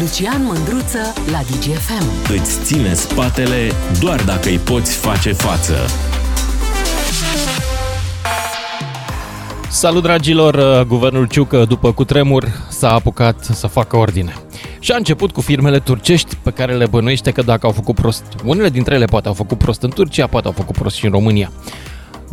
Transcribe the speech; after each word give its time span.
Lucian 0.00 0.44
Mândruță 0.44 0.98
la 1.30 1.38
DGFM. 1.38 2.32
Îți 2.32 2.60
ține 2.62 2.94
spatele 2.94 3.70
doar 4.00 4.22
dacă 4.24 4.48
îi 4.48 4.58
poți 4.58 4.96
face 4.96 5.32
față. 5.32 5.74
Salut 9.68 10.02
dragilor! 10.02 10.84
Guvernul 10.84 11.26
Ciucă, 11.26 11.64
după 11.64 11.92
cutremur, 11.92 12.44
s-a 12.68 12.90
apucat 12.90 13.44
să 13.44 13.66
facă 13.66 13.96
ordine. 13.96 14.34
Și 14.78 14.92
a 14.92 14.96
început 14.96 15.32
cu 15.32 15.40
firmele 15.40 15.78
turcești 15.78 16.36
pe 16.42 16.50
care 16.50 16.74
le 16.74 16.86
bănuiește 16.86 17.30
că 17.30 17.42
dacă 17.42 17.66
au 17.66 17.72
făcut 17.72 17.94
prost, 17.94 18.24
unele 18.44 18.68
dintre 18.68 18.94
ele 18.94 19.04
poate 19.04 19.28
au 19.28 19.34
făcut 19.34 19.58
prost 19.58 19.82
în 19.82 19.90
Turcia, 19.90 20.26
poate 20.26 20.46
au 20.46 20.52
făcut 20.52 20.76
prost 20.76 20.96
și 20.96 21.04
în 21.04 21.10
România. 21.10 21.52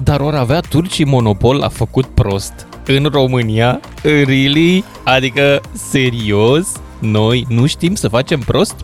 Dar 0.03 0.19
ori 0.19 0.37
avea 0.37 0.59
turcii 0.59 1.05
monopol 1.05 1.61
a 1.61 1.69
făcut 1.69 2.05
prost 2.05 2.53
în 2.85 3.09
România? 3.11 3.79
Really? 4.03 4.83
Adică, 5.03 5.61
serios? 5.89 6.67
Noi 7.01 7.45
nu 7.49 7.65
știm 7.65 7.95
să 7.95 8.07
facem 8.07 8.39
prost? 8.39 8.75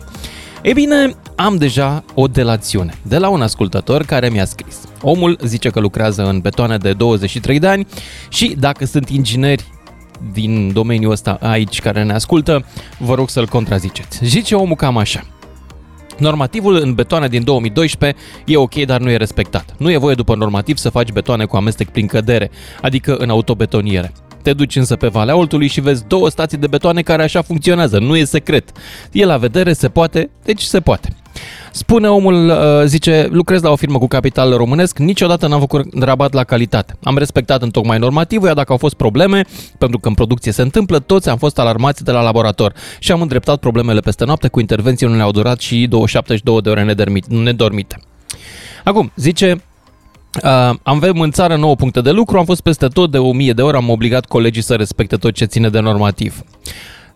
Ei 0.62 0.72
bine, 0.72 1.14
am 1.34 1.56
deja 1.56 2.04
o 2.14 2.26
delațiune 2.26 2.94
de 3.02 3.18
la 3.18 3.28
un 3.28 3.42
ascultător 3.42 4.02
care 4.02 4.28
mi-a 4.28 4.44
scris. 4.44 4.78
Omul 5.02 5.38
zice 5.42 5.70
că 5.70 5.80
lucrează 5.80 6.28
în 6.28 6.40
betoane 6.40 6.76
de 6.76 6.92
23 6.92 7.58
de 7.58 7.66
ani 7.66 7.86
și 8.28 8.56
dacă 8.58 8.84
sunt 8.84 9.08
ingineri 9.08 9.64
din 10.32 10.72
domeniul 10.72 11.12
ăsta 11.12 11.38
aici 11.42 11.80
care 11.80 12.02
ne 12.02 12.12
ascultă, 12.12 12.64
vă 12.98 13.14
rog 13.14 13.28
să-l 13.28 13.46
contraziceți. 13.46 14.24
Zice 14.24 14.54
omul 14.54 14.76
cam 14.76 14.96
așa. 14.96 15.26
Normativul 16.18 16.76
în 16.76 16.94
betoane 16.94 17.28
din 17.28 17.44
2012 17.44 18.20
e 18.46 18.56
ok, 18.56 18.74
dar 18.74 19.00
nu 19.00 19.10
e 19.10 19.16
respectat. 19.16 19.74
Nu 19.76 19.90
e 19.90 19.96
voie 19.96 20.14
după 20.14 20.34
normativ 20.34 20.76
să 20.76 20.90
faci 20.90 21.12
betoane 21.12 21.44
cu 21.44 21.56
amestec 21.56 21.88
prin 21.88 22.06
cădere, 22.06 22.50
adică 22.82 23.16
în 23.16 23.30
autobetoniere. 23.30 24.12
Te 24.42 24.52
duci 24.52 24.76
însă 24.76 24.96
pe 24.96 25.06
Valea 25.06 25.36
Oltului 25.36 25.66
și 25.66 25.80
vezi 25.80 26.04
două 26.06 26.28
stații 26.28 26.58
de 26.58 26.66
betoane 26.66 27.02
care 27.02 27.22
așa 27.22 27.42
funcționează, 27.42 27.98
nu 27.98 28.16
e 28.16 28.24
secret. 28.24 28.72
E 29.12 29.24
la 29.24 29.36
vedere, 29.36 29.72
se 29.72 29.88
poate, 29.88 30.30
deci 30.44 30.62
se 30.62 30.80
poate. 30.80 31.16
Spune 31.72 32.08
omul, 32.08 32.48
uh, 32.48 32.56
zice, 32.84 33.28
lucrez 33.30 33.62
la 33.62 33.70
o 33.70 33.76
firmă 33.76 33.98
cu 33.98 34.06
capital 34.06 34.56
românesc, 34.56 34.98
niciodată 34.98 35.46
n-am 35.46 35.60
făcut 35.60 35.86
rabat 36.00 36.32
la 36.32 36.44
calitate. 36.44 36.96
Am 37.02 37.18
respectat 37.18 37.62
în 37.62 37.70
tocmai 37.70 37.98
normativul, 37.98 38.46
iar 38.46 38.56
dacă 38.56 38.72
au 38.72 38.78
fost 38.78 38.94
probleme, 38.94 39.44
pentru 39.78 39.98
că 39.98 40.08
în 40.08 40.14
producție 40.14 40.52
se 40.52 40.62
întâmplă, 40.62 40.98
toți 40.98 41.28
am 41.28 41.36
fost 41.36 41.58
alarmați 41.58 42.04
de 42.04 42.10
la 42.10 42.20
laborator 42.20 42.72
și 42.98 43.12
am 43.12 43.20
îndreptat 43.20 43.58
problemele 43.58 44.00
peste 44.00 44.24
noapte 44.24 44.48
cu 44.48 44.60
intervenții, 44.60 45.06
nu 45.06 45.16
le-au 45.16 45.30
durat 45.30 45.60
și 45.60 45.88
72 46.06 46.60
de 46.60 46.70
ore 46.70 46.96
nedormite. 47.28 48.00
Acum, 48.84 49.12
zice, 49.16 49.62
Uh, 50.44 50.74
avem 50.82 51.20
în 51.20 51.30
țară 51.30 51.56
9 51.56 51.74
puncte 51.74 52.00
de 52.00 52.10
lucru, 52.10 52.38
am 52.38 52.44
fost 52.44 52.60
peste 52.60 52.86
tot 52.86 53.10
de 53.10 53.18
1000 53.18 53.52
de 53.52 53.62
ore, 53.62 53.76
am 53.76 53.88
obligat 53.90 54.24
colegii 54.26 54.62
să 54.62 54.74
respecte 54.74 55.16
tot 55.16 55.34
ce 55.34 55.44
ține 55.44 55.68
de 55.68 55.80
normativ. 55.80 56.42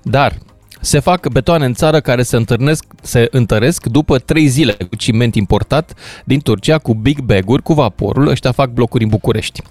Dar 0.03 0.39
se 0.85 0.99
fac 0.99 1.29
betoane 1.29 1.65
în 1.65 1.75
țară 1.75 2.01
care 2.01 2.23
se, 2.23 2.37
întâlnesc, 2.37 2.85
se 3.03 3.29
întăresc 3.31 3.87
după 3.87 4.19
3 4.19 4.47
zile 4.47 4.73
cu 4.73 4.97
ciment 4.97 5.35
importat 5.35 5.95
din 6.25 6.41
Turcia 6.41 6.79
cu 6.79 6.95
big 6.95 7.21
bag-uri 7.21 7.63
cu 7.63 7.73
vaporul. 7.73 8.29
Ăștia 8.29 8.53
fac 8.53 8.71
blocuri 8.71 9.03
în 9.03 9.09
București. 9.09 9.63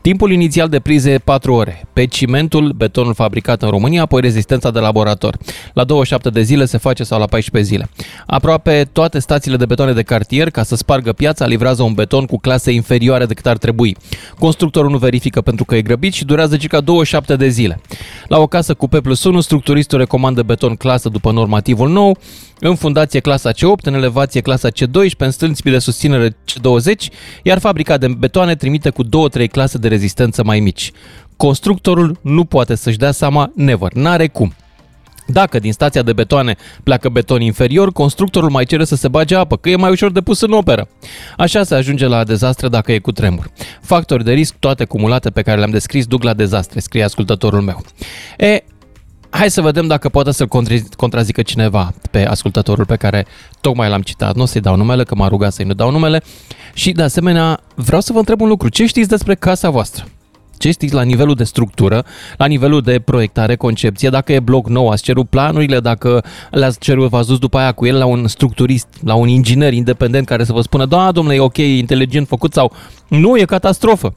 Timpul 0.00 0.32
inițial 0.32 0.68
de 0.68 0.80
priză 0.80 1.10
e 1.10 1.18
4 1.18 1.52
ore. 1.52 1.88
Pe 1.92 2.06
cimentul, 2.06 2.72
betonul 2.72 3.14
fabricat 3.14 3.62
în 3.62 3.68
România, 3.70 4.02
apoi 4.02 4.20
rezistența 4.20 4.70
de 4.70 4.78
laborator. 4.78 5.36
La 5.72 5.84
27 5.84 6.30
de 6.30 6.42
zile 6.42 6.64
se 6.64 6.78
face 6.78 7.04
sau 7.04 7.18
la 7.18 7.26
14 7.26 7.72
zile. 7.72 7.88
Aproape 8.26 8.88
toate 8.92 9.18
stațiile 9.18 9.56
de 9.56 9.66
betoane 9.66 9.92
de 9.92 10.02
cartier, 10.02 10.50
ca 10.50 10.62
să 10.62 10.76
spargă 10.76 11.12
piața, 11.12 11.46
livrează 11.46 11.82
un 11.82 11.92
beton 11.92 12.26
cu 12.26 12.38
clase 12.38 12.70
inferioare 12.72 13.26
decât 13.26 13.46
ar 13.46 13.56
trebui. 13.56 13.96
Constructorul 14.38 14.90
nu 14.90 14.98
verifică 14.98 15.40
pentru 15.40 15.64
că 15.64 15.76
e 15.76 15.82
grăbit 15.82 16.12
și 16.12 16.24
durează 16.24 16.56
circa 16.56 16.80
27 16.80 17.36
de 17.36 17.48
zile. 17.48 17.80
La 18.26 18.38
o 18.38 18.46
casă 18.46 18.74
cu 18.74 18.88
P 18.88 19.00
plus 19.00 19.24
1, 19.24 19.40
structuristul 19.40 19.98
recomandă 19.98 20.42
beton 20.42 20.57
beton 20.58 20.76
clasă 20.76 21.08
după 21.08 21.30
normativul 21.32 21.88
nou, 21.88 22.18
în 22.60 22.74
fundație 22.74 23.20
clasa 23.20 23.52
C8, 23.52 23.82
în 23.82 23.94
elevație 23.94 24.40
clasa 24.40 24.68
C12, 24.68 25.16
în 25.18 25.30
strânspi 25.30 25.70
de 25.70 25.78
susținere 25.78 26.30
C20, 26.30 27.12
iar 27.42 27.58
fabrica 27.58 27.96
de 27.96 28.08
betoane 28.08 28.54
trimite 28.54 28.90
cu 28.90 29.04
2-3 29.04 29.08
clase 29.50 29.78
de 29.78 29.88
rezistență 29.88 30.42
mai 30.44 30.60
mici. 30.60 30.92
Constructorul 31.36 32.18
nu 32.22 32.44
poate 32.44 32.74
să-și 32.74 32.98
dea 32.98 33.10
seama, 33.10 33.50
never, 33.54 33.92
n-are 33.92 34.28
cum. 34.28 34.54
Dacă 35.26 35.58
din 35.58 35.72
stația 35.72 36.02
de 36.02 36.12
betoane 36.12 36.56
pleacă 36.82 37.08
beton 37.08 37.40
inferior, 37.40 37.92
constructorul 37.92 38.50
mai 38.50 38.64
cere 38.64 38.84
să 38.84 38.96
se 38.96 39.08
bage 39.08 39.34
apă, 39.34 39.56
că 39.56 39.68
e 39.68 39.76
mai 39.76 39.90
ușor 39.90 40.12
de 40.12 40.20
pus 40.20 40.40
în 40.40 40.52
operă. 40.52 40.88
Așa 41.36 41.62
se 41.62 41.74
ajunge 41.74 42.06
la 42.06 42.24
dezastre 42.24 42.68
dacă 42.68 42.92
e 42.92 42.98
cu 42.98 43.12
tremur. 43.12 43.50
Factori 43.82 44.24
de 44.24 44.32
risc, 44.32 44.54
toate 44.58 44.84
cumulate 44.84 45.30
pe 45.30 45.42
care 45.42 45.58
le-am 45.58 45.70
descris, 45.70 46.06
duc 46.06 46.22
la 46.22 46.34
dezastre, 46.34 46.80
scrie 46.80 47.02
ascultătorul 47.02 47.60
meu. 47.60 47.84
E, 48.38 48.64
Hai 49.30 49.50
să 49.50 49.60
vedem 49.60 49.86
dacă 49.86 50.08
poate 50.08 50.32
să-l 50.32 50.48
contrazică 50.96 51.42
cineva 51.42 51.92
pe 52.10 52.26
ascultătorul 52.26 52.86
pe 52.86 52.96
care 52.96 53.26
tocmai 53.60 53.88
l-am 53.88 54.02
citat. 54.02 54.34
Nu 54.34 54.42
o 54.42 54.46
să-i 54.46 54.60
dau 54.60 54.76
numele, 54.76 55.04
că 55.04 55.14
m-a 55.14 55.28
rugat 55.28 55.52
să-i 55.52 55.64
nu 55.64 55.74
dau 55.74 55.90
numele. 55.90 56.22
Și, 56.74 56.92
de 56.92 57.02
asemenea, 57.02 57.60
vreau 57.74 58.00
să 58.00 58.12
vă 58.12 58.18
întreb 58.18 58.40
un 58.40 58.48
lucru. 58.48 58.68
Ce 58.68 58.86
știți 58.86 59.08
despre 59.08 59.34
casa 59.34 59.70
voastră? 59.70 60.04
Ce 60.58 60.70
știți 60.70 60.94
la 60.94 61.02
nivelul 61.02 61.34
de 61.34 61.44
structură, 61.44 62.04
la 62.36 62.46
nivelul 62.46 62.80
de 62.80 62.98
proiectare, 62.98 63.56
concepție, 63.56 64.08
dacă 64.08 64.32
e 64.32 64.40
bloc 64.40 64.68
nou, 64.68 64.88
ați 64.88 65.02
cerut 65.02 65.28
planurile, 65.28 65.80
dacă 65.80 66.24
le-ați 66.50 66.78
cerut, 66.78 67.08
v-ați 67.08 67.28
dus 67.28 67.38
după 67.38 67.58
aia 67.58 67.72
cu 67.72 67.86
el 67.86 67.96
la 67.96 68.04
un 68.04 68.26
structurist, 68.26 68.86
la 69.04 69.14
un 69.14 69.28
inginer 69.28 69.72
independent 69.72 70.26
care 70.26 70.44
să 70.44 70.52
vă 70.52 70.60
spună, 70.60 70.86
da, 70.86 71.12
domnule, 71.12 71.36
e 71.36 71.40
ok, 71.40 71.56
inteligent 71.56 72.26
făcut 72.26 72.52
sau 72.52 72.72
nu, 73.08 73.38
e 73.38 73.44
catastrofă. 73.44 74.12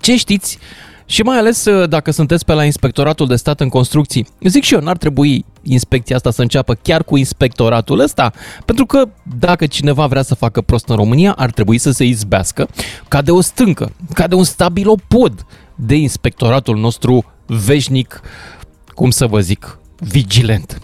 Ce 0.00 0.16
știți 0.16 0.58
și 1.06 1.22
mai 1.22 1.38
ales 1.38 1.64
uh, 1.64 1.88
dacă 1.88 2.10
sunteți 2.10 2.44
pe 2.44 2.52
la 2.52 2.64
Inspectoratul 2.64 3.26
de 3.26 3.36
Stat 3.36 3.60
în 3.60 3.68
Construcții. 3.68 4.26
Zic 4.40 4.62
și 4.62 4.74
eu, 4.74 4.80
n-ar 4.80 4.96
trebui 4.96 5.44
inspecția 5.62 6.16
asta 6.16 6.30
să 6.30 6.42
înceapă 6.42 6.74
chiar 6.74 7.04
cu 7.04 7.16
inspectoratul 7.16 7.98
ăsta, 7.98 8.32
pentru 8.64 8.86
că 8.86 9.08
dacă 9.38 9.66
cineva 9.66 10.06
vrea 10.06 10.22
să 10.22 10.34
facă 10.34 10.60
prost 10.60 10.88
în 10.88 10.96
România, 10.96 11.32
ar 11.32 11.50
trebui 11.50 11.78
să 11.78 11.90
se 11.90 12.04
izbească 12.04 12.68
ca 13.08 13.22
de 13.22 13.30
o 13.30 13.40
stâncă, 13.40 13.92
ca 14.14 14.26
de 14.26 14.34
un 14.34 14.44
stabilopod 14.44 15.46
de 15.74 15.94
inspectoratul 15.94 16.76
nostru 16.76 17.24
veșnic, 17.46 18.20
cum 18.94 19.10
să 19.10 19.26
vă 19.26 19.40
zic, 19.40 19.78
vigilent. 19.98 20.78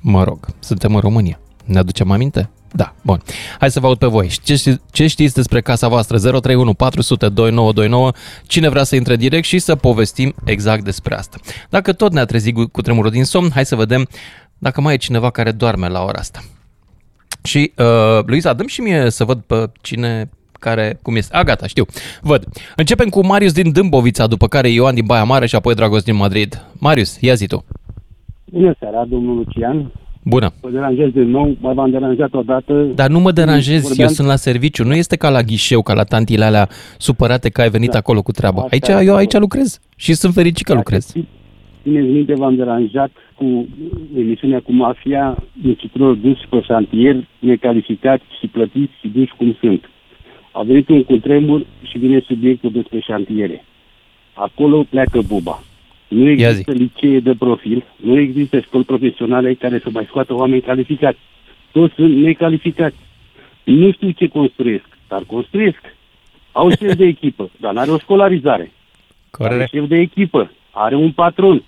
Mă 0.00 0.24
rog, 0.24 0.46
suntem 0.58 0.94
în 0.94 1.00
România. 1.00 1.40
Ne 1.64 1.78
aducem 1.78 2.10
aminte? 2.10 2.50
Da, 2.72 2.94
bun. 3.02 3.20
Hai 3.58 3.70
să 3.70 3.80
vă 3.80 3.86
aud 3.86 3.98
pe 3.98 4.06
voi. 4.06 4.30
Ce, 4.42 4.56
știți, 4.56 4.80
ce 4.90 5.06
știți 5.06 5.34
despre 5.34 5.60
casa 5.60 5.88
voastră? 5.88 6.18
031 6.18 6.74
400 6.74 7.28
2929. 7.28 8.12
Cine 8.46 8.68
vrea 8.68 8.82
să 8.82 8.96
intre 8.96 9.16
direct 9.16 9.44
și 9.44 9.58
să 9.58 9.76
povestim 9.76 10.34
exact 10.44 10.84
despre 10.84 11.14
asta. 11.14 11.38
Dacă 11.68 11.92
tot 11.92 12.12
ne-a 12.12 12.24
trezit 12.24 12.72
cu 12.72 12.80
tremurul 12.80 13.10
din 13.10 13.24
somn, 13.24 13.50
hai 13.54 13.64
să 13.64 13.76
vedem 13.76 14.08
dacă 14.58 14.80
mai 14.80 14.94
e 14.94 14.96
cineva 14.96 15.30
care 15.30 15.52
doarme 15.52 15.88
la 15.88 16.02
ora 16.02 16.18
asta. 16.18 16.40
Și, 17.42 17.72
uh, 17.76 18.24
Luiza, 18.26 18.52
dăm 18.52 18.66
și 18.66 18.80
mie 18.80 19.10
să 19.10 19.24
văd 19.24 19.40
pe 19.40 19.70
cine 19.80 20.30
care, 20.52 20.98
cum 21.02 21.16
este. 21.16 21.36
A, 21.36 21.42
gata, 21.42 21.66
știu. 21.66 21.84
Văd. 22.20 22.44
Începem 22.76 23.08
cu 23.08 23.26
Marius 23.26 23.52
din 23.52 23.72
Dâmbovița, 23.72 24.26
după 24.26 24.46
care 24.48 24.68
Ioan 24.68 24.94
din 24.94 25.04
Baia 25.06 25.24
Mare 25.24 25.46
și 25.46 25.54
apoi 25.54 25.74
Dragos 25.74 26.02
din 26.02 26.16
Madrid. 26.16 26.66
Marius, 26.78 27.20
ia 27.20 27.34
zi 27.34 27.46
tu. 27.46 27.64
Bună 28.44 28.74
seara, 28.78 29.04
domnul 29.04 29.36
Lucian. 29.36 29.92
Bună. 30.22 30.52
Vă 30.60 30.70
deranjez 30.70 31.10
din 31.12 31.30
nou, 31.30 31.56
mai 31.60 31.74
v-am 31.74 31.90
deranjat 31.90 32.34
odată. 32.34 32.72
Dar 32.94 33.08
nu 33.08 33.20
mă 33.20 33.32
deranjez, 33.32 33.82
Vorbeam... 33.82 34.08
eu 34.08 34.14
sunt 34.14 34.26
la 34.28 34.36
serviciu. 34.36 34.84
Nu 34.84 34.94
este 34.94 35.16
ca 35.16 35.30
la 35.30 35.42
ghișeu, 35.42 35.82
ca 35.82 35.94
la 35.94 36.04
tantile 36.04 36.44
alea 36.44 36.68
supărate 36.98 37.48
că 37.48 37.60
ai 37.60 37.70
venit 37.70 37.90
da. 37.90 37.98
acolo 37.98 38.22
cu 38.22 38.32
treaba. 38.32 38.66
Aici, 38.70 38.88
eu 39.04 39.14
aici 39.14 39.38
lucrez 39.38 39.78
și 39.96 40.14
sunt 40.14 40.32
fericit 40.32 40.66
că 40.66 40.74
lucrez. 40.74 41.12
Țineți 41.82 42.06
minte, 42.06 42.34
v-am 42.34 42.56
deranjat 42.56 43.10
cu 43.34 43.68
emisiunea 44.16 44.60
cu 44.60 44.72
mafia, 44.72 45.36
muncitorilor 45.52 46.14
dus 46.14 46.38
pe 46.50 46.60
șantier, 46.60 47.26
necalificați 47.38 48.24
și 48.40 48.46
plătiți 48.46 48.92
și 49.00 49.08
duși 49.08 49.34
cum 49.36 49.56
sunt. 49.60 49.84
A 50.52 50.62
venit 50.62 50.88
un 50.88 51.04
cutremur 51.04 51.66
și 51.82 51.98
vine 51.98 52.24
subiectul 52.26 52.70
despre 52.72 53.00
șantiere. 53.00 53.64
Acolo 54.34 54.84
pleacă 54.90 55.20
buba. 55.26 55.62
Nu 56.10 56.28
există 56.28 56.72
licee 56.72 57.20
de 57.20 57.34
profil, 57.38 57.84
nu 57.96 58.18
există 58.18 58.60
școli 58.60 58.84
profesionale 58.84 59.54
care 59.54 59.78
să 59.78 59.88
mai 59.92 60.04
scoată 60.08 60.34
oameni 60.34 60.60
calificați. 60.60 61.18
Toți 61.72 61.94
sunt 61.94 62.16
necalificați. 62.16 62.96
Nu 63.64 63.92
știu 63.92 64.10
ce 64.10 64.28
construiesc, 64.28 64.88
dar 65.08 65.22
construiesc. 65.26 65.78
Au 66.52 66.70
șef 66.70 66.94
de 66.94 67.04
echipă, 67.04 67.50
dar 67.60 67.72
nu 67.72 67.78
are 67.78 67.90
o 67.90 67.98
școlarizare. 67.98 68.72
Corect. 69.30 69.54
Are 69.54 69.68
șef 69.72 69.88
de 69.88 69.96
echipă, 69.96 70.50
are 70.70 70.94
un 70.94 71.12
patron. 71.12 71.62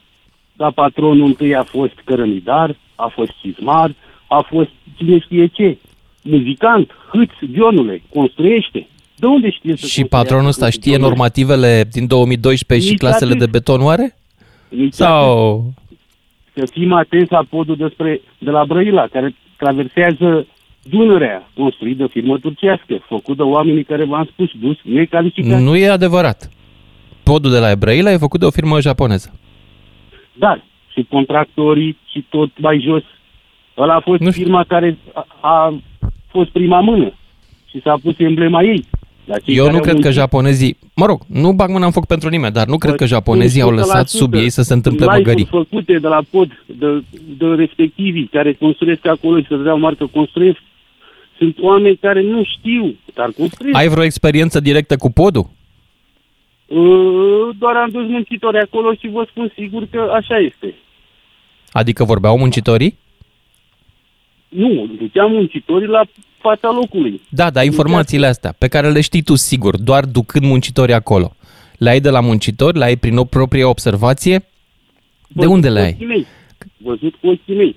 Dar 0.56 0.72
patronul 0.72 1.26
întâi 1.26 1.54
a 1.54 1.62
fost 1.62 1.94
cărămidar, 2.04 2.76
a 2.94 3.06
fost 3.06 3.30
cizmar, 3.40 3.94
a 4.28 4.46
fost 4.48 4.70
cine 4.96 5.18
știe 5.18 5.46
ce. 5.46 5.76
Muzicant, 6.22 6.90
hâț, 7.12 7.30
vionule, 7.50 8.02
construiește. 8.14 8.86
De 9.16 9.26
unde 9.26 9.50
știe 9.50 9.76
să 9.76 9.86
Și 9.86 10.04
patronul 10.04 10.46
ăsta 10.46 10.70
știe 10.70 10.96
normativele 10.96 11.84
din 11.90 12.06
2012 12.06 12.88
și 12.88 12.96
clasele 12.96 13.34
de 13.34 13.46
beton 13.46 13.80
oare? 13.80 14.16
Sau... 14.90 15.64
Să 16.54 16.66
fim 16.72 16.92
atenți 16.92 17.32
la 17.32 17.44
podul 17.50 17.76
despre, 17.76 18.20
de 18.38 18.50
la 18.50 18.64
Brăila, 18.64 19.06
care 19.06 19.34
traversează 19.56 20.46
Dunărea, 20.82 21.50
construit 21.54 21.96
de 21.96 22.06
firmă 22.06 22.38
turcească, 22.38 23.04
făcut 23.08 23.36
de 23.36 23.42
oamenii 23.42 23.84
care 23.84 24.04
v-am 24.04 24.28
spus, 24.32 24.50
dus 24.60 24.76
necalificați. 24.82 25.62
Nu 25.62 25.76
e 25.76 25.88
adevărat. 25.88 26.50
Podul 27.22 27.50
de 27.50 27.58
la 27.58 27.74
Brăila 27.76 28.12
e 28.12 28.16
făcut 28.16 28.40
de 28.40 28.46
o 28.46 28.50
firmă 28.50 28.80
japoneză. 28.80 29.40
Dar 30.32 30.64
subcontractorii 30.94 31.98
și 32.10 32.26
tot 32.28 32.50
mai 32.58 32.80
jos. 32.84 33.02
Ăla 33.76 33.94
a 33.94 34.00
fost 34.00 34.20
Nu 34.20 34.30
știu. 34.30 34.42
firma 34.42 34.64
care 34.64 34.98
a, 35.12 35.26
a 35.40 35.74
fost 36.28 36.50
prima 36.50 36.80
mână 36.80 37.12
și 37.70 37.80
s-a 37.80 37.98
pus 38.02 38.14
emblema 38.18 38.62
ei. 38.62 38.84
La 39.24 39.38
cei 39.38 39.54
Eu 39.54 39.62
care 39.62 39.70
nu 39.70 39.78
au 39.78 39.82
cred 39.82 39.94
că 39.94 40.00
muncit, 40.00 40.20
japonezii, 40.20 40.78
mă 40.94 41.06
rog, 41.06 41.20
nu 41.26 41.52
bag 41.52 41.70
mâna 41.70 41.84
în 41.84 41.92
foc 41.92 42.06
pentru 42.06 42.28
nimeni, 42.28 42.52
dar 42.52 42.66
nu 42.66 42.78
cred 42.78 42.94
că 42.94 43.06
japonezii 43.06 43.60
au 43.60 43.68
sunt 43.68 43.80
lăsat 43.80 44.04
100% 44.06 44.08
sub 44.08 44.34
ei 44.34 44.50
să 44.50 44.62
se 44.62 44.72
întâmple 44.72 45.04
live-uri 45.04 45.26
măgării. 45.26 45.46
făcute 45.50 45.98
de 45.98 46.08
la 46.08 46.22
pod, 46.30 46.64
de, 46.66 47.02
de 47.38 47.46
respectivii 47.46 48.28
care 48.32 48.52
construiesc 48.52 49.06
acolo 49.06 49.40
și 49.40 49.46
să 49.48 49.56
dea 49.56 49.74
marcă 49.74 50.06
construiesc. 50.06 50.58
Sunt 51.38 51.56
oameni 51.60 51.96
care 51.96 52.22
nu 52.22 52.44
știu, 52.44 52.96
dar 53.14 53.30
construiesc. 53.36 53.78
Ai 53.78 53.88
vreo 53.88 54.04
experiență 54.04 54.60
directă 54.60 54.96
cu 54.96 55.10
podul? 55.10 55.50
Uh, 56.66 57.48
Doar 57.58 57.76
am 57.76 57.90
dus 57.90 58.06
muncitori 58.08 58.58
acolo 58.58 58.94
și 58.94 59.08
vă 59.08 59.26
spun 59.30 59.52
sigur 59.56 59.86
că 59.90 60.10
așa 60.12 60.36
este. 60.38 60.74
Adică 61.70 62.04
vorbeau 62.04 62.38
muncitorii? 62.38 62.98
Nu, 64.48 64.90
duceam 64.98 65.30
muncitorii 65.32 65.88
la 65.88 66.02
fața 66.42 66.70
locului. 66.72 67.20
Da, 67.28 67.50
dar 67.50 67.64
informațiile 67.64 68.26
astea 68.26 68.54
pe 68.58 68.68
care 68.68 68.90
le 68.90 69.00
știi 69.00 69.22
tu 69.22 69.34
sigur, 69.34 69.76
doar 69.76 70.04
ducând 70.04 70.44
muncitorii 70.44 70.94
acolo, 70.94 71.36
le 71.78 71.90
ai 71.90 72.00
de 72.00 72.10
la 72.10 72.20
muncitori, 72.20 72.78
le 72.78 72.84
ai 72.84 72.96
prin 72.96 73.16
o 73.16 73.24
proprie 73.24 73.64
observație? 73.64 74.38
De 74.38 74.44
Văzut 75.34 75.52
unde 75.52 75.68
cu 75.68 75.72
le 75.74 75.80
ai? 75.80 75.90
ochii 75.92 76.06
Mei. 76.06 76.26
Văzut 76.76 77.14
cu 77.20 77.26
ochii 77.28 77.54
mei. 77.56 77.76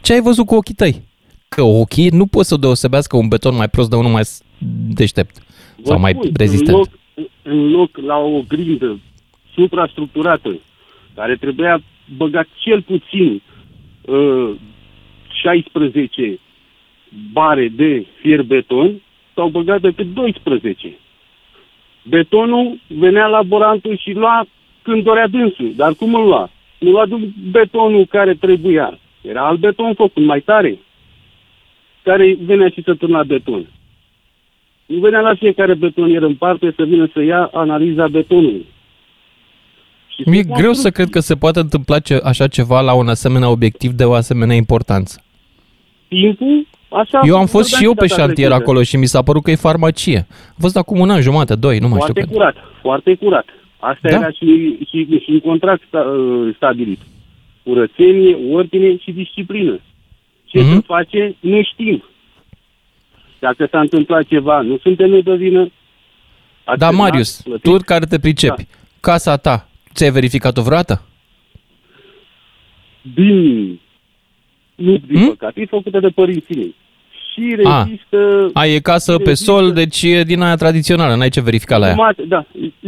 Ce 0.00 0.12
ai 0.12 0.20
văzut 0.20 0.46
cu 0.46 0.54
ochii 0.54 0.74
tăi? 0.74 1.02
Că 1.48 1.62
ochii 1.62 2.08
nu 2.08 2.26
pot 2.26 2.44
să 2.46 2.56
deosebească 2.56 3.16
un 3.16 3.28
beton 3.28 3.56
mai 3.56 3.68
prost 3.68 3.90
de 3.90 3.96
unul 3.96 4.10
mai 4.10 4.24
s- 4.24 4.42
deștept 4.88 5.36
Vă 5.76 5.82
sau 5.88 5.98
mai 5.98 6.12
spun, 6.12 6.30
rezistent. 6.36 6.76
În 6.76 6.78
loc, 6.78 6.88
în 7.42 7.70
loc 7.70 7.96
la 7.96 8.16
o 8.16 8.42
grindă 8.48 9.00
suprastructurată, 9.54 10.58
care 11.14 11.36
trebuia 11.36 11.82
băgat 12.16 12.46
cel 12.64 12.82
puțin 12.82 13.42
uh, 14.04 14.54
16 15.42 16.38
bare 17.32 17.68
de 17.68 18.06
fier 18.20 18.42
beton, 18.42 19.00
s-au 19.34 19.48
băgat 19.48 19.80
decât 19.80 20.14
12. 20.14 20.96
Betonul 22.02 22.80
venea 22.86 23.26
laborantul 23.26 23.98
și 23.98 24.10
lua 24.12 24.46
când 24.82 25.02
dorea 25.04 25.26
dânsul. 25.28 25.72
Dar 25.76 25.94
cum 25.94 26.14
îl 26.14 26.24
lua? 26.24 26.50
Nu 26.78 26.90
lua 26.90 27.06
din 27.06 27.34
betonul 27.50 28.06
care 28.06 28.34
trebuia. 28.34 28.98
Era 29.20 29.46
alt 29.46 29.58
beton 29.60 29.94
făcut 29.94 30.24
mai 30.24 30.40
tare. 30.40 30.78
Care 32.02 32.36
venea 32.40 32.68
și 32.68 32.82
să 32.82 32.94
turna 32.94 33.22
beton. 33.22 33.66
Nu 34.86 34.98
venea 34.98 35.20
la 35.20 35.34
fiecare 35.34 35.74
betonier 35.74 36.22
în 36.22 36.34
parte 36.34 36.72
să 36.76 36.84
vină 36.84 37.08
să 37.12 37.22
ia 37.22 37.50
analiza 37.52 38.08
betonului. 38.08 38.66
Și 40.08 40.22
Mi-e 40.28 40.42
sunt 40.42 40.54
greu 40.54 40.72
să 40.72 40.90
construcții. 40.90 40.90
cred 40.92 41.08
că 41.08 41.20
se 41.20 41.34
poate 41.36 41.58
întâmpla 41.58 41.98
ce, 41.98 42.20
așa 42.24 42.46
ceva 42.46 42.80
la 42.80 42.94
un 42.94 43.08
asemenea 43.08 43.50
obiectiv 43.50 43.90
de 43.90 44.04
o 44.04 44.12
asemenea 44.12 44.56
importanță. 44.56 45.22
Timpul, 46.08 46.66
așa... 46.90 47.20
Eu 47.24 47.36
am 47.36 47.46
fost 47.46 47.74
și 47.74 47.84
eu 47.84 47.94
pe 47.94 48.06
data 48.06 48.20
șantier 48.20 48.46
trecută. 48.48 48.62
acolo 48.70 48.82
și 48.82 48.96
mi 48.96 49.06
s-a 49.06 49.22
părut 49.22 49.42
că 49.42 49.50
e 49.50 49.54
farmacie. 49.54 50.26
Am 50.48 50.54
fost 50.58 50.76
acum 50.76 51.00
un 51.00 51.10
an 51.10 51.20
jumate, 51.20 51.54
doi, 51.54 51.78
nu 51.78 51.88
mai 51.88 52.00
știu 52.00 52.12
Foarte 52.12 52.20
când. 52.20 52.32
curat, 52.32 52.56
foarte 52.80 53.14
curat. 53.14 53.46
Asta 53.78 54.08
Da. 54.08 54.16
era 54.16 54.30
și, 54.30 54.78
și, 54.90 55.06
și 55.24 55.30
în 55.30 55.40
contract 55.40 55.82
sta, 55.88 55.98
uh, 55.98 56.54
stabilit. 56.56 57.00
Curățenie, 57.62 58.36
ordine 58.50 58.96
și 58.96 59.12
disciplină. 59.12 59.80
Ce 60.44 60.60
Mhm. 60.60 60.74
se 60.74 60.80
face, 60.86 61.36
nu 61.40 61.62
știm. 61.62 62.04
Dacă 63.38 63.68
s-a 63.70 63.80
întâmplat 63.80 64.24
ceva, 64.26 64.60
nu 64.60 64.78
suntem 64.82 65.10
noi 65.10 65.22
de 65.22 65.34
vină. 65.34 65.60
Ați 66.64 66.78
Da, 66.78 66.86
semnat, 66.86 67.04
Marius, 67.08 67.40
plătit. 67.42 67.62
tu 67.62 67.76
care 67.84 68.04
te 68.04 68.18
pricepi, 68.18 68.66
casa 69.00 69.36
ta, 69.36 69.68
ți-ai 69.94 70.10
verificat-o 70.10 70.62
vreodată? 70.62 71.02
Din... 73.14 73.80
Nu, 74.86 74.96
din 75.06 75.18
Hmm? 75.18 75.28
păcate, 75.28 75.60
e 75.60 75.64
făcută 75.66 76.00
de 76.00 76.08
părinții 76.08 76.56
mei. 76.56 76.74
Și 77.32 77.56
A. 77.64 77.82
rezistă... 77.84 78.50
Ai 78.52 78.74
e 78.74 78.78
casă 78.80 79.16
pe 79.16 79.22
Rezistă. 79.24 79.52
sol, 79.52 79.72
deci 79.72 80.02
e 80.02 80.22
din 80.22 80.40
aia 80.40 80.54
tradițională, 80.54 81.14
n-ai 81.14 81.28
ce 81.28 81.40
verifica 81.40 81.76
la 81.76 81.86
ea. 81.86 81.92
Jumate, 81.92 82.22
da, 82.28 82.44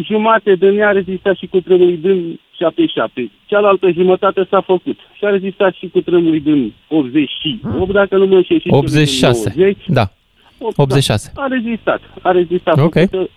jumate 0.06 0.54
de 0.54 0.66
ea 0.66 0.88
a 0.88 0.92
rezistat 0.92 1.36
și 1.36 1.46
cu 1.46 1.60
tremurul 1.60 1.98
din 2.00 2.40
77. 2.58 3.30
Cealaltă 3.46 3.90
jumătate 3.90 4.46
s-a 4.50 4.60
făcut. 4.60 4.98
Și 5.16 5.24
a 5.24 5.28
rezistat 5.30 5.74
și 5.74 5.88
cu 5.88 6.00
tremurul 6.00 6.40
din 6.40 6.72
88, 6.88 7.92
dacă 7.92 8.16
nu 8.16 8.26
mă 8.26 8.34
înșel 8.34 8.60
și 8.60 8.68
celul 8.68 8.80
din 8.86 8.88
86, 8.98 9.52
90. 9.56 9.76
da, 9.86 10.10
Opt, 10.58 10.78
86. 10.78 11.32
Da, 11.34 11.42
a 11.42 11.46
rezistat. 11.46 12.00
A 12.22 12.30
rezistat. 12.30 12.78
Ok. 12.78 12.92
Făcută 12.92 13.28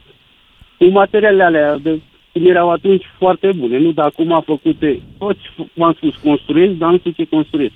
cu 0.78 0.86
materialele 0.86 1.44
alea 1.44 1.78
de 1.78 2.00
cum 2.32 2.46
erau 2.46 2.70
atunci 2.72 3.04
foarte 3.18 3.50
bune, 3.56 3.78
nu? 3.80 3.92
Dar 3.92 4.06
acum 4.06 4.32
a 4.32 4.42
făcute, 4.46 5.02
toți, 5.18 5.40
v-am 5.74 5.94
spus, 5.94 6.16
construiesc, 6.24 6.74
dar 6.74 6.92
nu 6.92 6.98
știu 6.98 7.12
ce 7.12 7.26
construiesc. 7.26 7.74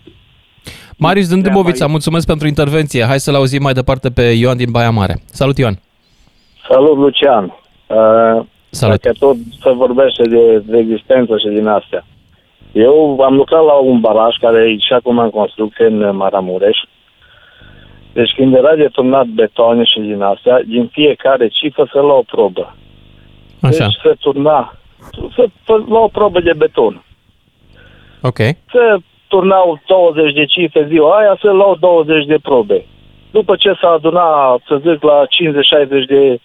Marius 0.98 1.28
din 1.28 1.40
Treaba 1.42 1.54
Dâmbovița, 1.56 1.86
e- 1.86 1.88
mulțumesc 1.88 2.28
pentru 2.28 2.48
intervenție. 2.48 3.04
Hai 3.04 3.20
să-l 3.20 3.36
auzim 3.36 3.62
mai 3.62 3.74
departe 3.74 4.10
pe 4.12 4.22
Ioan 4.22 4.58
din 4.58 4.72
Baia 4.72 4.90
Mare. 4.90 5.16
Salut, 5.26 5.58
Ioan! 5.58 5.80
Salut, 6.70 6.98
Lucian. 6.98 7.44
Uh, 7.88 8.46
Salut! 8.70 9.02
Dacă 9.02 9.16
tot 9.20 9.36
se 9.64 9.72
vorbește 9.72 10.24
de 10.24 10.64
rezistență 10.70 11.38
și 11.38 11.48
din 11.48 11.68
astea. 11.68 12.06
Eu 12.72 13.20
am 13.22 13.36
lucrat 13.36 13.64
la 13.66 13.74
un 13.74 14.00
baraj 14.00 14.36
care 14.42 14.70
e 14.70 14.78
și 14.78 14.94
acum 14.94 15.18
în 15.18 15.30
construcție 15.30 15.86
în 15.86 16.16
Maramureș. 16.16 16.78
Deci 18.14 18.34
când 18.36 18.54
era 18.56 18.76
deturnat 18.76 19.26
beton 19.26 19.84
și 19.84 20.00
din 20.00 20.22
astea, 20.22 20.62
din 20.68 20.88
fiecare 20.92 21.48
cifră 21.48 21.90
se 21.94 22.00
lua 22.00 22.18
o 22.18 22.22
probă. 22.22 22.76
Așa, 23.62 23.86
Deci 23.86 23.98
se 24.04 24.16
turna, 24.20 24.78
se 25.36 25.46
se 25.66 25.74
lua 25.88 26.00
o 26.04 26.08
probă 26.08 26.40
de 26.42 26.54
beton. 26.58 27.04
ok. 28.22 28.38
Se 28.38 28.84
turnau 29.28 29.80
20 29.86 30.34
de 30.34 30.46
cifre 30.46 30.86
ziua 30.88 31.18
aia, 31.18 31.38
se 31.42 31.48
luau 31.48 31.76
20 31.76 32.26
de 32.26 32.38
probe. 32.42 32.86
După 33.32 33.56
ce 33.56 33.74
s-a 33.82 33.90
adunat, 33.90 34.62
să 34.68 34.78
zic, 34.78 35.04
la 35.04 35.26
50-60 35.26 36.06
de, 36.08 36.40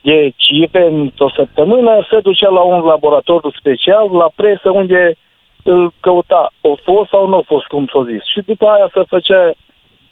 de 0.00 0.32
cifre 0.36 0.86
într-o 0.86 1.30
săptămână, 1.36 2.06
se 2.10 2.20
ducea 2.20 2.48
la 2.48 2.60
un 2.60 2.84
laborator 2.84 3.52
special, 3.58 4.10
la 4.10 4.30
presă, 4.34 4.70
unde 4.70 5.16
îl 5.62 5.92
căuta, 6.00 6.52
o 6.60 6.74
fost 6.74 7.08
sau 7.08 7.28
nu 7.28 7.36
a 7.36 7.42
fost, 7.46 7.66
cum 7.66 7.86
s-a 7.92 8.04
zis. 8.04 8.22
Și 8.24 8.40
după 8.46 8.66
aia 8.66 8.90
se 8.94 9.02
făcea 9.06 9.52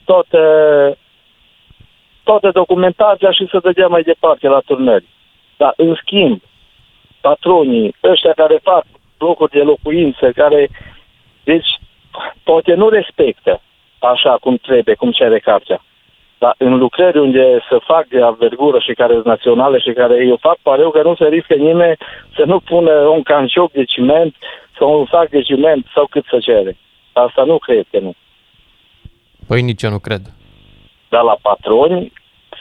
toate, 0.04 0.38
toată 2.24 2.50
documentația 2.50 3.30
și 3.30 3.48
se 3.50 3.58
dădea 3.58 3.86
mai 3.86 4.02
departe 4.02 4.48
la 4.48 4.60
turnări. 4.66 5.04
Dar, 5.56 5.72
în 5.76 5.94
schimb, 5.94 6.40
patronii, 7.20 7.94
ăștia 8.02 8.32
care 8.32 8.58
fac 8.62 8.84
blocuri 9.18 9.52
de 9.52 9.62
locuințe, 9.62 10.30
care, 10.34 10.68
deci, 11.44 11.68
poate 12.42 12.74
nu 12.74 12.88
respectă 12.88 13.60
așa 13.98 14.36
cum 14.40 14.56
trebuie, 14.56 14.94
cum 14.94 15.10
cere 15.10 15.38
cartea. 15.38 15.82
Dar 16.38 16.54
în 16.58 16.78
lucrări 16.78 17.18
unde 17.18 17.58
se 17.70 17.76
fac 17.80 18.06
de 18.06 18.22
avergură 18.22 18.78
și 18.78 18.92
care 18.92 19.12
sunt 19.12 19.24
naționale 19.24 19.78
și 19.78 19.92
care 19.92 20.24
eu 20.26 20.36
fac, 20.40 20.56
pare 20.62 20.82
eu 20.82 20.90
că 20.90 21.02
nu 21.02 21.14
se 21.14 21.28
riscă 21.28 21.54
nimeni 21.54 21.96
să 22.36 22.44
nu 22.44 22.60
pună 22.60 22.92
un 22.92 23.22
cancioc 23.22 23.72
de 23.72 23.84
ciment 23.84 24.34
sau 24.78 24.98
un 24.98 25.06
sac 25.10 25.28
de 25.28 25.42
ciment 25.42 25.86
sau 25.94 26.06
cât 26.06 26.24
să 26.30 26.38
cere. 26.38 26.76
Asta 27.12 27.44
nu 27.44 27.58
cred 27.58 27.86
că 27.90 27.98
nu. 27.98 28.14
Păi 29.46 29.62
nici 29.62 29.82
eu 29.82 29.90
nu 29.90 29.98
cred. 29.98 30.20
Dar 31.08 31.22
la 31.22 31.36
patroni 31.42 32.12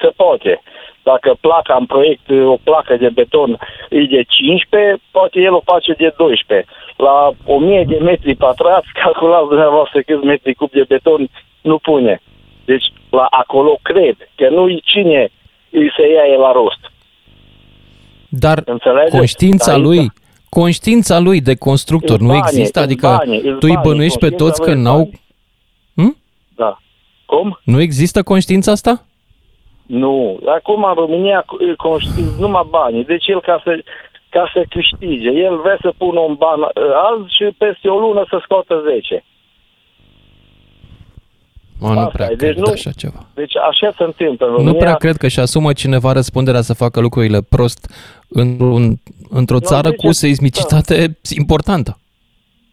se 0.01 0.07
poate. 0.15 0.61
Dacă 1.09 1.37
placa 1.45 1.75
în 1.79 1.85
proiect, 1.85 2.29
o 2.53 2.57
placă 2.63 2.95
de 2.97 3.09
beton 3.09 3.49
e 3.89 3.99
de 4.15 4.23
15, 4.27 4.97
poate 5.11 5.39
el 5.39 5.53
o 5.53 5.61
face 5.71 5.93
de 5.93 6.13
12. 6.17 6.67
La 6.97 7.31
1000 7.45 7.83
de 7.87 7.97
metri 8.09 8.35
pătrați, 8.35 8.87
calculați 9.03 9.47
dumneavoastră 9.47 10.01
câți 10.01 10.25
metri 10.25 10.53
cub 10.53 10.71
de 10.71 10.85
beton 10.87 11.29
nu 11.61 11.77
pune. 11.77 12.21
Deci 12.65 12.85
la 13.09 13.25
acolo 13.29 13.77
cred 13.81 14.15
că 14.35 14.49
nu-i 14.49 14.81
cine 14.85 15.29
îi 15.69 15.91
se 15.97 16.07
ia 16.15 16.25
el 16.33 16.39
la 16.39 16.51
rost. 16.51 16.79
Dar 18.29 18.61
Înțelegeți? 18.65 19.15
conștiința 19.17 19.71
Dar 19.71 19.79
lui, 19.81 19.99
aici- 19.99 20.23
conștiința 20.49 21.19
lui 21.19 21.41
de 21.41 21.55
constructor 21.55 22.15
Îți 22.15 22.23
nu 22.23 22.27
banii, 22.27 22.43
există? 22.47 22.79
îți 22.79 22.87
Adică 22.87 23.07
banii, 23.17 23.37
îți 23.39 23.59
tu 23.59 23.67
îi 23.67 23.73
banii, 23.73 23.89
bănuiești 23.89 24.17
pe 24.19 24.29
conștiința 24.29 24.45
toți 24.45 24.61
că 24.61 24.69
lui 24.69 24.79
îți 24.79 24.83
n-au... 24.87 24.97
banii. 24.97 25.21
Hm? 25.95 26.17
Da. 26.55 26.79
Cum? 27.25 27.59
Nu 27.63 27.81
există 27.81 28.23
conștiința 28.23 28.71
asta? 28.71 29.05
Nu. 29.85 30.39
Acum 30.45 30.83
în 30.83 30.93
România 30.93 31.45
e 31.71 31.73
conștient 31.75 32.35
numai 32.39 32.65
banii. 32.69 33.03
Deci 33.05 33.27
el 33.27 33.41
ca 33.41 33.61
să, 33.63 33.83
ca 34.29 34.49
să 34.53 34.63
câștige, 34.69 35.29
el 35.29 35.57
vrea 35.57 35.77
să 35.81 35.93
pună 35.97 36.19
un 36.19 36.33
ban 36.33 36.59
uh, 36.61 36.67
azi 37.11 37.35
și 37.35 37.43
peste 37.57 37.87
o 37.89 37.99
lună 37.99 38.25
să 38.29 38.39
scoată 38.43 38.83
10. 38.93 39.23
Mă, 41.79 41.87
nu 41.93 41.99
Asta 41.99 42.09
prea 42.13 42.27
e, 42.31 42.35
cred 42.35 42.53
deci 42.55 42.63
nu- 42.63 42.71
așa 42.71 42.91
ceva. 42.91 43.25
Deci 43.33 43.55
așa 43.57 43.91
se 43.97 44.03
întâmplă 44.03 44.45
în 44.45 44.51
România. 44.51 44.71
Nu 44.71 44.77
prea 44.77 44.95
cred 44.95 45.15
că 45.17 45.27
și 45.27 45.39
asumă 45.39 45.73
cineva 45.73 46.11
răspunderea 46.11 46.61
să 46.61 46.73
facă 46.73 46.99
lucrurile 46.99 47.41
prost 47.49 47.93
într-un, 48.29 48.95
într-o 49.29 49.53
Nu, 49.59 49.65
țară 49.65 49.89
cu 49.89 49.95
ziceți- 49.97 50.19
seismicitate 50.19 51.17
importantă. 51.37 51.97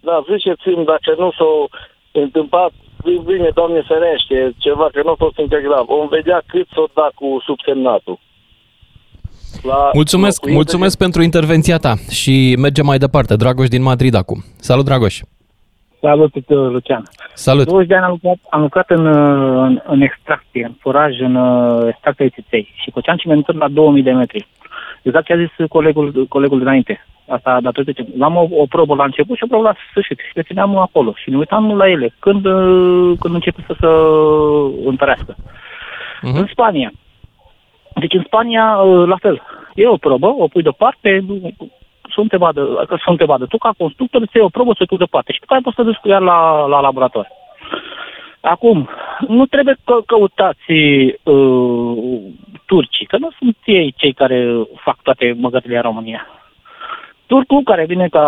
Da, 0.01 0.25
ziceți-mi 0.31 0.85
dacă 0.85 1.15
nu 1.19 1.31
s-a 1.31 1.79
întâmplat, 2.13 2.71
bine, 3.03 3.49
Doamne 3.55 3.83
ferește, 3.87 4.55
ceva, 4.59 4.89
că 4.93 5.01
nu 5.05 5.11
a 5.11 5.15
fost 5.19 5.39
încă 5.39 5.57
grav. 5.57 5.85
Vom 5.87 6.09
vedea 6.09 6.43
cât 6.47 6.67
s-o 6.75 6.85
da 6.95 7.09
cu 7.15 7.43
subsemnatul. 7.47 8.19
La 9.63 9.91
Mulțumesc, 9.93 10.37
locuințe 10.37 10.63
mulțumesc 10.63 10.99
pentru 10.99 11.23
intervenția 11.23 11.77
ta 11.77 11.95
și 12.11 12.57
mergem 12.59 12.87
mai 12.87 12.99
departe. 12.99 13.37
Dragoș 13.37 13.69
din 13.69 13.83
Madrid 13.83 14.15
acum. 14.15 14.39
Salut, 14.57 14.85
Dragoș! 14.85 15.21
Salut, 16.01 16.33
Lucian. 16.49 17.03
Salut! 17.35 17.67
20 17.67 17.89
de 17.89 17.95
ani 17.95 18.05
am 18.05 18.11
lucrat, 18.11 18.39
am 18.51 18.61
lucrat 18.61 18.91
în, 18.91 19.07
uh, 19.07 19.63
în, 19.67 19.81
în 19.87 20.01
extracție, 20.01 20.65
în 20.65 20.75
foraj, 20.81 21.21
în 21.21 21.35
uh, 21.35 21.87
extracție 21.89 22.27
de 22.27 22.43
țiței 22.43 22.73
și 22.83 22.91
făceam 22.91 23.17
cimenturi 23.17 23.57
la 23.57 23.69
2000 23.69 24.03
de 24.03 24.13
metri. 24.13 24.49
Exact 25.03 25.27
ce 25.27 25.33
a 25.33 25.37
zis 25.37 25.69
colegul, 25.69 26.27
colegul 26.29 26.59
dinainte. 26.59 27.07
Asta 27.29 27.61
datorită 27.61 27.93
ce... 27.93 28.07
Am 28.21 28.37
o, 28.37 28.47
o 28.51 28.67
probă 28.67 28.95
la 28.95 29.05
început 29.05 29.37
și 29.37 29.45
o 29.45 29.47
probă 29.47 29.65
la 29.65 29.75
sfârșit 29.91 30.19
și 30.19 30.37
le 30.37 30.43
țineam 30.43 30.77
acolo 30.77 31.13
și 31.17 31.31
ne 31.31 31.37
uitam 31.37 31.77
la 31.77 31.89
ele 31.89 32.15
când, 32.19 32.45
uh, 32.45 33.13
când 33.21 33.35
începe 33.35 33.65
să 33.67 33.75
se 33.81 33.87
întărească. 34.89 35.37
Mhm. 36.23 36.37
În 36.37 36.47
Spania. 36.51 36.93
Deci 37.95 38.15
în 38.15 38.23
Spania, 38.27 38.77
uh, 38.77 39.07
la 39.07 39.17
fel. 39.17 39.43
E 39.75 39.89
o 39.89 39.97
probă, 39.97 40.27
o 40.39 40.47
pui 40.47 40.63
deoparte, 40.63 41.25
sunt 42.11 42.29
te 42.29 42.37
vadă, 42.37 42.85
că 42.89 42.97
sunt 43.05 43.19
te 43.19 43.25
vadă. 43.25 43.47
Tu 43.47 43.59
ca 43.59 43.75
constructor 43.79 44.21
îți 44.21 44.37
iei 44.37 44.45
o 44.45 44.49
probă 44.49 44.73
să 44.73 44.83
o 44.83 44.87
pui 44.87 44.97
deoparte 44.97 45.33
și 45.33 45.41
după 45.41 45.53
aia 45.53 45.63
poți 45.65 45.77
să 45.77 45.83
duci 45.83 46.03
cu 46.03 46.09
ea 46.09 46.19
la, 46.19 46.67
la 46.67 46.81
laborator. 46.81 47.27
Acum, 48.43 48.89
nu 49.29 49.47
trebuie 49.47 49.77
că 49.85 50.01
căutați 50.07 50.73
uh, 51.23 52.21
turcii, 52.67 53.07
că 53.07 53.17
nu 53.19 53.31
sunt 53.39 53.57
ei 53.65 53.95
cei 53.97 54.13
care 54.13 54.55
fac 54.77 55.03
toate 55.03 55.37
măgările 55.39 55.77
în 55.77 55.83
România. 55.83 56.27
Turcul, 57.27 57.63
care 57.63 57.85
vine 57.85 58.09
ca 58.09 58.27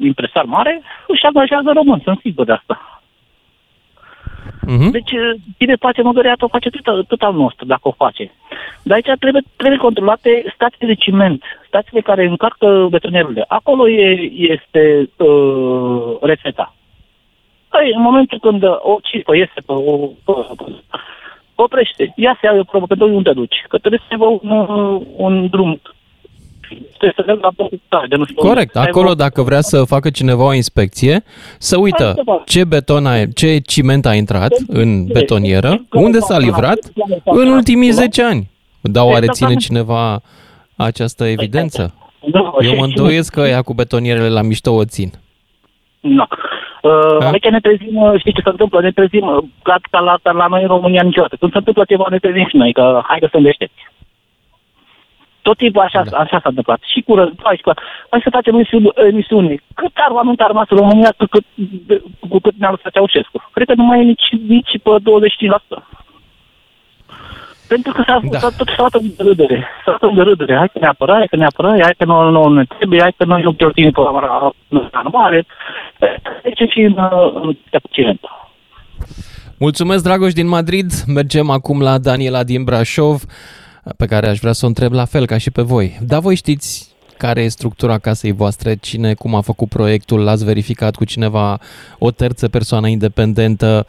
impresar 0.00 0.44
mare, 0.44 0.82
își 1.06 1.24
angajează 1.24 1.70
român, 1.74 2.00
sunt 2.04 2.18
sigur 2.20 2.44
de 2.44 2.52
asta. 2.52 3.02
Mhm. 4.66 4.90
Deci, 4.90 5.12
cine 5.58 5.76
face 5.76 6.02
măgăria, 6.02 6.34
o 6.38 6.48
face 6.48 6.70
tot, 6.70 7.06
tot 7.06 7.22
al 7.22 7.34
nostru, 7.34 7.66
dacă 7.66 7.88
o 7.88 7.92
face. 7.92 8.32
Dar 8.82 8.94
aici 8.94 9.18
trebuie, 9.20 9.42
trebuie 9.56 9.78
controlate 9.78 10.44
stațiile 10.54 10.92
de 10.92 11.00
ciment, 11.00 11.42
stațiile 11.66 12.00
care 12.00 12.26
încarcă 12.26 12.86
betonierurile. 12.90 13.44
Acolo 13.48 13.88
e, 13.88 14.30
este 14.32 15.10
uh, 15.16 16.16
rețeta. 16.20 16.73
Păi, 17.74 17.92
în 17.96 18.02
momentul 18.02 18.38
când 18.40 18.62
o 18.64 18.94
cifă 19.02 19.36
iese 19.36 19.60
pe 19.66 19.72
o... 19.72 19.96
Pe, 20.24 20.32
pe, 20.56 20.64
oprește, 21.54 22.12
ia 22.16 22.38
să 22.40 22.46
ia 22.46 22.58
o 22.60 22.64
probă, 22.64 22.86
că 22.86 22.94
doi 22.94 23.10
unde 23.10 23.32
duci? 23.32 23.64
Că 23.68 23.78
trebuie 23.78 24.00
să 24.04 24.08
aibă 24.10 24.26
un, 24.42 25.00
un 25.16 25.48
drum. 25.48 25.80
Trebuie 26.98 27.12
să 27.16 27.22
merg 27.26 27.40
la 27.42 27.50
doctor, 27.56 28.06
de 28.08 28.16
nu 28.16 28.24
știu. 28.24 28.42
Corect. 28.42 28.72
Să 28.72 28.78
aibă- 28.78 28.90
Acolo, 28.90 29.14
dacă 29.14 29.42
vrea 29.42 29.60
să 29.60 29.84
facă 29.84 30.10
cineva 30.10 30.44
o 30.44 30.52
inspecție, 30.54 31.22
să 31.58 31.78
uită 31.78 32.06
Altceva. 32.06 32.42
ce 32.46 32.64
beton 32.64 33.06
a, 33.06 33.24
ce 33.34 33.58
ciment 33.58 34.06
a 34.06 34.14
intrat 34.14 34.52
în 34.66 35.04
betonieră, 35.06 35.84
unde 35.92 36.18
s-a 36.18 36.38
livrat 36.38 36.78
în 37.24 37.48
ultimii 37.48 37.90
10 37.90 38.22
ani. 38.22 38.50
Dar 38.80 39.04
oare 39.04 39.26
ține 39.26 39.52
Exactamente. 39.52 39.64
cineva 39.64 40.20
această 40.76 41.24
evidență? 41.24 41.94
Da, 42.30 42.52
Eu 42.60 42.70
și- 42.72 42.76
mă 42.78 42.84
îndoiesc 42.84 43.32
că 43.32 43.40
ea 43.40 43.62
cu 43.62 43.74
betonierele 43.74 44.28
la 44.28 44.42
mișto 44.42 44.72
o 44.74 44.84
țin. 44.84 45.10
Nu. 46.00 46.24
Uh, 46.90 47.18
Da? 47.18 47.30
aici 47.30 47.48
ne 47.48 47.60
trezim, 47.60 47.96
uh, 47.96 48.18
știi 48.18 48.32
ce 48.32 48.40
se 48.44 48.48
întâmplă? 48.48 48.80
Ne 48.80 48.90
trezim, 48.90 49.26
uh, 49.26 49.42
ca, 49.62 49.76
ca, 49.90 50.00
la, 50.00 50.18
ca 50.22 50.32
la 50.32 50.46
noi 50.46 50.62
în 50.62 50.68
România 50.68 51.02
niciodată. 51.02 51.36
Când 51.36 51.52
se 51.52 51.58
întâmplă 51.58 51.84
ceva, 51.84 52.06
ne 52.10 52.18
trezim 52.18 52.46
și 52.48 52.56
noi, 52.56 52.72
că 52.72 53.00
hai 53.08 53.18
că 53.18 53.28
sunt 53.30 53.42
deștepți. 53.42 53.82
Tot 55.42 55.56
timpul 55.56 55.82
așa, 55.82 56.02
Da. 56.02 56.10
da. 56.10 56.18
așa 56.18 56.38
s-a 56.42 56.48
întâmplat. 56.48 56.80
Și 56.92 57.00
cu 57.00 57.14
război, 57.14 57.56
și 57.56 57.62
cu... 57.62 57.72
Hai 58.10 58.20
să 58.22 58.30
facem 58.30 58.54
emisiuni. 58.54 58.88
emisiuni. 58.94 59.60
Cât 59.74 59.90
armament 59.94 60.40
a 60.40 60.46
rămas 60.46 60.66
în 60.68 60.76
România 60.76 61.14
cu 61.16 61.26
cât, 61.26 61.44
cu 62.28 62.38
cât 62.38 62.54
ne-a 62.58 62.70
lăsat 62.70 62.92
Ceaușescu? 62.92 63.50
Cred 63.52 63.66
că 63.66 63.74
nu 63.74 63.84
mai 63.84 64.00
e 64.00 64.02
nici, 64.02 64.28
nici 64.48 64.78
pe 64.82 64.90
25%. 65.76 65.82
Pentru 67.74 67.92
că 67.92 68.02
s-a, 68.06 68.20
Da. 68.22 68.28
da. 68.30 68.38
s-a 68.38 68.50
tot 68.56 68.68
s-a 68.68 68.74
luat 68.78 68.94
în 68.94 69.10
râdere. 69.26 69.58
S-a 69.84 69.96
luat 70.00 70.12
în 70.16 70.24
râdere. 70.24 70.56
Hai 70.56 70.68
că 70.72 70.78
ne 70.78 70.86
apără, 70.86 71.12
hai 71.12 71.26
că 71.30 71.36
ne 71.36 71.44
apără, 71.44 71.68
hai 71.80 71.94
că 71.98 72.04
nu, 72.04 72.30
nu 72.30 72.48
ne 72.48 72.64
trebuie, 72.64 73.00
hai 73.00 73.14
că 73.16 73.24
noi 73.24 73.42
nu 73.42 73.52
cheltuim 73.52 73.90
pe 73.90 74.00
la 74.00 75.02
mare. 75.12 75.46
Deci 76.42 76.70
și 76.70 76.80
în, 76.80 76.96
în 77.42 77.56
Occident. 77.82 78.20
Mulțumesc, 79.58 80.02
Dragoș 80.02 80.32
din 80.32 80.48
Madrid. 80.48 80.92
Mergem 81.06 81.50
acum 81.50 81.80
la 81.80 81.98
Daniela 81.98 82.44
din 82.44 82.64
Brașov, 82.64 83.22
pe 83.96 84.06
care 84.06 84.28
aș 84.28 84.38
vrea 84.38 84.52
să 84.52 84.64
o 84.64 84.68
întreb 84.68 84.92
la 84.92 85.04
fel 85.04 85.26
ca 85.26 85.38
și 85.38 85.50
pe 85.50 85.62
voi. 85.62 85.98
Dar 86.00 86.20
voi 86.20 86.34
știți 86.34 86.94
care 87.18 87.42
e 87.42 87.48
structura 87.48 87.98
casei 87.98 88.32
voastre, 88.32 88.74
cine, 88.74 89.14
cum 89.14 89.34
a 89.34 89.40
făcut 89.40 89.68
proiectul, 89.68 90.20
l-ați 90.20 90.44
verificat 90.44 90.94
cu 90.94 91.04
cineva, 91.04 91.58
o 91.98 92.10
terță 92.10 92.48
persoană 92.48 92.88
independentă, 92.88 93.86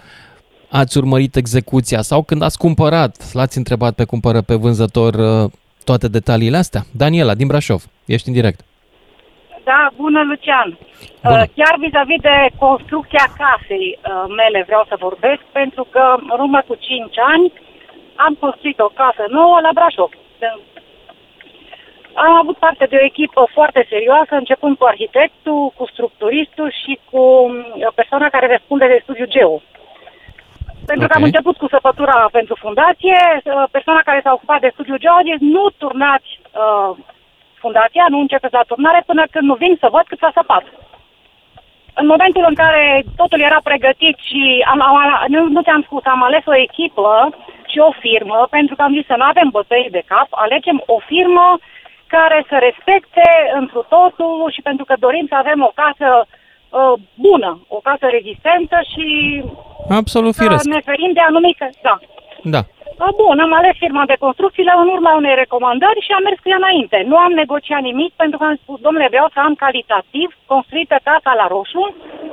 ați 0.70 0.98
urmărit 0.98 1.36
execuția 1.36 2.02
sau 2.02 2.22
când 2.24 2.42
ați 2.42 2.58
cumpărat, 2.58 3.34
l-ați 3.34 3.58
întrebat 3.58 3.94
pe 3.96 4.04
cumpără, 4.04 4.42
pe 4.42 4.56
vânzător, 4.56 5.14
uh, 5.14 5.52
toate 5.84 6.08
detaliile 6.08 6.58
astea? 6.58 6.82
Daniela 6.92 7.34
din 7.36 7.48
Brașov, 7.48 7.84
ești 8.06 8.28
în 8.28 8.34
direct. 8.34 8.60
Da, 9.64 9.82
bună, 9.96 10.22
Lucian. 10.30 10.70
Bună. 11.24 11.42
Uh, 11.42 11.50
Chiar 11.58 11.76
vis-a-vis 11.86 12.22
de 12.30 12.36
construcția 12.66 13.26
casei 13.42 13.88
uh, 14.00 14.24
mele 14.40 14.60
vreau 14.70 14.84
să 14.88 14.96
vorbesc, 15.08 15.42
pentru 15.60 15.84
că 15.94 16.04
în 16.34 16.40
urmă 16.46 16.60
cu 16.68 16.76
5 16.76 17.16
ani 17.34 17.46
am 18.26 18.34
construit 18.44 18.80
o 18.80 18.90
casă 19.02 19.24
nouă 19.38 19.58
la 19.66 19.72
Brașov. 19.78 20.12
De- 20.42 20.60
Am 22.26 22.34
avut 22.42 22.58
parte 22.66 22.86
de 22.92 22.98
o 23.02 23.06
echipă 23.12 23.42
foarte 23.58 23.82
serioasă, 23.92 24.34
începând 24.36 24.74
cu 24.78 24.86
arhitectul, 24.94 25.62
cu 25.78 25.84
structuristul 25.94 26.70
și 26.82 26.94
cu 27.10 27.22
uh, 27.22 27.92
persoana 28.00 28.28
care 28.36 28.48
răspunde 28.56 28.86
de 28.88 29.00
studiu 29.04 29.26
geo. 29.36 29.56
Pentru 30.92 31.08
că 31.08 31.14
Ok. 31.14 31.20
am 31.20 31.28
început 31.30 31.58
cu 31.58 31.68
săpătura 31.68 32.18
pentru 32.32 32.56
fundație, 32.64 33.20
uh, 33.36 33.64
persoana 33.72 34.02
care 34.06 34.20
s-a 34.24 34.34
ocupat 34.34 34.60
de 34.62 34.74
studiu 34.74 34.98
geo 34.98 35.12
a 35.12 35.28
zis 35.30 35.40
nu 35.40 35.64
turnați 35.82 36.30
uh, 36.42 36.92
fundația, 37.64 38.06
nu 38.10 38.20
începeți 38.20 38.58
la 38.60 38.68
turnare 38.68 39.02
până 39.06 39.24
când 39.32 39.46
nu 39.48 39.56
vin 39.64 39.74
să 39.80 39.88
văd 39.96 40.06
cât 40.08 40.20
s-a 40.20 40.32
săpat. 40.34 40.66
În 42.02 42.06
momentul 42.14 42.46
în 42.48 42.56
care 42.64 43.04
totul 43.16 43.40
era 43.50 43.60
pregătit 43.64 44.18
și 44.28 44.42
am, 44.72 44.82
am, 44.82 44.98
nu, 45.28 45.40
nu 45.56 45.62
ți-am 45.62 45.84
spus, 45.88 46.04
am 46.06 46.24
ales 46.24 46.46
o 46.46 46.56
echipă 46.68 47.10
și 47.72 47.78
o 47.80 47.92
firmă, 48.04 48.48
pentru 48.50 48.76
că 48.76 48.82
am 48.82 48.96
zis 48.98 49.06
să 49.06 49.16
nu 49.18 49.26
avem 49.32 49.50
bătăi 49.58 49.88
de 49.92 50.04
cap, 50.12 50.28
alegem 50.30 50.84
o 50.86 50.98
firmă 51.12 51.48
care 52.08 52.46
să 52.50 52.56
respecte 52.68 53.28
întru 53.54 53.86
totul 53.90 54.52
și 54.56 54.62
pentru 54.62 54.86
că 54.86 54.94
dorim 55.00 55.26
să 55.30 55.36
avem 55.36 55.60
o 55.70 55.72
casă 55.82 56.10
uh, 56.26 56.94
bună, 57.26 57.52
o 57.68 57.80
casă 57.88 58.06
rezistentă 58.08 58.78
și 58.94 59.08
Absolut 59.90 60.34
să 60.34 60.44
firesc. 60.44 60.66
ne 60.66 60.82
ferim 60.90 61.12
de 61.14 61.20
anumite... 61.20 61.70
Da. 61.82 61.96
Da. 62.44 62.62
A, 62.98 63.10
Bun, 63.22 63.40
am 63.40 63.54
ales 63.54 63.76
firma 63.78 64.04
de 64.06 64.22
construcții 64.26 64.70
la 64.70 64.76
în 64.84 64.88
urma 64.96 65.14
unei 65.16 65.36
recomandări 65.36 66.06
și 66.06 66.12
am 66.12 66.24
mers 66.24 66.40
cu 66.40 66.50
ea 66.50 66.62
înainte. 66.64 66.98
Nu 67.12 67.18
am 67.18 67.32
negociat 67.32 67.82
nimic 67.82 68.12
pentru 68.16 68.38
că 68.38 68.44
am 68.46 68.58
spus, 68.62 68.80
domnule, 68.80 69.08
vreau 69.14 69.28
să 69.34 69.40
am 69.40 69.56
calitativ 69.64 70.30
construită 70.46 70.96
casa 71.04 71.32
la 71.42 71.48
roșu, 71.48 71.84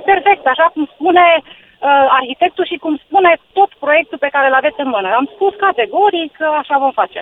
perfect, 0.04 0.46
așa 0.46 0.66
cum 0.72 0.84
spune 0.94 1.26
uh, 1.42 2.06
arhitectul 2.18 2.64
și 2.70 2.76
cum 2.84 2.94
spune 3.06 3.30
tot 3.52 3.70
proiectul 3.84 4.18
pe 4.18 4.32
care 4.34 4.46
îl 4.48 4.54
aveți 4.60 4.80
în 4.84 4.88
mână. 4.94 5.08
Am 5.20 5.28
spus 5.34 5.52
categoric 5.66 6.30
că 6.36 6.46
așa 6.62 6.76
vom 6.78 6.92
face. 7.00 7.20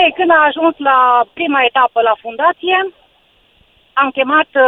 Ei, 0.00 0.10
când 0.18 0.30
a 0.30 0.46
ajuns 0.48 0.74
la 0.90 0.98
prima 1.32 1.60
etapă 1.68 2.00
la 2.08 2.14
fundație, 2.24 2.78
am 4.02 4.10
chemat 4.10 4.50
uh, 4.54 4.64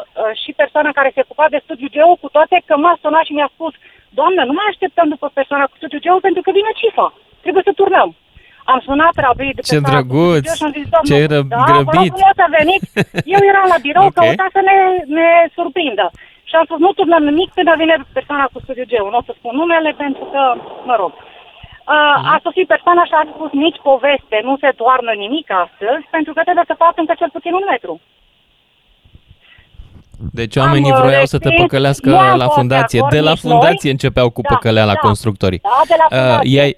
uh, 0.00 0.32
și 0.42 0.50
persoana 0.60 0.90
care 0.98 1.10
se 1.14 1.24
ocupa 1.24 1.46
de 1.50 1.60
studiu 1.64 1.88
geo, 1.94 2.14
cu 2.22 2.28
toate 2.36 2.56
că 2.66 2.76
m-a 2.76 2.98
sunat 3.02 3.24
și 3.24 3.32
mi-a 3.32 3.50
spus, 3.54 3.72
doamnă, 4.18 4.40
nu 4.48 4.54
mai 4.58 4.66
așteptăm 4.68 5.08
după 5.14 5.26
persoana 5.38 5.64
cu 5.70 5.76
studiu 5.80 5.98
geo 6.04 6.18
pentru 6.26 6.42
că 6.44 6.50
vine 6.58 6.70
cifa. 6.80 7.06
Trebuie 7.44 7.62
să 7.68 7.72
turnăm. 7.80 8.08
Am 8.72 8.80
sunat 8.86 9.14
rapid 9.26 9.54
Ce 9.54 9.60
persoana 9.60 9.86
cu 9.88 9.92
drăguț! 9.92 10.44
studiu 10.44 10.48
geo 10.48 10.58
și 10.60 10.64
am 10.68 10.72
zis, 10.78 10.86
"Doamnă, 10.94 11.08
Ce 11.10 11.18
ră- 11.32 11.48
da, 11.54 11.60
grăbit!" 11.70 12.12
vă 12.14 12.20
rog 12.26 12.36
să 12.42 12.46
veniți. 12.58 12.86
Eu 13.34 13.40
eram 13.52 13.66
la 13.74 13.78
birou, 13.86 14.04
Ok. 14.06 14.10
okay. 14.12 14.20
căuta 14.26 14.46
să 14.56 14.60
ne, 14.68 14.76
ne 15.18 15.28
surprindă. 15.56 16.06
Și 16.48 16.54
am 16.56 16.64
spus, 16.68 16.78
nu 16.86 16.90
turnăm 16.98 17.22
nimic 17.30 17.48
până 17.58 17.72
vine 17.82 17.94
persoana 18.18 18.46
cu 18.52 18.58
studiu 18.64 18.86
geo. 18.92 19.06
Nu 19.10 19.20
o 19.20 19.26
să 19.28 19.32
spun 19.38 19.54
numele 19.60 19.90
pentru 20.04 20.24
că, 20.32 20.40
mă 20.90 20.94
rog. 21.02 21.12
Uh, 21.94 22.16
a 22.34 22.36
sosit 22.46 22.66
persoana 22.74 23.04
și 23.04 23.14
a 23.16 23.22
spus 23.34 23.50
nici 23.64 23.80
poveste, 23.90 24.36
nu 24.48 24.54
se 24.62 24.70
toarnă 24.80 25.12
nimic 25.24 25.46
astăzi, 25.64 26.04
pentru 26.16 26.32
că 26.34 26.40
trebuie 26.46 26.70
să 26.70 26.80
facă 26.84 26.96
încă 27.00 27.14
cel 27.20 27.30
puțin 27.36 27.52
un 27.60 27.66
metru. 27.72 27.94
Deci 30.40 30.56
oamenii 30.56 30.90
Am, 30.92 30.96
uh, 30.96 31.02
vroiau 31.04 31.24
să 31.32 31.38
te 31.38 31.48
respins, 31.48 31.66
păcălească 31.68 32.08
nu 32.10 32.18
am 32.18 32.36
la 32.42 32.44
fost 32.44 32.54
de 32.54 32.60
fundație. 32.60 32.98
acord 32.98 33.12
De 33.14 33.20
la 33.28 33.30
nici 33.30 33.44
fundație 33.46 33.88
noi. 33.88 33.92
începeau 33.96 34.28
cu 34.36 34.40
Da, 34.42 34.48
păcălea 34.52 34.84
la 34.92 34.96
da. 34.98 35.04
constructorii. 35.08 35.60
Da, 35.62 35.80
de 35.92 35.96
la 36.00 36.06
Uh, 36.10 36.16
fundație. 36.18 36.50
i-ai, 36.56 36.72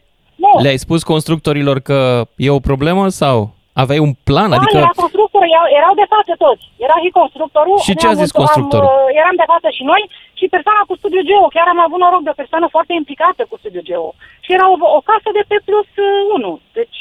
Nu. 0.45 0.51
le-ai 0.63 0.79
spus 0.85 1.01
constructorilor 1.13 1.77
că 1.89 1.99
e 2.47 2.51
o 2.59 2.67
problemă 2.71 3.05
sau 3.23 3.37
aveai 3.83 4.01
un 4.09 4.13
plan? 4.29 4.49
Da, 4.51 4.57
Adică 4.57 4.77
era 4.83 4.93
constructor, 5.05 5.43
erau, 5.57 5.67
erau 5.81 5.93
de 6.03 6.07
față 6.15 6.33
toți. 6.45 6.65
Era 6.87 6.97
și 7.05 7.11
constructorul. 7.21 7.77
Și 7.87 7.93
ce 8.01 8.07
a 8.07 8.11
ne-am 8.11 8.21
zis 8.23 8.31
întâlnit- 8.31 8.39
constructorul? 8.43 8.89
Am, 8.93 9.01
uh, 9.09 9.19
eram 9.21 9.35
de 9.43 9.47
față 9.53 9.69
și 9.77 9.83
noi 9.93 10.03
și 10.39 10.45
persoana 10.55 10.83
cu 10.89 10.95
studiu 11.01 11.23
geo. 11.31 11.47
Chiar 11.57 11.67
am 11.75 11.81
avut 11.87 12.01
noroc 12.05 12.23
de 12.27 12.33
o 12.35 12.39
persoană 12.43 12.67
foarte 12.75 12.93
implicată 13.01 13.43
cu 13.51 13.57
studiu 13.63 13.83
geo. 13.91 14.09
Și 14.45 14.51
era 14.57 14.67
o, 14.75 14.77
o 14.99 15.01
casă 15.11 15.29
de 15.37 15.43
P 15.51 15.53
plus 15.69 15.89
1. 16.37 16.53
Deci, 16.79 16.99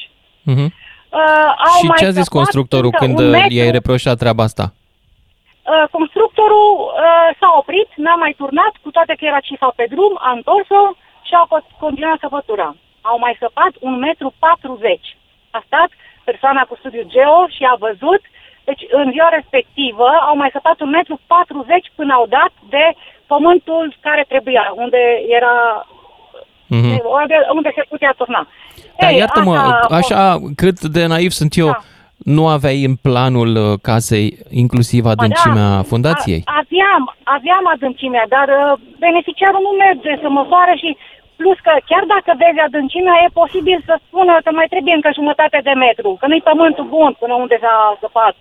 Mhm. 0.51 0.65
uh, 1.19 1.49
au 1.67 1.77
Și 1.81 1.85
mai 1.89 1.97
ce 2.01 2.05
a 2.09 2.15
zis 2.17 2.25
scăpat 2.25 2.37
constructorul 2.39 2.91
încă 2.91 3.01
când 3.03 3.15
un 3.23 3.25
uh, 3.29 3.35
metru. 3.37 3.53
i-ai 3.57 3.71
reproșat 3.77 4.15
treaba 4.23 4.43
asta? 4.49 4.65
Uh, 5.71 5.83
constructorul 5.97 6.69
uh, 6.81 7.27
s-a 7.39 7.49
oprit, 7.61 7.89
n-a 8.03 8.15
mai 8.23 8.33
turnat, 8.41 8.73
cu 8.83 8.89
toate 8.95 9.13
că 9.17 9.23
era 9.25 9.39
cifa 9.47 9.69
pe 9.79 9.85
drum, 9.93 10.13
a 10.27 10.31
întors-o 10.39 10.83
și 11.27 11.33
a 11.41 11.43
co- 11.51 11.69
continuat 11.83 12.17
săpătura. 12.25 12.69
Au 13.09 13.17
mai 13.25 13.35
săpat 13.43 13.73
un 13.87 13.95
metru 14.07 14.27
40. 14.39 15.17
A 15.57 15.59
stat 15.67 15.89
persoana 16.29 16.61
cu 16.69 16.75
studiu 16.79 17.03
geo 17.15 17.37
și 17.55 17.63
a 17.71 17.75
văzut, 17.85 18.21
deci 18.69 18.83
în 18.99 19.05
ziua 19.11 19.29
respectivă 19.37 20.07
au 20.29 20.35
mai 20.41 20.49
săpat 20.55 20.77
un 20.85 20.89
metru 20.97 21.15
40 21.27 21.91
până 21.95 22.13
au 22.13 22.25
dat 22.37 22.51
de 22.75 22.85
pământul 23.31 23.85
care 24.07 24.23
trebuia, 24.27 24.65
unde 24.83 25.01
era 25.37 25.55
Mhm. 26.67 27.01
unde, 27.21 27.37
unde 27.57 27.71
se 27.75 27.83
putea 27.89 28.13
turna. 28.17 28.47
Dar 28.99 29.09
Ei, 29.11 29.17
iartă-mă, 29.17 29.55
asta 29.55 29.77
a 29.81 29.87
fost. 29.97 30.11
așa 30.11 30.37
cât 30.55 30.79
de 30.79 31.05
naiv 31.05 31.31
sunt 31.31 31.53
eu, 31.55 31.65
Da. 31.65 31.77
Nu 32.35 32.47
aveai 32.47 32.79
în 32.89 32.95
planul 33.07 33.51
uh, 33.55 33.79
casei 33.81 34.27
inclusiv 34.63 35.05
adâncimea 35.05 35.69
Ba 35.69 35.81
da, 35.81 35.89
fundației? 35.91 36.41
A, 36.45 36.51
aveam, 36.63 37.03
aveam 37.37 37.63
adâncimea, 37.75 38.25
dar 38.35 38.47
uh, 38.59 38.79
beneficiarul 39.05 39.61
nu 39.67 39.73
merge 39.85 40.11
să 40.21 40.27
măsoare 40.29 40.73
și 40.81 40.89
plus 41.39 41.57
că 41.67 41.73
chiar 41.89 42.03
dacă 42.15 42.31
vezi 42.43 42.65
adâncimea, 42.67 43.15
e 43.17 43.39
posibil 43.43 43.79
să 43.89 43.95
spună 44.05 44.33
că 44.43 44.49
mai 44.51 44.67
trebuie 44.73 44.97
încă 44.97 45.09
jumătate 45.19 45.59
de 45.67 45.73
metru, 45.85 46.09
că 46.19 46.25
nu-i 46.27 46.47
pământul 46.49 46.91
bun 46.95 47.11
până 47.21 47.33
unde 47.43 47.57
s-a 47.63 47.75
săpat. 48.03 48.35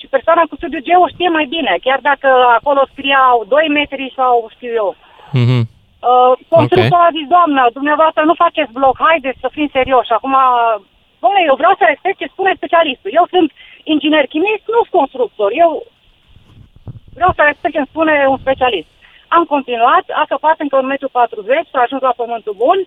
Și 0.00 0.06
persoana 0.14 0.42
cu 0.46 0.54
studiu 0.56 0.86
geo 0.88 1.06
știe 1.14 1.30
mai 1.36 1.46
bine, 1.56 1.72
chiar 1.86 2.00
dacă 2.10 2.28
acolo 2.58 2.82
scriau 2.92 3.36
2 3.48 3.68
metri 3.78 4.06
sau 4.18 4.34
știu 4.54 4.72
eu. 4.82 4.90
Mhm. 5.42 5.60
Uh, 6.10 6.32
constructorul 6.54 7.08
a 7.08 7.16
zis, 7.18 7.26
doamnă, 7.36 7.62
dumneavoastră 7.78 8.22
nu 8.24 8.42
faceți 8.44 8.76
bloc, 8.78 8.94
haideți 9.08 9.42
să 9.44 9.48
fim 9.56 9.68
serioși. 9.72 10.12
Acum, 10.16 10.36
domnule, 11.24 11.48
eu 11.50 11.60
vreau 11.60 11.74
să 11.78 11.84
respect 11.86 12.18
ce 12.18 12.34
spune 12.34 12.52
specialistul. 12.54 13.10
Eu 13.20 13.26
sunt 13.34 13.48
inginer 13.92 14.26
chimist, 14.32 14.64
nu 14.74 14.80
sunt 14.82 14.96
constructor. 15.00 15.50
Eu 15.64 15.70
vreau 17.18 17.32
să 17.36 17.42
respect 17.44 17.74
ce 17.74 17.80
îmi 17.82 17.92
spune 17.92 18.14
un 18.34 18.38
specialist. 18.44 18.90
Am 19.36 19.44
continuat, 19.54 20.04
a 20.22 20.24
căpat 20.32 20.56
încă 20.58 20.76
un 20.76 20.86
metru 20.92 21.08
40, 21.08 21.72
s-a 21.72 21.80
ajuns 21.82 22.02
la 22.08 22.18
pământul 22.20 22.54
bun, 22.64 22.78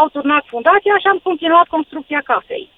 au 0.00 0.06
turnat 0.08 0.44
fundația 0.52 0.96
și 1.02 1.06
am 1.12 1.20
continuat 1.28 1.66
construcția 1.76 2.22
casei. 2.30 2.68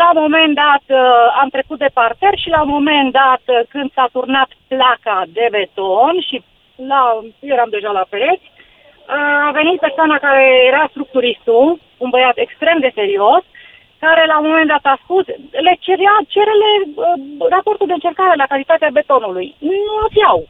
La 0.00 0.06
un 0.14 0.20
moment 0.26 0.54
dat 0.64 0.84
uh, 0.88 1.00
am 1.42 1.48
trecut 1.48 1.78
de 1.78 1.94
parter 1.98 2.34
și 2.42 2.48
la 2.48 2.60
un 2.62 2.68
moment 2.68 3.12
dat 3.12 3.42
uh, 3.46 3.60
când 3.68 3.92
s-a 3.92 4.08
turnat 4.12 4.50
placa 4.68 5.18
de 5.36 5.46
beton 5.50 6.14
și 6.28 6.36
la, 6.90 7.02
eram 7.40 7.68
deja 7.70 7.90
la 7.90 8.04
pereți, 8.08 8.46
uh, 8.52 9.48
a 9.48 9.50
venit 9.52 9.78
persoana 9.80 10.18
care 10.18 10.44
era 10.70 10.86
structuristul, 10.90 11.78
un 11.96 12.10
băiat 12.10 12.36
extrem 12.36 12.78
de 12.80 12.90
serios, 12.94 13.44
care 14.04 14.22
la 14.32 14.36
un 14.40 14.46
moment 14.50 14.68
dat 14.74 14.84
a 14.92 14.96
spus, 15.04 15.24
le 15.66 15.74
cerea, 15.86 16.14
cerele 16.34 16.68
uh, 16.84 17.48
raportul 17.54 17.86
de 17.86 17.92
încercare 17.98 18.34
la 18.36 18.46
calitatea 18.52 18.90
betonului. 18.98 19.48
Nu 19.58 19.94
îți 20.06 20.18
iau. 20.24 20.40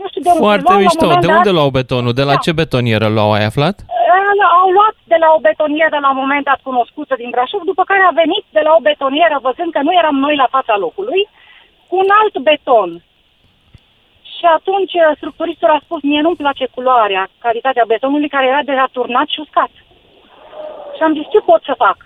Nu 0.00 0.04
știu 0.08 0.22
de 0.22 0.28
unde 0.32 0.42
Foarte 0.46 0.62
luau, 0.66 0.74
la 0.76 0.80
un 0.82 0.86
mișto. 0.88 1.04
moment 1.06 1.20
De 1.24 1.26
dat- 1.30 1.36
unde 1.40 1.52
luau 1.58 1.70
betonul? 1.78 2.12
De 2.20 2.26
la 2.30 2.36
Da. 2.36 2.42
ce 2.44 2.52
betonieră 2.60 3.08
luau? 3.16 3.30
Ai 3.32 3.44
aflat? 3.50 3.76
Uh, 3.80 4.46
au 4.62 4.68
luat 4.76 4.96
de 5.12 5.16
la 5.24 5.28
o 5.36 5.38
betonieră 5.48 5.96
la 6.04 6.10
un 6.14 6.20
moment 6.24 6.44
dat 6.50 6.60
cunoscută 6.68 7.12
din 7.22 7.30
Brașov, 7.34 7.62
după 7.72 7.82
care 7.90 8.02
a 8.06 8.18
venit 8.22 8.44
de 8.56 8.60
la 8.66 8.72
o 8.78 8.84
betonieră, 8.88 9.36
văzând 9.48 9.70
că 9.72 9.80
nu 9.86 9.92
eram 10.00 10.16
noi 10.26 10.34
la 10.42 10.48
fața 10.56 10.74
locului, 10.84 11.22
cu 11.88 11.94
un 12.02 12.08
alt 12.20 12.34
beton. 12.48 12.90
Și 14.34 14.44
atunci 14.58 14.94
uh, 14.94 15.10
structuristul 15.16 15.70
a 15.76 15.80
spus, 15.84 16.00
mie 16.02 16.20
nu-mi 16.20 16.42
place 16.44 16.66
culoarea, 16.74 17.22
calitatea 17.46 17.84
betonului, 17.92 18.28
care 18.34 18.46
era 18.46 18.62
deja 18.70 18.86
turnat 18.92 19.26
și 19.34 19.40
uscat. 19.44 19.70
Și 20.96 21.02
am 21.02 21.12
zis, 21.18 21.26
ce 21.32 21.40
pot 21.50 21.62
să 21.64 21.74
fac? 21.84 21.96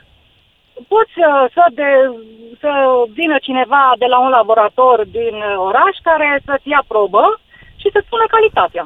Pot 0.88 1.06
să, 1.18 1.49
să, 1.54 1.64
de, 1.73 1.88
să 2.61 2.71
vină 3.12 3.37
cineva 3.38 3.92
de 3.99 4.06
la 4.06 4.18
un 4.18 4.28
laborator 4.28 5.04
din 5.04 5.35
uh, 5.35 5.54
oraș 5.56 5.95
care 6.02 6.40
să-ți 6.45 6.68
ia 6.68 6.83
probă 6.88 7.40
și 7.76 7.90
să-ți 7.92 8.06
spună 8.06 8.25
calitatea. 8.28 8.85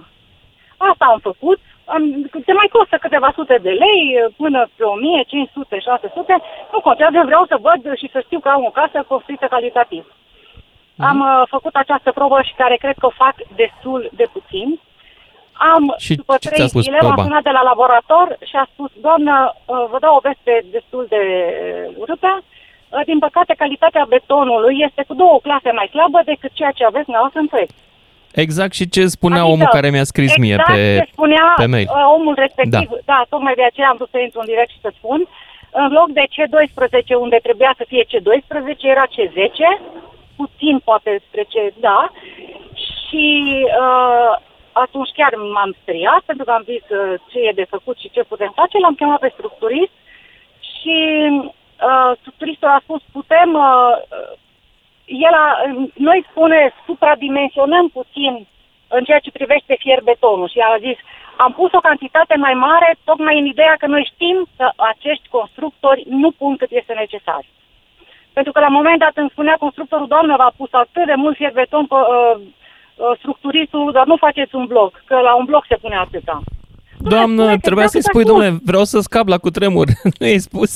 Asta 0.76 1.04
am 1.04 1.18
făcut. 1.18 1.60
Am, 1.84 2.02
te 2.46 2.52
mai 2.52 2.68
costă 2.72 2.96
câteva 3.00 3.30
sute 3.34 3.58
de 3.62 3.70
lei, 3.70 4.02
până 4.36 4.68
pe 4.76 4.84
1000, 4.84 5.24
500, 5.26 5.78
600. 5.78 6.42
Nu 6.72 6.80
contează, 6.80 7.22
vreau 7.24 7.44
să 7.48 7.56
văd 7.66 7.96
și 7.96 8.08
să 8.12 8.20
știu 8.20 8.40
că 8.40 8.48
am 8.48 8.64
o 8.64 8.70
casă 8.70 9.04
construită 9.08 9.46
calitativ. 9.46 10.04
Am 10.98 11.20
uh, 11.20 11.42
făcut 11.48 11.74
această 11.74 12.12
probă 12.12 12.42
și 12.42 12.54
care 12.54 12.76
cred 12.76 12.96
că 12.98 13.06
o 13.06 13.18
fac 13.24 13.34
destul 13.56 14.10
de 14.12 14.26
puțin. 14.32 14.80
Am, 15.74 15.82
Și 16.06 16.14
după 16.14 16.34
ce 16.40 16.48
trei 16.48 16.58
ți-a 16.58 16.68
spus 16.72 16.82
zile, 16.82 16.98
m-am 17.02 17.12
proba? 17.12 17.26
sunat 17.28 17.42
de 17.48 17.54
la 17.58 17.62
laborator 17.70 18.26
și 18.48 18.56
a 18.62 18.64
spus, 18.72 18.90
doamnă, 19.06 19.34
uh, 19.54 19.84
vă 19.92 19.98
dau 20.04 20.14
o 20.18 20.24
veste 20.28 20.52
destul 20.76 21.04
de 21.14 21.20
urâtă. 22.02 22.32
Uh, 22.42 23.00
Din 23.10 23.18
păcate, 23.26 23.52
calitatea 23.62 24.04
betonului 24.14 24.76
este 24.88 25.02
cu 25.08 25.14
două 25.22 25.36
clase 25.46 25.70
mai 25.78 25.88
slabă 25.94 26.18
decât 26.24 26.50
ceea 26.58 26.70
ce 26.78 26.84
aveți 26.84 27.04
dumneavoastră 27.08 27.40
în 27.40 27.46
proiect. 27.52 27.74
Exact 28.44 28.72
și 28.78 28.88
ce 28.94 29.02
spunea 29.16 29.42
omul 29.54 29.68
care 29.76 29.88
mi-a 29.90 30.04
scris 30.12 30.32
mie 30.44 30.56
exact 30.58 30.70
pe, 30.72 30.96
ce 31.04 31.10
spunea 31.12 31.44
pe 31.56 31.66
mail. 31.74 31.88
uh, 31.90 32.06
omul 32.16 32.34
respectiv. 32.44 32.88
Da. 32.90 32.98
da, 33.12 33.18
tocmai 33.32 33.54
de 33.60 33.64
aceea 33.70 33.88
am 33.88 33.96
vrut 34.00 34.10
să 34.14 34.18
intru 34.18 34.40
în 34.40 34.50
direct 34.52 34.70
și 34.70 34.84
să 34.86 34.90
spun. 34.98 35.20
În 35.82 35.88
loc 35.98 36.08
de 36.18 36.24
C12, 36.34 37.08
unde 37.26 37.38
trebuia 37.46 37.72
să 37.76 37.84
fie 37.90 38.04
C12, 38.10 38.80
era 38.94 39.06
C10, 39.14 39.58
puțin 40.36 40.76
poate 40.88 41.10
spre 41.26 41.42
C, 41.52 41.54
da. 41.88 42.00
Și 43.02 43.26
uh, 43.82 44.32
atunci 44.86 45.10
chiar 45.18 45.32
m-am 45.54 45.72
striat, 45.80 46.22
pentru 46.26 46.44
că 46.44 46.50
am 46.50 46.68
zis 46.72 46.84
uh, 46.88 47.14
ce 47.30 47.38
e 47.38 47.60
de 47.60 47.72
făcut 47.74 47.96
și 47.98 48.10
ce 48.14 48.30
putem 48.32 48.52
face. 48.54 48.78
L-am 48.78 48.94
chemat 48.94 49.20
pe 49.20 49.34
structurist 49.36 49.94
și 50.72 50.98
uh, 51.30 52.10
structuristul 52.20 52.68
a 52.68 52.80
spus, 52.82 53.02
putem... 53.12 53.50
Uh, 53.54 53.94
el 55.26 55.34
a, 55.44 55.46
noi 55.94 56.26
spune 56.30 56.74
supradimensionăm 56.86 57.88
puțin 57.88 58.46
în 58.88 59.04
ceea 59.04 59.18
ce 59.18 59.30
privește 59.38 59.74
fier 59.78 60.00
betonul 60.02 60.48
și 60.48 60.58
a 60.58 60.78
zis 60.78 60.98
am 61.36 61.52
pus 61.52 61.72
o 61.72 61.86
cantitate 61.88 62.36
mai 62.36 62.54
mare 62.54 62.96
tocmai 63.04 63.38
în 63.38 63.46
ideea 63.46 63.74
că 63.78 63.86
noi 63.86 64.10
știm 64.12 64.46
că 64.56 64.70
acești 64.76 65.28
constructori 65.28 66.02
nu 66.08 66.30
pun 66.30 66.56
cât 66.56 66.70
este 66.70 66.92
necesar. 66.92 67.42
Pentru 68.32 68.52
că 68.52 68.60
la 68.60 68.66
un 68.66 68.72
moment 68.72 68.98
dat 68.98 69.12
îmi 69.14 69.30
spunea 69.30 69.56
constructorul, 69.58 70.06
doamnă, 70.06 70.36
v-a 70.36 70.52
pus 70.56 70.72
atât 70.72 71.06
de 71.06 71.14
mult 71.14 71.36
fier 71.36 71.52
beton 71.52 71.86
pe, 71.86 71.94
uh, 71.94 72.40
uh, 73.00 73.18
structuristul, 73.18 73.92
dar 73.92 74.06
nu 74.06 74.16
faceți 74.16 74.54
un 74.54 74.66
bloc, 74.66 75.02
că 75.04 75.16
la 75.28 75.34
un 75.34 75.44
bloc 75.44 75.64
se 75.68 75.76
pune 75.76 75.96
atâta. 75.96 76.40
Doamnă, 76.98 77.42
spune-te 77.42 77.66
trebuia 77.66 77.84
exact 77.84 77.92
să-i 77.92 78.00
cât 78.00 78.08
a 78.08 78.12
spui, 78.12 78.24
spus. 78.24 78.32
domnule, 78.32 78.60
vreau 78.70 78.84
să 78.84 78.98
scap 79.00 79.26
la 79.34 79.38
cutremur. 79.38 79.86
nu 80.18 80.26
i-ai 80.26 80.46
spus? 80.48 80.70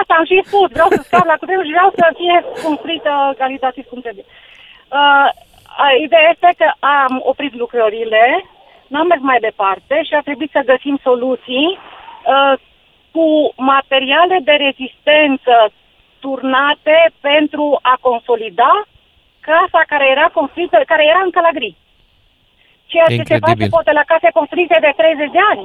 Asta 0.00 0.14
am 0.18 0.24
și 0.30 0.42
spus, 0.46 0.68
vreau 0.76 0.88
să 0.96 1.00
scap 1.08 1.24
la 1.32 1.36
cutremur 1.40 1.64
și 1.64 1.76
vreau 1.76 1.90
să 1.98 2.04
fie 2.20 2.36
construită 2.66 3.12
calitativ 3.38 3.84
cum 3.88 4.00
trebuie. 4.00 4.26
Uh, 4.28 5.28
a- 5.84 5.98
ideea 6.06 6.26
este 6.32 6.50
că 6.60 6.68
am 7.02 7.14
oprit 7.30 7.54
lucrările, 7.54 8.24
n-am 8.86 9.06
mers 9.06 9.20
mai 9.20 9.40
departe 9.48 10.02
și 10.02 10.14
a 10.14 10.20
trebuit 10.28 10.50
să 10.56 10.70
găsim 10.72 10.98
soluții 11.02 11.68
uh, 11.78 12.54
cu 13.14 13.26
materiale 13.56 14.38
de 14.48 14.54
rezistență 14.66 15.56
turnate 16.20 16.96
pentru 17.20 17.78
a 17.82 17.94
consolida 18.00 18.72
casa 19.50 19.80
care 19.92 20.06
era 20.14 20.26
construită, 20.38 20.76
care 20.92 21.04
era 21.12 21.22
încă 21.28 21.40
la 21.46 21.52
gri. 21.58 21.72
Ceea 22.90 23.08
ce 23.08 23.14
se 23.14 23.22
face 23.22 23.34
Incredibil. 23.34 23.74
poate 23.76 23.92
la 24.00 24.04
case 24.10 24.28
construite 24.38 24.76
de 24.86 24.92
30 24.96 25.36
de 25.36 25.42
ani. 25.52 25.64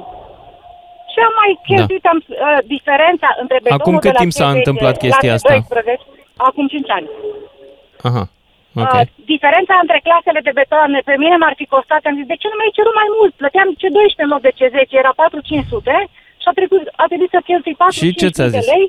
Și 1.12 1.18
am 1.26 1.34
mai 1.42 1.50
cheltuit 1.68 2.04
am, 2.12 2.18
uh, 2.26 2.58
diferența 2.74 3.28
între 3.42 3.58
betonul 3.62 3.78
Da. 3.78 3.84
Acum 3.84 3.94
cât 4.02 4.08
de 4.10 4.16
la 4.16 4.22
timp 4.22 4.32
s-a 4.38 4.48
C10 4.50 4.56
întâmplat 4.58 4.94
la 4.96 5.02
chestia 5.04 5.32
asta? 5.36 5.52
C12, 5.56 6.00
acum 6.48 6.66
5 6.74 6.90
ani. 6.98 7.08
Aha, 8.08 8.24
ok. 8.82 8.94
Uh, 8.98 9.02
diferența 9.32 9.74
între 9.84 9.98
clasele 10.06 10.40
de 10.46 10.52
beton 10.58 10.90
pe 11.10 11.14
mine 11.22 11.36
m-ar 11.42 11.54
fi 11.60 11.66
costat, 11.74 12.02
am 12.08 12.16
zis, 12.18 12.26
de 12.32 12.38
ce 12.40 12.46
nu 12.50 12.56
mi-ai 12.58 12.76
cerut 12.78 12.94
mai 13.00 13.08
mult? 13.18 13.32
Plăteam 13.42 13.68
C12 13.80 14.20
în 14.24 14.30
loc 14.34 14.40
de 14.48 14.52
C10, 14.58 14.90
era 15.02 15.12
4-500 15.22 15.96
și 16.42 16.46
a 16.50 16.52
trebuit, 16.58 16.86
a 17.02 17.04
trebuit 17.10 17.32
să 17.36 17.40
cheltui 17.48 17.74
4 17.82 17.94
Și 18.00 18.08
ce 18.20 18.28
ți-a 18.34 18.48
de 18.54 18.58
zis? 18.58 18.66
lei. 18.74 18.86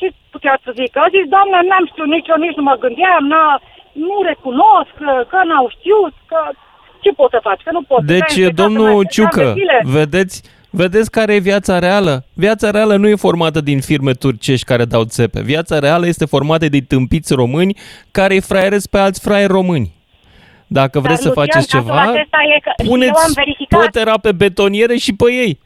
Ce 0.00 0.06
putea 0.34 0.54
să 0.64 0.70
zic? 0.80 0.92
A 1.04 1.06
zis, 1.16 1.24
doamnă, 1.34 1.56
n-am 1.68 1.84
știut 1.90 2.08
nici 2.16 2.30
eu, 2.32 2.38
nici 2.46 2.58
nu 2.60 2.64
mă 2.70 2.76
gândeam, 2.84 3.22
n-a, 3.32 3.48
nu 4.06 4.16
recunosc, 4.30 4.92
că, 5.02 5.12
că 5.32 5.38
n-au 5.48 5.66
știut, 5.76 6.14
că 6.30 6.40
ce 7.02 7.10
pot 7.18 7.30
să 7.34 7.38
faci, 7.48 7.62
că 7.66 7.70
nu 7.76 7.82
pot. 7.90 8.00
Deci, 8.14 8.30
Stai 8.34 8.44
în 8.48 8.54
domnul 8.62 8.86
secretă, 8.86 9.02
mai 9.02 9.12
Ciucă, 9.14 9.44
de 9.44 9.52
zile. 9.60 9.76
vedeți, 9.98 10.36
vedeți 10.70 11.10
care 11.10 11.34
e 11.34 11.48
viața 11.50 11.74
reală? 11.78 12.14
Viața 12.44 12.70
reală 12.70 12.94
nu 12.96 13.08
e 13.08 13.24
formată 13.28 13.60
din 13.70 13.80
firme 13.80 14.12
turcești 14.12 14.66
care 14.70 14.84
dau 14.84 15.04
țepe. 15.04 15.40
Viața 15.52 15.78
reală 15.78 16.06
este 16.06 16.24
formată 16.34 16.68
de 16.68 16.80
tâmpiți 16.92 17.34
români 17.34 17.76
care 18.10 18.34
îi 18.34 18.40
fraieresc 18.40 18.86
pe 18.90 18.98
alți 18.98 19.20
fraieri 19.26 19.52
români. 19.52 19.92
Dacă 20.66 21.00
vreți 21.00 21.22
să 21.22 21.28
Lucian, 21.28 21.46
faceți 21.46 21.68
cazul 21.72 21.88
ceva, 21.88 22.00
acesta 22.00 22.38
e 22.56 22.60
că 22.60 22.72
eu 22.76 22.84
am 22.84 22.90
puneți 22.90 23.32
verificat. 23.34 23.80
potera 23.80 24.18
pe 24.18 24.32
betoniere 24.32 24.96
și 24.96 25.14
pe 25.14 25.32
ei. 25.32 25.58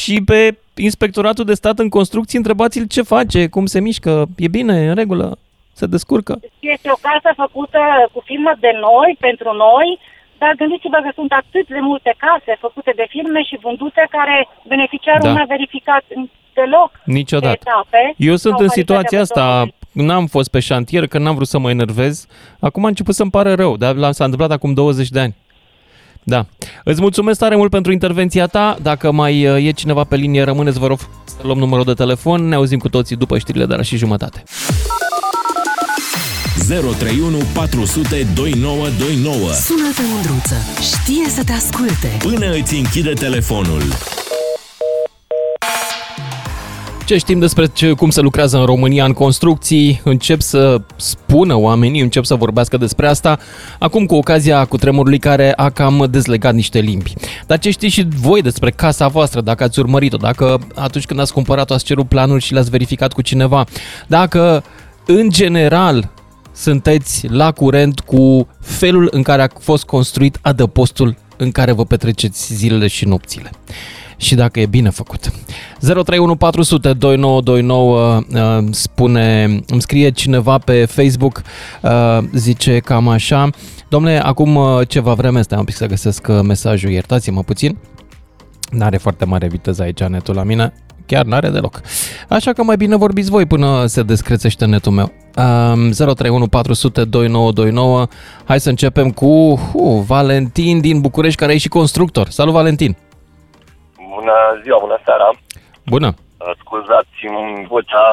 Și 0.00 0.14
pe 0.30 0.40
Inspectoratul 0.76 1.44
de 1.44 1.54
Stat 1.54 1.78
în 1.78 1.88
Construcții, 1.98 2.38
întrebați-l 2.42 2.86
ce 2.94 3.02
face, 3.14 3.40
cum 3.54 3.66
se 3.66 3.80
mișcă, 3.80 4.12
e 4.36 4.48
bine, 4.48 4.88
în 4.88 4.94
regulă, 4.94 5.38
se 5.72 5.86
descurcă. 5.86 6.32
Este 6.74 6.88
o 6.96 6.98
casă 7.08 7.28
făcută 7.44 7.78
cu 8.12 8.20
firmă 8.24 8.52
de 8.64 8.72
noi, 8.86 9.10
pentru 9.26 9.50
noi, 9.66 9.88
dar 10.38 10.52
gândiți-vă 10.60 10.98
că 11.04 11.10
sunt 11.14 11.32
atât 11.32 11.66
de 11.76 11.80
multe 11.90 12.12
case 12.24 12.52
făcute 12.66 12.92
de 12.96 13.06
firme 13.14 13.40
și 13.48 13.58
vândute 13.62 14.02
care 14.10 14.48
beneficiarul 14.72 15.22
Da. 15.28 15.32
nu 15.32 15.40
a 15.44 15.52
verificat 15.54 16.04
deloc 16.58 16.90
Niciodată. 17.04 17.58
etape. 17.60 18.02
Eu 18.30 18.36
sunt 18.36 18.54
sau 18.56 18.62
în 18.64 18.68
calitatea 18.68 18.80
situația 18.82 19.20
asta, 19.20 19.44
betonului. 19.64 19.74
n-am 20.08 20.26
fost 20.26 20.48
pe 20.50 20.60
șantier, 20.68 21.06
că 21.06 21.18
n-am 21.18 21.34
vrut 21.34 21.46
să 21.54 21.58
mă 21.58 21.70
enervez. 21.70 22.26
Acum 22.60 22.84
a 22.84 22.88
început 22.88 23.14
să-mi 23.14 23.30
pare 23.30 23.52
rău, 23.62 23.76
dar 23.76 23.94
la- 23.94 24.12
s-a 24.12 24.24
întâmplat 24.24 24.50
acum 24.50 24.72
20 24.74 25.08
de 25.08 25.20
ani. 25.20 25.34
Da. 26.24 26.46
Îți 26.84 27.00
mulțumesc 27.00 27.38
tare 27.38 27.56
mult 27.56 27.70
pentru 27.70 27.92
intervenția 27.92 28.46
ta. 28.46 28.76
Dacă 28.82 29.10
mai 29.12 29.46
uh, 29.46 29.66
e 29.66 29.70
cineva 29.70 30.04
pe 30.04 30.16
linie, 30.16 30.42
rămâneți, 30.42 30.78
vă 30.78 30.86
rog 30.86 30.98
să 31.24 31.36
luăm 31.42 31.58
numărul 31.58 31.84
de 31.84 31.92
telefon. 31.92 32.48
Ne 32.48 32.54
auzim 32.54 32.78
cu 32.78 32.88
toții 32.88 33.16
după 33.16 33.38
știrile 33.38 33.66
de 33.66 33.74
la 33.74 33.82
și 33.82 33.96
jumătate. 33.96 34.42
031 36.68 37.38
400 37.54 38.26
2929. 38.34 39.36
Sună-te, 39.52 40.02
Mândruță. 40.12 40.54
Știe 40.80 41.28
să 41.28 41.44
te 41.44 41.52
asculte. 41.52 42.16
Până 42.18 42.52
îți 42.52 42.74
închide 42.74 43.12
telefonul. 43.12 43.82
Ce 47.12 47.18
știm 47.18 47.38
despre 47.38 47.66
ce, 47.66 47.92
cum 47.92 48.10
se 48.10 48.20
lucrează 48.20 48.58
în 48.58 48.64
România 48.64 49.04
în 49.04 49.12
construcții, 49.12 50.00
încep 50.04 50.40
să 50.40 50.80
spună 50.96 51.54
oamenii, 51.54 52.00
încep 52.00 52.24
să 52.24 52.34
vorbească 52.34 52.76
despre 52.76 53.06
asta, 53.06 53.38
acum 53.78 54.06
cu 54.06 54.14
ocazia 54.14 54.64
cu 54.64 54.76
tremurului 54.76 55.18
care 55.18 55.52
a 55.56 55.70
cam 55.70 56.06
dezlegat 56.10 56.54
niște 56.54 56.78
limbi. 56.78 57.12
Dar 57.46 57.58
ce 57.58 57.70
știți 57.70 57.94
și 57.94 58.06
voi 58.20 58.42
despre 58.42 58.70
casa 58.70 59.08
voastră, 59.08 59.40
dacă 59.40 59.64
ați 59.64 59.78
urmărit-o, 59.78 60.16
dacă 60.16 60.58
atunci 60.74 61.06
când 61.06 61.20
ați 61.20 61.32
cumpărat-o 61.32 61.74
ați 61.74 61.84
cerut 61.84 62.08
planuri 62.08 62.42
și 62.42 62.52
le-ați 62.52 62.70
verificat 62.70 63.12
cu 63.12 63.22
cineva, 63.22 63.64
dacă 64.06 64.64
în 65.06 65.30
general 65.30 66.10
sunteți 66.52 67.26
la 67.28 67.52
curent 67.52 68.00
cu 68.00 68.48
felul 68.60 69.08
în 69.10 69.22
care 69.22 69.42
a 69.42 69.48
fost 69.60 69.84
construit 69.84 70.38
adăpostul 70.42 71.16
în 71.36 71.50
care 71.50 71.72
vă 71.72 71.84
petreceți 71.84 72.54
zilele 72.54 72.86
și 72.86 73.04
nopțile 73.04 73.50
și 74.22 74.34
dacă 74.34 74.60
e 74.60 74.66
bine 74.66 74.90
făcut. 74.90 75.32
031 75.80 76.36
400 76.36 76.92
2929 76.92 78.16
uh, 78.16 78.64
spune, 78.70 79.44
îmi 79.66 79.80
scrie 79.80 80.10
cineva 80.10 80.58
pe 80.58 80.84
Facebook, 80.84 81.42
uh, 81.82 82.18
zice 82.34 82.78
cam 82.78 83.08
așa, 83.08 83.48
domnule, 83.88 84.24
acum 84.24 84.54
uh, 84.54 84.88
ceva 84.88 85.14
vreme, 85.14 85.42
stai 85.42 85.58
un 85.58 85.64
pic 85.64 85.74
să 85.74 85.86
găsesc 85.86 86.26
uh, 86.28 86.40
mesajul, 86.42 86.90
iertați-mă 86.90 87.42
puțin, 87.42 87.78
N-are 88.70 88.96
foarte 88.96 89.24
mare 89.24 89.46
viteză 89.46 89.82
aici 89.82 90.02
netul 90.02 90.34
la 90.34 90.42
mine, 90.42 90.72
chiar 91.06 91.24
n-are 91.24 91.48
deloc. 91.48 91.80
Așa 92.28 92.52
că 92.52 92.62
mai 92.62 92.76
bine 92.76 92.96
vorbiți 92.96 93.30
voi 93.30 93.46
până 93.46 93.86
se 93.86 94.02
descrețește 94.02 94.64
netul 94.64 94.92
meu. 94.92 95.12
Um, 95.72 95.90
031 95.90 96.46
400 96.46 97.04
2929 97.04 98.06
Hai 98.44 98.60
să 98.60 98.68
începem 98.68 99.10
cu 99.10 99.26
uh, 99.26 100.02
Valentin 100.06 100.80
din 100.80 101.00
București, 101.00 101.38
care 101.38 101.52
e 101.52 101.58
și 101.58 101.68
constructor. 101.68 102.28
Salut, 102.28 102.52
Valentin! 102.52 102.96
Bună 104.14 104.36
ziua, 104.62 104.78
bună 104.86 104.98
seara. 105.04 105.28
Bună! 105.92 106.10
Uh, 106.14 106.52
Scuzați-mi 106.60 107.66
vocea, 107.72 108.06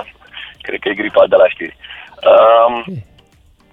cred 0.62 0.80
că 0.80 0.90
e 0.90 1.02
gripa 1.02 1.24
de 1.28 1.36
la 1.36 1.48
știri. 1.54 1.78
Um, 2.30 2.74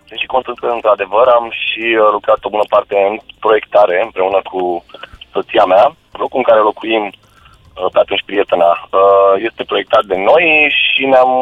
sunt 0.07 0.19
și 0.23 0.33
constructor, 0.35 0.71
într-adevăr, 0.71 1.27
am 1.29 1.47
și 1.62 1.85
uh, 1.95 2.09
lucrat 2.17 2.41
o 2.45 2.53
bună 2.55 2.67
parte 2.75 2.95
în 3.09 3.15
proiectare 3.45 3.95
împreună 4.03 4.41
cu 4.51 4.85
soția 5.33 5.65
mea. 5.65 5.87
Locul 6.23 6.41
în 6.43 6.49
care 6.51 6.61
locuim, 6.61 7.05
uh, 7.07 7.89
pe 7.93 7.99
atunci 7.99 8.27
prietena, 8.29 8.71
uh, 8.73 9.33
este 9.49 9.62
proiectat 9.71 10.05
de 10.05 10.17
noi 10.31 10.45
și 10.81 11.03
ne-am 11.12 11.33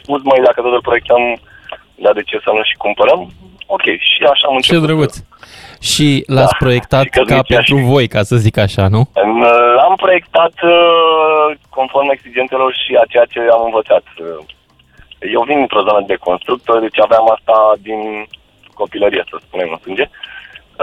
spus, 0.00 0.20
mai 0.22 0.40
dacă 0.48 0.60
tot 0.60 0.72
îl 0.72 0.88
proiectăm, 0.88 1.22
dar 2.04 2.12
de 2.18 2.22
ce 2.22 2.36
să 2.44 2.50
nu 2.56 2.62
și 2.70 2.82
cumpărăm? 2.84 3.20
Ok, 3.66 3.84
și 4.10 4.22
așa 4.32 4.46
am 4.48 4.54
început. 4.54 4.80
Ce 4.80 4.86
drăguț! 4.86 5.14
Și 5.90 6.24
l-ați 6.26 6.54
Da, 6.58 6.62
proiectat 6.64 7.02
și 7.02 7.08
că 7.16 7.22
ca 7.22 7.34
zice 7.36 7.54
pentru 7.54 7.76
așa. 7.76 7.86
voi, 7.92 8.06
ca 8.14 8.22
să 8.30 8.36
zic 8.36 8.56
așa, 8.66 8.84
nu? 8.88 9.02
În, 9.24 9.40
uh, 9.40 9.74
Am 9.88 9.94
proiectat 10.04 10.54
uh, 10.62 11.46
conform 11.76 12.08
exigențelor 12.10 12.70
și 12.82 12.92
a 13.02 13.04
ceea 13.12 13.26
ce 13.32 13.40
am 13.56 13.62
învățat. 13.64 14.04
Uh, 14.18 14.44
Eu 15.36 15.42
vin 15.50 15.58
într-o 15.58 15.82
zonă 15.88 16.02
de 16.06 16.16
constructor, 16.28 16.80
deci 16.80 17.00
aveam 17.06 17.26
asta 17.36 17.56
din 17.88 18.00
copilărie, 18.74 19.24
să 19.30 19.36
spunem, 19.46 19.68
în 19.70 19.78
sânge. 19.84 20.06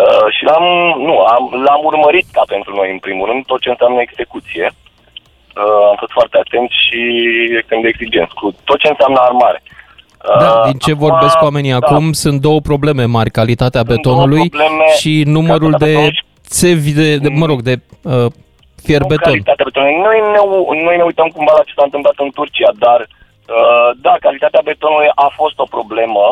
Uh, 0.01 0.27
și 0.35 0.43
l-am, 0.49 0.65
nu, 1.07 1.15
am, 1.35 1.43
l-am 1.65 1.81
urmărit 1.91 2.27
ca 2.31 2.43
pentru 2.47 2.71
noi, 2.75 2.89
în 2.91 2.99
primul 3.05 3.25
rând, 3.29 3.45
tot 3.45 3.59
ce 3.61 3.69
înseamnă 3.69 3.99
execuție. 4.01 4.65
Uh, 5.61 5.83
am 5.91 5.95
fost 6.01 6.11
foarte 6.17 6.37
atent 6.43 6.69
și 6.83 7.01
extrem 7.57 7.81
de 7.81 7.87
exigent 7.87 8.29
cu 8.39 8.45
tot 8.63 8.77
ce 8.79 8.87
înseamnă 8.91 9.19
armare. 9.19 9.59
Da, 10.39 10.53
Uh, 10.59 10.63
din 10.69 10.77
ce 10.79 10.91
acum, 10.91 11.07
vorbesc 11.07 11.41
oamenii 11.41 11.71
da, 11.71 11.77
acum, 11.81 12.11
sunt 12.11 12.41
două 12.41 12.59
probleme 12.61 13.05
mari, 13.05 13.31
calitatea 13.31 13.81
Sunt 13.85 13.91
betonului 13.93 14.49
două 14.49 14.63
probleme, 14.63 14.83
și 14.99 15.23
numărul 15.25 15.71
calitatea 15.71 15.87
de 15.87 15.91
betonului 15.91 16.27
țevi 16.59 16.91
de, 16.91 17.17
de, 17.17 17.29
mă 17.29 17.45
rog, 17.45 17.61
de 17.61 17.75
uh, 18.03 18.25
fier 18.83 19.01
Nu 19.01 19.07
beton. 19.07 19.31
calitatea 19.33 19.65
betonului. 19.67 19.97
Noi 20.07 20.17
ne, 20.33 20.39
noi 20.87 20.97
ne 20.97 21.03
uităm 21.09 21.27
cumva 21.35 21.53
la 21.57 21.63
ce 21.67 21.73
s-a 21.75 21.87
întâmplat 21.89 22.17
în 22.17 22.31
Turcia, 22.37 22.71
dar 22.85 22.99
uh, 23.01 23.89
da, 24.05 24.13
calitatea 24.19 24.61
betonului 24.69 25.09
a 25.25 25.27
fost 25.39 25.57
o 25.59 25.71
problemă. 25.77 26.25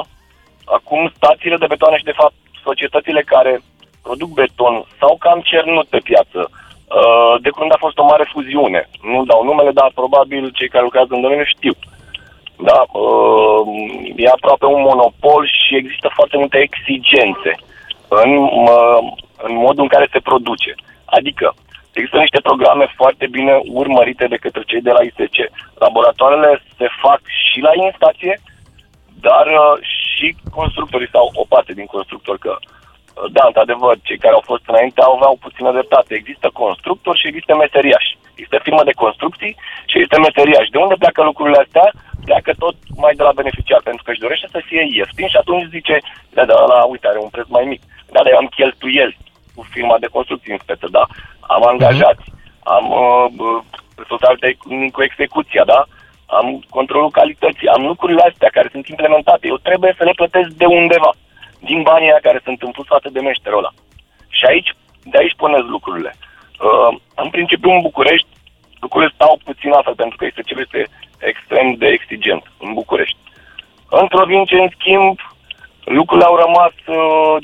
Acum 0.78 1.12
stațiile 1.16 1.58
de 1.58 1.72
betoane 1.74 1.98
și 1.98 2.10
de 2.12 2.20
fapt 2.22 2.38
societățile 2.64 3.22
care 3.34 3.62
produc 4.02 4.30
beton 4.40 4.76
s-au 5.00 5.16
cam 5.20 5.40
cernut 5.50 5.88
pe 5.88 6.00
piață. 6.10 6.40
Uh, 6.98 7.34
de 7.44 7.50
curând 7.50 7.74
a 7.74 7.84
fost 7.86 7.98
o 7.98 8.10
mare 8.12 8.26
fuziune. 8.34 8.90
Nu 9.12 9.20
dau 9.32 9.44
numele, 9.44 9.72
dar 9.72 9.90
probabil 9.94 10.44
cei 10.58 10.70
care 10.70 10.84
lucrează 10.84 11.12
în 11.14 11.22
domeniu 11.22 11.44
știu. 11.56 11.74
Da? 12.60 12.86
Uh, 12.92 13.62
e 14.16 14.28
aproape 14.28 14.66
un 14.66 14.82
monopol 14.82 15.48
și 15.48 15.76
există 15.76 16.10
foarte 16.14 16.38
multe 16.38 16.58
exigențe 16.58 17.52
în, 18.08 18.32
uh, 18.70 19.00
în 19.38 19.56
modul 19.56 19.84
în 19.84 19.94
care 19.96 20.08
se 20.12 20.20
produce. 20.20 20.76
Adică, 21.06 21.54
există 21.94 22.18
niște 22.18 22.40
programe 22.50 22.86
foarte 22.96 23.28
bine 23.28 23.62
urmărite 23.82 24.26
de 24.28 24.42
către 24.44 24.64
cei 24.66 24.82
de 24.82 24.92
la 24.92 25.02
ISC. 25.04 25.38
Laboratoarele 25.84 26.62
se 26.78 26.88
fac 27.02 27.22
și 27.50 27.60
la 27.60 27.72
instație, 27.86 28.40
dar 29.28 29.46
uh, 29.46 29.76
și 30.18 30.36
constructorii 30.58 31.14
sau 31.16 31.32
o 31.34 31.46
parte 31.54 31.74
din 31.74 31.86
constructori, 31.86 32.40
că 32.40 32.54
uh, 32.60 33.32
da, 33.32 33.44
într-adevăr, 33.46 33.96
cei 34.04 34.18
care 34.24 34.34
au 34.34 34.44
fost 34.52 34.64
înainte 34.68 35.02
aveau 35.02 35.38
puțină 35.46 35.72
dreptate. 35.72 36.12
Există 36.16 36.48
constructori 36.54 37.20
și 37.20 37.28
există 37.28 37.56
meseriași. 37.56 38.18
Există 38.32 38.58
firmă 38.64 38.84
de 38.84 39.00
construcții 39.04 39.54
și 39.90 39.96
există 39.98 40.20
meseriași. 40.20 40.74
De 40.74 40.78
unde 40.78 40.96
pleacă 41.02 41.22
lucrurile 41.24 41.60
astea? 41.66 41.88
Pleacă 42.26 42.52
tot 42.58 42.76
mai 42.96 43.14
de 43.16 43.24
la 43.24 43.32
beneficiar, 43.32 43.82
pentru 43.84 44.04
că 44.04 44.12
își 44.12 44.20
dorește 44.26 44.48
să 44.52 44.62
fie 44.66 44.84
ieftin 44.90 45.28
și 45.28 45.38
atunci 45.38 45.70
zice, 45.70 45.96
da, 46.30 46.46
da, 46.46 46.54
la, 46.54 46.84
uite, 46.84 47.08
are 47.08 47.20
un 47.22 47.30
preț 47.30 47.48
mai 47.48 47.66
mic. 47.66 47.82
Da, 48.12 48.20
dar 48.24 48.32
eu 48.32 48.38
am 48.38 48.54
cheltuieli 48.58 49.18
cu 49.56 49.62
firma 49.74 49.98
de 50.00 50.14
construcții 50.16 50.52
în 50.52 50.62
speță, 50.62 50.88
da? 50.92 51.04
Am 51.40 51.64
angajați, 51.68 52.26
am 52.64 52.86
uh, 52.90 53.26
uh, 53.38 53.58
responsabilitate 54.02 54.58
cu, 54.62 54.68
cu 54.96 55.02
execuția, 55.04 55.64
da? 55.74 55.86
Am 56.26 56.64
controlul 56.70 57.18
calității, 57.20 57.68
am 57.76 57.86
lucrurile 57.86 58.24
astea 58.30 58.50
care 58.58 58.68
sunt 58.72 58.88
implementate. 58.88 59.48
Eu 59.48 59.58
trebuie 59.68 59.94
să 59.98 60.04
le 60.04 60.20
plătesc 60.20 60.50
de 60.62 60.66
undeva, 60.66 61.12
din 61.60 61.82
banii 61.82 62.10
aia 62.12 62.28
care 62.28 62.40
sunt 62.44 62.62
în 62.62 62.72
plus 62.72 62.88
față 62.88 63.10
de 63.12 63.20
meșterul 63.20 63.58
ăla. 63.58 63.72
Și 64.38 64.46
aici, 64.46 64.72
de 65.04 65.18
aici 65.18 65.40
puneți 65.42 65.74
lucrurile. 65.76 66.12
Uh, 66.16 66.92
în 67.16 67.30
principiu, 67.30 67.72
în 67.72 67.82
București, 67.82 68.28
lucrurile 68.80 69.12
stau 69.14 69.40
puțin 69.44 69.72
altfel, 69.72 69.96
pentru 69.96 70.18
că 70.18 70.26
este 70.26 70.42
cel 70.42 70.60
este 70.60 70.88
extrem 71.20 71.74
de 71.74 71.88
exigent 71.88 72.44
în 72.60 72.74
București. 72.74 73.18
În 73.90 74.08
provincie, 74.08 74.62
în 74.62 74.70
schimb, 74.78 75.20
lucrurile 75.84 76.28
au 76.28 76.36
rămas 76.36 76.74
uh, 76.86 77.38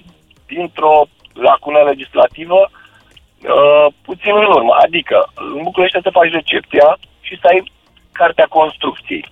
dintr-o 0.47 1.05
lacună 1.33 1.79
legislativă 1.79 2.59
uh, 2.69 3.85
puțin 4.07 4.33
în 4.35 4.45
urmă. 4.57 4.73
Adică, 4.85 5.17
în 5.55 5.63
București 5.63 6.01
să 6.01 6.17
faci 6.19 6.31
recepția 6.31 6.97
și 7.21 7.39
să 7.41 7.47
ai 7.51 7.71
cartea 8.11 8.45
construcției. 8.49 9.25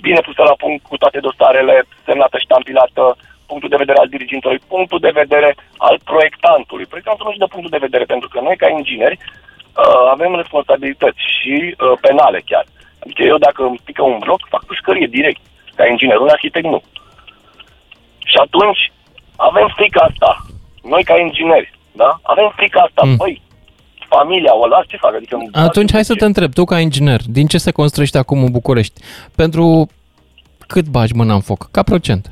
Bine 0.00 0.20
pusă 0.20 0.42
la 0.42 0.54
punct 0.62 0.82
cu 0.86 0.96
toate 0.96 1.18
dosarele, 1.20 1.84
semnată, 2.04 2.38
ștampilată, 2.38 3.16
punctul 3.46 3.70
de 3.72 3.82
vedere 3.84 3.98
al 3.98 4.08
dirigentului, 4.08 4.60
punctul 4.68 5.00
de 5.06 5.18
vedere 5.22 5.56
al 5.76 5.96
proiectantului. 6.04 6.86
Proiectantul 6.86 7.26
nu-și 7.26 7.42
dă 7.42 7.46
punctul 7.46 7.74
de 7.76 7.86
vedere, 7.86 8.04
pentru 8.04 8.28
că 8.28 8.40
noi, 8.40 8.56
ca 8.56 8.68
ingineri, 8.68 9.18
uh, 9.76 10.04
avem 10.14 10.34
responsabilități 10.34 11.20
și 11.38 11.54
uh, 11.74 11.92
penale 12.00 12.40
chiar. 12.50 12.64
Adică 13.02 13.22
eu, 13.22 13.38
dacă 13.38 13.62
îmi 13.62 13.80
pică 13.84 14.02
un 14.02 14.18
bloc, 14.20 14.40
fac 14.48 14.64
pușcărie 14.64 15.06
direct, 15.06 15.40
ca 15.74 15.86
inginer, 15.86 16.16
un 16.16 16.28
arhitect 16.28 16.66
nu. 16.66 16.82
Și 18.30 18.36
atunci 18.44 18.92
avem 19.36 19.72
frica 19.76 20.00
asta, 20.10 20.36
noi 20.82 21.04
ca 21.04 21.18
ingineri, 21.18 21.72
da? 21.92 22.18
Avem 22.22 22.52
frica 22.56 22.80
asta, 22.80 23.02
Mm. 23.04 23.10
mm. 23.10 23.16
băi, 23.16 23.42
familia 24.08 24.56
o 24.56 24.66
las, 24.66 24.86
ce 24.86 24.96
fac? 24.96 25.14
Adică 25.14 25.34
îmi 25.34 25.48
Atunci 25.52 25.72
place 25.72 25.92
hai 25.92 26.04
să 26.04 26.12
ce- 26.12 26.18
te 26.18 26.24
întreb, 26.24 26.52
tu 26.52 26.64
ca 26.64 26.78
inginer, 26.80 27.20
din 27.26 27.46
ce 27.46 27.58
se 27.58 27.70
construiește 27.70 28.18
acum 28.18 28.42
în 28.42 28.50
București? 28.50 29.00
Pentru 29.36 29.88
cât 30.66 30.86
bagi 30.86 31.14
mâna 31.14 31.34
în 31.34 31.40
foc? 31.40 31.68
Ca 31.70 31.82
procent? 31.82 32.30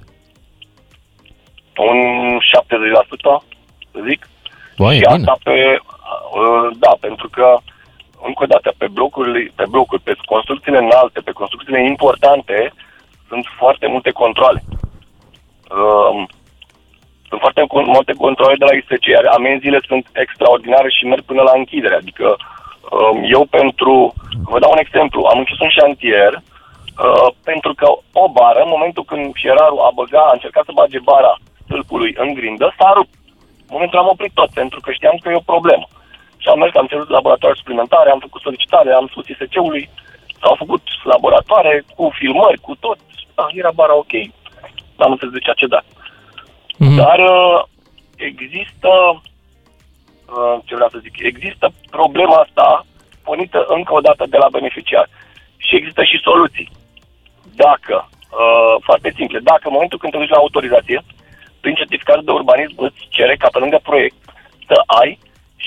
Un 1.76 1.98
70%, 2.40 3.44
să 3.92 3.98
zic. 4.08 4.28
Băi, 4.76 4.96
și 4.96 5.02
e 5.02 5.06
bine. 5.16 5.18
asta 5.30 5.36
pe, 5.42 5.50
uh, 5.50 5.80
da, 6.78 6.92
pentru 7.00 7.28
că, 7.28 7.56
încă 8.26 8.42
o 8.42 8.46
dată, 8.46 8.72
pe 8.78 8.88
blocurile, 8.88 9.50
pe 9.54 9.64
blocuri, 9.68 10.02
pe 10.02 10.14
construcțiile 10.24 10.78
înalte, 10.78 11.20
pe 11.20 11.38
construcțiile 11.40 11.84
importante, 11.84 12.72
sunt 13.28 13.46
foarte 13.58 13.86
multe 13.86 14.10
controle. 14.10 14.62
Um, 15.78 16.28
sunt 17.28 17.40
foarte 17.40 17.64
cu- 17.68 17.90
multe 17.96 18.12
controle 18.24 18.56
de 18.58 18.64
la 18.64 18.74
ISC, 18.76 19.04
iar 19.06 19.24
amenziile 19.38 19.80
sunt 19.86 20.04
extraordinare 20.12 20.88
și 20.96 21.06
merg 21.06 21.22
până 21.24 21.42
la 21.42 21.54
închidere. 21.56 21.94
Adică 21.94 22.36
um, 22.36 23.18
eu 23.36 23.42
pentru, 23.58 24.14
vă 24.50 24.58
dau 24.58 24.70
un 24.72 24.84
exemplu, 24.84 25.20
am 25.22 25.38
închis 25.38 25.58
un 25.58 25.72
șantier 25.78 26.32
uh, 26.34 27.28
pentru 27.44 27.72
că 27.74 27.86
o 28.22 28.28
bară, 28.28 28.60
în 28.62 28.70
momentul 28.74 29.04
când 29.04 29.24
fierarul 29.42 29.86
a 29.88 29.90
băga, 29.94 30.22
a 30.26 30.36
încercat 30.36 30.64
să 30.64 30.72
bage 30.74 30.98
bara 31.12 31.32
stâlpului 31.64 32.12
în 32.22 32.34
grindă, 32.34 32.74
s-a 32.78 32.92
rupt. 32.96 33.14
În 33.68 33.76
momentul 33.76 33.98
am 33.98 34.12
oprit 34.14 34.32
tot, 34.34 34.50
pentru 34.60 34.80
că 34.80 34.90
știam 34.92 35.16
că 35.22 35.28
e 35.28 35.42
o 35.42 35.52
problemă. 35.54 35.86
Și 36.42 36.48
am 36.48 36.58
mers, 36.58 36.74
am 36.74 36.86
cerut 36.86 37.08
laboratoare 37.08 37.54
suplimentare, 37.60 38.10
am 38.10 38.24
făcut 38.26 38.40
solicitare, 38.40 38.90
am 38.92 39.06
spus 39.10 39.24
ISC-ului, 39.28 39.90
s-au 40.40 40.54
făcut 40.62 40.82
laboratoare 41.04 41.84
cu 41.96 42.10
filmări, 42.18 42.58
cu 42.66 42.74
tot. 42.84 42.98
Da, 43.34 43.46
era 43.52 43.72
bara 43.74 43.94
ok. 43.96 44.12
N-am 44.96 45.10
înțeles 45.12 45.32
de 45.32 45.38
ce 45.38 45.50
a 45.50 45.60
cedat. 45.62 45.84
Mhm. 46.76 46.96
Dar 46.96 47.18
uh, 47.18 47.58
există, 48.16 48.90
uh, 50.34 50.56
ce 50.64 50.74
vreau 50.74 50.90
să 50.92 50.98
zic, 51.02 51.14
există 51.18 51.72
problema 51.90 52.36
asta 52.36 52.86
pornită 53.24 53.64
încă 53.68 53.92
o 53.94 54.00
dată 54.00 54.24
de 54.28 54.36
la 54.36 54.48
beneficiar. 54.56 55.06
Și 55.56 55.76
există 55.76 56.02
și 56.04 56.26
soluții. 56.28 56.68
Dacă, 57.64 58.08
uh, 58.10 58.74
foarte 58.88 59.12
simple, 59.16 59.38
dacă 59.38 59.64
în 59.64 59.72
momentul 59.72 59.98
când 59.98 60.12
te 60.12 60.18
duci 60.18 60.34
la 60.34 60.42
autorizație, 60.44 61.02
prin 61.60 61.74
certificatul 61.74 62.24
de 62.24 62.30
urbanism 62.30 62.74
îți 62.76 63.06
cere 63.08 63.36
ca 63.36 63.48
pe 63.52 63.58
lângă 63.58 63.78
proiect 63.82 64.16
să 64.66 64.76
ai 65.00 65.18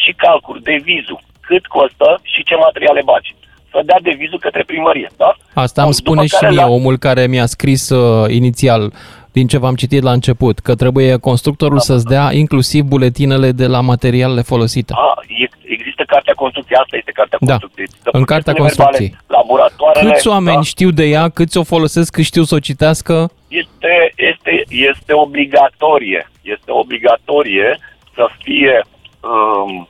și 0.01 0.11
calcul 0.17 0.59
de 0.63 0.75
vizu, 0.83 1.21
cât 1.41 1.65
costă 1.65 2.19
și 2.23 2.43
ce 2.43 2.55
materiale 2.55 3.01
bagi. 3.05 3.35
Să 3.71 3.81
dea 3.85 3.99
de 4.01 4.15
vizul 4.17 4.39
către 4.39 4.63
primărie, 4.63 5.09
da? 5.17 5.35
Asta 5.53 5.81
Bun, 5.81 5.85
îmi 5.85 5.93
spune 5.93 6.21
după 6.21 6.27
și 6.27 6.41
care 6.41 6.51
mie 6.53 6.61
la- 6.63 6.69
omul 6.69 6.97
care 6.97 7.27
mi-a 7.27 7.45
scris 7.45 7.89
uh, 7.89 8.29
inițial 8.33 8.93
din 9.31 9.47
ce 9.47 9.57
v-am 9.57 9.75
citit 9.75 10.01
la 10.03 10.11
început, 10.11 10.59
că 10.59 10.75
trebuie 10.75 11.17
constructorul 11.17 11.75
Da. 11.77 11.83
să-ți 11.83 12.05
dea 12.05 12.29
inclusiv 12.33 12.83
buletinele 12.83 13.51
de 13.51 13.67
la 13.67 13.81
materialele 13.81 14.41
folosite. 14.41 14.93
A, 14.95 15.13
e, 15.27 15.47
există 15.73 16.03
cartea 16.07 16.33
construcției, 16.33 16.77
asta 16.81 16.97
este 16.97 17.11
cartea 17.11 17.37
Da, 17.41 17.47
construcției. 17.51 17.85
Există 17.89 18.09
în 18.13 18.23
cartea 18.23 18.53
procesele 18.53 18.83
verbale, 18.85 18.97
construcției. 18.97 19.37
Laboratoarele, 19.37 20.11
Câți 20.11 20.27
oameni 20.27 20.55
da? 20.55 20.61
știu 20.61 20.89
de 20.91 21.03
ea, 21.05 21.29
câți 21.29 21.57
o 21.57 21.63
folosesc, 21.63 22.11
câți 22.13 22.27
știu 22.27 22.43
să 22.43 22.55
o 22.55 22.59
citească? 22.59 23.31
este, 23.47 23.93
este, 24.15 24.63
este 24.69 25.13
obligatorie. 25.13 26.29
Este 26.41 26.71
obligatorie 26.71 27.77
să 28.15 28.27
fie 28.43 28.83
um, 29.31 29.87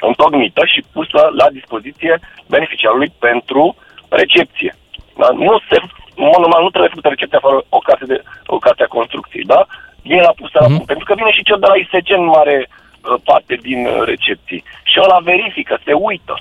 întocmită 0.00 0.62
și 0.66 0.84
pusă 0.92 1.20
la 1.36 1.50
dispoziție 1.50 2.20
beneficiarului 2.46 3.12
pentru 3.18 3.76
recepție. 4.08 4.76
Da? 5.18 5.28
Nu 5.30 5.58
se, 5.70 5.76
în 6.16 6.24
mod 6.30 6.40
normal, 6.44 6.62
nu 6.62 6.68
trebuie 6.70 6.94
făcută 6.94 7.08
recepția 7.08 7.38
fără 7.46 7.64
o 7.68 7.78
carte, 7.78 8.04
de, 8.04 8.22
o 8.46 8.58
carte 8.58 8.82
a 8.82 8.94
construcției, 8.98 9.44
da? 9.44 9.66
Vine 10.02 10.20
la 10.20 10.32
pusă 10.40 10.56
la 10.60 10.66
Mhm. 10.66 10.70
punct. 10.72 10.86
Pentru 10.86 11.04
că 11.04 11.14
vine 11.14 11.30
și 11.32 11.42
cel 11.42 11.58
de 11.60 11.66
la 11.66 11.76
ISC 11.76 12.08
în 12.08 12.24
mare 12.24 12.68
uh, 12.68 13.14
parte 13.24 13.54
din 13.54 13.86
uh, 13.86 14.02
recepții. 14.04 14.64
Și 14.82 15.00
ăla 15.02 15.18
verifică, 15.18 15.78
se 15.84 15.92
uită. 15.92 16.34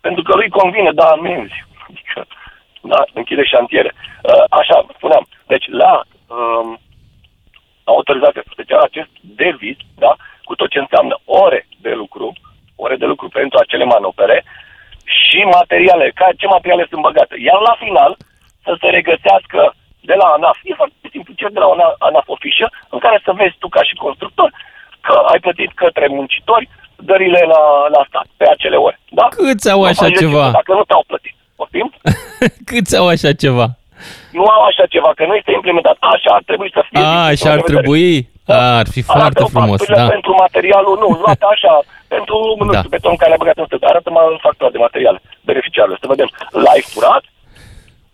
Pentru 0.00 0.22
că 0.22 0.34
lui 0.34 0.48
convine, 0.48 0.90
da, 0.92 1.04
amenzi. 1.04 1.64
Adică, 1.88 2.26
da, 2.80 3.04
închide 3.12 3.44
șantiere. 3.44 3.92
Uh, 4.22 4.44
Așa, 4.48 4.86
spuneam. 4.96 5.26
Deci, 5.46 5.66
la 5.68 6.02
um, 6.26 6.78
autorizație 7.84 8.42
specială, 8.52 8.82
acest 8.82 9.10
deviz, 9.20 9.76
da, 9.94 10.16
cu 10.50 10.60
tot 10.60 10.70
ce 10.74 10.84
înseamnă 10.84 11.14
ore 11.44 11.60
de 11.86 11.92
lucru, 12.02 12.26
ore 12.84 12.96
de 13.02 13.06
lucru 13.12 13.28
pentru 13.38 13.56
acele 13.58 13.84
manopere 13.94 14.38
și 15.18 15.40
materiale, 15.58 16.06
ca, 16.18 16.26
ce 16.40 16.46
materiale 16.56 16.84
sunt 16.90 17.02
băgate. 17.08 17.34
Iar 17.48 17.58
la 17.68 17.74
final, 17.84 18.12
să 18.66 18.72
se 18.80 18.88
regăsească 18.98 19.60
de 20.08 20.14
la 20.20 20.26
ANAF, 20.36 20.58
e 20.62 20.80
foarte 20.80 21.08
simplu, 21.14 21.32
cer 21.40 21.50
de 21.56 21.62
la 21.64 21.68
ANAF, 21.74 21.92
ANAF 22.06 22.26
o 22.34 22.36
fișă 22.44 22.66
în 22.94 22.98
care 23.04 23.18
să 23.26 23.30
vezi 23.40 23.56
tu 23.62 23.68
ca 23.76 23.82
și 23.88 23.94
constructor 24.04 24.48
că 25.06 25.14
ai 25.32 25.40
plătit 25.44 25.70
către 25.82 26.06
muncitori 26.18 26.68
dările 27.10 27.42
la, 27.52 27.62
la 27.94 28.02
stat 28.08 28.26
pe 28.40 28.46
acele 28.54 28.76
ore. 28.86 28.98
Da? 29.18 29.26
Câți 29.36 29.70
au 29.74 29.80
Nu 29.80 29.90
așa 29.90 30.04
faci 30.04 30.18
ceva? 30.22 30.44
decât 30.44 30.58
Dacă 30.60 30.72
nu 30.78 30.84
te-au 30.88 31.04
plătit. 31.10 31.34
Poftim? 31.58 31.88
Câți 32.70 32.96
au 33.00 33.06
așa 33.14 33.32
ceva? 33.44 33.66
Nu 34.38 34.44
au 34.56 34.62
așa 34.70 34.86
ceva, 34.94 35.10
că 35.16 35.22
nu 35.26 35.34
este 35.34 35.52
implementat. 35.52 35.96
Așa 36.14 36.30
ar 36.38 36.42
trebui 36.46 36.70
să 36.76 36.82
fie. 36.88 37.00
A, 37.00 37.02
din 37.02 37.10
punctul 37.10 37.32
așa 37.32 37.48
ar 37.50 37.56
meu 37.56 37.64
de 37.66 37.72
vedere. 37.72 37.80
trebui? 37.80 38.29
A, 38.46 38.76
ar 38.82 38.88
fi 38.94 39.02
foarte 39.02 39.40
Arată 39.40 39.44
frumos, 39.54 39.68
facturile 39.78 40.02
da. 40.02 40.08
pentru 40.16 40.32
materialul, 40.44 40.94
nu, 41.02 41.08
luate 41.22 41.46
așa, 41.54 41.74
pentru, 42.14 42.36
nu 42.58 42.72
Da. 42.72 42.78
știu, 42.78 42.88
beton 42.94 43.16
care 43.22 43.32
a 43.32 43.40
băgat 43.42 43.56
în 43.62 43.66
stânga. 43.66 43.86
Arată-mă 43.86 44.20
factura 44.46 44.70
de 44.74 44.78
materiale 44.86 45.20
beneficiarului, 45.50 45.98
să 46.02 46.06
vedem. 46.14 46.28
L-ai 46.64 46.82
furat? 46.92 47.24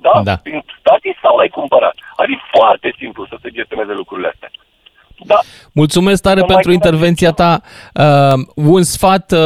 Da? 0.07 0.15
Da. 0.29 0.37
Prin 0.47 0.65
statii 0.81 1.17
sau 1.23 1.37
l-ai 1.37 1.49
cumpărat? 1.59 1.95
Ar 2.21 2.27
fi 2.31 2.37
foarte 2.57 2.89
simplu 3.01 3.23
să 3.31 3.37
se 3.43 3.49
gestioneze 3.59 3.93
lucrurile 3.93 4.31
astea. 4.33 4.51
Da, 5.25 5.39
Mulțumesc 5.73 6.23
tare 6.23 6.41
Să 6.41 6.45
mai 6.45 6.55
pentru 6.55 6.71
cunoaște 6.71 6.89
intervenția 6.89 7.31
ta. 7.33 7.61
Uh, 7.95 8.67
un 8.75 8.83
sfat 8.83 9.33
uh, 9.33 9.39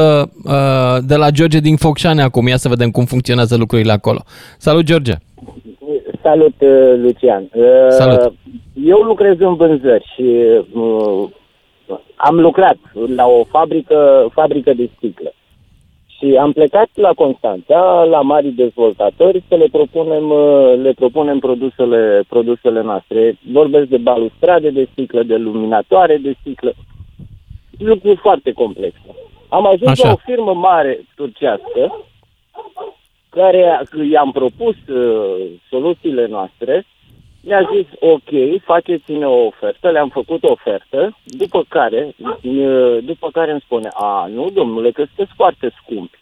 uh, 0.44 0.96
de 1.00 1.16
la 1.16 1.30
George 1.30 1.58
din 1.58 1.76
Focșani 1.76 2.22
acum. 2.22 2.46
Ia 2.46 2.56
să 2.56 2.68
vedem 2.68 2.90
cum 2.90 3.04
funcționează 3.04 3.56
lucrurile 3.56 3.92
acolo. 3.92 4.22
Salut, 4.58 4.84
George! 4.84 5.12
Salut, 6.22 6.54
uh, 6.60 6.94
Lucian. 6.96 7.48
Uh, 7.54 7.88
Salut. 7.88 8.32
Eu 8.84 8.98
lucrez 8.98 9.38
în 9.38 9.54
vânzări 9.54 10.12
și 10.14 10.22
uh, 10.72 11.28
am 12.14 12.40
lucrat 12.40 12.76
la 13.16 13.26
o 13.26 13.44
fabrică, 13.44 14.28
fabrică 14.32 14.72
de 14.72 14.90
sticlă. 14.96 15.32
Și 16.06 16.36
am 16.40 16.52
plecat 16.52 16.88
la 16.94 17.12
Constanța, 17.12 18.04
la 18.10 18.20
mari 18.20 18.48
dezvoltatori, 18.48 19.44
să 19.48 19.54
le 19.54 19.66
propunem, 19.72 20.30
uh, 20.30 20.74
le 20.82 20.92
propunem 20.92 21.38
produsele, 21.38 22.22
produsele 22.28 22.82
noastre. 22.82 23.38
Vorbesc 23.52 23.88
de 23.88 23.96
balustrade 23.96 24.70
de 24.70 24.88
sticlă, 24.92 25.22
de 25.22 25.36
luminatoare 25.36 26.16
de 26.16 26.36
sticlă. 26.40 26.72
Lucruri 27.78 28.16
foarte 28.16 28.52
complexe. 28.52 29.00
Am 29.48 29.66
ajuns 29.66 29.90
Așa. 29.90 30.06
la 30.06 30.12
o 30.12 30.16
firmă 30.24 30.54
mare 30.54 31.00
turcească 31.16 32.04
care 33.30 33.82
i-am 34.10 34.30
propus 34.32 34.76
uh, 34.88 35.46
soluțiile 35.68 36.26
noastre, 36.26 36.86
mi-a 37.42 37.68
zis, 37.74 37.86
ok, 37.98 38.62
faceți-ne 38.62 39.26
o 39.26 39.46
ofertă, 39.46 39.90
le-am 39.90 40.08
făcut 40.08 40.42
o 40.42 40.50
ofertă, 40.50 41.16
după 41.24 41.64
care, 41.68 42.14
uh, 42.42 42.98
după 43.02 43.30
care 43.32 43.50
îmi 43.50 43.60
spune, 43.60 43.88
a, 43.92 44.26
nu, 44.26 44.50
domnule, 44.50 44.90
că 44.90 45.04
sunteți 45.04 45.36
foarte 45.36 45.72
scumpi. 45.82 46.18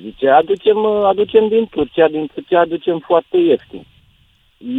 Zice, 0.00 0.28
aducem, 0.28 0.84
uh, 0.84 1.04
aducem 1.04 1.48
din 1.48 1.66
Turcia, 1.70 2.08
din 2.08 2.28
Turcia 2.34 2.60
aducem 2.60 2.98
foarte 2.98 3.36
ieftin. 3.36 3.84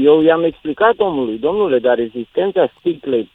Eu 0.03 0.21
i-am 0.21 0.43
explicat 0.43 0.93
omului, 0.97 1.37
domnule, 1.37 1.79
dar 1.79 1.95
rezistența 1.95 2.71
sticlei 2.79 3.29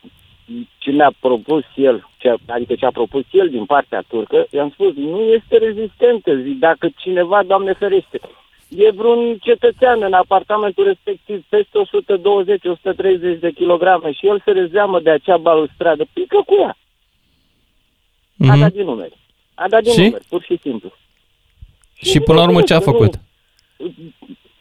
ce 0.78 0.90
mi-a 0.90 1.12
propus 1.20 1.64
el, 1.74 2.08
ce, 2.22 2.34
adică 2.46 2.74
ce 2.74 2.86
a 2.86 2.90
propus 2.90 3.24
el 3.30 3.48
din 3.48 3.64
partea 3.64 4.04
turcă, 4.08 4.46
i-am 4.50 4.70
spus, 4.70 4.94
nu 4.94 5.20
este 5.20 5.56
rezistentă, 5.58 6.36
zic, 6.36 6.58
dacă 6.58 6.88
cineva, 6.96 7.42
Doamne 7.42 7.72
ferește, 7.72 8.20
e 8.68 8.90
vreun 8.90 9.38
cetățean 9.40 10.02
în 10.02 10.12
apartamentul 10.12 10.84
respectiv 10.84 11.44
peste 11.48 11.78
120-130 13.36 13.38
de 13.40 13.50
kilograme 13.54 14.12
și 14.12 14.26
el 14.26 14.42
se 14.44 14.50
rezeamă 14.50 15.00
de 15.00 15.10
acea 15.10 15.36
balustradă, 15.36 16.04
pică 16.12 16.42
cu 16.46 16.54
ea. 16.60 16.76
A 18.48 18.52
Mhm. 18.52 18.60
dat 18.60 18.72
din 18.72 18.84
numeri. 18.84 19.16
A 19.54 19.68
dat 19.68 19.82
din 19.82 19.92
Și? 19.92 20.00
numeri, 20.02 20.24
pur 20.28 20.42
și 20.42 20.58
simplu. 20.62 20.92
Și 21.94 22.20
până 22.20 22.38
la 22.38 22.44
urmă 22.44 22.62
ce 22.62 22.74
a 22.74 22.78
bineînțeles 22.78 23.10
că 23.10 23.18
făcut? 23.18 23.20
nu. 23.78 23.90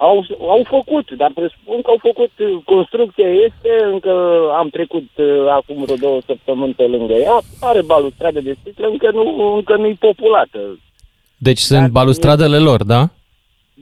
Au, 0.07 0.25
au 0.55 0.61
făcut, 0.75 1.11
dar 1.21 1.31
presupun 1.39 1.81
că 1.81 1.89
au 1.89 1.99
făcut, 2.09 2.31
uh, 2.39 2.61
construcția 2.65 3.29
este, 3.47 3.71
încă 3.91 4.13
am 4.61 4.67
trecut 4.69 5.09
uh, 5.15 5.47
acum 5.49 5.83
vreo 5.83 5.95
două 5.95 6.19
săptămâni 6.25 6.73
pe 6.73 6.83
lângă 6.83 7.13
ea, 7.13 7.37
are 7.59 7.81
balustradă 7.81 8.39
de 8.41 8.55
sticlă, 8.61 8.87
încă 8.87 9.11
nu 9.11 9.53
încă 9.55 9.75
nu-i 9.77 9.95
populată, 9.99 10.59
Deci 11.37 11.57
sunt 11.57 11.79
Dar- 11.79 11.89
balustradele 11.89 12.57
lor, 12.57 12.83
da? 12.83 13.09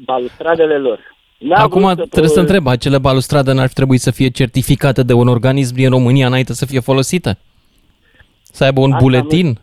balustradele 0.05 0.77
lor. 0.77 0.99
N-a 1.37 1.55
Acum 1.55 1.81
vrut 1.81 1.97
să 1.97 2.05
trebuie 2.05 2.27
să 2.27 2.33
pro- 2.33 2.41
întreb, 2.41 2.67
acele 2.67 2.97
balustrade 2.97 3.51
n-ar 3.51 3.69
trebui 3.69 3.97
să 3.97 4.11
fie 4.11 4.29
certificate 4.29 5.03
de 5.03 5.13
un 5.13 5.27
organism 5.27 5.73
din 5.75 5.89
România 5.89 6.27
înainte 6.27 6.53
să 6.53 6.65
fie 6.65 6.79
folosite? 6.79 7.37
Să 8.41 8.63
aibă 8.63 8.79
un 8.81 8.91
Asta 8.91 9.03
buletin? 9.03 9.59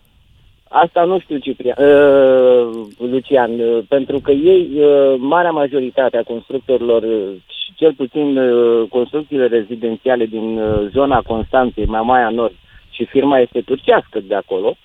Asta 0.83 1.05
nu 1.05 1.19
știu, 1.21 1.39
Ciprian, 1.39 1.77
uh, 1.79 2.87
Lucian, 2.99 3.61
uh, 3.61 3.79
pentru 3.89 4.21
că 4.21 4.31
ei, 4.31 4.71
uh, 4.75 5.15
marea 5.19 5.51
majoritate 5.51 6.17
a 6.17 6.23
constructorilor, 6.23 7.03
uh, 7.03 7.33
și 7.47 7.75
cel 7.75 7.93
puțin 7.95 8.39
uh, 8.39 8.89
construcțiile 8.89 9.47
rezidențiale 9.47 10.27
din 10.27 10.59
uh, 10.59 10.89
zona 10.93 11.23
Constanței, 11.23 11.85
Mamaia 11.85 12.29
Nord, 12.29 12.55
și 12.91 13.05
firma 13.05 13.39
este 13.39 13.61
turcească 13.61 14.21
de 14.21 14.35
acolo, 14.35 14.77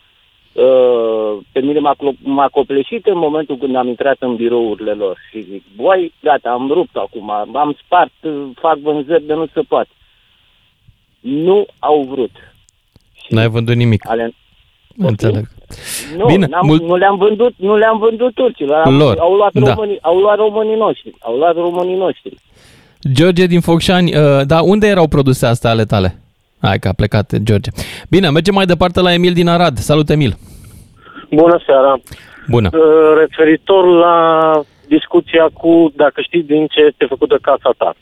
uh, 0.53 1.37
pe 1.51 1.59
mine 1.59 1.79
m-a, 1.79 1.95
clo- 1.95 2.19
m-a 2.23 2.47
copleșit 2.47 3.05
în 3.05 3.17
momentul 3.17 3.57
când 3.57 3.75
am 3.75 3.87
intrat 3.87 4.17
în 4.19 4.35
birourile 4.35 4.91
lor 4.91 5.17
și 5.29 5.41
zic, 5.41 5.63
băi, 5.75 6.13
gata, 6.21 6.49
am 6.49 6.67
rupt 6.71 6.95
acum, 6.95 7.29
am 7.53 7.77
spart, 7.85 8.13
uh, 8.21 8.49
fac 8.55 8.77
vânzări 8.77 9.25
de 9.25 9.33
nu 9.33 9.47
se 9.53 9.61
poate. 9.67 9.89
Nu 11.19 11.65
au 11.79 12.01
vrut. 12.03 12.31
Și 13.13 13.33
N-ai 13.33 13.47
vândut 13.47 13.75
nimic. 13.75 14.09
ale, 14.09 14.33
Înțeleg. 14.97 15.45
nu, 16.17 16.25
Bine, 16.25 16.45
n-am, 16.49 16.65
mult- 16.65 16.81
nu 16.81 16.95
le-am 16.95 17.17
vândut, 17.17 17.53
nu 17.57 17.77
le-am 17.77 17.97
vândut 17.99 18.33
turcilor. 18.33 18.81
Am, 18.85 18.97
Lor, 18.97 19.17
au 19.19 19.33
luat 19.33 19.53
da. 19.53 19.73
românii, 19.73 19.97
au 20.01 20.17
luat 20.19 20.35
românii 20.37 20.75
noștri. 20.77 21.13
Au 21.19 21.35
luat 21.37 21.55
românii 21.55 21.97
noștri. 21.97 22.35
George 23.13 23.45
din 23.45 23.59
Focșani, 23.59 24.15
uh, 24.15 24.41
da, 24.45 24.61
unde 24.61 24.87
erau 24.87 25.07
produse 25.07 25.45
astea 25.45 25.69
ale 25.69 25.83
tale? 25.85 26.21
Hai 26.61 26.79
că 26.79 26.87
a 26.87 26.93
plecat 26.93 27.35
George. 27.43 27.69
Bine, 28.09 28.29
mergem 28.29 28.53
mai 28.53 28.65
departe 28.65 29.01
la 29.01 29.13
Emil 29.13 29.33
din 29.33 29.47
Arad. 29.47 29.77
Salut, 29.77 30.09
Emil. 30.09 30.33
Bună 31.31 31.61
seara! 31.65 31.99
Bună. 32.47 32.69
Uh, 32.73 33.17
Referitor 33.17 33.85
la 33.85 34.15
discuția 34.87 35.49
cu 35.53 35.91
dacă 35.95 36.21
știi 36.21 36.43
din 36.43 36.67
ce 36.67 36.79
este 36.81 37.05
făcută 37.05 37.37
casa 37.41 37.71
ta. 37.77 37.93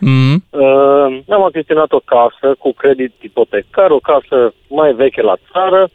Mm, 0.00 0.44
Uh, 0.50 1.18
am 1.28 1.42
achiziționat 1.44 1.92
o 1.92 2.00
casă 2.04 2.54
cu 2.58 2.72
credit 2.72 3.12
ipotecar, 3.22 3.90
o 3.90 3.98
casă 3.98 4.54
mai 4.68 4.92
veche 4.92 5.22
la 5.22 5.34
țară, 5.52 5.88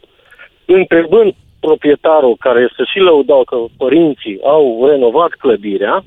întrebând 0.66 1.34
proprietarul 1.60 2.36
care 2.40 2.72
să 2.76 2.82
și 2.92 2.98
lăudau 2.98 3.44
că 3.44 3.56
părinții 3.76 4.38
au 4.42 4.86
renovat 4.88 5.30
clădirea, 5.30 6.04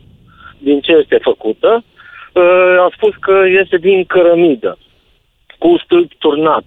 din 0.57 0.79
ce 0.81 0.91
este 0.91 1.17
făcută, 1.21 1.83
uh, 2.33 2.75
a 2.79 2.89
spus 2.95 3.13
că 3.19 3.43
este 3.61 3.77
din 3.77 4.05
cărămidă, 4.05 4.77
cu 5.57 5.77
stâlp 5.83 6.11
turnat. 6.13 6.63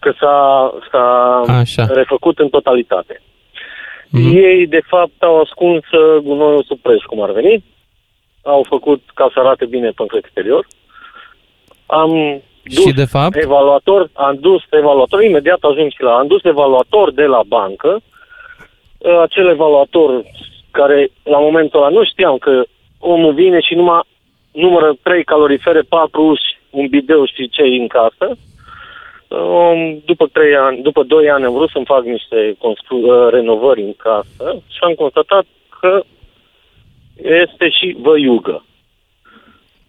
că 0.00 0.12
s-a, 0.20 0.72
s-a 0.90 1.42
Așa. 1.46 1.86
refăcut 1.86 2.38
în 2.38 2.48
totalitate. 2.48 3.22
Mhm. 4.08 4.36
Ei, 4.36 4.66
de 4.66 4.80
fapt, 4.86 5.22
au 5.22 5.40
ascuns 5.40 5.84
uh, 5.90 6.22
gunoiul 6.22 6.62
sub 6.62 6.78
preș, 6.78 7.02
cum 7.02 7.20
ar 7.20 7.30
veni. 7.30 7.64
Au 8.42 8.64
făcut 8.68 9.02
ca 9.14 9.30
să 9.32 9.40
arate 9.40 9.66
bine 9.66 9.90
pe 9.90 10.04
exterior. 10.16 10.66
Am 11.86 12.42
dus 12.68 12.84
Și 12.84 12.92
de 12.92 13.04
fapt? 13.04 13.36
evaluator, 13.36 14.10
am 14.12 14.36
dus 14.40 14.62
evaluator, 14.70 15.22
imediat 15.22 15.58
ajung 15.60 15.90
și 15.90 16.02
la, 16.02 16.12
am 16.12 16.26
dus 16.26 16.44
evaluator 16.44 17.12
de 17.12 17.24
la 17.24 17.40
bancă, 17.46 18.00
Uh, 18.98 19.18
acel 19.20 19.48
evaluator 19.48 20.24
care 20.70 21.10
la 21.22 21.38
momentul 21.38 21.80
ăla 21.80 21.88
nu 21.88 22.04
știam 22.04 22.38
că 22.38 22.64
omul 22.98 23.34
vine 23.34 23.60
și 23.60 23.74
numai 23.74 24.00
numără 24.52 24.96
trei 25.02 25.24
calorifere, 25.24 25.80
patru 25.80 26.22
uși, 26.26 26.60
un 26.70 26.86
bideu 26.86 27.24
și 27.24 27.48
ce 27.48 27.62
în 27.62 27.86
casă. 27.86 28.36
Um, 29.28 30.02
După 30.04 30.26
trei 30.32 30.56
ani, 30.56 30.82
după 30.82 31.02
doi 31.02 31.30
ani 31.30 31.44
am 31.44 31.52
vrut 31.52 31.70
să-mi 31.70 31.84
fac 31.84 32.04
niște 32.04 32.54
constru- 32.58 33.06
uh, 33.06 33.28
renovări 33.30 33.82
în 33.82 33.94
casă 33.96 34.62
și 34.68 34.78
am 34.80 34.92
constatat 34.92 35.44
că 35.80 36.02
este 37.16 37.68
și 37.70 37.96
văiugă. 38.00 38.64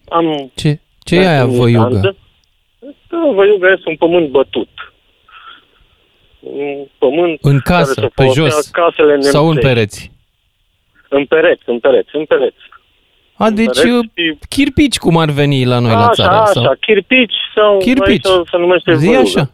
Am 0.08 0.50
Ce, 0.54 0.80
ce 1.04 1.16
e 1.16 1.28
aia 1.28 1.46
văiugă? 1.46 2.16
Da, 3.10 3.18
văiuga 3.34 3.68
este 3.70 3.88
un 3.88 3.96
pământ 3.96 4.28
bătut. 4.28 4.68
Un 6.40 6.86
pământ 6.98 7.38
În 7.42 7.58
care 7.64 7.78
casă, 7.82 7.92
se 7.92 8.00
pe 8.00 8.08
folosea 8.14 8.42
jos 8.44 8.68
casele 8.68 9.20
sau 9.20 9.42
în 9.48 9.52
nemțești. 9.54 9.68
pereți? 9.74 10.10
În 11.08 11.24
pereți, 11.24 11.62
în 11.66 11.78
pereți, 11.78 12.08
în 12.16 12.24
pereți. 12.24 12.56
A, 13.34 13.50
deci 13.50 13.80
pereți 13.80 13.86
uh, 13.94 14.36
chirpici 14.48 14.96
cum 14.98 15.16
ar 15.16 15.30
veni 15.30 15.64
la 15.64 15.78
noi 15.78 15.90
la 15.90 15.96
așa, 16.06 16.12
țară. 16.12 16.34
așa, 16.34 16.50
sau... 16.52 16.74
chirpici 16.80 17.34
sau 17.54 17.78
Chirpici. 17.78 18.26
aici 18.26 18.48
se 18.50 18.56
numește 18.56 18.94
Zi 18.94 19.06
văiugă. 19.06 19.26
așa. 19.26 19.50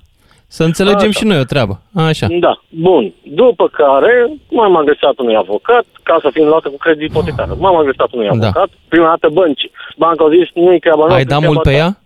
Să 0.48 0.64
înțelegem 0.64 1.08
Așa. 1.08 1.18
și 1.18 1.24
noi 1.24 1.38
o 1.38 1.44
treabă. 1.44 1.80
Așa. 1.94 2.26
Da, 2.40 2.60
bun. 2.68 3.12
După 3.22 3.68
care 3.68 4.30
m-am 4.50 4.76
agresat 4.76 5.18
unui 5.18 5.36
avocat, 5.36 5.84
casa 6.02 6.30
fiind 6.30 6.48
luată 6.48 6.68
cu 6.68 6.76
credit 6.76 7.10
ipotecar. 7.10 7.48
M-am 7.58 7.76
agresat 7.76 8.12
unui 8.12 8.26
Da. 8.26 8.32
avocat, 8.46 8.68
prima 8.88 9.06
dată 9.08 9.28
băncii. 9.28 9.70
Banca 9.96 10.24
a 10.24 10.28
zis, 10.28 10.48
nu-i 10.54 10.78
treaba 10.80 10.98
noastră. 10.98 11.18
Ai 11.18 11.24
dat 11.24 11.42
e 11.42 11.46
mult 11.46 11.62
treaba 11.62 11.62
pe 11.62 11.70
ta. 11.70 11.76
ea? 11.76 12.00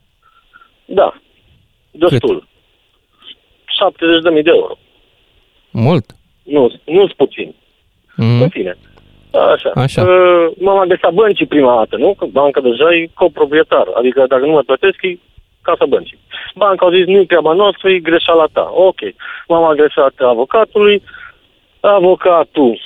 Da, 0.84 1.19
destul. 2.08 2.48
70.000 4.36 4.42
de 4.42 4.50
euro. 4.54 4.78
Mult. 5.70 6.06
Nu, 6.42 6.72
nu-s 6.84 7.12
puțin. 7.12 7.54
Mhm. 8.16 8.42
În 8.42 8.48
fine. 8.48 8.76
Așa. 9.54 9.70
Așa. 9.74 10.02
Uh, 10.02 10.46
m-am 10.58 10.78
adresat 10.78 11.12
băncii 11.12 11.46
prima 11.46 11.74
dată, 11.76 11.96
nu? 11.96 12.14
Că 12.14 12.24
banca 12.24 12.60
deja 12.60 12.94
e 12.94 13.10
coproprietar. 13.14 13.86
Adică 13.94 14.24
dacă 14.28 14.46
nu 14.46 14.52
mă 14.52 14.62
plătesc, 14.62 15.02
e 15.02 15.18
casa 15.62 15.84
băncii. 15.86 16.18
Banca 16.54 16.86
a 16.86 16.90
zis, 16.90 17.06
nu 17.06 17.18
e 17.18 17.24
treaba 17.24 17.52
noastră, 17.52 17.90
e 17.90 17.98
greșeala 17.98 18.46
ta. 18.52 18.70
Ok. 18.74 19.00
M-am 19.48 19.64
adresat 19.64 20.14
avocatului. 20.18 21.02
Avocatul 21.80 22.80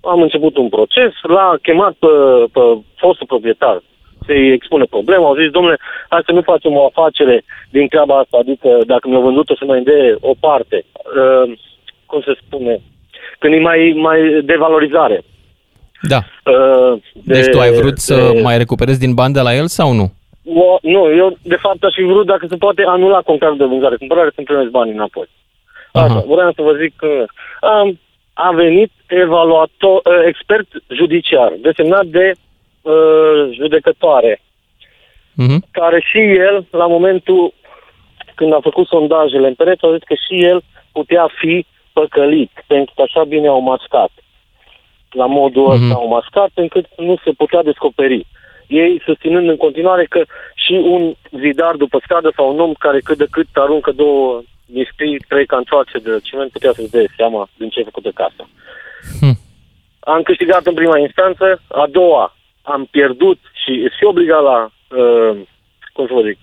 am 0.00 0.22
început 0.22 0.56
un 0.56 0.68
proces, 0.68 1.12
l-a 1.22 1.54
chemat 1.62 1.92
pe, 1.92 2.06
pe 2.52 2.60
fostul 2.96 3.26
proprietar 3.26 3.82
să-i 4.28 4.52
expune 4.58 4.84
problema. 4.94 5.26
Au 5.26 5.36
zis, 5.40 5.50
domnule, 5.50 5.76
hai 6.08 6.22
să 6.28 6.32
nu 6.32 6.42
facem 6.52 6.72
o 6.76 6.84
afacere 6.90 7.36
din 7.70 7.86
treaba 7.88 8.14
asta, 8.18 8.36
adică 8.40 8.68
dacă 8.86 9.04
mi-au 9.08 9.22
vândut-o 9.28 9.54
să 9.58 9.64
mai 9.64 9.82
de 9.82 9.98
o 10.20 10.32
parte. 10.40 10.84
Uh, 11.20 11.46
cum 12.06 12.20
se 12.26 12.34
spune? 12.42 12.74
Când 13.38 13.54
e 13.54 13.58
mai, 13.70 13.80
mai 13.96 14.18
devalorizare. 14.44 15.18
Da. 16.12 16.20
Uh, 16.52 16.92
Deci 17.12 17.46
tu 17.50 17.58
ai 17.60 17.72
vrut 17.72 17.98
să 17.98 18.30
de- 18.34 18.40
mai 18.42 18.56
recuperezi 18.58 18.98
din 19.04 19.14
bani 19.14 19.34
de 19.34 19.40
la 19.40 19.54
el 19.54 19.66
sau 19.66 19.92
nu? 19.92 20.06
O, 20.54 20.78
nu, 20.82 21.14
eu 21.14 21.36
de 21.42 21.56
fapt 21.64 21.82
aș 21.84 21.94
fi 21.94 22.02
vrut 22.02 22.26
dacă 22.26 22.46
se 22.48 22.56
poate 22.56 22.82
anula 22.86 23.20
contractul 23.20 23.58
de 23.58 23.64
vânzare, 23.72 23.96
cumpărare 23.96 24.30
să-mi 24.34 24.46
primesc 24.46 24.70
banii 24.70 24.92
înapoi. 24.92 25.28
Așa, 25.92 26.04
Aha. 26.04 26.24
vreau 26.26 26.52
să 26.56 26.62
vă 26.62 26.72
zic 26.82 26.92
că 26.96 27.24
am, 27.60 27.98
a 28.32 28.50
venit 28.52 28.90
evaluator, 29.06 29.96
uh, 30.04 30.12
expert 30.26 30.66
judiciar, 30.98 31.52
desemnat 31.60 32.04
de 32.06 32.32
uh, 32.82 33.48
judecătoare, 33.52 34.40
Mhm. 35.34 35.64
care 35.70 36.00
și 36.00 36.18
el, 36.18 36.66
la 36.70 36.86
momentul 36.86 37.54
când 38.34 38.52
a 38.52 38.58
făcut 38.62 38.86
sondajele 38.86 39.46
în 39.46 39.54
pereți, 39.54 39.84
a 39.84 39.92
zis 39.92 40.02
că 40.02 40.14
și 40.14 40.44
el 40.44 40.62
putea 40.92 41.28
fi 41.38 41.66
păcălit, 41.92 42.50
pentru 42.66 42.92
că 42.96 43.02
așa 43.02 43.24
bine 43.24 43.48
au 43.48 43.60
mascat. 43.60 44.10
La 45.10 45.26
modul 45.26 45.62
Mhm. 45.62 45.72
ăsta 45.82 45.94
au 45.94 46.08
mascat, 46.08 46.50
încât 46.54 46.86
nu 46.96 47.16
se 47.24 47.30
putea 47.30 47.62
descoperi. 47.62 48.26
Ei 48.66 49.02
susținând 49.04 49.48
în 49.48 49.56
continuare 49.56 50.04
că 50.04 50.22
și 50.54 50.72
un 50.72 51.14
zidar 51.40 51.74
după 51.74 52.00
stradă 52.04 52.32
sau 52.36 52.52
un 52.52 52.60
om 52.60 52.72
care 52.72 53.00
cât 53.00 53.18
de 53.18 53.26
cât 53.30 53.46
aruncă 53.52 53.92
două 53.92 54.42
misprii, 54.66 55.18
trei 55.28 55.46
cantoace 55.46 55.98
de 55.98 56.10
ciment, 56.22 56.50
putea 56.50 56.72
să-și 56.72 56.90
dea 56.90 57.04
seama 57.16 57.48
din 57.56 57.68
ce 57.68 57.80
a 57.80 57.84
făcut 57.84 58.02
de 58.02 58.10
casă. 58.14 58.48
Hm. 59.20 59.38
Am 60.00 60.22
câștigat 60.22 60.66
în 60.66 60.74
prima 60.74 60.98
instanță, 60.98 61.62
a 61.68 61.86
doua 61.90 62.36
am 62.72 62.88
pierdut 62.90 63.38
și 63.62 63.72
și 63.96 64.04
obligat 64.04 64.42
la, 64.42 64.58
uh, 64.64 65.36
cum 65.92 66.06
să 66.06 66.12
vă 66.12 66.22
zic, 66.28 66.38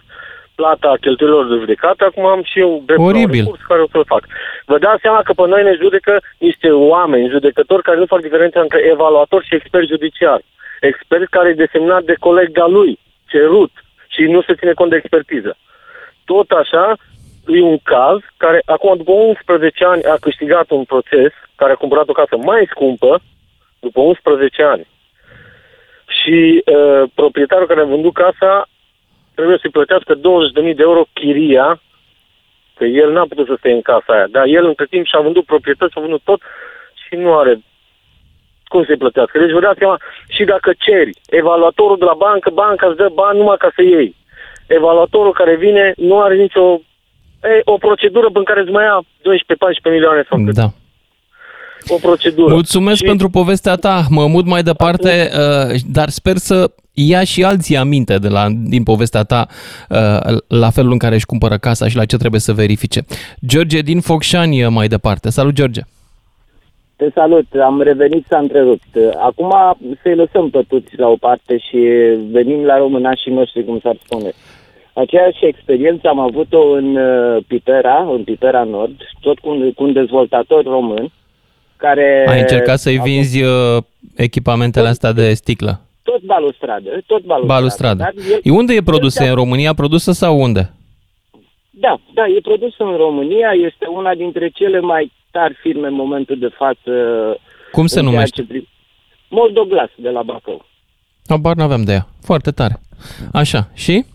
plata 0.55 0.93
cheltuielor 1.01 1.47
de 1.47 1.55
judecată, 1.55 2.05
acum 2.05 2.25
am 2.25 2.43
și 2.43 2.59
eu 2.59 2.81
dreptul 2.85 3.05
la 3.05 3.17
un 3.17 3.23
Oribil. 3.23 3.43
recurs 3.43 3.61
care 3.67 3.81
o 3.81 3.87
să-l 3.91 4.05
fac. 4.05 4.23
Vă 4.65 4.77
dați 4.77 5.01
seama 5.01 5.21
că 5.23 5.33
pe 5.33 5.47
noi 5.47 5.63
ne 5.63 5.75
judecă 5.81 6.21
niște 6.37 6.69
oameni, 6.71 7.29
judecători 7.29 7.83
care 7.83 7.97
nu 7.97 8.05
fac 8.05 8.21
diferența 8.21 8.61
între 8.61 8.79
evaluator 8.93 9.43
și 9.43 9.55
expert 9.55 9.87
judiciar. 9.87 10.41
Expert 10.81 11.29
care 11.29 11.49
e 11.49 11.63
desemnat 11.65 12.03
de 12.03 12.15
colega 12.19 12.65
lui, 12.67 12.99
cerut, 13.27 13.71
și 14.07 14.21
nu 14.21 14.41
se 14.41 14.55
ține 14.55 14.73
cont 14.73 14.89
de 14.89 14.95
expertiză. 14.95 15.57
Tot 16.25 16.49
așa, 16.51 16.93
e 17.47 17.61
un 17.61 17.77
caz 17.77 18.19
care 18.37 18.61
acum 18.65 18.97
după 18.97 19.11
11 19.11 19.85
ani 19.85 20.03
a 20.03 20.17
câștigat 20.21 20.69
un 20.69 20.83
proces 20.83 21.31
care 21.55 21.71
a 21.71 21.75
cumpărat 21.75 22.07
o 22.09 22.11
casă 22.13 22.37
mai 22.37 22.67
scumpă 22.69 23.19
după 23.79 23.99
11 24.01 24.63
ani. 24.63 24.87
Și 26.07 26.63
uh, 26.65 27.09
proprietarul 27.13 27.67
care 27.67 27.81
a 27.81 27.93
vândut 27.95 28.13
casa 28.13 28.67
trebuie 29.33 29.57
să-i 29.61 29.69
plătească 29.77 30.15
20.000 30.15 30.21
de 30.53 30.83
euro 30.89 31.03
chiria, 31.13 31.81
că 32.77 32.85
el 32.85 33.11
n-a 33.11 33.25
putut 33.29 33.47
să 33.47 33.55
stea 33.57 33.73
în 33.73 33.81
casa 33.81 34.13
aia. 34.13 34.27
Dar 34.27 34.45
el 34.45 34.65
între 34.65 34.85
timp 34.85 35.05
și-a 35.05 35.19
vândut 35.19 35.45
proprietăți, 35.45 35.91
și-a 35.91 36.01
vândut 36.01 36.21
tot 36.23 36.41
și 37.07 37.15
nu 37.15 37.37
are 37.37 37.59
cum 38.67 38.83
să-i 38.85 38.97
plătească. 38.97 39.39
Deci 39.39 39.51
vă 39.51 39.59
dați 39.59 39.77
seama, 39.77 39.97
și 40.27 40.43
dacă 40.43 40.73
ceri 40.77 41.11
evaluatorul 41.29 41.97
de 41.97 42.05
la 42.05 42.13
bancă, 42.13 42.49
banca 42.49 42.87
îți 42.87 42.97
dă 42.97 43.09
bani 43.13 43.37
numai 43.37 43.57
ca 43.57 43.69
să 43.75 43.81
iei. 43.81 44.15
Evaluatorul 44.67 45.33
care 45.33 45.55
vine 45.55 45.93
nu 45.97 46.21
are 46.21 46.35
nicio 46.35 46.81
e, 47.43 47.61
o 47.63 47.77
procedură 47.77 48.27
în 48.33 48.43
care 48.43 48.61
îți 48.61 48.71
mai 48.71 48.83
ia 48.83 48.99
12-14 49.03 49.91
milioane 49.91 50.23
sau 50.29 50.37
cât. 50.45 50.55
Da. 51.87 51.93
O 51.93 51.97
procedură. 51.97 52.53
Mulțumesc 52.53 52.97
Și- 52.97 53.03
pentru 53.03 53.29
povestea 53.29 53.75
ta. 53.75 54.05
Mă 54.09 54.27
mut 54.27 54.45
mai 54.45 54.63
departe, 54.63 55.29
uh, 55.31 55.75
dar 55.91 56.09
sper 56.09 56.37
să 56.37 56.71
ia 56.93 57.23
și 57.23 57.43
alții 57.43 57.77
aminte 57.77 58.15
de 58.17 58.27
la, 58.27 58.47
din 58.63 58.83
povestea 58.83 59.23
ta 59.23 59.47
uh, 59.89 60.37
la 60.47 60.69
felul 60.69 60.91
în 60.91 60.97
care 60.97 61.15
își 61.15 61.25
cumpără 61.25 61.57
casa 61.57 61.87
și 61.87 61.95
la 61.95 62.05
ce 62.05 62.17
trebuie 62.17 62.39
să 62.39 62.53
verifice. 62.53 63.05
George 63.47 63.79
din 63.79 63.99
Focșani 64.01 64.63
uh, 64.63 64.69
mai 64.71 64.87
departe. 64.87 65.29
Salut, 65.29 65.53
George! 65.53 65.81
Te 66.95 67.09
salut, 67.13 67.45
am 67.63 67.81
revenit 67.81 68.25
s-a 68.29 68.37
întrerupt. 68.37 68.87
Acum 69.19 69.53
să-i 70.01 70.15
lăsăm 70.15 70.49
pe 70.49 70.65
toți 70.67 70.97
la 70.97 71.07
o 71.07 71.15
parte 71.15 71.57
și 71.57 71.77
venim 72.31 72.63
la 72.63 72.77
românașii 72.77 73.31
noștri, 73.31 73.65
cum 73.65 73.79
s-ar 73.83 73.97
spune. 74.05 74.31
Aceeași 74.93 75.45
experiență 75.45 76.07
am 76.07 76.19
avut-o 76.19 76.69
în 76.69 76.95
uh, 76.95 77.43
Pipera, 77.47 78.07
în 78.15 78.23
Pipera 78.23 78.63
Nord, 78.63 78.95
tot 79.21 79.39
cu 79.39 79.49
un, 79.49 79.71
cu 79.73 79.83
un 79.83 79.93
dezvoltator 79.93 80.63
român, 80.63 81.11
care... 81.77 82.25
Ai 82.29 82.39
încercat 82.39 82.79
să-i 82.79 82.99
a 82.99 83.03
vinzi 83.03 83.41
uh, 83.43 83.77
echipamentele 84.15 84.87
astea 84.87 85.11
de 85.11 85.33
sticlă? 85.33 85.79
Tot 86.03 86.21
balustradă, 86.21 86.89
tot 87.05 87.23
balustradă. 87.23 87.45
Balustradă. 87.59 87.97
Dar 87.97 88.13
el- 88.31 88.39
E 88.43 88.51
unde 88.51 88.73
e 88.73 88.81
produsă? 88.81 89.23
el- 89.23 89.29
În 89.29 89.35
România 89.35 89.73
produsă 89.73 90.11
sau 90.11 90.39
unde? 90.41 90.71
Da, 91.69 91.99
da, 92.13 92.27
e 92.27 92.39
produs 92.41 92.73
în 92.77 92.95
România, 92.95 93.49
este 93.67 93.85
una 93.95 94.13
dintre 94.15 94.49
cele 94.49 94.79
mai 94.79 95.11
tari 95.31 95.53
firme 95.61 95.87
în 95.87 95.93
momentul 95.93 96.39
de 96.39 96.49
față. 96.57 96.91
Cum 97.71 97.85
se 97.87 97.99
în 97.99 98.05
ceea 98.05 98.15
numește? 98.15 98.41
ce 98.41 98.47
pri- 98.53 98.69
Moldoglas 99.29 99.89
de 99.95 100.09
la 100.09 100.21
Bacău. 100.21 100.65
Habar 101.27 101.55
n-aveam 101.55 101.83
de 101.83 101.91
ea. 101.91 102.07
Foarte 102.21 102.51
tare. 102.51 102.79
Așa, 103.33 103.69
și? 103.73 104.05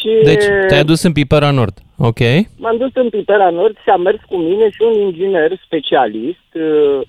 Și 0.00 0.08
Deci, 0.24 0.44
te-ai 0.68 0.80
adus 0.80 1.02
în 1.02 1.12
Pipera 1.12 1.50
Nord, 1.50 1.74
ok? 1.98 2.18
m-am 2.58 2.76
dus 2.76 2.90
în 2.94 3.08
Pipera 3.08 3.50
Nord 3.50 3.76
și 3.82 3.88
a 3.88 3.96
mers 3.96 4.18
cu 4.28 4.36
mine 4.36 4.70
și 4.70 4.82
un 4.82 5.00
inginer 5.00 5.52
specialist, 5.64 6.48
uh, 6.54 7.00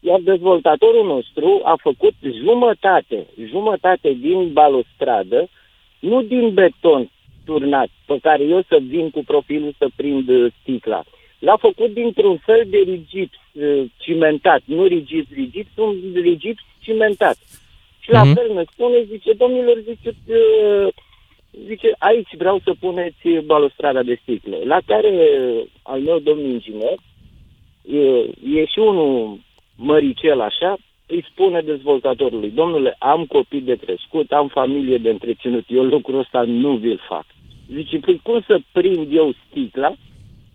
iar 0.00 0.20
dezvoltatorul 0.22 1.06
nostru 1.06 1.60
a 1.64 1.78
făcut 1.82 2.14
jumătate, 2.44 3.26
jumătate 3.50 4.16
din 4.20 4.52
balustradă, 4.52 5.48
nu 5.98 6.22
din 6.22 6.54
beton 6.54 7.10
turnat, 7.44 7.88
pe 8.06 8.18
care 8.22 8.42
eu 8.42 8.62
să 8.68 8.78
vin 8.88 9.10
cu 9.10 9.22
profilul 9.26 9.74
să 9.78 9.86
prind 9.96 10.28
uh, 10.28 10.52
sticla. 10.60 11.02
L-a 11.38 11.56
făcut 11.56 11.92
dintr-un 11.94 12.36
fel 12.36 12.62
de 12.70 12.78
rigid 12.86 13.30
uh, 13.52 13.84
cimentat, 13.96 14.60
nu 14.64 14.84
rigid 14.84 15.26
rigid, 15.34 15.66
un 15.76 15.94
rigid 16.14 16.58
cimentat. 16.80 17.36
Și 18.00 18.10
la 18.10 18.22
Mhm. 18.24 18.34
fel 18.34 18.50
ne 18.54 18.64
spune, 18.72 19.02
zice, 19.10 19.32
domnilor, 19.32 19.76
zice, 19.88 20.08
uh, 20.26 20.88
zice, 21.66 21.94
aici 21.98 22.36
vreau 22.36 22.60
să 22.64 22.74
puneți 22.80 23.28
balustrada 23.44 24.02
de 24.02 24.18
sticlă. 24.22 24.56
La 24.64 24.78
care 24.86 25.08
uh, 25.08 25.62
al 25.82 26.00
meu 26.00 26.18
domn 26.18 26.44
inginer, 26.44 26.96
e, 27.82 28.00
e 28.58 28.64
și 28.64 28.78
unul 28.78 29.38
măricel 29.76 30.40
așa, 30.40 30.76
îi 31.06 31.26
spune 31.30 31.60
dezvoltatorului, 31.60 32.50
domnule, 32.50 32.96
am 32.98 33.24
copii 33.24 33.60
de 33.60 33.76
crescut, 33.76 34.32
am 34.32 34.48
familie 34.48 34.98
de 34.98 35.10
întreținut, 35.10 35.64
eu 35.68 35.82
lucrul 35.84 36.18
ăsta 36.18 36.42
nu 36.42 36.76
vi-l 36.76 37.00
fac. 37.08 37.24
Zice, 37.72 37.98
păi 37.98 38.20
cum 38.22 38.40
să 38.46 38.58
prind 38.72 39.06
eu 39.12 39.34
sticla? 39.48 39.92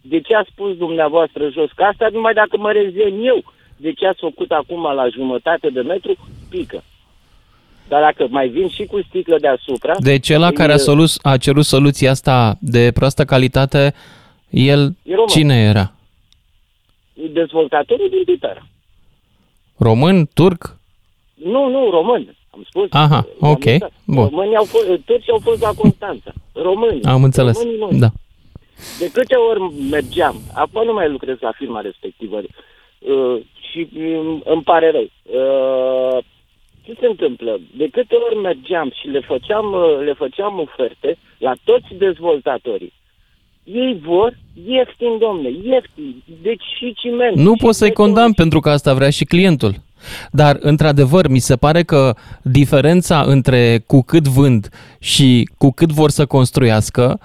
De 0.02 0.20
ce 0.20 0.36
a 0.36 0.44
spus 0.52 0.78
dumneavoastră 0.78 1.50
jos? 1.50 1.72
Că 1.72 1.84
asta 1.84 2.08
numai 2.12 2.34
dacă 2.34 2.58
mă 2.58 2.72
rezen 2.72 3.24
eu. 3.24 3.44
De 3.78 3.94
ce 3.94 4.08
ați 4.08 4.20
făcut 4.20 4.52
acum 4.52 4.82
la 4.82 5.08
jumătate 5.08 5.70
de 5.70 5.82
metru? 5.82 6.16
Pică. 6.50 6.84
Dar 7.88 8.02
dacă 8.02 8.28
mai 8.30 8.48
vin 8.48 8.70
și 8.70 8.86
cu 8.86 9.02
sticlă 9.08 9.38
deasupra... 9.40 9.94
Deci 10.00 10.30
ăla 10.30 10.48
îi- 10.48 10.54
care 10.54 10.74
a, 10.74 10.78
solus, 10.78 11.20
a 11.22 11.38
cerut 11.38 11.66
soluția 11.66 12.12
asta 12.12 12.58
de 12.60 12.92
proastă 12.94 13.26
calitate, 13.26 13.94
el 14.50 14.96
E 15.04 15.12
român. 15.14 15.28
cine 15.28 15.62
era? 15.64 15.92
Dezvoltatorul 17.34 18.10
din 18.10 18.24
Pipera. 18.24 18.68
Român? 19.78 20.30
Turc? 20.34 20.78
Nu, 21.34 21.70
nu, 21.70 21.90
român. 21.90 22.36
Am 22.50 22.64
spus. 22.70 22.88
Aha, 22.92 23.16
am 23.42 23.50
ok, 23.50 23.64
uitat. 23.66 23.92
bun. 24.06 24.28
Românii 24.30 24.56
au 24.56 24.64
fost, 24.64 24.86
turcii 25.06 25.32
au 25.32 25.40
fost 25.44 25.62
la 25.62 25.72
Constanța. 25.78 26.32
Românii. 26.54 27.04
Am 27.04 27.24
înțeles, 27.24 27.58
Românii 27.58 27.80
noștri. 27.80 28.00
da. 28.00 28.10
De 29.00 29.12
câte 29.12 29.36
ori 29.36 29.74
mergeam, 29.90 30.36
acum 30.54 30.86
nu 30.86 30.94
mai 30.94 31.10
lucrez 31.10 31.38
la 31.40 31.52
firma 31.56 31.82
respectivă 31.82 32.38
uh, 32.40 33.42
și 33.72 33.88
um, 33.98 34.42
îmi 34.46 34.64
pare 34.64 34.92
rău. 34.92 35.10
Uh, 37.24 37.30
ce 37.30 37.40
se 37.40 37.48
întâmplă? 37.48 37.60
De 37.78 37.88
câte 37.92 38.16
ori 38.16 38.38
mergeam 38.42 38.92
și 39.02 39.08
le 39.08 39.20
făceam, 39.20 39.66
uh, 39.74 40.06
le 40.06 40.14
făceam 40.14 40.60
oferte 40.60 41.18
la 41.38 41.54
toți 41.64 41.88
dezvoltatorii, 41.98 42.94
ei 43.64 44.00
vor 44.06 44.38
ieftin, 44.66 45.18
domne, 45.20 45.50
ieftin. 45.50 46.24
Deci 46.42 46.64
și 46.78 46.94
ciment. 46.94 47.36
Nu 47.36 47.54
și 47.56 47.64
pot 47.64 47.76
să-i 47.76 47.88
beton, 47.88 48.06
condamn 48.06 48.34
pentru 48.34 48.60
că 48.60 48.70
asta 48.70 48.94
vrea 48.94 49.10
și 49.10 49.24
clientul. 49.26 49.74
Dar, 50.32 50.58
într-adevăr, 50.60 51.28
mi 51.28 51.40
se 51.40 51.56
pare 51.56 51.84
că 51.84 52.16
diferența 52.42 53.22
între 53.22 53.84
cu 53.88 54.02
cât 54.02 54.28
vând 54.28 54.70
și 55.00 55.50
cu 55.58 55.72
cât 55.72 55.92
vor 55.92 56.10
să 56.10 56.26
construiască 56.26 57.20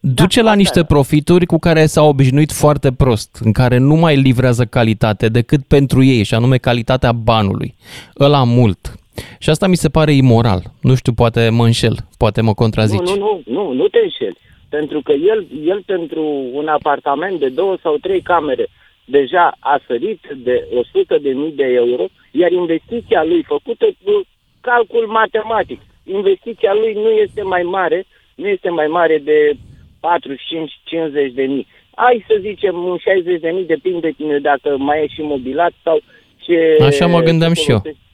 duce 0.00 0.40
la 0.40 0.48
asta 0.48 0.58
niște 0.58 0.78
e. 0.78 0.84
profituri 0.84 1.46
cu 1.46 1.58
care 1.58 1.86
s-au 1.86 2.08
obișnuit 2.08 2.52
foarte 2.52 2.92
prost, 2.92 3.38
în 3.40 3.52
care 3.52 3.78
nu 3.78 3.94
mai 3.94 4.16
livrează 4.16 4.64
calitate 4.64 5.28
decât 5.28 5.64
pentru 5.64 6.02
ei, 6.02 6.22
și 6.22 6.34
anume 6.34 6.56
calitatea 6.56 7.12
banului. 7.12 7.74
Ăla 8.20 8.44
mult. 8.44 8.99
Și 9.38 9.50
asta 9.50 9.66
mi 9.66 9.76
se 9.76 9.88
pare 9.88 10.12
imoral. 10.12 10.62
Nu 10.80 10.94
știu, 10.94 11.12
poate 11.12 11.48
mă 11.48 11.64
înșel, 11.64 11.96
poate 12.18 12.40
mă 12.40 12.54
contrazici. 12.54 13.00
Nu, 13.08 13.16
nu, 13.16 13.42
nu, 13.46 13.52
nu, 13.54 13.72
nu 13.72 13.88
te 13.88 13.98
înșeli. 14.02 14.36
Pentru 14.68 15.00
că 15.02 15.12
el, 15.12 15.46
el 15.66 15.82
pentru 15.86 16.22
un 16.52 16.66
apartament 16.68 17.38
de 17.40 17.48
două 17.48 17.76
sau 17.82 17.96
trei 17.96 18.20
camere 18.22 18.66
deja 19.04 19.56
a 19.58 19.80
sărit 19.86 20.20
de 20.36 20.66
100 20.74 21.18
de 21.22 21.30
mii 21.30 21.52
de 21.52 21.64
euro, 21.64 22.04
iar 22.30 22.50
investiția 22.52 23.24
lui 23.24 23.42
făcută 23.42 23.86
cu 24.04 24.22
calcul 24.60 25.06
matematic, 25.06 25.80
investiția 26.04 26.72
lui 26.74 26.92
nu 26.92 27.08
este 27.10 27.42
mai 27.42 27.62
mare, 27.62 28.06
nu 28.34 28.48
este 28.48 28.68
mai 28.68 28.86
mare 28.86 29.18
de 29.24 29.52
45-50 29.52 31.34
de 31.34 31.42
mii. 31.42 31.66
Hai 31.94 32.24
să 32.28 32.36
zicem 32.40 32.74
un 32.84 32.96
60 32.98 33.40
de 33.40 33.50
mii, 33.50 33.64
depinde 33.66 34.14
dacă 34.42 34.76
mai 34.78 35.02
e 35.02 35.06
și 35.06 35.20
mobilat 35.22 35.72
sau 35.82 36.00
ce... 36.36 36.76
Așa 36.82 37.06
mă 37.06 37.20
gândeam 37.20 37.52
ce 37.52 37.60
și 37.60 37.70
eu. 37.70 37.76
folosește- 37.78 38.04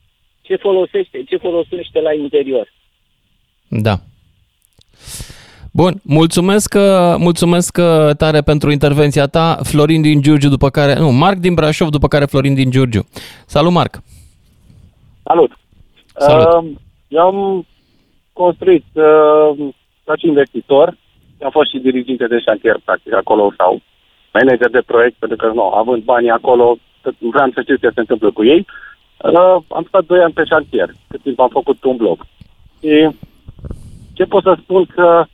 Ce 0.46 0.56
folosește, 0.56 1.24
ce 1.28 1.36
folosește 1.36 2.00
la 2.00 2.12
interior. 2.12 2.72
Da. 3.68 3.94
Bun, 5.72 6.00
mulțumesc, 6.02 6.74
uh, 6.74 7.14
mulțumesc 7.18 7.76
uh, 7.80 8.16
tare 8.16 8.40
pentru 8.40 8.70
intervenția 8.70 9.26
ta. 9.26 9.58
Florin 9.62 10.02
din 10.02 10.20
Giurgiu, 10.20 10.48
după 10.48 10.70
care... 10.70 10.94
Nu, 10.94 11.10
Marc 11.10 11.36
din 11.36 11.54
Brașov, 11.54 11.88
după 11.88 12.08
care 12.08 12.24
Florin 12.24 12.54
din 12.54 12.70
Giurgiu. 12.70 13.06
Salut, 13.46 13.72
Marc! 13.72 14.02
Salut! 15.22 15.50
Salut. 16.18 16.46
Uh, 16.46 16.70
eu 17.08 17.22
am 17.22 17.66
construit 18.32 18.84
uh, 18.92 19.68
ca 20.04 20.16
și 20.16 20.26
investitor, 20.26 20.96
am 21.42 21.50
fost 21.50 21.70
și 21.70 21.78
diriginte 21.78 22.26
de 22.26 22.38
șantier, 22.38 22.80
practic, 22.84 23.14
acolo, 23.14 23.52
sau 23.56 23.80
manager 24.32 24.70
de 24.70 24.82
proiect, 24.86 25.16
pentru 25.18 25.36
că, 25.36 25.52
nu, 25.54 25.62
având 25.62 26.02
banii 26.02 26.30
acolo, 26.30 26.78
vreau 27.18 27.50
să 27.54 27.60
știu 27.62 27.76
ce 27.76 27.90
se 27.94 28.00
întâmplă 28.00 28.30
cu 28.30 28.44
ei. 28.44 28.58
Uh, 28.58 28.85
am 29.68 29.84
stat 29.88 30.04
2 30.04 30.20
ani 30.20 30.32
pe 30.32 30.44
șantier, 30.44 30.90
cât 31.08 31.22
timp 31.22 31.40
am 31.40 31.48
făcut 31.48 31.84
un 31.84 31.96
blog. 31.96 32.26
Și 32.80 33.08
ce 34.12 34.24
pot 34.24 34.42
să 34.42 34.56
spun 34.62 34.84
că 34.84 35.24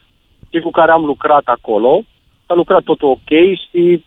cei 0.51 0.61
cu 0.61 0.71
care 0.71 0.91
am 0.91 1.05
lucrat 1.05 1.43
acolo, 1.45 2.03
s-a 2.47 2.55
lucrat 2.55 2.83
totul 2.83 3.09
ok 3.09 3.31
și 3.71 4.05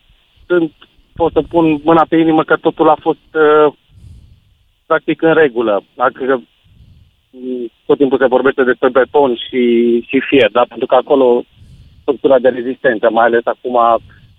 sunt, 0.48 0.72
pot 1.16 1.32
să 1.32 1.42
pun 1.42 1.82
mâna 1.84 2.06
pe 2.10 2.18
inimă 2.18 2.44
că 2.44 2.56
totul 2.56 2.90
a 2.90 2.98
fost 3.00 3.28
uh, 3.34 3.74
practic 4.86 5.22
în 5.22 5.34
regulă. 5.34 5.84
Dacă 5.94 6.44
mm, 7.32 7.72
tot 7.86 7.98
timpul 7.98 8.18
se 8.18 8.26
vorbește 8.26 8.64
despre 8.64 8.90
beton 8.90 9.36
și, 9.36 9.62
și 10.08 10.20
fier, 10.20 10.50
da? 10.52 10.66
pentru 10.70 10.88
că 10.88 10.96
acolo 10.96 11.44
structura 12.02 12.40
de 12.40 12.50
rezistență, 12.50 13.10
mai 13.10 13.26
ales 13.26 13.46
acum 13.46 13.78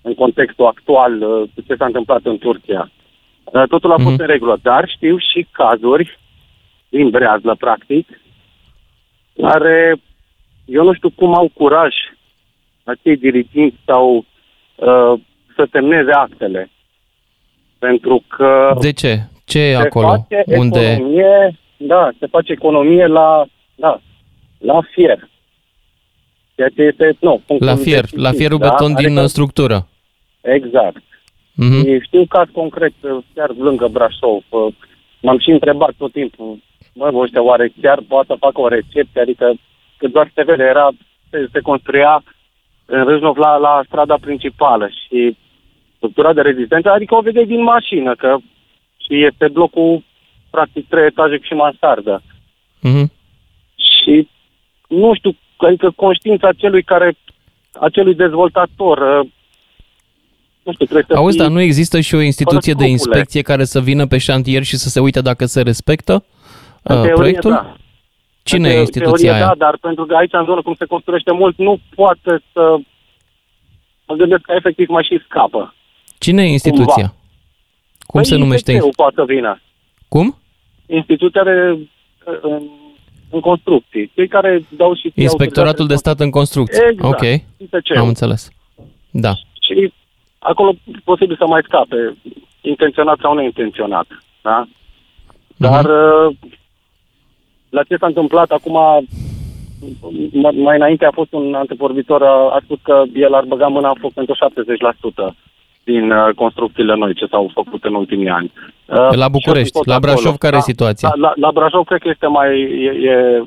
în 0.03 0.15
contextul 0.15 0.67
actual, 0.67 1.23
uh, 1.23 1.49
ce 1.67 1.75
s-a 1.75 1.85
întâmplat 1.87 2.21
în 2.25 2.39
Turcia. 2.39 2.91
Uh, 3.53 3.63
Totul 3.69 3.91
a 3.93 3.95
fost 3.97 4.11
Mhm. 4.13 4.21
în 4.21 4.27
regulă, 4.27 4.59
dar 4.63 4.89
știu 4.89 5.17
și 5.19 5.47
cazuri 5.51 6.19
din 6.89 7.11
breazlă, 7.11 7.55
practic, 7.55 8.09
care 9.41 9.97
eu 10.65 10.85
nu 10.85 10.95
știu 10.95 11.11
cum 11.11 11.35
au 11.35 11.51
curaj 11.55 11.95
acei 12.85 13.17
diriginți 13.17 13.77
sau 13.85 14.17
uh, 14.75 15.13
să 15.57 15.69
semneze 15.73 16.11
actele. 16.13 16.71
Pentru 17.79 18.23
că 18.29 18.77
De 18.81 18.93
ce? 18.93 19.21
Ce 19.45 19.59
e 19.59 19.71
se 19.75 19.81
acolo? 19.81 20.07
face 20.07 20.43
Unde... 20.59 20.91
economie, 20.93 21.59
da, 21.77 22.11
se 22.19 22.27
face 22.27 22.53
economie 22.53 23.07
la, 23.07 23.47
da, 23.75 24.01
la 24.59 24.81
fier. 24.93 25.29
Ceea 26.55 26.69
ce 26.69 26.83
este, 26.83 27.17
nu, 27.21 27.43
punctul 27.47 27.69
La 27.69 27.75
de 27.75 27.83
fier, 27.83 28.01
vedere, 28.05 28.23
la 28.23 28.31
fierul 28.33 28.59
da? 28.59 28.69
beton 28.69 28.95
din 28.95 29.05
Adică- 29.07 29.21
uh, 29.21 29.27
structură. 29.27 29.87
Exact. 30.41 31.03
Mhm. 31.57 31.85
Și 31.85 32.01
știu 32.05 32.25
caz 32.29 32.49
concret, 32.53 32.95
uh, 33.01 33.19
chiar 33.35 33.51
lângă 33.59 33.89
Brașov. 33.89 34.43
uh, 34.49 34.75
M-am 35.21 35.39
și 35.39 35.51
întrebat 35.51 35.95
tot 35.99 36.13
timpul, 36.13 36.59
mă, 36.95 37.11
bă, 37.11 37.19
ăștia 37.19 37.43
oare 37.43 37.73
chiar 37.81 37.99
poate 38.09 38.27
să 38.27 38.37
facă 38.39 38.61
o 38.61 38.69
recepție? 38.69 39.21
Adică 39.21 39.55
că 39.97 40.09
doar 40.09 40.31
se 40.35 40.43
vede, 40.43 40.63
era, 40.63 40.89
se, 41.31 41.49
se 41.53 41.61
construia 41.61 42.23
în 42.85 43.05
Râșnov 43.05 43.37
la, 43.37 43.57
la 43.57 43.83
strada 43.87 44.17
principală 44.21 44.89
și 44.89 45.37
structura 45.97 46.33
de 46.33 46.41
rezistență, 46.41 46.91
adică 46.91 47.15
o 47.15 47.21
vedeai 47.21 47.47
din 47.47 47.63
mașină, 47.63 48.15
că 48.15 48.37
și 48.97 49.25
este 49.25 49.49
blocul 49.49 50.03
practic 50.51 50.89
trei 50.89 51.07
etaje 51.07 51.39
și 51.43 51.53
mansardă. 51.53 52.23
Mhm. 52.81 53.13
Și 53.75 54.29
nu 54.89 55.15
știu, 55.15 55.37
adică 55.57 55.91
conștiința 55.97 56.53
celui 56.53 56.83
care, 56.83 57.17
acelui 57.81 58.15
dezvoltator, 58.15 58.99
uh, 58.99 59.29
nu 60.67 60.73
știu, 60.73 60.85
trebuie 60.85 61.05
să 61.09 61.17
Auzi, 61.17 61.37
fii- 61.37 61.41
dar 61.43 61.51
nu 61.51 61.61
există 61.61 62.01
și 62.01 62.14
o 62.14 62.21
instituție 62.21 62.73
de 62.73 62.85
scrupule. 62.85 62.89
inspecție 62.91 63.43
care 63.43 63.64
să 63.64 63.81
vină 63.81 64.07
pe 64.07 64.19
șantier 64.19 64.62
și 64.62 64.77
să 64.77 64.89
se 64.89 65.01
uite 65.01 65.21
dacă 65.21 65.45
se 65.47 65.62
respectă 65.62 66.12
În 66.83 66.97
uh, 66.97 67.03
teorie, 67.03 67.12
proiectul? 67.12 67.51
da. 67.51 67.77
Cine 68.43 68.69
În 68.69 68.73
e 68.75 68.77
teo- 68.77 68.81
instituția 68.81 69.17
teorie, 69.31 69.31
aia? 69.45 69.47
Da, 69.47 69.55
dar 69.64 69.79
pentru 69.81 70.05
că 70.07 70.14
aici, 70.17 70.33
în 70.33 70.45
zonă, 70.45 70.62
cum 70.62 70.75
se 70.79 70.85
construiește 70.85 71.33
mult, 71.33 71.59
nu 71.59 71.79
poate 71.95 72.43
să... 72.53 72.77
Mă 74.07 74.14
gândesc 74.14 74.41
că 74.41 74.53
efectiv 74.57 74.89
mai 74.89 75.03
și 75.03 75.21
scapă. 75.29 75.75
Cine 76.19 76.43
e 76.43 76.47
instituția? 76.49 77.14
Cum 78.07 78.21
Păi 78.21 78.27
se 78.31 78.37
numește? 78.37 78.73
IPC-ul 78.73 78.93
poate 78.97 79.14
să 79.17 79.25
vină. 79.25 79.61
Cum? 80.09 80.39
Instituția 80.87 81.43
de, 81.45 81.51
în, 82.43 82.62
în 83.31 83.41
construcții. 83.41 84.11
Cei 84.14 84.29
care 84.29 84.64
dau 84.69 84.95
și... 84.95 85.11
ție 85.11 85.23
Inspectoratul 85.23 85.87
de 85.87 85.95
stat 85.95 86.21
în 86.21 86.31
construcții. 86.31 86.83
Exact. 86.91 87.12
Ok, 87.14 87.23
IPC-ul. 87.57 87.97
am 87.97 88.09
înțeles. 88.09 88.49
Da. 89.11 89.33
Și 89.61 89.93
acolo 90.51 90.73
posibil 91.05 91.37
să 91.39 91.47
mai 91.47 91.61
scape, 91.65 92.17
intenționat 92.61 93.19
sau 93.21 93.35
neintenționat. 93.35 94.07
Da? 94.43 94.65
Dar 95.57 95.85
uh, 95.85 96.35
la 97.69 97.83
ce 97.83 97.97
s-a 97.97 98.07
întâmplat 98.07 98.51
acum, 98.51 98.79
m- 100.43 100.55
mai 100.63 100.77
înainte 100.77 101.05
a 101.05 101.11
fost 101.11 101.33
un 101.33 101.55
antevorbitor, 101.55 102.23
a, 102.23 102.35
a 102.57 102.61
spus 102.65 102.79
că 102.83 103.03
el 103.15 103.35
ar 103.35 103.45
băga 103.45 103.67
mâna 103.67 103.89
în 103.89 103.95
foc 104.01 104.13
pentru 104.13 104.35
70% 105.31 105.35
din 105.85 106.11
uh, 106.11 106.35
construcțiile 106.35 106.95
noi 106.95 107.15
ce 107.15 107.27
s-au 107.27 107.51
făcut 107.55 107.85
în 107.85 107.95
ultimii 107.95 108.29
ani. 108.29 108.53
Uh, 108.87 108.97
La 108.97 109.25
și 109.25 109.31
București. 109.31 109.77
eu 109.77 109.83
sunt 109.83 109.85
tot 109.85 109.87
La 109.87 109.99
Brașov 109.99 110.19
acolo. 110.35 110.37
care 110.45 110.57
e 110.57 110.59
Da, 110.59 110.71
situația? 110.73 111.09
La, 111.15 111.17
la, 111.27 111.33
la 111.37 111.51
Brașov 111.51 111.85
cred 111.85 112.01
că 112.01 112.09
este 112.09 112.27
mai, 112.27 112.61
e, 112.61 112.91
e 113.11 113.43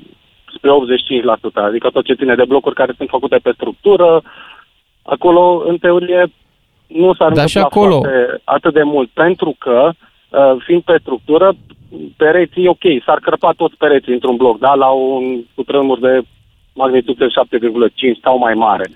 spre 0.56 0.70
85%, 0.70 1.54
adică 1.54 1.90
tot 1.90 2.06
ce 2.06 2.14
ține 2.14 2.36
de 2.36 2.46
blocuri 2.46 2.76
care 2.76 2.94
sunt 2.98 3.10
făcute 3.10 3.38
pe 3.44 3.52
structură, 3.54 4.22
acolo, 5.04 5.64
în 5.68 5.78
teorie, 5.78 6.32
nu 6.90 7.14
s-ar 7.14 7.32
Dar 7.32 7.48
și 7.48 7.58
întâmpla 7.58 7.82
acolo- 7.82 8.00
foarte, 8.00 8.42
atât 8.44 8.74
de 8.74 8.84
mult, 8.84 9.10
pentru 9.10 9.56
că, 9.58 9.90
uh, 10.30 10.56
fiind 10.66 10.82
pe 10.82 10.98
structură, 11.02 11.54
pereții, 12.18 12.68
ok, 12.68 12.84
s-ar 13.06 13.20
crăpa 13.20 13.52
toți 13.58 13.76
pereții 13.78 14.14
într-un 14.14 14.36
bloc, 14.36 14.60
da, 14.60 14.74
la 14.74 14.90
un 14.90 15.44
cutremur 15.56 16.00
de 16.00 16.22
magnitudine 16.74 17.28
7,5 17.28 18.20
sau 18.24 18.38
mai 18.38 18.54
mare. 18.54 18.90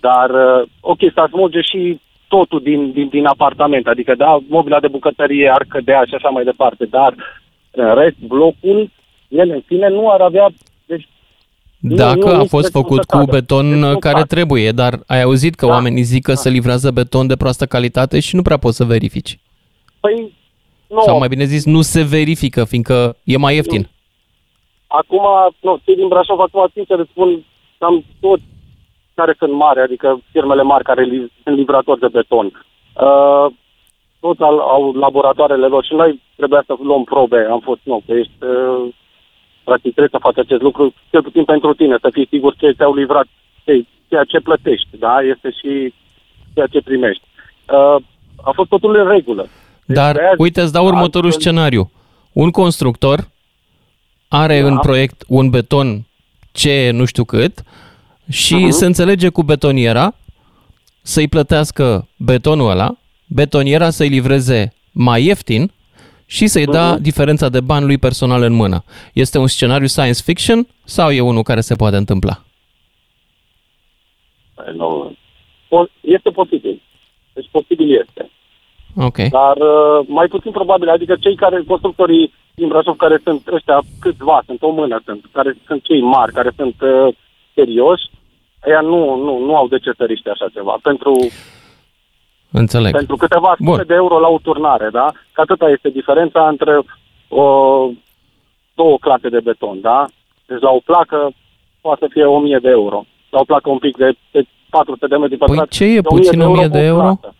Dar, 0.00 0.30
uh, 0.30 0.68
ok, 0.80 0.98
s-ar 1.14 1.28
smulge 1.28 1.60
și 1.60 2.00
totul 2.28 2.60
din, 2.62 2.92
din, 2.92 3.08
din 3.08 3.26
apartament, 3.26 3.86
adică, 3.86 4.14
da, 4.14 4.38
mobila 4.48 4.80
de 4.80 4.88
bucătărie 4.88 5.50
ar 5.50 5.64
cădea 5.68 6.02
și 6.06 6.14
așa 6.14 6.28
mai 6.28 6.44
departe, 6.44 6.84
dar 6.84 7.14
în 7.70 7.94
rest, 7.94 8.16
blocul, 8.26 8.90
el 9.28 9.50
în 9.50 9.62
sine 9.66 9.88
nu 9.88 10.10
ar 10.10 10.20
avea, 10.20 10.46
deci 10.48 10.67
Dacă 11.80 12.14
nu, 12.18 12.24
nu 12.26 12.28
a 12.32 12.42
este 12.42 12.48
fost 12.56 12.70
făcut 12.70 12.98
să 13.00 13.04
cu 13.06 13.16
cadă. 13.16 13.30
beton 13.30 13.68
Deci 13.70 13.78
nu 13.78 13.98
care 13.98 14.14
cade. 14.14 14.26
trebuie, 14.26 14.70
dar 14.70 14.98
ai 15.06 15.22
auzit 15.22 15.54
că 15.54 15.66
Da. 15.66 15.72
oamenii 15.72 16.02
zic 16.02 16.22
că 16.22 16.34
se 16.34 16.48
livrează 16.48 16.90
beton 16.90 17.26
de 17.26 17.36
proastă 17.36 17.66
calitate 17.66 18.20
și 18.20 18.36
nu 18.36 18.42
prea 18.42 18.56
poți 18.56 18.76
să 18.76 18.84
verifici. 18.84 19.38
Păi, 20.00 20.32
nu, 20.86 21.00
Sau 21.00 21.18
mai 21.18 21.28
bine 21.28 21.44
zis, 21.44 21.64
nu 21.64 21.80
se 21.80 22.02
verifică, 22.02 22.64
fiindcă 22.64 23.16
e 23.24 23.36
mai 23.36 23.54
ieftin. 23.54 23.88
acum, 24.86 25.22
nu, 25.60 25.78
cei 25.84 25.94
din 25.94 26.08
Brașov, 26.08 26.40
acum, 26.40 26.68
sincer, 26.72 26.98
îți 26.98 27.10
spun, 27.10 27.44
cam 27.78 28.04
toți 28.20 28.42
care 29.14 29.34
sunt 29.38 29.52
mari, 29.52 29.80
adică 29.80 30.20
firmele 30.32 30.62
mari 30.62 30.84
care 30.84 31.02
li, 31.04 31.32
sunt 31.42 31.56
livratori 31.56 32.00
de 32.00 32.08
beton. 32.12 32.46
Uh, 33.00 33.46
toți 34.20 34.42
au, 34.42 34.58
au 34.58 34.92
laboratoarele 34.92 35.66
lor 35.66 35.84
și 35.84 35.94
noi 35.94 36.22
trebuia 36.36 36.62
să 36.66 36.74
luăm 36.82 37.04
probe. 37.04 37.46
Am 37.50 37.60
fost, 37.60 37.80
nu, 37.82 38.02
că 38.06 38.12
ești, 38.12 38.32
uh, 38.40 38.88
practic 39.68 39.92
trebuie 39.94 40.16
să 40.16 40.26
faci 40.26 40.38
acest 40.44 40.62
lucru, 40.68 40.84
cel 41.10 41.22
puțin 41.22 41.44
pentru 41.44 41.70
tine, 41.74 41.96
să 42.00 42.08
fii 42.12 42.26
sigur 42.34 42.52
ce 42.60 42.70
ți-au 42.76 42.94
livrat, 42.94 43.26
ce, 43.64 43.72
ceea 44.08 44.24
ce 44.24 44.40
plătești, 44.48 44.88
da, 45.04 45.14
este 45.32 45.48
și 45.60 45.72
ceea 46.54 46.66
ce 46.72 46.80
primești. 46.88 47.24
Uh, 47.76 47.96
a 48.48 48.50
fost 48.54 48.68
totul 48.68 48.96
în 48.96 49.08
regulă. 49.08 49.42
Deci 49.86 49.96
Dar, 49.96 50.14
de-aia- 50.14 50.34
uite, 50.38 50.60
îți 50.60 50.72
dau 50.72 50.86
următorul 50.86 51.30
altfel- 51.30 51.40
scenariu. 51.42 51.90
Un 52.32 52.50
constructor 52.50 53.28
are 54.28 54.60
Da. 54.60 54.66
în 54.66 54.78
proiect 54.78 55.24
un 55.28 55.50
beton 55.50 56.06
ce 56.52 56.90
nu 56.92 57.04
știu 57.04 57.24
cât 57.24 57.62
și 58.30 58.54
Mhm. 58.54 58.70
se 58.70 58.86
înțelege 58.86 59.28
cu 59.28 59.42
betoniera 59.42 60.14
să-i 61.02 61.28
plătească 61.28 62.08
betonul 62.16 62.70
ăla, 62.70 62.94
betoniera 63.26 63.90
să-i 63.90 64.08
livreze 64.08 64.72
mai 64.92 65.24
ieftin 65.24 65.70
și 66.30 66.46
să-i 66.46 66.66
da 66.66 66.92
Mhm. 66.92 67.02
diferența 67.02 67.48
de 67.48 67.60
bani 67.60 67.86
lui 67.86 67.98
personal 67.98 68.42
în 68.42 68.52
mână. 68.52 68.84
Este 69.12 69.38
un 69.38 69.46
scenariu 69.46 69.86
science 69.86 70.22
fiction 70.24 70.66
sau 70.84 71.10
e 71.10 71.20
unul 71.20 71.42
care 71.42 71.60
se 71.60 71.74
poate 71.74 71.96
întâmpla? 71.96 72.42
Nu. 74.74 75.16
Po- 75.68 75.90
Este 76.00 76.30
posibil. 76.30 76.82
Deci 77.32 77.48
posibil 77.50 77.98
este. 78.00 78.30
Ok. 78.96 79.16
Dar 79.16 79.56
uh, 79.56 80.06
mai 80.06 80.26
puțin 80.26 80.50
probabil, 80.50 80.88
adică 80.88 81.16
cei 81.20 81.36
care, 81.36 81.62
constructorii 81.66 82.32
din 82.54 82.68
Brașov, 82.68 82.96
care 82.96 83.20
sunt 83.24 83.46
ăștia 83.52 83.80
câțiva, 84.00 84.42
sunt 84.46 84.62
o 84.62 84.70
mână, 84.70 85.00
sunt, 85.04 85.24
care 85.32 85.56
sunt 85.66 85.82
cei 85.84 86.00
mari, 86.00 86.32
care 86.32 86.50
sunt 86.56 86.74
uh, 86.80 87.14
serioși, 87.54 88.04
ăia 88.66 88.80
nu, 88.80 89.14
nu, 89.16 89.38
nu 89.38 89.56
au 89.56 89.68
de 89.68 89.78
ce 89.78 89.90
să 89.96 90.04
riște 90.04 90.30
așa 90.30 90.46
ceva. 90.54 90.78
Pentru, 90.82 91.12
Înțeleg. 92.50 92.92
pentru 92.92 93.16
câteva 93.16 93.54
Bun. 93.58 93.72
sute 93.74 93.84
de 93.86 93.94
euro 93.94 94.18
la 94.18 94.28
o 94.28 94.38
turnare, 94.42 94.88
da? 94.92 95.12
Că 95.32 95.40
atâta 95.40 95.68
este 95.68 95.88
diferența 95.90 96.48
între 96.48 96.72
o, 97.28 97.42
două 98.74 98.96
clase 99.00 99.28
de 99.28 99.40
beton, 99.40 99.80
da? 99.80 100.06
Deci 100.46 100.60
la 100.60 100.70
o 100.70 100.80
placă 100.84 101.30
poate 101.80 101.98
să 102.00 102.08
fie 102.12 102.24
1000 102.24 102.58
de 102.62 102.68
euro. 102.68 103.04
La 103.30 103.38
o 103.40 103.44
placă 103.44 103.70
un 103.70 103.78
pic 103.78 103.96
de, 103.96 104.10
de 104.30 104.42
400 104.70 105.06
de 105.06 105.16
metri 105.16 105.36
Păi 105.36 105.46
pătrați. 105.48 105.76
ce 105.76 105.84
e 105.84 105.94
de 105.94 106.00
puțin 106.00 106.40
1000 106.40 106.62
pe 106.62 106.68
de 106.68 106.78
o 106.78 106.82
euro? 106.84 107.02
plată. 107.02 107.34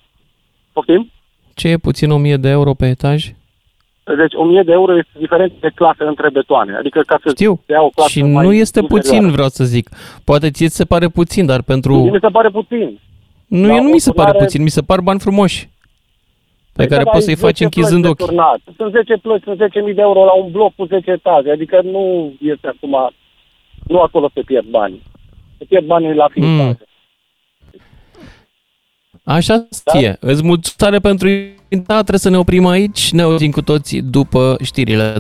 Poftim? 0.73 1.11
Ce 1.55 1.69
e 1.69 1.77
puțin 1.77 2.11
1000 2.11 2.37
de 2.37 2.49
euro 2.49 2.75
pe 2.75 2.87
etaj? 2.87 3.33
Deci 4.17 4.35
1000 4.35 4.63
de 4.63 4.73
euro 4.73 4.99
este 4.99 5.11
diferență 5.19 5.55
de 5.61 5.71
clasă 5.75 6.05
între 6.05 6.31
betoane. 6.31 6.77
Adică 6.77 7.01
ca 7.07 7.19
să 7.23 7.29
Știu. 7.29 7.61
te 7.67 7.73
ia 7.73 7.83
o 7.83 7.89
clasă 7.89 8.09
Și 8.09 8.23
mai 8.23 8.47
nu 8.47 8.53
este 8.53 8.79
inferioară. 8.81 9.09
puțin, 9.19 9.31
vreau 9.33 9.49
să 9.49 9.65
zic. 9.65 9.89
Poate 10.25 10.51
ție 10.51 10.69
ți 10.69 10.77
se 10.77 10.85
pare 10.85 11.09
puțin, 11.09 11.47
dar 11.47 11.63
pentru... 11.63 11.95
Mi 11.97 12.19
se 12.21 12.29
pare 12.29 12.49
puțin. 12.49 13.01
Nu, 13.49 13.67
La 13.67 13.75
eu 13.75 13.83
nu 13.83 13.89
o 13.89 13.93
mi 13.93 13.99
se 13.99 14.11
pare 14.13 14.25
turnare- 14.31 14.45
puțin, 14.45 14.63
mi 14.63 14.71
se 14.71 14.83
par 14.83 15.01
bani 15.01 15.21
frumoși. 15.21 15.65
Pe 15.67 16.85
Păi 16.85 16.87
care 16.89 17.03
da, 17.03 17.11
poți 17.11 17.25
să-i 17.25 17.33
ai 17.35 17.39
faci 17.41 17.57
10 17.57 17.65
închizând 17.65 18.03
plăți 18.03 18.17
de 18.19 18.23
ochii. 18.23 18.37
turnat. 18.37 18.61
Sunt 18.77 18.93
10 18.93 19.17
plăți, 19.17 19.45
sunt 19.45 19.59
10.000 19.59 19.95
de 19.95 20.01
euro 20.01 20.25
la 20.25 20.33
un 20.33 20.51
bloc 20.51 20.75
cu 20.75 20.85
10 20.85 21.11
etaje. 21.11 21.51
Adică 21.51 21.81
nu 21.85 22.33
este 22.41 22.67
acum... 22.67 23.13
Nu 23.87 24.01
acolo 24.01 24.31
se 24.35 24.41
pierd 24.41 24.67
bani. 24.67 25.03
Se 25.59 25.65
pierd 25.65 25.87
banii 25.87 26.15
la 26.15 26.27
Mm. 26.35 26.43
fiecare. 26.57 26.79
Așa 29.25 29.67
ție. 29.71 30.17
Îți 30.21 30.43
mulțumesc 30.45 30.77
tare 30.77 30.99
pentru 30.99 31.29
invitat, 31.69 31.97
trebuie 31.97 32.19
să 32.19 32.31
ne 32.31 32.39
oprim 32.39 32.67
aici. 32.67 33.11
Ne 33.13 33.23
auzim 33.23 33.51
cu 33.51 33.63
toții 33.63 34.03
după 34.03 34.57
știrile. 34.65 35.15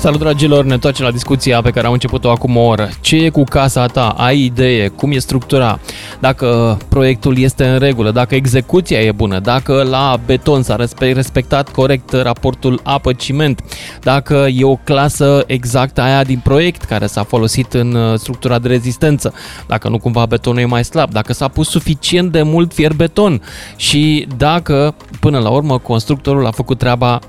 Salut 0.00 0.18
dragilor, 0.18 0.64
ne 0.64 0.74
întoarcem 0.74 1.04
la 1.04 1.10
discuția 1.10 1.62
pe 1.62 1.70
care 1.70 1.86
am 1.86 1.92
început-o 1.92 2.30
acum 2.30 2.56
o 2.56 2.60
oră. 2.60 2.88
Ce 3.00 3.16
e 3.16 3.28
cu 3.28 3.44
casa 3.44 3.86
ta? 3.86 4.08
Ai 4.08 4.40
idee? 4.40 4.88
Cum 4.88 5.12
e 5.12 5.18
structura? 5.18 5.80
Dacă 6.20 6.78
proiectul 6.88 7.38
este 7.38 7.66
în 7.66 7.78
regulă, 7.78 8.10
dacă 8.10 8.34
execuția 8.34 9.00
e 9.00 9.12
bună, 9.12 9.38
dacă 9.38 9.82
la 9.82 10.20
beton 10.26 10.62
s-a 10.62 10.76
respe- 10.76 11.12
respectat 11.12 11.68
corect 11.68 12.12
raportul 12.12 12.80
apă-ciment, 12.82 13.60
dacă 14.02 14.46
e 14.54 14.64
o 14.64 14.76
clasă 14.76 15.44
exactă 15.46 16.00
aia 16.00 16.24
din 16.24 16.40
proiect 16.44 16.84
care 16.84 17.06
s-a 17.06 17.22
folosit 17.22 17.72
în 17.72 17.94
uh, 17.94 18.18
structura 18.18 18.58
de 18.58 18.68
rezistență, 18.68 19.34
dacă 19.66 19.88
nu 19.88 19.98
cumva 19.98 20.26
betonul 20.26 20.60
e 20.60 20.64
mai 20.64 20.84
slab, 20.84 21.10
dacă 21.10 21.32
s-a 21.32 21.48
pus 21.48 21.68
suficient 21.68 22.32
de 22.32 22.42
mult 22.42 22.72
fier 22.72 22.92
beton 22.92 23.42
și 23.76 24.26
dacă, 24.36 24.94
până 25.20 25.38
la 25.38 25.48
urmă, 25.48 25.78
constructorul 25.78 26.46
a 26.46 26.50
făcut 26.50 26.78
treaba 26.78 27.20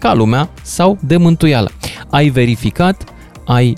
ca 0.00 0.14
lumea 0.14 0.48
sau 0.62 0.98
de 1.00 1.16
mântuială. 1.16 1.70
Ai 2.10 2.28
verificat, 2.28 3.04
ai 3.46 3.76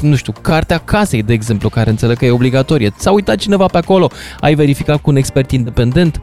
nu 0.00 0.14
știu, 0.14 0.32
cartea 0.40 0.78
casei, 0.78 1.22
de 1.22 1.32
exemplu, 1.32 1.68
care 1.68 1.90
înțeleg 1.90 2.16
că 2.16 2.24
e 2.24 2.30
obligatorie. 2.30 2.92
S-a 2.96 3.10
uitat 3.10 3.36
cineva 3.36 3.66
pe 3.66 3.78
acolo, 3.78 4.10
ai 4.40 4.54
verificat 4.54 5.00
cu 5.00 5.10
un 5.10 5.16
expert 5.16 5.50
independent? 5.50 6.20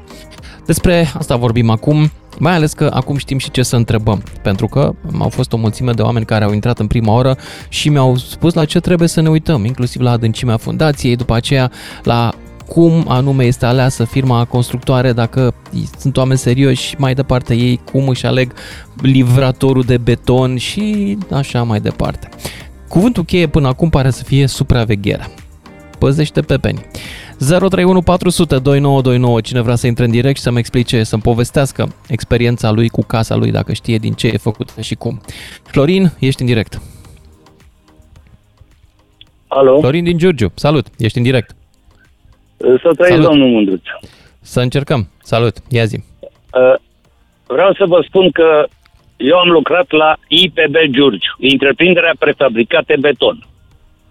Despre 0.65 1.11
asta 1.17 1.35
vorbim 1.35 1.69
acum, 1.69 2.11
mai 2.39 2.53
ales 2.53 2.73
că 2.73 2.91
acum 2.93 3.17
știm 3.17 3.37
și 3.37 3.51
ce 3.51 3.63
să 3.63 3.75
întrebăm, 3.75 4.23
pentru 4.41 4.67
că 4.67 4.93
au 5.19 5.29
fost 5.29 5.53
o 5.53 5.57
mulțime 5.57 5.91
de 5.91 6.01
oameni 6.01 6.25
care 6.25 6.43
au 6.43 6.53
intrat 6.53 6.79
în 6.79 6.87
prima 6.87 7.13
oră 7.13 7.37
și 7.69 7.89
mi-au 7.89 8.15
spus 8.15 8.53
la 8.53 8.65
ce 8.65 8.79
trebuie 8.79 9.07
să 9.07 9.21
ne 9.21 9.29
uităm, 9.29 9.65
inclusiv 9.65 10.01
la 10.01 10.11
adâncimea 10.11 10.57
fundației, 10.57 11.15
după 11.15 11.35
aceea 11.35 11.71
la 12.03 12.33
cum 12.67 13.05
anume 13.07 13.43
este 13.43 13.65
aleasă 13.65 14.03
firma 14.03 14.45
constructoare, 14.45 15.11
dacă 15.11 15.53
sunt 15.99 16.17
oameni 16.17 16.39
serioși, 16.39 16.95
mai 16.97 17.13
departe 17.13 17.53
ei 17.53 17.79
cum 17.91 18.07
își 18.07 18.25
aleg 18.25 18.53
livratorul 19.01 19.83
de 19.83 19.97
beton 19.97 20.57
și 20.57 21.17
așa 21.31 21.63
mai 21.63 21.79
departe. 21.79 22.29
Cuvântul 22.89 23.23
cheie 23.23 23.47
până 23.47 23.67
acum 23.67 23.89
pare 23.89 24.09
să 24.09 24.23
fie 24.23 24.47
supravegherea. 24.47 25.29
Păzește 25.99 26.41
pepeni. 26.41 26.85
031 27.37 28.01
400 28.01 28.57
2929 28.59 29.41
Cine 29.41 29.61
vrea 29.61 29.75
să 29.75 29.87
intre 29.87 30.05
în 30.05 30.11
direct 30.11 30.37
și 30.37 30.43
să-mi 30.43 30.57
explice, 30.57 31.03
să-mi 31.03 31.21
povestească 31.21 31.93
experiența 32.07 32.71
lui 32.71 32.89
cu 32.89 33.01
casa 33.01 33.35
lui, 33.35 33.51
dacă 33.51 33.73
știe 33.73 33.97
din 33.97 34.13
ce 34.13 34.27
e 34.27 34.37
făcută 34.37 34.81
și 34.81 34.95
cum. 34.95 35.21
Florin, 35.63 36.11
ești 36.19 36.41
în 36.41 36.47
direct. 36.47 36.81
Alo? 39.47 39.79
Florin 39.79 40.03
din 40.03 40.17
Giurgiu, 40.17 40.51
salut, 40.55 40.87
ești 40.97 41.17
în 41.17 41.23
direct. 41.23 41.55
Să 42.57 42.89
trăiți, 42.95 43.13
Salut. 43.13 43.25
domnul 43.29 43.49
Mândruț. 43.49 43.81
Să 44.41 44.61
încercăm. 44.61 45.09
Salut, 45.23 45.55
ia 45.69 45.85
zi. 45.85 46.03
Uh, 46.53 46.73
Vreau 47.47 47.73
să 47.73 47.85
vă 47.85 48.03
spun 48.07 48.31
că 48.31 48.67
eu 49.17 49.37
am 49.37 49.49
lucrat 49.49 49.91
la 49.91 50.15
IPB 50.27 50.75
Giurgiu, 50.91 51.35
întreprinderea 51.39 52.13
prefabricate 52.19 52.95
beton. 52.99 53.45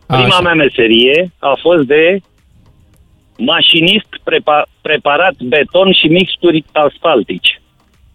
Prima 0.07 0.25
Așa. 0.25 0.41
mea 0.41 0.55
meserie 0.55 1.33
a 1.39 1.59
fost 1.61 1.87
de 1.87 2.21
mașinist 3.39 4.07
prepa- 4.07 4.69
preparat 4.81 5.35
beton 5.43 5.93
și 5.93 6.07
mixturi 6.07 6.65
asfaltice. 6.73 7.61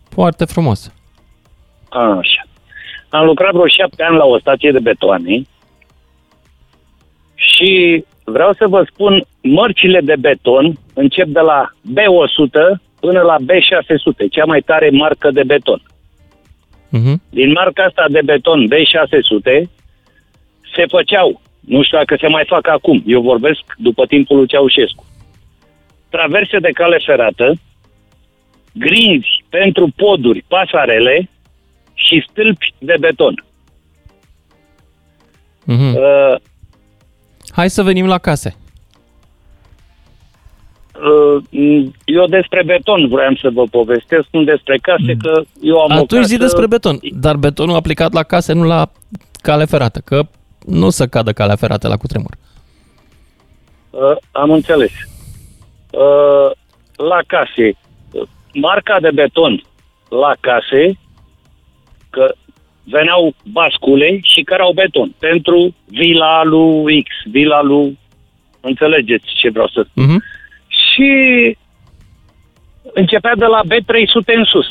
Foarte 0.09 0.45
frumos. 0.45 0.93
Așa. 1.89 2.43
Am 3.09 3.25
lucrat 3.25 3.51
vreo 3.51 3.67
șapte 3.67 4.03
ani 4.03 4.17
la 4.17 4.25
o 4.25 4.39
stație 4.39 4.71
de 4.71 4.79
betoane 4.79 5.41
și 7.35 8.03
vreau 8.29 8.53
să 8.53 8.67
vă 8.67 8.87
spun, 8.91 9.23
mărcile 9.41 10.01
de 10.01 10.15
beton 10.19 10.77
încep 10.93 11.27
de 11.27 11.39
la 11.39 11.69
B100 11.87 12.79
până 12.99 13.21
la 13.21 13.35
B600, 13.39 14.29
cea 14.31 14.45
mai 14.45 14.61
tare 14.61 14.89
marcă 14.89 15.31
de 15.31 15.43
beton. 15.43 15.81
Mhm. 16.89 17.21
Din 17.29 17.51
marca 17.51 17.83
asta 17.83 18.05
de 18.09 18.21
beton 18.25 18.67
B600 18.67 19.69
se 20.75 20.85
făceau, 20.87 21.41
nu 21.59 21.83
știu 21.83 21.97
dacă 21.97 22.15
se 22.19 22.27
mai 22.27 22.43
fac 22.47 22.67
acum, 22.67 23.03
eu 23.05 23.21
vorbesc 23.21 23.61
după 23.77 24.05
timpul 24.05 24.37
lui 24.37 24.47
Ceaușescu, 24.47 25.05
traverse 26.09 26.59
de 26.59 26.69
cale 26.69 26.97
ferată, 27.05 27.53
grinzi 28.73 29.43
pentru 29.49 29.91
poduri, 29.95 30.45
pasarele 30.47 31.29
și 31.93 32.25
stâlpi 32.29 32.73
de 32.77 32.95
beton. 32.99 33.43
Mhm. 35.65 35.95
Uh, 35.95 36.35
Hai 37.59 37.69
să 37.69 37.83
venim 37.83 38.07
la 38.07 38.17
case. 38.17 38.55
uh, 41.01 41.43
eu 42.05 42.25
despre 42.25 42.63
beton 42.65 43.07
vreau 43.07 43.35
să 43.35 43.49
vă 43.53 43.63
povestesc, 43.63 44.27
nu 44.31 44.43
despre 44.43 44.77
case, 44.77 45.15
că 45.21 45.41
eu 45.61 45.79
am 45.79 45.89
o 45.89 45.93
Atunci 45.93 46.21
casă... 46.21 46.27
zi 46.27 46.37
despre 46.37 46.67
beton. 46.67 46.99
Dar 47.11 47.35
betonul 47.35 47.75
aplicat 47.75 48.13
la 48.13 48.23
case, 48.23 48.53
nu 48.53 48.63
la 48.63 48.91
cale 49.41 49.65
ferată. 49.65 50.01
Că 50.05 50.21
nu 50.65 50.89
să 50.89 51.07
cadă 51.07 51.31
calea 51.31 51.55
ferată 51.55 51.87
la 51.87 51.97
cutremur. 51.97 52.31
Uh, 53.89 54.15
am 54.31 54.51
înțeles. 54.51 54.91
Uh, 55.91 56.51
la 56.95 57.19
case, 57.27 57.77
uh, 58.11 58.21
marca 58.53 58.99
de 58.99 59.11
beton 59.13 59.63
la 60.09 60.35
case, 60.39 60.99
că 62.09 62.33
veneau 62.89 63.33
bascule 63.43 64.19
și 64.21 64.41
care 64.41 64.61
au 64.61 64.71
beton 64.71 65.15
pentru 65.19 65.75
vila 65.85 66.43
lui 66.43 67.03
X, 67.03 67.31
vila 67.31 67.61
lui... 67.61 67.97
Înțelegeți 68.61 69.25
ce 69.35 69.49
vreau 69.49 69.67
să 69.67 69.85
spun. 69.89 70.03
Mhm. 70.03 70.23
Și 70.67 71.11
începea 72.93 73.35
de 73.35 73.45
la 73.45 73.61
B300 73.63 74.35
în 74.35 74.43
sus. 74.43 74.67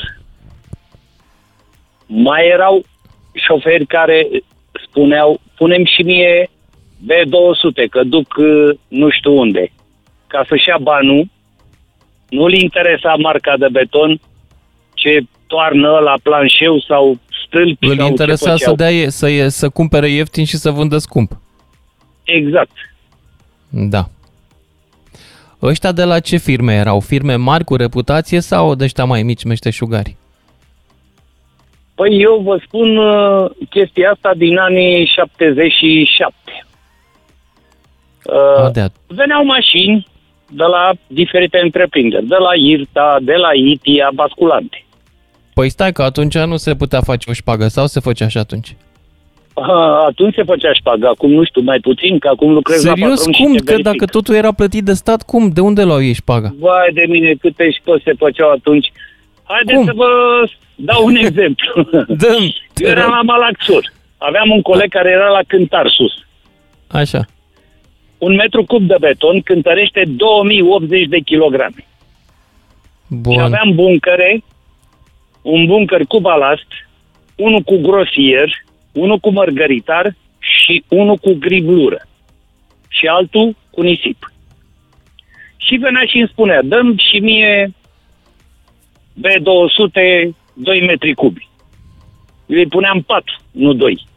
Mai 2.05 2.47
erau 2.47 2.85
șoferi 3.33 3.85
care 3.85 4.27
spuneau, 4.87 5.39
punem 5.55 5.85
și 5.85 6.01
mie 6.01 6.49
B200, 7.05 7.89
că 7.89 8.03
duc 8.03 8.33
uh, 8.37 8.77
nu 8.87 9.09
știu 9.09 9.37
unde. 9.37 9.71
Ca 10.27 10.45
să-și 10.47 10.67
ia 10.67 10.77
banul, 10.81 11.27
nu-l 12.29 12.53
interesa 12.53 13.15
marca 13.17 13.57
de 13.57 13.67
beton, 13.71 14.19
ce 14.93 15.19
toarnă 15.47 15.99
la 15.99 16.13
planșeu 16.23 16.79
sau 16.79 17.17
stâlpi 17.49 17.87
Îl 17.87 17.97
sau 17.97 18.07
interesa 18.07 18.51
ce 18.51 18.63
să, 18.63 18.69
făceau. 18.69 18.75
dea, 18.91 19.09
să, 19.09 19.29
ie- 19.29 19.49
să 19.49 19.69
cumpere 19.69 20.09
ieftin 20.09 20.45
și 20.45 20.57
să 20.57 20.71
vândă 20.71 20.97
scump. 20.97 21.31
Exact. 22.23 22.71
Da. 23.69 24.09
Ăștia 25.61 25.91
de 25.91 26.03
la 26.03 26.19
ce 26.19 26.37
firme 26.37 26.73
erau? 26.73 26.99
Firme 26.99 27.35
mari 27.35 27.63
cu 27.63 27.75
reputație 27.75 28.39
sau 28.39 28.75
de 28.75 28.83
ăștia 28.83 29.05
mai 29.05 29.23
mici 29.23 29.43
meșteșugari? 29.43 30.15
Păi 31.95 32.21
eu 32.21 32.39
vă 32.43 32.59
spun 32.65 32.97
uh, 32.97 33.49
chestia 33.69 34.11
asta 34.11 34.33
din 34.37 34.57
anii 34.57 35.05
77. 35.15 36.33
Uh, 38.25 38.63
A, 38.65 38.69
de 38.69 38.81
at- 38.89 39.05
veneau 39.07 39.45
mașini 39.45 40.07
de 40.51 40.63
la 40.63 40.91
diferite 41.07 41.59
întreprinderi, 41.63 42.25
de 42.27 42.35
la 42.35 42.55
IRTA, 42.55 43.17
de 43.21 43.33
la 43.33 43.49
ITIA, 43.53 44.09
basculante. 44.13 44.85
Păi 45.59 45.69
stai 45.69 45.91
că 45.91 46.01
atunci 46.03 46.37
nu 46.37 46.57
se 46.57 46.75
putea 46.75 47.01
face 47.01 47.29
o 47.29 47.33
șpagă 47.33 47.67
sau 47.67 47.85
se 47.87 47.99
făcea 47.99 48.27
și 48.27 48.37
atunci? 48.37 48.75
Ah, 49.53 50.03
atunci 50.07 50.33
se 50.35 50.43
făcea 50.43 50.73
șpagă, 50.73 51.07
acum 51.07 51.31
nu 51.31 51.43
știu, 51.43 51.61
mai 51.61 51.79
puțin, 51.79 52.19
că 52.19 52.27
acum 52.27 52.51
lucrez 52.53 52.83
la 52.83 52.89
Serios? 52.93 53.09
patron 53.15 53.33
și 53.33 53.41
Cum? 53.43 53.51
te 53.51 53.57
Că 53.57 53.63
verific. 53.65 53.85
dacă 53.91 54.05
totul 54.05 54.35
era 54.35 54.51
plătit 54.51 54.83
de 54.83 54.93
stat, 54.93 55.21
cum? 55.23 55.49
De 55.49 55.61
unde 55.61 55.83
luau 55.83 56.01
ei 56.03 56.13
șpaga? 56.13 56.53
Vai 56.59 56.89
de 56.93 57.05
mine, 57.07 57.33
câte 57.33 57.71
șpăți 57.71 58.03
se 58.03 58.13
făceau 58.17 58.49
atunci. 58.51 58.91
Haideți 59.43 59.77
Cum? 59.77 59.85
să 59.85 59.91
vă 59.95 60.07
dau 60.75 61.05
un 61.05 61.15
exemplu. 61.25 61.83
Dăm, 62.07 62.41
Eu 62.75 62.87
eram 62.89 63.09
la 63.09 63.21
Malaxor. 63.21 63.91
Aveam 64.17 64.49
un 64.51 64.61
coleg 64.61 64.89
care 64.89 65.09
era 65.09 65.29
la 65.29 65.41
Cântar 65.47 65.87
sus. 65.97 66.13
Așa. 66.87 67.25
Un 68.17 68.33
metru 68.35 68.63
cub 68.63 68.87
de 68.87 68.95
beton 68.99 69.41
cântărește 69.41 70.03
2080 70.07 71.05
de 71.07 71.19
kilograme. 71.19 71.85
Bun. 73.07 73.33
Și 73.33 73.39
aveam 73.39 73.71
buncăre, 73.75 74.43
un 75.49 75.65
buncăr 75.65 76.05
cu 76.07 76.19
balast, 76.19 76.67
unul 77.35 77.61
cu 77.61 77.77
grosier, 77.77 78.49
unul 78.91 79.17
cu 79.19 79.31
mărgăritar 79.31 80.15
și 80.39 80.83
unul 80.87 81.17
cu 81.17 81.33
griblură. 81.33 82.07
Și 82.87 83.07
altul 83.07 83.55
cu 83.69 83.81
nisip. 83.81 84.31
Și 85.57 85.75
venea 85.75 86.05
și 86.05 86.17
îmi 86.17 86.29
spunea, 86.31 86.61
dăm 86.61 86.97
și 86.97 87.19
mie 87.19 87.73
B200 89.19 90.29
2 90.53 90.85
metri 90.85 91.13
cubi. 91.13 91.47
Eu 92.45 92.57
îi 92.57 92.67
puneam 92.67 93.01
4, 93.01 93.35
nu 93.51 93.73
2. 93.73 94.07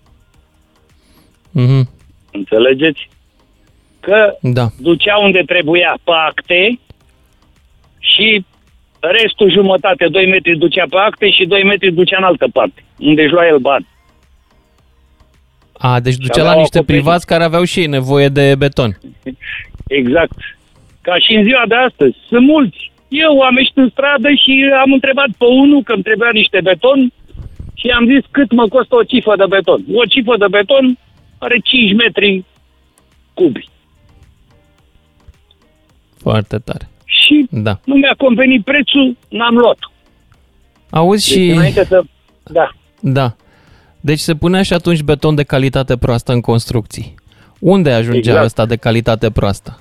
Mhm. 1.50 1.88
Înțelegeți? 2.32 3.08
Că 4.00 4.36
Da. 4.40 4.66
ducea 4.78 5.18
unde 5.18 5.42
trebuia 5.46 5.98
pe 6.04 6.10
acte 6.28 6.78
și 7.98 8.44
restul 9.10 9.50
jumătate, 9.50 10.08
2 10.08 10.26
metri 10.26 10.58
ducea 10.58 10.84
pe 10.90 10.96
acte 10.96 11.30
și 11.30 11.46
2 11.46 11.64
metri 11.64 11.92
ducea 11.92 12.16
în 12.18 12.24
altă 12.24 12.46
parte, 12.52 12.84
unde 12.98 13.22
își 13.22 13.32
lua 13.32 13.46
el 13.46 13.58
bani. 13.58 13.86
A, 15.78 16.00
deci 16.00 16.16
ducea 16.16 16.42
la 16.42 16.48
aveau 16.48 16.60
niște 16.60 16.78
acoperit. 16.78 17.02
privați 17.02 17.26
care 17.26 17.44
aveau 17.44 17.64
și 17.64 17.80
ei 17.80 17.86
nevoie 17.86 18.28
de 18.28 18.54
beton. 18.54 18.98
Exact. 20.00 20.36
Ca 21.00 21.18
și 21.18 21.34
în 21.34 21.42
ziua 21.42 21.62
de 21.68 21.74
astăzi. 21.74 22.16
Sunt 22.28 22.46
mulți. 22.46 22.92
Eu 23.08 23.40
am 23.40 23.56
ieșit 23.56 23.76
în 23.76 23.88
stradă 23.88 24.28
și 24.28 24.70
am 24.84 24.92
întrebat 24.92 25.28
pe 25.38 25.44
unul 25.44 25.82
că 25.82 25.92
îmi 25.92 26.02
trebuia 26.02 26.30
niște 26.32 26.60
beton 26.62 27.12
și 27.74 27.88
am 27.88 28.06
zis 28.06 28.24
cât 28.30 28.52
mă 28.52 28.68
costă 28.68 28.94
o 28.94 29.02
cifă 29.02 29.36
de 29.36 29.44
beton. 29.48 29.84
O 29.92 30.04
cifă 30.04 30.36
de 30.36 30.46
beton 30.50 30.98
are 31.38 31.58
5 31.58 31.94
metri 31.94 32.44
cubi. 33.34 33.68
Foarte 36.18 36.58
tare. 36.58 36.88
Și 37.20 37.46
Da. 37.50 37.78
nu 37.84 37.94
mi-a 37.94 38.14
convenit 38.18 38.64
prețul, 38.64 39.16
n-am 39.28 39.54
luat. 39.56 39.78
Auzi 40.90 41.28
Deci 41.34 41.38
și... 41.44 41.50
înainte 41.50 41.84
să... 41.84 42.02
Da. 42.42 42.70
Da. 43.00 43.34
Deci 44.00 44.18
se 44.18 44.34
punea 44.34 44.62
și 44.62 44.72
atunci 44.72 45.00
beton 45.02 45.34
de 45.34 45.42
calitate 45.42 45.96
proastă 45.96 46.32
în 46.32 46.40
construcții. 46.40 47.14
Unde 47.58 47.90
ajungea 47.92 48.18
Exact. 48.30 48.44
ăsta 48.44 48.66
de 48.66 48.76
calitate 48.76 49.30
proastă? 49.30 49.80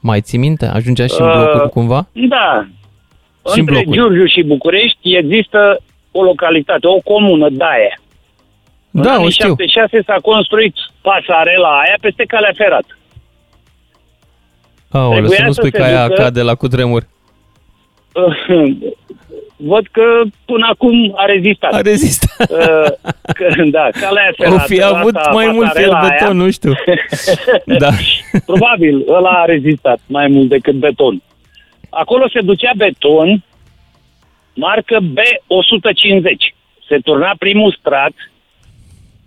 Mai 0.00 0.20
ții 0.20 0.38
minte? 0.38 0.66
Ajungea 0.66 1.06
și 1.06 1.14
în 1.20 1.26
Uh, 1.26 1.32
blocuri 1.34 1.70
cumva? 1.70 2.08
Da. 2.12 2.66
Și 3.52 3.58
în 3.58 3.60
Între 3.60 3.74
blocuri. 3.74 3.96
Giurgiu 3.96 4.26
și 4.26 4.42
București 4.42 5.16
există 5.16 5.78
o 6.10 6.22
localitate, 6.22 6.86
o 6.86 6.98
comună, 7.00 7.48
Daia. 7.48 8.00
În 8.90 9.02
Da, 9.02 9.10
o 9.12 9.14
anii 9.14 9.30
știu. 9.30 9.46
76 9.48 10.02
s-a 10.06 10.18
construit 10.22 10.74
pasarela 11.00 11.78
aia 11.78 11.96
peste 12.00 12.24
calea 12.24 12.52
ferată. 12.56 12.98
Aoleu, 14.90 15.12
să 15.26 15.26
trebuia 15.28 15.46
nu 15.46 15.52
să 15.52 15.60
spui 15.60 15.70
se 15.70 15.76
că 15.78 15.82
aia 15.84 16.08
ducă- 16.08 16.22
cade 16.22 16.42
la 16.42 16.54
cutremur. 16.54 17.02
Văd 19.58 19.86
că 19.92 20.02
până 20.44 20.66
acum 20.70 21.12
a 21.16 21.24
rezistat. 21.24 21.72
A 21.72 21.80
rezistat. 21.80 22.24
Uh, 22.50 23.12
că, 23.34 23.62
da, 23.70 23.88
calea 24.00 24.32
ferată. 24.36 24.54
O 24.54 24.58
fi 24.58 24.82
avut 24.82 25.14
asta, 25.16 25.30
mai 25.32 25.46
mult 25.46 25.72
fel 25.72 25.88
pasarela 25.90 26.00
beton, 26.00 26.26
aia, 26.26 26.44
nu 26.44 26.50
știu. 26.50 26.72
Da. 27.78 27.88
Probabil, 28.46 29.04
ăla 29.08 29.30
a 29.30 29.44
rezistat 29.44 29.98
mai 30.06 30.26
mult 30.28 30.48
decât 30.48 30.74
beton. 30.74 31.22
Acolo 31.90 32.28
se 32.32 32.40
ducea 32.40 32.70
beton, 32.76 33.44
marcă 34.54 34.98
B150. 35.00 36.54
Se 36.88 36.98
turna 37.04 37.34
primul 37.38 37.76
strat, 37.78 38.12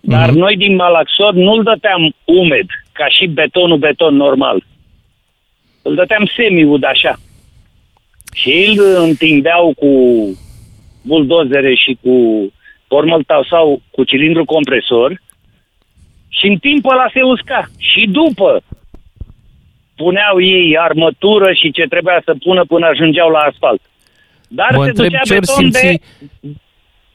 dar 0.00 0.28
Mhm. 0.28 0.38
noi 0.38 0.56
din 0.56 0.74
Malaxor 0.74 1.32
nu-l 1.34 1.62
dăteam 1.62 2.14
umed, 2.24 2.66
ca 2.92 3.06
și 3.08 3.26
betonul 3.26 3.76
beton 3.78 4.16
normal. 4.16 4.62
Îl 5.82 5.94
dăteam 5.94 6.30
semi-ud 6.36 6.84
așa. 6.84 7.16
Și 8.32 8.74
îl 8.76 9.02
întindeau 9.02 9.74
cu 9.76 9.92
buldozere 11.02 11.74
și 11.74 11.98
cu 12.02 12.14
formăltau 12.86 13.44
sau 13.44 13.82
cu 13.90 14.04
cilindru 14.04 14.44
compresor 14.44 15.20
și 16.28 16.46
în 16.46 16.56
timp 16.56 16.84
ăla 16.84 17.06
se 17.12 17.22
usca. 17.22 17.70
Și 17.78 18.06
după 18.06 18.62
puneau 19.96 20.40
ei 20.40 20.78
armătură 20.78 21.52
și 21.52 21.70
ce 21.70 21.84
trebuia 21.88 22.22
să 22.24 22.34
pună 22.44 22.64
până 22.64 22.86
ajungeau 22.86 23.30
la 23.30 23.38
asfalt. 23.38 23.80
Dar 24.48 24.70
Mă 24.76 24.82
se 24.82 24.88
întreb 24.88 25.10
ducea 25.10 25.22
ce 25.22 25.32
ori 25.32 25.40
beton 25.40 25.56
simți... 25.56 25.82
de... 25.82 25.98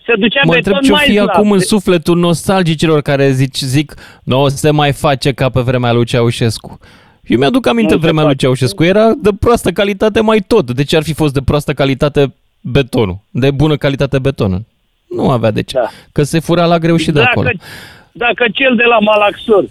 Se 0.06 0.14
ducea 0.18 0.42
Mă 0.44 0.54
beton 0.54 0.74
întreb 0.74 0.84
ce-o 0.84 0.96
mai 0.96 1.06
fi 1.06 1.12
slab. 1.12 1.30
acum 1.30 1.52
în 1.52 1.60
sufletul 1.60 2.18
nostalgicilor 2.18 3.02
care 3.02 3.32
zic, 3.32 3.54
zic 3.56 3.94
nu 4.24 4.48
se 4.48 4.72
mai 4.72 4.92
face 4.94 5.34
ca 5.34 5.50
pe 5.50 5.62
vremea 5.62 5.92
lui 5.92 6.06
Ceaușescu. 6.06 6.80
Eu 7.28 7.38
mi-aduc 7.38 7.68
aminte 7.68 7.94
Nu 7.94 8.00
se 8.00 8.06
vremea 8.06 8.24
lui 8.24 8.32
face. 8.32 8.46
Ceaușescu. 8.46 8.84
Era 8.84 9.14
de 9.14 9.30
proastă 9.40 9.72
calitate 9.72 10.22
mai 10.22 10.40
tot. 10.48 10.72
De 10.72 10.84
ce 10.84 10.96
ar 10.96 11.04
fi 11.04 11.14
fost 11.14 11.34
de 11.34 11.42
proastă 11.42 11.74
calitate 11.74 12.34
betonul? 12.62 13.18
De 13.32 13.52
bună 13.52 13.78
calitate 13.78 14.20
betonul? 14.20 14.62
Nu 15.10 15.30
avea 15.30 15.52
de 15.52 15.64
ce. 15.64 15.76
Da. 15.78 15.88
Că 16.12 16.24
se 16.24 16.40
fura 16.40 16.66
la 16.66 16.78
greu 16.78 16.96
și 16.96 17.12
de 17.12 17.20
dacă, 17.20 17.30
acolo. 17.30 17.50
Dacă 18.12 18.46
cel 18.54 18.76
de 18.76 18.84
la 18.84 19.00
Malaxor, 19.00 19.66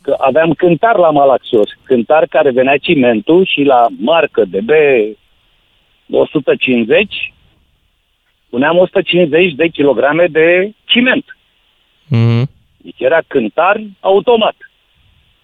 că 0.00 0.14
aveam 0.18 0.52
cântar 0.52 0.96
la 0.96 1.10
Malaxor, 1.10 1.78
cântar 1.82 2.26
care 2.26 2.50
venea 2.50 2.76
cimentul 2.76 3.46
și 3.46 3.62
la 3.62 3.86
marcă 3.98 4.44
de 4.44 4.60
B 4.60 4.70
150 6.10 7.32
puneam 8.52 8.76
150 8.78 9.54
de 9.54 9.68
kilograme 9.68 10.26
de 10.26 10.72
ciment. 10.84 11.36
Mhm. 12.06 12.50
Deci 12.76 13.00
era 13.00 13.20
cântar 13.26 13.82
automat. 14.00 14.56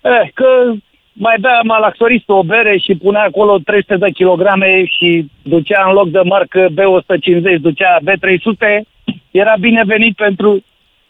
Eh, 0.00 0.30
că 0.34 0.72
mai 1.18 1.36
bea 1.40 1.60
malaxoristul 1.64 2.34
o 2.36 2.42
bere 2.42 2.78
și 2.78 2.94
punea 2.94 3.22
acolo 3.22 3.58
300 3.64 3.96
de 3.96 4.10
kilograme 4.10 4.84
și 4.84 5.30
ducea 5.42 5.84
în 5.88 5.92
loc 5.94 6.10
de 6.10 6.20
marcă 6.24 6.66
B150, 6.70 7.60
ducea 7.60 7.98
B300, 8.06 8.86
era 9.30 9.54
binevenit 9.60 10.16
pentru 10.16 10.64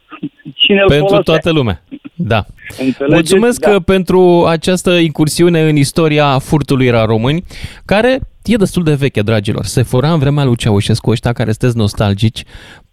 cine 0.62 0.80
îl 0.80 0.88
Pentru 0.88 1.06
folosea. 1.06 1.32
toată 1.32 1.50
lumea. 1.52 1.82
Da. 2.14 2.44
Înțelegeți? 2.68 3.08
Mulțumesc 3.14 3.60
Da. 3.60 3.70
da. 3.70 3.78
pentru 3.80 4.44
această 4.48 4.90
incursiune 4.90 5.60
în 5.68 5.76
istoria 5.76 6.38
furtului 6.38 6.90
la 6.90 7.04
români, 7.04 7.42
care 7.84 8.18
e 8.44 8.56
destul 8.56 8.82
de 8.82 8.94
veche, 8.94 9.20
dragilor. 9.22 9.64
Se 9.64 9.82
fura 9.82 10.12
în 10.12 10.18
vremea 10.18 10.44
lui 10.44 10.56
Ceaușescu 10.56 11.10
ăștia 11.10 11.32
care 11.32 11.50
sunteți 11.50 11.76
nostalgici. 11.78 12.42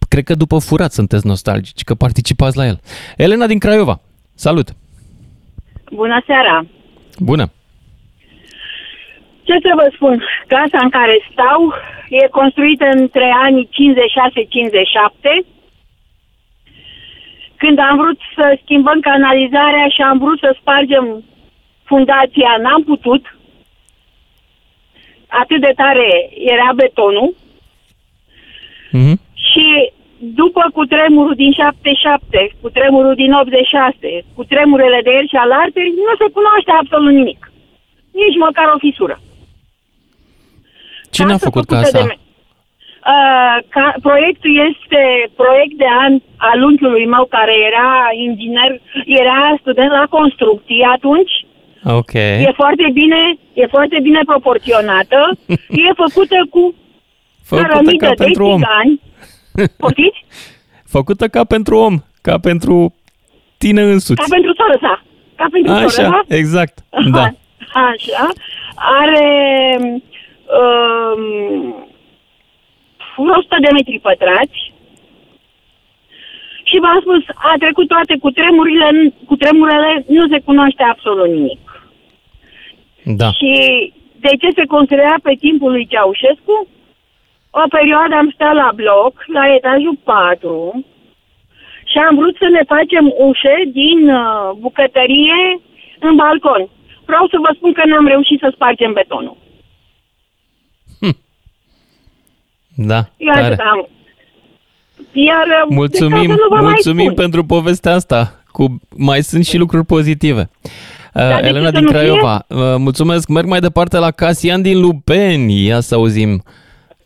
Cred 0.08 0.24
că 0.24 0.34
după 0.34 0.58
furat 0.58 0.92
sunteți 0.92 1.26
nostalgici, 1.26 1.82
că 1.84 1.94
participați 1.94 2.56
la 2.56 2.66
el. 2.66 2.80
Elena 3.16 3.46
din 3.46 3.58
Craiova. 3.58 4.00
Salut! 4.34 4.68
Bună 5.92 6.22
seara! 6.26 6.66
Bună! 7.18 7.46
Ce 9.42 9.52
să 9.62 9.72
vă 9.74 9.90
spun? 9.94 10.24
Casa 10.46 10.78
în 10.82 10.90
care 10.90 11.28
stau 11.32 11.74
e 12.08 12.28
construită 12.28 12.84
între 12.84 13.32
anii 13.42 13.68
56-57. 13.68 15.46
Când 17.56 17.78
am 17.78 17.96
vrut 17.96 18.18
să 18.34 18.58
schimbăm 18.62 19.00
canalizarea 19.00 19.88
și 19.88 20.02
am 20.02 20.18
vrut 20.18 20.38
să 20.38 20.56
spargem 20.60 21.24
fundația, 21.84 22.56
n-am 22.62 22.82
putut. 22.84 23.36
Atât 25.26 25.60
de 25.60 25.72
tare 25.76 26.30
era 26.34 26.72
betonul. 26.74 27.34
Mhm. 28.90 29.20
Și 29.34 29.92
după 30.18 30.62
cutremurul 30.72 31.34
din 31.34 31.52
77, 31.52 32.56
cutremurul 32.60 33.14
din 33.14 33.32
86, 33.32 34.24
cutremurele 34.34 35.00
de 35.02 35.10
ieri 35.12 35.32
și 35.32 35.36
alaltă, 35.36 35.80
nu 36.08 36.14
se 36.20 36.26
cunoaște 36.36 36.72
absolut 36.80 37.12
nimic. 37.12 37.40
Nici 38.20 38.36
măcar 38.46 38.66
o 38.74 38.78
fisură. 38.78 39.20
Cine 41.10 41.32
a 41.32 41.46
făcut 41.48 41.64
casa? 41.64 41.98
De... 41.98 42.14
Uh, 43.14 43.56
ca, 43.68 43.94
proiectul 44.02 44.52
este 44.70 45.02
proiect 45.40 45.76
de 45.82 45.88
an 46.04 46.12
al 46.36 46.62
unchiului 46.62 47.06
meu 47.06 47.24
care 47.36 47.54
era 47.70 47.90
inginer, 48.26 48.70
era 49.22 49.56
student 49.60 49.90
la 49.90 50.06
construcții 50.10 50.82
atunci. 50.96 51.34
Ok. 51.84 52.12
E 52.48 52.60
foarte 52.62 52.86
bine, 52.92 53.20
e 53.52 53.66
foarte 53.66 53.98
bine 54.02 54.20
proporționată. 54.26 55.18
e 55.86 56.02
făcută 56.04 56.38
cu 56.50 56.74
Făcută 57.42 57.68
cărămidă 57.68 58.06
ca 58.06 58.14
de 58.14 58.24
pentru 58.24 58.44
om. 58.44 58.60
Țigani. 59.56 59.74
Poftiți? 59.78 60.24
Făcută 60.84 61.28
ca 61.28 61.44
pentru 61.44 61.76
om, 61.76 61.94
ca 62.22 62.38
pentru 62.38 62.94
tine 63.58 63.82
însuți. 63.82 64.20
Ca 64.20 64.26
pentru 64.30 64.52
soră 64.56 64.78
sa. 64.80 65.02
Ca 65.36 65.46
pentru 65.50 65.72
soră, 65.72 65.84
Așa, 65.84 66.24
da? 66.28 66.36
exact. 66.36 66.78
Da. 67.12 67.22
Așa. 67.90 68.28
Are 69.00 69.26
um, 70.58 71.74
100 73.16 73.56
de 73.60 73.68
metri 73.72 73.98
pătrați 74.02 74.72
și 76.68 76.76
v-am 76.82 77.00
spus, 77.00 77.22
a 77.34 77.54
trecut 77.58 77.88
toate 77.88 78.14
cu 78.20 78.30
tremurile, 78.30 79.14
cu 79.26 79.36
tremurele, 79.36 80.04
nu 80.08 80.28
se 80.28 80.38
cunoaște 80.44 80.82
absolut 80.82 81.28
nimic. 81.28 81.64
Da. 83.02 83.30
Și 83.32 83.52
de 84.20 84.32
ce 84.40 84.48
se 84.54 84.64
construia 84.74 85.16
pe 85.22 85.34
timpul 85.40 85.70
lui 85.70 85.86
Ceaușescu? 85.86 86.68
O 87.62 87.64
perioadă 87.76 88.14
am 88.14 88.30
stat 88.34 88.54
la 88.62 88.70
bloc, 88.80 89.12
la 89.36 89.42
etajul 89.56 89.96
4 90.04 90.84
și 91.90 91.96
am 92.08 92.14
vrut 92.18 92.36
să 92.42 92.46
ne 92.56 92.62
facem 92.74 93.04
ușe 93.28 93.56
din 93.80 94.00
uh, 94.20 94.48
bucătărie 94.64 95.40
în 96.06 96.12
balcon. 96.20 96.62
Vreau 97.08 97.24
să 97.32 97.36
vă 97.44 97.50
spun 97.56 97.72
că 97.72 97.82
n-am 97.86 98.06
reușit 98.06 98.38
să 98.40 98.48
spargem 98.54 98.92
betonul. 98.92 99.36
Da, 102.76 103.00
Eu 103.16 103.32
tare. 103.32 103.44
atât 103.44 103.58
am. 103.58 103.88
Iar 105.12 105.46
uh, 105.46 105.68
de 105.68 105.74
Mulțumim, 105.74 106.28
casă 106.30 106.40
nu 106.42 106.48
vă 106.48 106.54
mai 106.54 106.62
mulțumim 106.62 107.10
spun. 107.10 107.14
pentru 107.14 107.44
povestea 107.44 107.92
asta. 107.92 108.44
Cu, 108.46 108.80
mai 108.96 109.20
sunt 109.22 109.44
și 109.44 109.56
lucruri 109.56 109.84
pozitive. 109.84 110.50
Uh, 111.14 111.22
de 111.28 111.40
ce 111.40 111.46
Elena 111.46 111.64
să 111.64 111.70
din 111.70 111.84
nu 111.84 111.90
Craiova, 111.90 112.44
uh, 112.48 112.58
mulțumesc. 112.78 113.28
Merg 113.28 113.46
mai 113.46 113.60
departe 113.60 113.98
la 113.98 114.10
Casian 114.10 114.62
din 114.62 114.80
Lupeni. 114.80 115.64
Ia 115.64 115.80
să 115.80 115.94
auzim. 115.94 116.42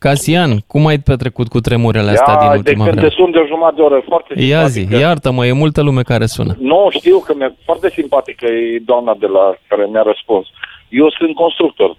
Casian, 0.05 0.51
cum 0.67 0.85
ai 0.91 0.99
petrecut 0.99 1.47
cu 1.47 1.59
tremurele 1.59 2.11
astea 2.11 2.35
din 2.35 2.45
Ia, 2.47 2.51
de 2.51 2.57
ultima 2.57 2.83
când 2.85 2.95
vreme? 2.95 3.07
te 3.07 3.13
sun 3.17 3.31
de 3.31 3.37
o 3.37 3.45
jumătate 3.45 3.75
de 3.75 3.81
oră, 3.81 4.01
foarte 4.11 4.31
Ia 4.53 4.65
zi, 4.67 4.71
simpatică. 4.73 5.01
iartă-mă, 5.05 5.45
e 5.45 5.51
multă 5.63 5.81
lume 5.81 6.01
care 6.11 6.25
sună. 6.25 6.53
Nu, 6.59 6.87
știu 6.89 7.17
că 7.19 7.33
mi-e 7.37 7.53
foarte 7.65 7.89
simpatică 7.97 8.45
e 8.45 8.81
doamna 8.91 9.13
de 9.19 9.27
la 9.37 9.45
care 9.67 9.83
mi-a 9.91 10.01
răspuns. 10.11 10.45
Eu 10.89 11.09
sunt 11.17 11.35
constructor, 11.35 11.89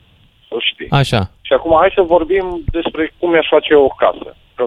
să 0.49 0.55
știi. 0.71 0.87
Așa, 0.91 1.21
Și 1.41 1.53
acum 1.53 1.73
hai 1.81 1.93
să 1.95 2.03
vorbim 2.15 2.47
despre 2.73 3.13
cum 3.19 3.31
mi-aș 3.31 3.47
face 3.51 3.69
eu 3.73 3.85
o 3.85 3.95
casă. 4.03 4.37
Că 4.55 4.65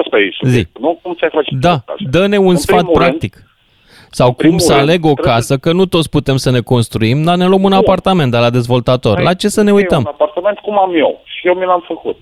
ăsta 0.00 0.16
e 0.18 0.28
subiectul, 0.40 0.80
nu? 0.84 0.98
Cum 1.02 1.14
ți-ai 1.18 1.30
face 1.38 1.50
da, 1.66 1.72
o 1.74 1.78
casă? 1.90 2.02
dă-ne 2.10 2.38
un 2.38 2.46
În 2.48 2.56
sfat 2.56 2.76
primul 2.82 2.94
rând, 2.98 3.06
practic. 3.06 3.34
Sau 4.10 4.26
cum 4.26 4.36
primul 4.36 4.60
să 4.68 4.72
rând, 4.74 4.82
aleg 4.88 5.04
o 5.04 5.12
trebuie 5.12 5.32
casă, 5.32 5.52
că 5.64 5.70
nu 5.72 5.84
toți 5.94 6.08
putem 6.16 6.36
să 6.36 6.50
ne 6.50 6.60
construim, 6.60 7.22
dar 7.22 7.36
ne 7.36 7.46
luăm 7.46 7.62
un 7.62 7.70
Nu. 7.76 7.76
apartament 7.82 8.30
de 8.30 8.38
la 8.44 8.50
dezvoltator. 8.50 9.20
La 9.20 9.34
ce 9.34 9.48
să 9.48 9.62
ne 9.62 9.70
e 9.70 9.78
uităm? 9.80 9.98
un 10.06 10.12
apartament 10.16 10.58
cum 10.58 10.78
am 10.78 10.92
eu 11.04 11.20
și 11.24 11.46
eu 11.46 11.54
mi 11.54 11.64
l-am 11.64 11.84
făcut. 11.86 12.18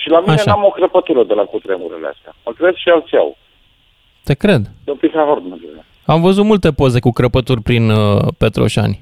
Și 0.00 0.08
la 0.08 0.20
mine 0.20 0.32
Așa. 0.32 0.42
n-am 0.50 0.64
o 0.64 0.68
crăpătură 0.70 1.24
de 1.24 1.34
la 1.34 1.42
cutremurele 1.42 2.06
astea. 2.06 2.34
Mă 2.44 2.52
crezi 2.52 2.80
și 2.80 2.88
alții 2.88 3.16
au. 3.18 3.36
Te 4.24 4.34
cred. 4.34 4.60
De 4.84 4.90
un 4.90 4.96
pic 4.96 5.12
la 5.14 5.22
ordine. 5.22 5.56
Am 6.06 6.20
văzut 6.20 6.44
multe 6.44 6.72
poze 6.72 7.00
cu 7.00 7.10
crăpături 7.10 7.60
prin 7.60 7.90
uh, 7.90 8.22
Petroșani. 8.38 9.00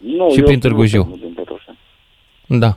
Nu, 0.00 0.30
Și 0.30 0.38
eu 0.38 0.44
prin 0.44 0.54
nu 0.54 0.60
Târgu 0.60 0.84
Jiu. 0.84 1.02
sunt 1.02 1.20
din 1.20 1.32
Petroșani. 1.32 1.78
Da. 2.46 2.70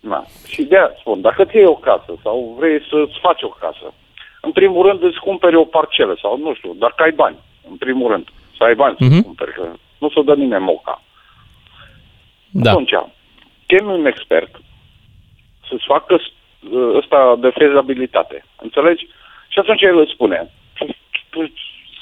Da. 0.00 0.24
Și 0.46 0.62
de 0.62 0.76
aia 0.76 0.90
spun, 0.98 1.20
dacă 1.20 1.44
ți 1.44 1.56
iei 1.56 1.64
o 1.64 1.74
casă 1.76 2.14
sau 2.22 2.54
vrei 2.58 2.78
să-ți 2.90 3.18
faci 3.20 3.42
o 3.42 3.48
casă, 3.48 3.94
în 4.40 4.52
primul 4.52 4.86
rând 4.86 5.02
îți 5.02 5.18
cumperi 5.18 5.56
o 5.56 5.64
parcelă 5.64 6.16
sau 6.20 6.38
nu 6.38 6.54
știu, 6.54 6.74
dacă 6.78 7.02
ai 7.02 7.10
bani, 7.12 7.36
în 7.70 7.76
primul 7.76 8.10
rând, 8.10 8.28
să 8.56 8.64
ai 8.64 8.74
bani 8.74 8.96
Mhm. 8.98 9.14
să 9.14 9.22
cumperi, 9.22 9.52
că 9.52 9.68
nu 9.98 10.10
se 10.10 10.22
dă 10.22 10.34
nimeni 10.34 10.64
moca. 10.64 11.02
Da. 12.50 12.70
Atunci, 12.70 12.92
chemi 13.66 13.88
un 13.92 14.06
expert 14.06 14.60
să-ți 15.68 15.84
facă 15.86 16.16
s- 16.16 16.32
ăsta 16.94 17.36
de 17.40 17.50
fezabilitate, 17.54 18.44
înțelegi? 18.62 19.06
Și 19.48 19.58
atunci 19.58 19.82
el 19.82 19.98
îți 19.98 20.12
spune, 20.12 20.50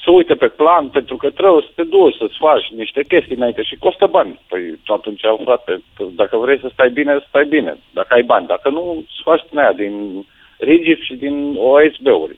să 0.03 0.11
uite 0.11 0.35
pe 0.35 0.47
plan, 0.47 0.89
pentru 0.89 1.17
că 1.17 1.29
trebuie 1.29 1.61
să 1.61 1.71
te 1.75 1.83
duci 1.83 2.15
să-ți 2.15 2.37
faci 2.37 2.65
niște 2.75 3.03
chestii 3.07 3.35
înainte 3.35 3.63
și 3.63 3.75
costă 3.75 4.07
bani. 4.07 4.39
Păi 4.47 4.79
atunci, 4.85 5.21
frate, 5.43 5.83
dacă 6.11 6.37
vrei 6.37 6.59
să 6.59 6.69
stai 6.73 6.89
bine, 6.89 7.25
stai 7.27 7.45
bine, 7.45 7.77
dacă 7.91 8.13
ai 8.13 8.23
bani. 8.23 8.47
Dacă 8.47 8.69
nu, 8.69 8.95
îți 9.07 9.21
faci 9.23 9.43
din 9.49 9.59
aia, 9.59 9.71
din 9.71 10.25
rigid 10.57 10.99
și 11.01 11.13
din 11.15 11.55
OSB-uri. 11.57 12.37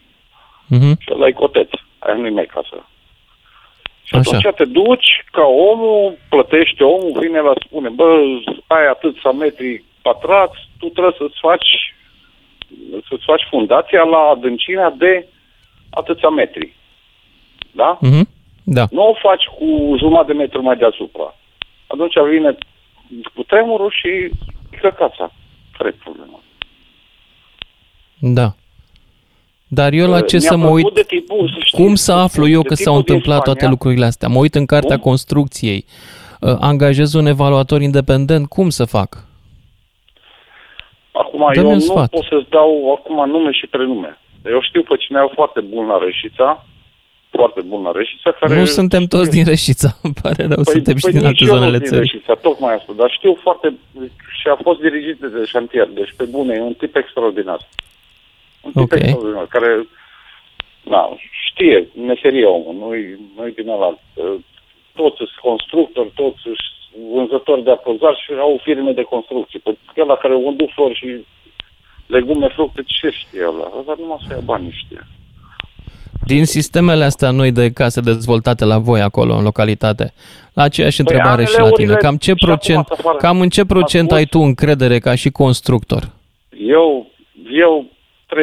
Mhm. 0.68 1.00
Și 1.00 1.10
ăla 1.12 1.28
e 1.28 1.32
coteț. 1.32 1.70
Aia 2.00 2.16
nu-i 2.16 2.30
mai 2.30 2.46
casă. 2.46 2.88
Și 4.04 4.16
Așa. 4.16 4.38
atunci 4.38 4.56
te 4.56 4.66
duci 4.66 5.24
ca 5.32 5.46
omul, 5.46 6.18
plătește 6.30 6.84
omul, 6.84 7.20
vine 7.20 7.40
la 7.40 7.54
spune, 7.66 7.90
bă, 7.90 8.22
ai 8.68 8.88
atâția 8.88 9.32
metri 9.32 9.84
pătrați, 10.08 10.60
tu 10.80 10.88
trebuie 10.96 11.16
să-ți 11.22 11.40
faci 11.48 11.70
să-ți 13.08 13.28
faci 13.32 13.44
fundația 13.50 14.04
la 14.04 14.22
adâncimea 14.36 14.90
de 15.04 15.28
atâția 15.90 16.30
metri. 16.30 16.76
Da? 17.72 17.98
Mhm. 18.02 18.28
Da. 18.64 18.86
Nu 18.92 19.02
o 19.10 19.14
faci 19.28 19.46
cu 19.58 19.96
jumătate 19.98 20.32
de 20.32 20.38
metru 20.38 20.62
mai 20.62 20.76
deasupra. 20.78 21.36
Atunci 21.88 22.14
vine 22.32 22.58
cu 23.36 23.44
tremurul 23.44 23.92
și 24.00 24.12
căcața. 24.82 25.32
Care 25.78 25.90
e 25.90 26.04
problema? 26.04 26.40
Da. 28.20 28.56
Dar 29.68 29.94
eu 29.94 30.08
la 30.10 30.22
ce 30.22 30.38
Mi-a 30.38 30.50
să 30.50 30.56
mă 30.56 30.64
plăcut 30.64 30.84
uit? 30.84 30.94
de 30.94 31.04
tipul, 31.16 31.50
să 31.54 31.60
știi, 31.64 31.84
Cum 31.84 31.96
să 31.96 32.12
aflu 32.12 32.48
eu 32.48 32.62
de 32.62 32.68
că 32.68 32.74
s-au 32.74 32.84
tipul 32.84 33.04
din 33.04 33.14
întâmplat 33.14 33.44
toate 33.44 33.60
Spania. 33.60 33.70
lucrurile 33.70 34.06
astea? 34.06 34.28
Mă 34.28 34.38
uit 34.40 34.56
în 34.56 34.66
cartea 34.66 34.96
Cum? 35.00 35.10
construcției. 35.10 35.86
Uh, 36.42 36.56
Angajez 36.60 37.14
un 37.14 37.26
evaluator 37.26 37.82
independent. 37.82 38.48
Cum 38.48 38.70
să 38.70 38.86
fac? 38.86 39.24
Acum, 41.24 41.50
Dă-mi 41.54 41.66
eu 41.66 41.72
un 41.72 41.74
nu 41.74 41.80
sfat. 41.80 42.10
pot 42.10 42.24
să-ți 42.24 42.50
dau 42.50 42.94
acum 42.98 43.30
nume 43.30 43.52
și 43.52 43.68
prenume. 43.68 44.18
Eu 44.46 44.62
știu 44.62 44.84
pe 44.84 44.96
cineva 44.96 45.30
foarte 45.34 45.62
bun 45.62 45.86
la 45.88 45.98
Reșița, 45.98 46.66
foarte 47.30 47.62
bun 47.62 47.82
la 47.84 47.92
Reșița, 47.92 48.32
care... 48.32 48.60
Nu 48.60 48.66
suntem 48.66 49.06
toți 49.06 49.30
din 49.30 49.46
Reșița. 49.46 49.90
Îmi 50.04 50.14
pare 50.22 50.46
rău, 50.48 50.64
suntem 50.64 50.96
și 50.98 51.06
din 51.06 51.16
nici 51.16 51.26
alte 51.26 51.44
eu 51.44 51.48
nu 51.54 51.58
zonele 51.58 51.78
din 51.78 51.88
țării. 51.88 52.10
Reșița, 52.12 52.34
tocmai 52.34 52.74
asta, 52.76 52.94
dar 52.96 53.10
știu 53.12 53.34
foarte... 53.42 53.74
Și 54.40 54.48
a 54.48 54.58
fost 54.62 54.80
dirigit 54.80 55.18
de 55.20 55.46
șantier, 55.46 55.88
deci 55.88 56.14
pe 56.18 56.24
bune, 56.24 56.54
e 56.56 56.62
un 56.62 56.74
tip 56.74 56.96
extraordinar. 56.96 57.60
Un 58.62 58.72
tip 58.72 58.82
Ok. 58.82 58.94
extraordinar, 58.94 59.46
care... 59.48 59.88
Na, 60.84 61.18
știe 61.50 61.88
meseria 62.08 62.50
omul, 62.50 62.76
nu-i, 62.80 63.20
nu-i 63.36 63.52
din 63.52 63.70
ăla. 63.70 63.98
Toți 64.96 65.16
sunt 65.16 65.30
constructori, 65.42 66.12
toți 66.16 66.40
sunt 66.42 66.56
vânzători 67.14 67.64
de 67.64 67.72
apozari 67.72 68.22
și 68.26 68.32
au 68.40 68.60
firme 68.64 68.92
de 68.92 69.02
construcții. 69.02 69.60
Păi 69.60 69.78
ăla 69.98 70.16
care 70.16 70.34
vându 70.34 70.66
flori 70.74 70.96
și 70.96 71.26
legume, 72.08 72.48
fructe, 72.48 72.82
ce 72.86 73.10
știe 73.10 73.44
ăla? 73.48 73.72
Ăla 73.80 73.94
numai 74.00 74.18
să 74.28 74.34
ia 74.34 74.42
bani 74.46 74.80
știe. 74.86 75.02
Din 76.26 76.46
sistemele 76.46 77.04
astea 77.04 77.32
noi 77.32 77.52
de 77.52 77.72
case 77.72 78.02
dezvoltate 78.02 78.66
la 78.66 78.78
voi 78.78 79.02
acolo, 79.02 79.34
în 79.36 79.44
localitate, 79.44 80.14
la 80.54 80.64
aceeași 80.64 81.02
Păi 81.02 81.06
întrebare 81.16 81.46
și 81.46 81.60
la 81.60 81.70
tine. 81.70 81.86
ANL-urile 81.86 81.96
Cam 82.08 82.16
ce 82.18 82.24
și 82.24 82.30
acum 82.32 82.48
procent, 82.48 82.86
să 82.88 82.96
apară- 83.00 83.18
cam 83.18 83.42
în 83.42 83.50
ce 83.50 83.66
procent 83.66 84.12
ai 84.12 84.26
tu 84.26 84.40
încredere 84.40 85.00
ca 85.00 85.16
și 85.16 85.30
constructor? 85.30 86.04
Eu, 86.58 87.08
eu 87.52 87.86
30%, 88.26 88.36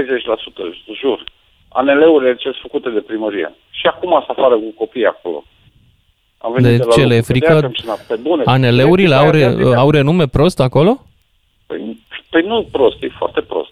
jur. 1.01 1.25
ANL-urile 1.69 2.35
ce 2.35 2.43
sunt 2.43 2.57
făcute 2.63 2.91
de 2.91 3.01
primărie. 3.01 3.55
Și 3.71 3.87
acum 3.87 4.11
să 4.27 4.33
afară 4.37 4.55
cu 4.55 4.73
copiii 4.77 5.07
acolo. 5.07 5.45
Am 6.43 6.53
venit 6.53 6.71
De 6.79 6.85
la 6.85 6.93
ce 6.93 7.01
lucru, 7.01 7.07
le 7.07 7.15
e 7.17 7.21
că 7.21 7.33
de-aia 7.33 7.41
frică? 7.55 7.59
te-am 7.61 7.73
sunat. 7.75 8.01
Pe 8.07 8.15
bune. 8.23 8.43
ANL-urile 8.47 9.15
au, 9.15 9.31
De-aia 9.31 9.49
re, 9.49 9.55
de-aia. 9.55 9.77
au 9.79 9.91
renume 9.91 10.27
prost 10.27 10.61
acolo? 10.61 11.07
Păi, 11.67 12.05
păi 12.31 12.43
nu 12.47 12.69
prost, 12.73 13.03
e 13.03 13.09
foarte 13.19 13.41
prost. 13.41 13.71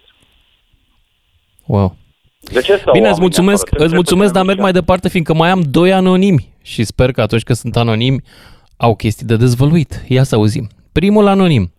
Wow. 1.66 1.96
De 2.40 2.60
ce 2.60 2.76
stau 2.76 2.76
Bine, 2.76 2.84
îți 2.84 2.94
oamenii 2.94 3.20
mulțumesc, 3.20 3.66
afară? 3.66 3.84
îți 3.84 3.94
mulțumesc, 3.94 4.32
dar 4.32 4.44
merg 4.44 4.58
mai 4.58 4.72
departe, 4.72 5.08
fiindcă 5.08 5.34
mai 5.34 5.50
am 5.50 5.60
doi 5.70 5.92
anonimi 5.92 6.48
și 6.62 6.84
sper 6.84 7.12
că 7.12 7.20
atunci 7.20 7.42
când 7.42 7.58
sunt 7.58 7.76
anonimi 7.76 8.22
au 8.76 8.96
chestii 8.96 9.26
de 9.26 9.36
dezvăluit. 9.36 10.04
Ia 10.08 10.22
să 10.22 10.34
auzim. 10.34 10.68
Primul 10.92 11.26
anonim, 11.26 11.72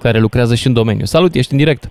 care 0.00 0.18
lucrează 0.18 0.54
și 0.54 0.66
în 0.66 0.72
domeniu. 0.72 1.04
Salut, 1.04 1.34
ești 1.34 1.52
în 1.52 1.58
direct. 1.58 1.90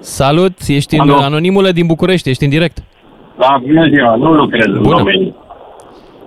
Salut, 0.00 0.58
ești 0.66 0.94
în 0.94 1.00
Alo. 1.00 1.14
anonimul 1.16 1.70
din 1.72 1.86
București, 1.86 2.28
ești 2.30 2.44
în 2.44 2.50
direct. 2.50 2.82
Da, 3.38 3.60
bună 3.66 3.86
ziua, 3.88 4.14
nu 4.14 4.32
lucrez 4.32 4.66
în 4.66 4.82
Bună. 4.82 4.96
domeniu. 4.96 5.34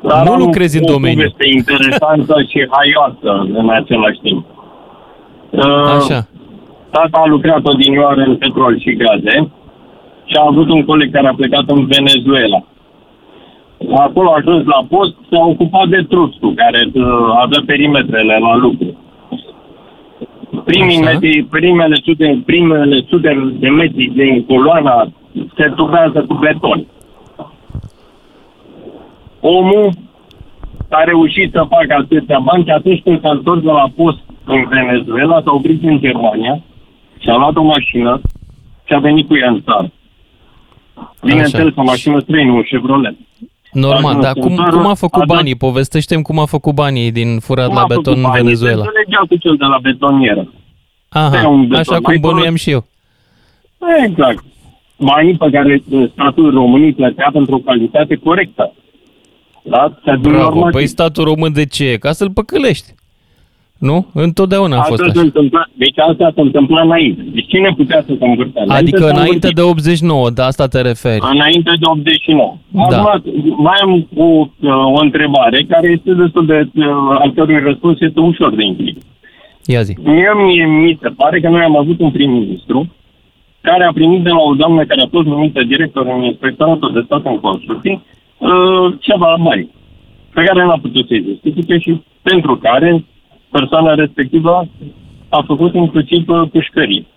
Nu 0.01 0.32
am 0.34 0.39
lucrezi 0.39 0.78
în 0.78 0.84
o 0.88 0.91
domeniu. 0.91 1.16
poveste 1.16 1.47
interesantă 1.58 2.36
și 2.49 2.68
haioasă 2.72 3.32
în 3.60 3.70
același 3.70 4.20
timp. 4.22 4.45
Uh, 5.49 5.95
Așa. 5.99 6.28
Tata 6.89 7.18
a 7.24 7.26
lucrat 7.28 7.66
odinioară 7.66 8.22
în 8.22 8.36
petrol 8.36 8.80
și 8.80 8.95
gaze 8.95 9.49
și 10.26 10.36
a 10.39 10.45
avut 10.47 10.70
un 10.70 10.86
coleg 10.86 11.12
care 11.12 11.28
a 11.28 11.34
plecat 11.34 11.64
în 11.68 11.86
Venezuela. 11.86 12.64
Acolo 13.97 14.30
a 14.30 14.36
ajuns 14.38 14.66
la 14.66 14.86
post, 14.89 15.16
s-a 15.32 15.39
ocupat 15.45 15.88
de 15.88 16.05
trustul 16.10 16.53
care 16.55 16.89
uh, 16.93 17.03
avea 17.43 17.62
perimetrele 17.66 18.38
la 18.41 18.55
lucru. 18.55 18.97
Primii 20.64 21.01
metri, 21.01 21.43
primele, 21.49 21.95
sute, 22.03 22.41
primele 22.45 23.03
sute 23.08 23.53
de 23.60 23.70
metri 23.70 24.12
din 24.16 24.45
coloana 24.45 25.08
se 25.58 25.74
tubează 25.76 26.26
cu 26.28 26.34
beton. 26.34 26.86
Omul 29.56 29.89
a 30.89 31.04
reușit 31.04 31.52
să 31.52 31.66
facă 31.70 31.93
atâția 32.02 32.39
bani 32.39 32.64
și 32.64 32.70
atunci 32.70 33.02
când 33.04 33.22
s-a 33.22 33.30
întors 33.30 33.62
de 33.62 33.72
la 33.72 33.91
post 33.95 34.20
în 34.45 34.66
Venezuela, 34.70 35.41
s-a 35.43 35.52
oprit 35.54 35.84
în 35.84 36.00
Germania 36.00 36.62
și 37.20 37.30
a 37.30 37.36
luat 37.36 37.56
o 37.56 37.64
mașină 37.64 38.22
și 38.86 38.93
a 38.93 39.00
venit 39.00 39.28
cu 39.28 39.36
ea 39.38 39.50
în 39.50 39.62
țară. 39.64 39.91
Bineînțeles, 41.22 41.74
o 41.76 41.84
mașină 41.84 42.20
străină, 42.20 42.52
un 42.52 42.62
Chevrolet. 42.62 43.16
Normal, 43.72 44.06
Ajuns 44.06 44.24
dar 44.26 44.34
în 44.36 44.41
cum, 44.41 44.56
țară, 44.56 44.70
cum 44.76 44.86
a 44.88 44.93
făcut 44.93 45.22
a 45.22 45.26
dat- 45.26 45.36
banii? 45.38 45.56
Povestește-mi 45.56 46.22
cum 46.24 46.39
a 46.39 46.45
făcut 46.45 46.74
banii 46.74 47.12
din 47.12 47.39
furat 47.39 47.66
Cum 47.66 47.76
la 47.76 47.82
a 47.82 47.86
făcut 47.88 48.04
beton 48.04 48.18
în 48.24 48.30
banii? 48.30 48.43
Venezuela. 48.43 48.82
Se 48.82 48.88
înțelegea 48.88 49.22
cu 49.30 49.36
cel 49.36 49.56
de 49.56 49.66
la 49.66 49.78
betonieră. 49.82 50.43
Pe 51.10 51.18
Aha, 51.20 51.48
un 51.48 51.62
beton. 51.62 51.80
așa 51.80 51.95
cum 51.95 52.04
Mai 52.06 52.18
bănuiam 52.18 52.56
și 52.56 52.70
eu. 52.72 52.86
Exact. 54.06 54.43
Banii 54.98 55.36
pe 55.38 55.50
care 55.50 55.84
uh, 55.89 56.10
statul 56.12 56.52
României 56.54 56.93
plătea 56.93 57.30
pentru 57.34 57.56
o 57.56 57.60
calitate 57.60 58.16
corectă. 58.16 58.74
Da? 59.70 59.97
Se 60.03 60.09
adună 60.09 60.36
Bravo, 60.36 60.49
normativ. 60.53 60.72
păi 60.72 60.88
statul 60.88 61.24
român 61.24 61.53
de 61.53 61.65
ce? 61.65 61.97
Ca 61.99 62.11
să-l 62.11 62.32
păcălești. 62.32 62.95
Nu? 63.78 64.05
Întotdeauna 64.13 64.78
a 64.78 64.82
fost 64.82 64.91
Asta 65.01 65.11
se 65.13 65.18
așa. 65.18 65.22
întâmpla, 65.28 65.65
deci 65.74 65.97
asta 65.97 66.32
se 66.36 66.41
întâmpla 66.41 66.82
înainte. 66.82 67.22
Deci 67.34 67.47
cine 67.47 67.74
putea 67.78 68.03
să 68.07 68.13
se 68.20 68.26
învârte? 68.26 68.63
Adică 68.68 68.97
s-a 69.03 69.05
înainte 69.09 69.34
învârtit. 69.34 69.55
de 69.55 69.61
89, 69.61 70.30
de 70.30 70.41
asta 70.41 70.68
te 70.68 70.82
referi. 70.82 71.22
Înainte 71.34 71.72
de 71.80 71.86
89. 71.86 72.57
Da. 72.89 73.01
Acum, 73.01 73.24
mai 73.57 73.78
am 73.82 74.07
o, 74.15 74.24
uh, 74.24 74.47
o 74.70 74.99
întrebare 75.01 75.65
care 75.70 75.88
este 75.91 76.13
destul 76.13 76.45
de, 76.45 76.70
uh, 76.76 76.86
al 77.20 77.32
cărui 77.36 77.59
răspuns 77.59 77.99
este 77.99 78.20
ușor 78.20 78.55
de 78.55 78.63
implicat. 78.63 79.03
Ia 79.65 79.82
zi. 79.82 79.97
Mie 80.03 80.32
mie 80.45 80.65
mi 80.65 80.97
se 81.01 81.09
pare 81.09 81.39
că 81.39 81.49
noi 81.49 81.61
am 81.61 81.78
avut 81.78 81.99
un 81.99 82.11
prim-ministru 82.11 82.88
care 83.61 83.84
a 83.84 83.91
primit 83.93 84.24
de 84.24 84.30
la 84.30 84.41
o 84.41 84.53
doamnă 84.53 84.86
care 84.86 85.01
a 85.01 85.07
fost 85.11 85.28
numită 85.28 85.63
director 85.63 86.05
în 86.18 86.24
Inspectoratul 86.24 86.91
de 86.93 87.01
Stat 87.05 87.22
în 87.26 87.39
Construcții 87.39 88.03
uh, 88.38 88.94
ceva 89.00 89.36
bani 89.44 89.70
pe 90.34 90.44
care 90.44 90.66
n-a 90.66 90.80
putut 90.82 91.08
să-i 91.08 91.24
justifice 91.28 91.78
și 91.78 92.02
pentru 92.22 92.58
care 92.58 93.06
persoana 93.52 93.94
respectivă 93.94 94.68
a 95.30 95.44
făcut 95.48 95.74
inclusiv 95.74 96.30
uh, 96.30 96.50
pușcării. 96.52 97.08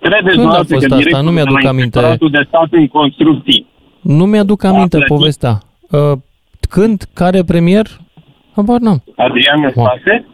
Credeți 0.00 0.22
Când 0.22 0.30
a 0.30 0.32
dumneavoastră 0.34 0.74
fost 0.74 0.86
că 0.86 0.94
asta? 0.94 0.96
directorul 0.96 1.24
Nu 1.26 1.30
mi-aduc 1.34 1.56
de 1.56 1.62
la 1.62 1.68
aminte. 1.68 1.98
Inspectoratul 1.98 2.30
de 2.30 2.44
Stat 2.48 2.68
în 2.70 2.86
Construcții 2.86 3.66
Nu 4.00 4.24
mi-aduc 4.24 4.64
aminte 4.64 4.96
plătit. 4.96 5.16
povestea. 5.16 5.58
Uh, 5.90 6.18
când? 6.70 7.02
Care 7.14 7.42
premier? 7.44 7.86
Habar 8.54 8.78
n-am. 8.80 9.02
Adrian 9.16 9.60
Nestase 9.60 10.26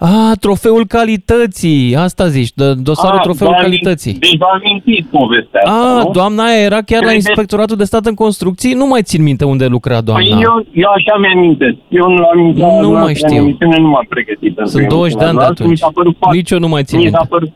Ah, 0.00 0.32
trofeul 0.40 0.86
calității. 0.86 1.96
Asta 1.96 2.26
zici, 2.28 2.52
de- 2.54 2.74
dosarul 2.74 3.16
Ah, 3.18 3.22
trofeul 3.22 3.50
v-am 3.50 3.60
calității. 3.62 4.12
Deci 4.12 4.36
v-am 4.36 4.60
mintit 4.64 5.06
povestea 5.10 5.60
asta, 5.64 5.96
Ah, 5.98 6.04
nu? 6.04 6.10
doamna 6.12 6.44
aia 6.44 6.62
era 6.62 6.80
chiar 6.82 7.00
la 7.02 7.06
Credeți- 7.06 7.26
Inspectoratul 7.26 7.76
de 7.76 7.84
Stat 7.84 8.06
în 8.06 8.14
Construcții? 8.14 8.72
Nu 8.72 8.86
mai 8.86 9.02
țin 9.02 9.22
minte 9.22 9.44
unde 9.44 9.66
lucra 9.66 10.00
doamna. 10.00 10.24
Păi 10.24 10.42
eu, 10.42 10.66
eu 10.72 10.90
așa 10.96 11.18
mi-amintesc. 11.20 11.76
Eu 11.88 12.08
nu 12.08 12.24
am 12.32 12.38
intrat 12.38 12.70
Nu 12.70 12.80
la 12.80 12.88
mai 12.88 12.90
noastră 12.90 13.26
în 13.26 13.32
știu. 13.32 13.42
emisiune, 13.42 13.76
nu 13.78 13.88
m-am 13.88 14.06
pregătit. 14.08 14.54
pentru 14.54 14.72
Sunt 14.76 14.88
20 14.88 15.18
de 15.18 15.24
ani 15.24 15.36
de 15.36 15.42
emisiunea 15.42 15.44
noastră, 15.44 15.64
mi 15.64 15.72
atunci. 15.72 15.78
s-a 15.78 15.90
părut 15.94 16.16
foarte- 16.18 16.36
Nici 16.36 16.50
eu 16.50 16.58
nu 16.58 16.68
mai 16.68 16.82
țin 16.84 16.98
mi 16.98 17.04
s-a 17.04 17.10
minte. 17.10 17.28
părut... 17.34 17.50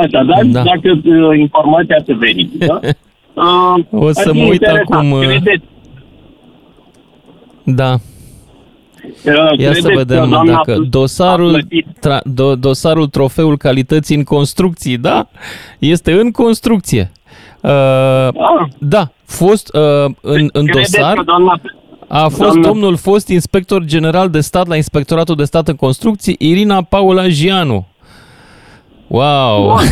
Așa, 0.00 0.22
dar 0.28 0.42
Da. 0.44 0.62
dacă 0.62 0.88
uh, 1.04 1.38
informația 1.38 1.96
se 2.06 2.14
verifică... 2.14 2.80
uh, 3.92 4.02
O 4.06 4.10
să 4.12 4.22
ar 4.26 4.30
fi 4.34 4.38
mă 4.40 4.44
uit 4.44 4.52
interesant. 4.52 4.90
acum, 4.90 5.10
uh, 5.10 5.26
Credeți, 5.26 5.64
Da. 7.64 7.94
Uh, 9.24 9.34
Ia 9.34 9.54
credeți 9.56 9.80
să 9.80 9.88
că 9.88 9.94
vedem 9.96 10.28
doamna 10.28 10.52
dacă 10.52 10.72
a 10.72 10.86
dosarul, 10.88 11.66
tra, 12.00 12.20
do, 12.24 12.56
dosarul 12.56 13.06
trofeul 13.06 13.56
calității 13.56 14.16
în 14.16 14.24
construcții, 14.24 14.96
da? 14.96 15.28
Este 15.78 16.12
în 16.12 16.30
construcție. 16.30 17.10
Uh, 17.60 18.28
da, 18.78 19.10
fost 19.24 19.74
uh, 19.74 20.14
în, 20.20 20.48
în 20.52 20.64
credeți 20.64 20.92
dosar 20.92 21.16
că 21.16 21.22
doamna... 21.22 21.60
a 22.08 22.28
fost 22.28 22.38
doamna- 22.38 22.62
domnul 22.66 22.96
fost 22.96 23.28
inspector 23.28 23.84
general 23.84 24.30
de 24.30 24.40
stat 24.40 24.66
la 24.66 24.76
Inspectoratul 24.76 25.34
de 25.34 25.44
Stat 25.44 25.68
în 25.68 25.76
Construcții, 25.76 26.36
Irina 26.38 26.82
Paula 26.82 27.26
Gianu. 27.26 27.86
Wow! 29.06 29.66
Bun. 29.66 29.84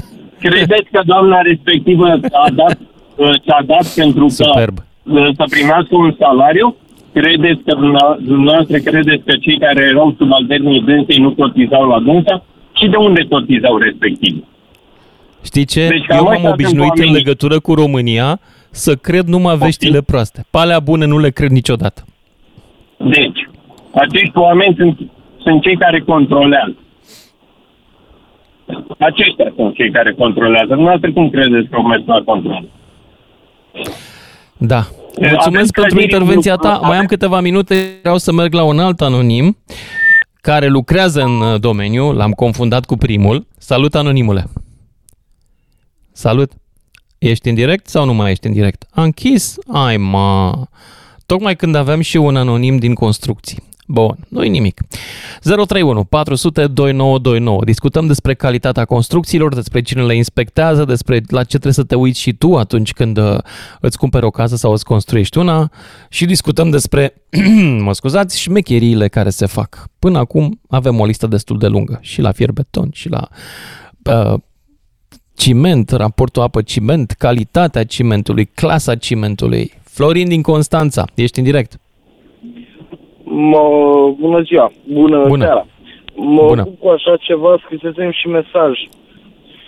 Credeți 0.48 0.88
că 0.92 1.00
doamna 1.04 1.40
respectivă 1.40 2.06
a 2.32 2.50
dat 2.54 2.78
uh, 3.16 3.32
ce-a 3.42 3.62
dat 3.66 3.86
pentru 3.94 4.24
că 4.24 4.32
Superb. 4.32 4.78
uh, 5.02 5.28
să 5.36 5.44
primească 5.50 5.96
un 5.96 6.14
salariu? 6.18 6.76
Credeți 7.12 7.60
că 7.62 7.74
dumneavoastră- 7.74 8.24
dumneavoastră 8.26 8.78
credeți 8.78 9.24
că 9.24 9.36
cei 9.40 9.58
care 9.58 9.82
erau 9.84 10.14
subalternii 10.18 10.80
dânsei 10.82 11.18
nu 11.18 11.30
cotizau 11.30 11.88
la 11.88 11.98
dânsa? 12.00 12.44
Și 12.72 12.86
de 12.88 12.96
unde 12.96 13.26
cotizau 13.30 13.76
respectiv? 13.78 14.44
Știi 15.44 15.64
ce? 15.64 15.88
Deci 15.88 16.06
cam 16.06 16.16
Eu 16.18 16.24
m-am 16.24 16.32
ăștia 16.32 16.48
sunt 16.48 16.60
obișnuit 16.60 16.82
în 16.82 16.88
oamenii. 16.88 17.14
legătură 17.14 17.60
cu 17.60 17.74
România 17.74 18.40
să 18.70 18.94
cred 18.94 19.24
numai 19.26 19.56
veștile 19.56 20.00
proaste. 20.02 20.44
Pe 20.50 20.58
alea 20.58 20.80
bune 20.80 21.06
nu 21.06 21.18
le 21.18 21.30
cred 21.30 21.50
niciodată. 21.50 22.04
Deci, 22.96 23.48
acești 23.94 24.38
oameni 24.38 24.74
sunt, 24.78 24.98
sunt 25.42 25.62
cei 25.62 25.76
care 25.76 26.00
controlează. 26.00 26.76
Aceștia 28.98 29.52
sunt 29.56 29.74
cei 29.74 29.90
care 29.90 30.12
controlează. 30.12 30.66
Dumneavoastră 30.66 31.12
cum 31.12 31.30
credeți 31.30 31.68
că 31.68 31.76
au 31.76 31.86
mers 31.86 32.02
la 32.06 32.22
control? 32.24 32.64
Da. 34.56 34.80
Avem 35.16 35.30
Mulțumesc 35.30 35.72
pentru 35.72 35.94
clădiri 35.94 36.02
intervenția 36.02 36.52
în 36.52 36.58
ta. 36.58 36.72
lucru. 36.72 36.86
Mai 36.86 36.98
am 36.98 37.06
câteva 37.06 37.40
minute. 37.40 37.98
Vreau 38.00 38.18
să 38.18 38.32
merg 38.32 38.52
la 38.52 38.62
un 38.62 38.78
alt 38.78 39.00
anonim 39.00 39.56
care 40.40 40.66
lucrează 40.66 41.22
în 41.22 41.40
uh, 41.40 41.60
domeniu. 41.60 42.12
L-am 42.12 42.30
confundat 42.30 42.84
cu 42.84 42.96
primul. 42.96 43.46
Salut, 43.58 43.94
anonimule. 43.94 44.44
Salut. 46.12 46.52
Ești 47.18 47.48
în 47.48 47.54
direct 47.54 47.86
sau 47.86 48.04
nu 48.04 48.14
mai 48.14 48.30
ești 48.30 48.46
în 48.46 48.52
direct? 48.52 48.86
A 48.90 49.02
închis? 49.02 49.56
Ai, 49.72 49.96
ma. 49.96 50.68
Tocmai 51.26 51.56
când 51.56 51.74
aveam 51.74 52.00
și 52.00 52.16
un 52.16 52.36
anonim 52.36 52.76
din 52.76 52.94
construcții. 52.94 53.62
Bun, 53.92 54.16
nu 54.28 54.40
nimic. 54.40 54.80
031 55.40 56.04
400 56.04 56.66
2929. 56.66 57.64
Discutăm 57.64 58.06
despre 58.06 58.34
calitatea 58.34 58.84
construcțiilor, 58.84 59.54
despre 59.54 59.82
cine 59.82 60.02
le 60.02 60.14
inspectează, 60.14 60.84
despre 60.84 61.20
la 61.28 61.40
ce 61.40 61.48
trebuie 61.48 61.72
să 61.72 61.82
te 61.82 61.94
uiți 61.94 62.20
și 62.20 62.32
tu 62.32 62.56
atunci 62.56 62.92
când 62.92 63.18
uh, 63.18 63.38
îți 63.80 63.98
cumperi 63.98 64.24
o 64.24 64.30
casă 64.30 64.56
sau 64.56 64.72
îți 64.72 64.84
construiești 64.84 65.38
una 65.38 65.70
și 66.08 66.24
discutăm 66.24 66.70
despre, 66.70 67.14
mă 67.86 67.92
scuzați, 67.92 68.40
șmecheriile 68.40 69.08
care 69.08 69.30
se 69.30 69.46
fac. 69.46 69.88
Până 69.98 70.18
acum 70.18 70.60
avem 70.68 71.00
o 71.00 71.06
listă 71.06 71.26
destul 71.26 71.58
de 71.58 71.66
lungă 71.66 71.98
și 72.02 72.20
la 72.20 72.32
fier 72.32 72.52
beton 72.52 72.88
și 72.92 73.08
la 73.08 73.28
uh, 74.04 74.40
ciment, 75.34 75.90
raportul 75.90 76.42
apă-ciment, 76.42 77.10
calitatea 77.10 77.84
cimentului, 77.84 78.44
clasa 78.44 78.94
cimentului. 78.94 79.72
Florin 79.82 80.28
din 80.28 80.42
Constanța, 80.42 81.04
ești 81.14 81.38
în 81.38 81.44
direct. 81.44 81.80
Mă, 83.32 83.60
bună 84.18 84.40
ziua, 84.40 84.72
bună, 84.92 85.24
Bună. 85.26 85.44
seara. 85.44 85.66
Mă 86.14 86.44
Bună. 86.46 86.60
ocup 86.60 86.78
cu 86.78 86.88
așa 86.88 87.16
ceva, 87.16 87.56
scrisesem 87.64 88.10
și 88.10 88.28
mesaj. 88.28 88.78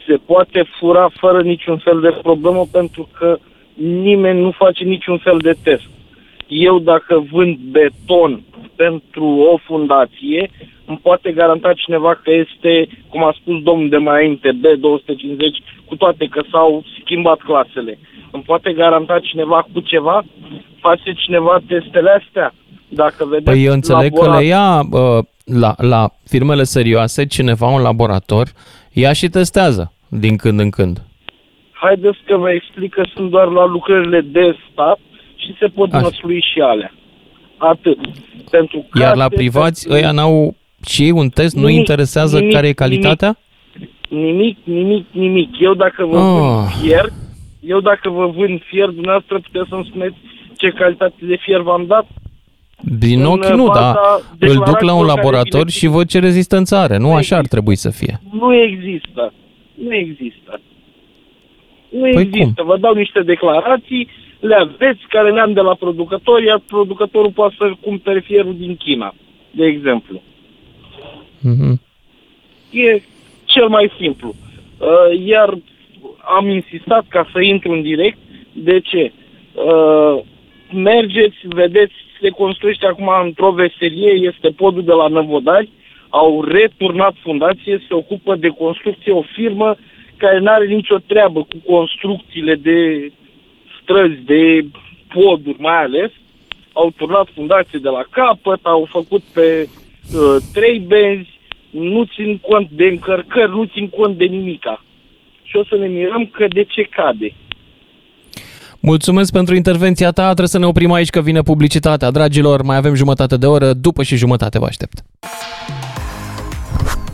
Se 0.07 0.17
poate 0.27 0.65
fura 0.79 1.09
fără 1.15 1.43
niciun 1.43 1.77
fel 1.77 2.01
de 2.01 2.19
problemă 2.23 2.65
pentru 2.73 3.09
că 3.19 3.39
nimeni 4.03 4.41
nu 4.41 4.51
face 4.51 4.85
niciun 4.85 5.19
fel 5.19 5.39
de 5.39 5.55
test. 5.63 5.89
Eu 6.47 6.79
dacă 6.79 7.25
vând 7.33 7.57
beton 7.57 8.43
pentru 8.77 9.25
o 9.53 9.57
fundație, 9.57 10.51
îmi 10.87 11.01
poate 11.03 11.33
garanta 11.33 11.73
cineva 11.73 12.15
că 12.15 12.31
este, 12.33 12.89
cum 13.09 13.25
a 13.25 13.35
spus 13.41 13.63
domnul 13.63 13.89
de 13.89 13.97
mai 13.97 14.15
înainte, 14.15 14.51
B250, 14.51 15.85
cu 15.85 15.97
toate 15.97 16.27
că 16.27 16.43
s-au 16.51 16.85
schimbat 17.01 17.39
clasele. 17.39 17.99
Îmi 18.31 18.43
poate 18.43 18.73
garanta 18.73 19.19
cineva 19.19 19.67
cu 19.73 19.81
ceva? 19.81 20.25
Face 20.81 21.13
cineva 21.13 21.59
testele 21.67 22.11
astea? 22.11 22.55
Dacă 22.95 23.25
vedeți 23.25 23.45
Păi 23.51 23.65
eu 23.65 23.73
înțeleg 23.73 24.13
că 24.19 24.25
laborat- 24.25 24.39
le 24.39 24.45
ia 24.45 24.81
uh, 24.91 25.25
la, 25.45 25.75
la 25.79 26.11
firmele 26.27 26.63
serioase, 26.63 27.27
cineva, 27.27 27.67
un 27.67 27.83
laborator, 27.83 28.49
ia 28.93 29.13
și 29.13 29.29
testează 29.29 29.93
din 30.09 30.37
când 30.37 30.61
în 30.61 30.71
când. 30.71 31.03
Haideți 31.73 32.19
că 32.27 32.37
vă 32.37 32.51
explic 32.51 32.95
că 32.95 33.03
sunt 33.15 33.31
doar 33.31 33.47
la 33.49 33.65
lucrările 33.67 34.21
de 34.21 34.57
stat 34.73 34.99
și 35.37 35.55
se 35.59 35.67
pot 35.67 35.93
Așa. 35.93 36.03
măsuri 36.03 36.49
și 36.53 36.61
alea. 36.61 36.93
Atât. 37.57 37.99
Pentru 38.51 38.87
Iar 39.01 39.17
la 39.17 39.23
case, 39.25 39.35
privați, 39.37 39.83
pentru- 39.89 40.03
ăia 40.03 40.13
n-au 40.13 40.55
și 40.87 41.03
ei 41.03 41.11
un 41.11 41.29
test, 41.29 41.55
nu 41.55 41.61
Nimic, 41.67 41.77
interesează 41.79 42.39
nimic, 42.39 42.55
care 42.55 42.69
e 42.69 42.73
calitatea? 42.73 43.37
Nimic, 44.09 44.57
nimic, 44.65 45.07
nimic. 45.11 45.49
Eu 45.61 45.75
dacă 45.75 46.05
vă 46.05 46.19
Ah. 46.19 46.25
vând 46.25 46.69
fier, 46.81 47.07
eu 47.61 47.81
dacă 47.81 48.09
vă 48.11 48.27
vând 48.27 48.61
fier, 48.71 48.87
dumneavoastră 48.89 49.39
puteți 49.41 49.69
să-mi 49.69 49.85
spuneți 49.89 50.15
ce 50.57 50.69
calitate 50.71 51.15
de 51.21 51.37
fier 51.41 51.61
v-am 51.61 51.85
dat? 51.87 52.07
Din 52.85 53.21
În 53.21 53.27
ochi 53.27 53.47
nu, 53.47 53.67
baza 53.67 53.81
dar 54.39 54.51
îl 54.51 54.55
duc 54.55 54.81
la 54.81 54.93
declarațiilor 54.93 55.01
un 55.01 55.07
care 55.07 55.17
laborator 55.17 55.67
vine 55.67 55.71
și 55.71 55.87
văd 55.87 56.07
ce 56.09 56.19
rezistență 56.19 56.77
are. 56.77 56.97
Nu 56.97 57.15
așa 57.15 57.37
ar 57.37 57.47
trebui 57.47 57.77
să 57.77 57.91
fie. 57.91 58.21
Nu 58.31 58.55
există. 58.55 59.33
Nu 59.75 59.95
există. 59.95 60.61
Nu 61.89 62.01
Păi 62.01 62.23
există. 62.23 62.63
Vă 62.63 62.77
dau 62.77 62.95
niște 62.95 63.23
declarații, 63.23 64.09
le 64.41 64.55
aveți, 64.55 65.01
care 65.09 65.31
le-am 65.33 65.53
de 65.53 65.61
la 65.61 65.75
producător, 65.75 66.43
iar 66.43 66.63
producătorul 66.67 67.31
poate 67.31 67.55
să 67.59 67.73
cumpere 67.81 68.21
fierul 68.21 68.57
din 68.59 68.77
China, 68.77 69.15
de 69.51 69.65
exemplu. 69.65 70.23
Mhm. 71.41 71.81
E 72.71 73.03
cel 73.45 73.69
mai 73.69 73.93
simplu. 73.99 74.35
Uh, 74.79 75.27
Iar 75.27 75.59
am 76.37 76.49
insistat 76.49 77.05
ca 77.09 77.29
să 77.33 77.41
intru 77.41 77.73
în 77.73 77.83
direct. 77.83 78.19
De 78.53 78.81
ce? 78.81 79.13
Uh, 79.53 80.19
Mergeți, 80.75 81.37
vedeți, 81.49 81.95
se 82.23 82.29
construiește 82.29 82.87
acum 82.87 83.11
într-o 83.25 83.51
veselie, 83.51 84.13
este 84.31 84.49
podul 84.49 84.85
de 84.85 84.93
la 84.93 85.09
Năvodari, 85.09 85.71
au 86.09 86.45
returnat 86.45 87.15
fundație, 87.23 87.85
se 87.89 87.95
ocupă 87.95 88.35
de 88.35 88.49
construcție 88.49 89.13
o 89.13 89.23
firmă 89.23 89.77
care 90.17 90.39
nu 90.39 90.51
are 90.51 90.67
nicio 90.67 90.99
treabă 91.07 91.41
cu 91.43 91.73
construcțiile 91.73 92.55
de 92.55 93.11
străzi, 93.83 94.21
de 94.25 94.65
poduri 95.15 95.61
mai 95.61 95.83
ales. 95.83 96.11
Au 96.73 96.93
turnat 96.97 97.29
fundație 97.35 97.79
de 97.83 97.89
la 97.89 98.05
capăt, 98.11 98.61
au 98.63 98.85
făcut 98.91 99.23
pe 99.23 99.69
uh, 99.69 100.37
trei 100.53 100.79
benzi, 100.79 101.39
nu 101.71 102.05
țin 102.05 102.39
cont 102.39 102.69
de 102.71 102.85
încărcări, 102.85 103.51
nu 103.51 103.65
țin 103.65 103.89
cont 103.89 104.17
de 104.17 104.25
nimica. 104.25 104.85
Și 105.43 105.57
o 105.57 105.65
să 105.65 105.77
ne 105.77 105.87
mirăm 105.87 106.27
că 106.27 106.47
de 106.49 106.63
ce 106.63 106.83
cade. 106.83 107.33
Mulțumesc 108.85 109.33
pentru 109.33 109.55
intervenția 109.55 110.11
ta. 110.11 110.25
Trebuie 110.25 110.49
să 110.49 110.59
ne 110.59 110.67
oprim 110.67 110.93
aici 110.93 111.11
că 111.11 111.21
vine 111.21 111.43
publicitatea. 111.43 112.11
Dragilor, 112.11 112.63
mai 112.63 112.77
avem 112.77 112.95
jumătate 112.95 113.37
de 113.37 113.47
oră. 113.47 113.73
După 113.73 114.03
și 114.03 114.17
jumătate 114.17 114.59
vă 114.59 114.65
aștept. 114.65 115.05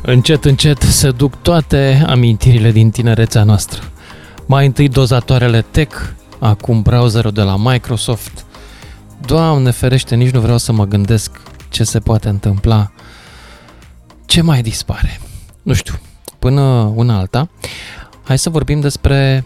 Încet, 0.02 0.44
încet 0.44 0.82
se 0.82 1.10
duc 1.10 1.42
toate 1.42 2.04
amintirile 2.06 2.70
din 2.70 2.90
tinerețea 2.90 3.42
noastră. 3.44 3.82
Mai 4.46 4.66
întâi 4.66 4.88
dozatoarele 4.88 5.64
tech, 5.70 5.96
acum 6.38 6.82
browserul 6.82 7.32
de 7.32 7.42
la 7.42 7.56
Microsoft. 7.56 8.44
Doamne 9.26 9.70
ferește, 9.70 10.14
nici 10.14 10.30
nu 10.30 10.40
vreau 10.40 10.58
să 10.58 10.72
mă 10.72 10.86
gândesc 10.86 11.40
ce 11.68 11.84
se 11.84 11.98
poate 11.98 12.28
întâmpla. 12.28 12.90
Ce 14.26 14.42
mai 14.42 14.62
dispare? 14.62 15.20
Nu 15.62 15.72
știu, 15.72 15.94
până 16.38 16.60
una 16.94 17.18
alta. 17.18 17.48
Hai 18.28 18.38
să 18.38 18.50
vorbim 18.50 18.80
despre 18.80 19.44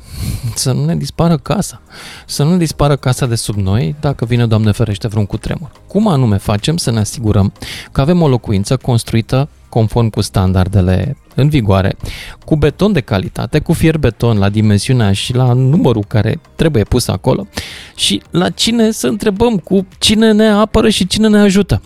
să 0.55 0.73
nu 0.73 0.85
ne 0.85 0.97
dispară 0.97 1.37
casa. 1.37 1.81
Să 2.27 2.43
nu 2.43 2.51
ne 2.51 2.57
dispară 2.57 2.97
casa 2.97 3.27
de 3.27 3.35
sub 3.35 3.57
noi 3.57 3.95
dacă 4.01 4.25
vine, 4.25 4.47
Doamne 4.47 4.73
ferește, 4.73 5.09
vreun 5.09 5.27
cutremur. 5.27 5.71
Cum 5.87 6.09
anume 6.09 6.37
facem 6.37 6.77
să 6.77 6.91
ne 6.91 6.99
asigurăm 6.99 7.53
că 7.93 8.01
avem 8.01 8.23
o 8.23 8.29
locuință 8.29 8.77
construită 8.77 9.49
conform 9.69 10.09
cu 10.09 10.21
standardele 10.21 11.17
în 11.35 11.49
vigoare, 11.49 11.97
cu 12.45 12.57
beton 12.57 12.93
de 12.93 13.01
calitate, 13.01 13.59
cu 13.59 13.73
fier 13.73 13.99
beton 13.99 14.39
la 14.39 14.49
dimensiunea 14.49 15.13
și 15.13 15.35
la 15.35 15.53
numărul 15.53 16.05
care 16.09 16.41
trebuie 16.57 16.85
pus 16.85 17.09
acolo 17.09 17.47
și 17.95 18.23
la 18.31 18.51
cine 18.51 18.91
să 18.91 19.07
întrebăm 19.07 19.57
cu 19.57 19.87
cine 19.99 20.33
ne 20.33 20.49
apără 20.49 20.89
și 20.89 21.07
cine 21.07 21.29
ne 21.29 21.39
ajută. 21.39 21.83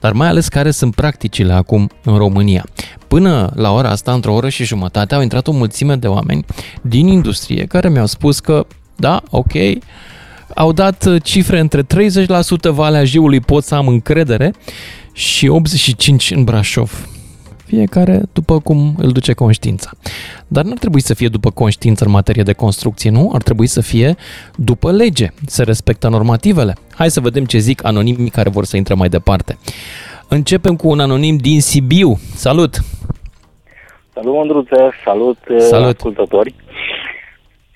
Dar 0.00 0.12
mai 0.12 0.28
ales 0.28 0.48
care 0.48 0.70
sunt 0.70 0.94
practicile 0.94 1.52
acum 1.52 1.90
în 2.04 2.16
România. 2.16 2.66
Până 3.08 3.52
la 3.54 3.72
ora 3.72 3.88
asta, 3.90 4.12
într-o 4.12 4.34
oră 4.34 4.48
și 4.48 4.64
jumătate, 4.64 5.14
au 5.14 5.22
intrat 5.22 5.46
o 5.46 5.52
mulțime 5.52 5.96
de 5.96 6.06
oameni 6.06 6.44
din 6.82 7.06
industrie 7.06 7.64
care 7.64 7.88
mi-au 7.88 8.06
spus 8.06 8.40
că, 8.40 8.66
da, 8.96 9.22
ok, 9.30 9.52
au 10.54 10.72
dat 10.72 11.04
uh, 11.06 11.22
cifre 11.22 11.58
între 11.58 11.82
30% 11.82 11.86
Valea 12.62 13.04
Jiului 13.04 13.40
pot 13.40 13.64
să 13.64 13.74
am 13.74 13.88
încredere 13.88 14.54
și 15.12 15.50
85% 16.30 16.34
în 16.34 16.44
Brașov. 16.44 17.08
Fiecare 17.70 18.20
după 18.32 18.60
cum 18.60 18.94
îl 18.98 19.10
duce 19.12 19.32
conștiința. 19.32 19.90
Dar 20.48 20.64
nu 20.64 20.70
ar 20.70 20.78
trebui 20.78 21.00
să 21.00 21.14
fie 21.14 21.28
după 21.28 21.50
conștiință 21.50 22.04
în 22.04 22.10
materie 22.10 22.42
de 22.42 22.52
construcție, 22.52 23.10
nu? 23.10 23.30
Ar 23.34 23.42
trebui 23.42 23.66
să 23.66 23.80
fie 23.80 24.14
după 24.56 24.92
lege, 24.92 25.28
să 25.46 25.62
respectă 25.62 26.08
normativele. 26.08 26.74
Hai 26.94 27.10
să 27.10 27.20
vedem 27.20 27.44
ce 27.44 27.58
zic 27.58 27.84
anonimii 27.84 28.30
care 28.30 28.50
vor 28.50 28.64
să 28.64 28.76
intre 28.76 28.94
mai 28.94 29.08
departe. 29.08 29.58
Începem 30.28 30.76
cu 30.76 30.88
un 30.88 31.00
anonim 31.00 31.36
din 31.36 31.60
Sibiu. 31.60 32.18
Salut! 32.34 32.74
Salut, 34.14 34.34
Mândruță, 34.34 34.92
salut, 35.04 35.38
Salut. 35.58 35.94
ascultători. 35.96 36.54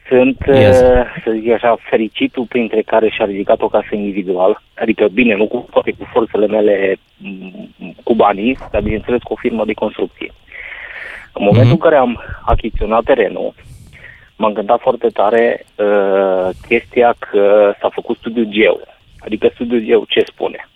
Sunt, 0.08 0.38
Yes. 0.46 0.80
uh, 0.80 1.04
să 1.24 1.30
zic 1.30 1.52
așa, 1.52 1.76
fericitul 1.80 2.44
printre 2.44 2.82
care 2.82 3.08
și-a 3.08 3.24
ridicat 3.24 3.60
o 3.60 3.68
casă 3.68 3.88
individual. 3.90 4.62
Adică, 4.74 5.08
bine, 5.08 5.34
nu 5.34 5.46
cu 5.46 5.68
toate 5.70 5.90
cu 5.98 6.08
forțele 6.12 6.46
mele 6.46 6.96
m, 7.16 7.94
cu 8.02 8.14
banii, 8.14 8.58
dar 8.70 8.82
bineînțeles 8.82 9.22
cu 9.22 9.32
o 9.32 9.36
firmă 9.36 9.64
de 9.64 9.72
construcție. 9.72 10.32
În 11.32 11.44
momentul 11.44 11.70
în 11.70 11.78
care 11.78 11.96
am 11.96 12.22
achiziționat 12.44 13.04
terenul, 13.04 13.54
m-a 14.36 14.46
încântat 14.46 14.80
foarte 14.80 15.08
tare 15.08 15.64
uh, 15.76 16.48
chestia 16.68 17.14
că 17.18 17.74
s-a 17.80 17.88
făcut 17.88 18.16
studiul 18.16 18.46
geo. 18.50 18.78
Adică 19.18 19.50
studiul 19.54 19.84
geo 19.84 20.04
ce 20.08 20.20
spune? 20.26 20.68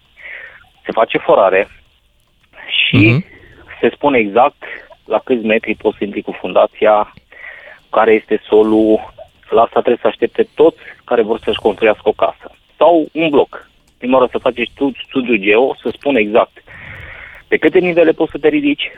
Se 0.85 0.93
face 0.93 1.18
forare 1.18 1.68
și 2.66 3.24
se 3.81 3.91
spune 3.95 4.18
exact 4.18 4.62
la 5.05 5.18
câți 5.24 5.45
metri 5.45 5.74
poți 5.74 5.97
să 5.99 6.05
intri 6.05 6.22
cu 6.22 6.33
fundația, 6.41 7.14
care 7.91 8.12
este 8.12 8.41
solul, 8.49 9.14
la 9.55 9.61
asta 9.62 9.80
trebuie 9.80 9.99
să 10.01 10.07
aștepte 10.07 10.49
toți 10.55 10.76
care 11.05 11.22
vor 11.22 11.40
să-și 11.44 11.59
construiască 11.59 12.03
o 12.09 12.12
casă. 12.12 12.51
Sau 12.76 13.09
un 13.12 13.28
bloc. 13.28 13.70
Prima 13.99 14.16
oară 14.18 14.28
să 14.32 14.38
faci 14.38 14.70
stu- 14.72 14.92
studiul 15.09 15.36
geo, 15.36 15.74
să 15.82 15.90
spune 15.92 16.20
exact 16.20 16.62
pe 17.49 17.57
câte 17.57 17.78
nivele 17.78 18.12
poți 18.12 18.30
să 18.30 18.38
te 18.38 18.49
ridici, 18.49 18.90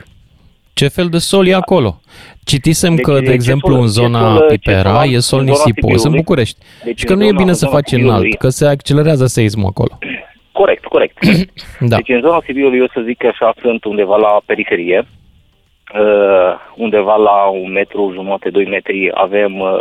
Ce 0.73 0.87
fel 0.87 1.07
de 1.09 1.17
sol 1.17 1.47
e 1.47 1.53
acolo? 1.53 1.99
Citisem 2.45 2.95
Deci, 2.95 3.05
că, 3.05 3.19
de 3.19 3.25
ce 3.25 3.31
exemplu, 3.31 3.69
sol- 3.71 3.79
în 3.79 3.85
ce 3.85 3.91
zona 3.91 4.35
sol- 4.35 4.47
ce 4.49 4.55
Pipera 4.57 5.01
sol- 5.03 5.13
e 5.13 5.19
sol 5.19 5.39
în 5.39 5.45
zona 5.45 5.57
nisipos, 5.65 5.91
în 5.91 5.97
Sibiului. 5.97 6.17
București. 6.19 6.57
Deci 6.83 6.99
Și 6.99 7.05
că 7.05 7.11
în 7.13 7.17
nu 7.19 7.23
e 7.25 7.27
zona- 7.27 7.37
bine 7.37 7.49
în 7.49 7.55
să 7.55 7.65
zona 7.65 7.71
faci 7.77 7.87
Sibiului. 7.87 8.15
înalt, 8.17 8.37
că 8.37 8.49
se 8.49 8.65
accelerează 8.67 9.25
seismul 9.25 9.65
acolo. 9.67 9.97
Corect, 10.51 10.85
corect. 10.85 11.17
Da. 11.89 11.95
Deci 11.95 12.09
în 12.09 12.21
zona 12.21 12.41
Sibiului, 12.45 12.77
eu 12.79 12.87
să 12.93 13.01
zic 13.05 13.17
că 13.17 13.27
așa 13.27 13.53
sunt 13.61 13.83
undeva 13.83 14.15
la 14.17 14.41
periferie, 14.45 14.97
uh, 14.99 15.05
undeva 16.75 17.15
la 17.15 17.45
un 17.45 17.71
metru, 17.71 18.11
jumătate, 18.13 18.49
doi 18.49 18.65
metri 18.65 19.11
avem 19.13 19.59
uh, 19.59 19.71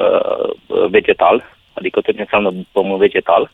uh, 0.67 0.87
vegetal, 0.91 1.45
adică 1.73 2.01
tot 2.01 2.15
ce 2.15 2.21
înseamnă 2.21 2.53
pământ 2.73 2.99
vegetal, 2.99 3.51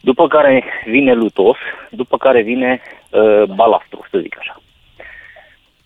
după 0.00 0.26
care 0.26 0.64
vine 0.86 1.12
lutos, 1.12 1.56
după 1.90 2.16
care 2.16 2.42
vine 2.42 2.80
uh, 3.10 3.42
balastru, 3.42 4.06
să 4.10 4.18
zic 4.18 4.36
așa. 4.38 4.60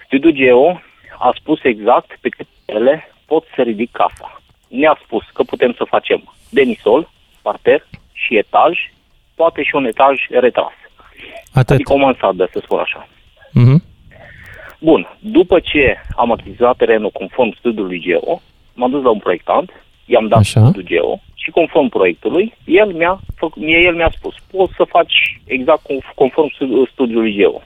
Studiul 0.05 0.33
Geo 0.33 0.81
a 1.19 1.33
spus 1.35 1.59
exact 1.63 2.19
pe 2.21 2.29
câte 2.29 2.49
ele 2.65 3.09
pot 3.27 3.45
să 3.55 3.63
ridic 3.63 3.91
casa. 3.91 4.43
Ne-a 4.69 4.99
spus 5.05 5.25
că 5.33 5.43
putem 5.43 5.73
să 5.73 5.85
facem 5.85 6.35
denisol, 6.51 7.11
parter 7.43 7.87
și 8.13 8.37
etaj, 8.37 8.79
poate 9.35 9.63
și 9.63 9.75
un 9.75 9.85
etaj 9.85 10.27
retras. 10.31 10.73
Atât. 11.53 11.75
Adică 11.75 11.93
o 11.93 11.97
mansadă, 11.97 12.49
să 12.53 12.61
spun 12.63 12.79
așa. 12.79 13.09
Mhm. 13.53 13.83
Bun, 14.85 15.07
după 15.19 15.61
ce 15.61 15.97
am 16.17 16.33
achiziționat 16.33 16.77
terenul 16.77 17.11
conform 17.11 17.55
studiului 17.59 18.01
Geo, 18.01 18.41
m-am 18.75 18.91
dus 18.91 19.03
la 19.03 19.11
un 19.11 19.19
proiectant, 19.19 19.71
i-am 20.07 20.29
dat 20.29 20.39
Așa. 20.39 20.61
studiul 20.61 20.85
Geo 20.85 21.21
și 21.35 21.51
conform 21.51 21.89
proiectului, 21.89 22.55
el 22.65 22.93
mi-a, 22.93 23.21
făc, 23.37 23.57
mie, 23.57 23.79
el 23.79 23.95
mi-a 23.95 24.11
spus, 24.17 24.35
poți 24.51 24.73
să 24.77 24.85
faci 24.89 25.41
exact 25.45 25.81
conf- 25.81 26.15
conform 26.15 26.51
stu- 26.55 26.87
studiului 26.93 27.33
Geo. 27.33 27.63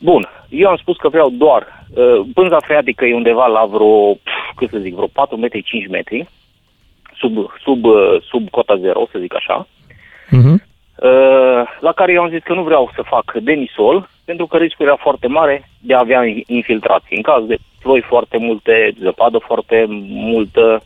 Bun, 0.00 0.28
eu 0.48 0.68
am 0.68 0.76
spus 0.76 0.96
că 0.96 1.08
vreau 1.08 1.30
doar, 1.30 1.84
uh, 1.94 2.26
pânza 2.34 2.58
freatică 2.60 3.04
e 3.04 3.14
undeva 3.14 3.46
la 3.46 3.64
vreo, 3.64 4.14
pf, 4.14 4.56
cât 4.56 4.70
să 4.70 4.78
zic, 4.78 4.94
vreo 4.94 5.06
4 5.12 5.36
metri, 5.36 5.62
5 5.62 5.88
metri, 5.88 6.28
sub, 7.16 7.34
sub, 7.64 7.84
uh, 7.84 8.22
sub 8.30 8.50
cota 8.50 8.76
zero, 8.76 9.08
să 9.12 9.18
zic 9.18 9.34
așa. 9.34 9.66
Mhm. 10.30 10.62
Uh, 11.02 11.62
la 11.80 11.92
care 11.92 12.12
eu 12.12 12.22
am 12.22 12.28
zis 12.28 12.42
că 12.42 12.54
nu 12.54 12.62
vreau 12.62 12.90
să 12.94 13.02
fac 13.02 13.32
denisol, 13.32 14.08
pentru 14.24 14.46
că 14.46 14.56
riscul 14.56 14.86
era 14.86 14.96
foarte 14.96 15.26
mare 15.26 15.68
de 15.80 15.94
a 15.94 15.98
avea 15.98 16.22
infiltrații. 16.46 17.16
În 17.16 17.22
caz 17.22 17.46
de 17.46 17.58
ploi 17.82 18.00
foarte 18.00 18.38
multe, 18.38 18.92
zăpadă 19.00 19.38
foarte 19.38 19.86
multă, 20.08 20.82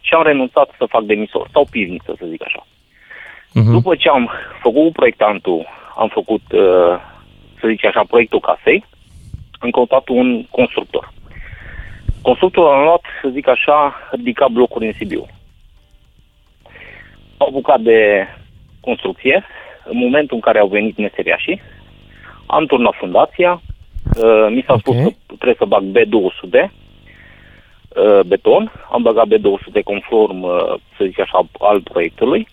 și 0.00 0.14
am 0.14 0.22
renunțat 0.22 0.68
să 0.78 0.84
fac 0.88 1.02
denisol, 1.02 1.46
sau 1.52 1.66
pivniță, 1.70 2.14
să 2.18 2.26
zic 2.28 2.42
așa. 2.44 2.66
Mhm. 3.52 3.72
După 3.72 3.94
ce 3.94 4.08
am 4.08 4.30
făcut 4.62 4.82
cu 4.82 4.92
proiectantul, 4.92 5.66
am 5.96 6.08
făcut 6.08 6.42
uh, 6.52 6.94
să 7.60 7.66
zice 7.68 7.86
așa, 7.86 8.04
proiectul 8.08 8.40
casei, 8.40 8.84
am 9.58 9.70
căutat 9.70 10.08
un 10.08 10.44
constructor. 10.50 11.12
Constructorul 12.22 12.70
a 12.70 12.82
luat, 12.82 13.02
să 13.22 13.28
zic 13.28 13.48
așa, 13.48 13.94
ridica 14.10 14.48
blocuri 14.48 14.86
în 14.86 14.92
Sibiu. 14.92 15.26
Au 17.36 17.50
bucat 17.50 17.80
de 17.80 18.26
construcție, 18.88 19.44
în 19.84 19.96
momentul 19.98 20.36
în 20.36 20.42
care 20.46 20.58
au 20.58 20.68
venit 20.68 20.96
meseriașii, 20.96 21.60
am 22.46 22.66
turnat 22.66 22.94
fundația, 22.94 23.52
uh, 24.22 24.46
mi 24.50 24.64
s-a 24.66 24.76
spus 24.78 24.94
că 24.94 25.10
trebuie 25.26 25.56
să 25.58 25.64
bag 25.64 25.84
B200, 25.94 26.70
uh, 26.70 28.20
beton, 28.26 28.72
am 28.92 29.02
băgat 29.02 29.26
B200 29.26 29.82
conform, 29.84 30.42
uh, 30.42 30.74
să 30.96 31.04
zic 31.04 31.20
așa, 31.20 31.46
al 31.58 31.80
proiectului. 31.80 32.48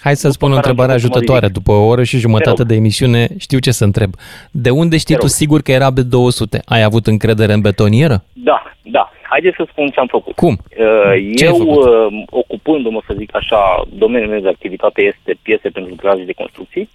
Hai 0.00 0.16
să 0.16 0.30
spun 0.30 0.52
o 0.52 0.54
întrebare 0.54 0.92
ajutătoare. 0.92 1.48
După 1.48 1.72
o 1.72 1.86
oră 1.86 2.02
și 2.02 2.18
jumătate 2.18 2.64
de 2.64 2.74
emisiune, 2.74 3.28
știu 3.38 3.58
ce 3.58 3.70
să 3.70 3.84
întreb. 3.84 4.10
De 4.50 4.70
unde 4.70 4.96
știi 4.96 5.16
tu 5.16 5.26
sigur 5.26 5.60
că 5.60 5.72
era 5.72 5.88
B200? 5.92 6.60
Ai 6.64 6.82
avut 6.82 7.06
încredere 7.06 7.52
în 7.52 7.60
betonieră? 7.60 8.24
Da, 8.32 8.62
da. 8.82 9.10
Haideți 9.22 9.56
să 9.56 9.66
spun 9.70 9.88
ce 9.88 10.00
am 10.00 10.06
făcut. 10.06 10.34
Cum? 10.34 10.58
Uh, 10.70 11.34
Ce 11.36 11.46
ai 11.46 11.50
Eu, 11.50 11.56
făcut? 11.56 11.84
uh, 11.86 12.22
ocupându-mă, 12.30 13.00
să 13.06 13.14
zic 13.18 13.36
așa, 13.36 13.82
domeniul 13.94 14.30
meu 14.30 14.40
de 14.40 14.48
activitate 14.48 15.02
este 15.02 15.38
piese 15.42 15.68
pentru 15.68 15.90
lucrare 15.90 16.22
de 16.22 16.32
construcții, 16.32 16.88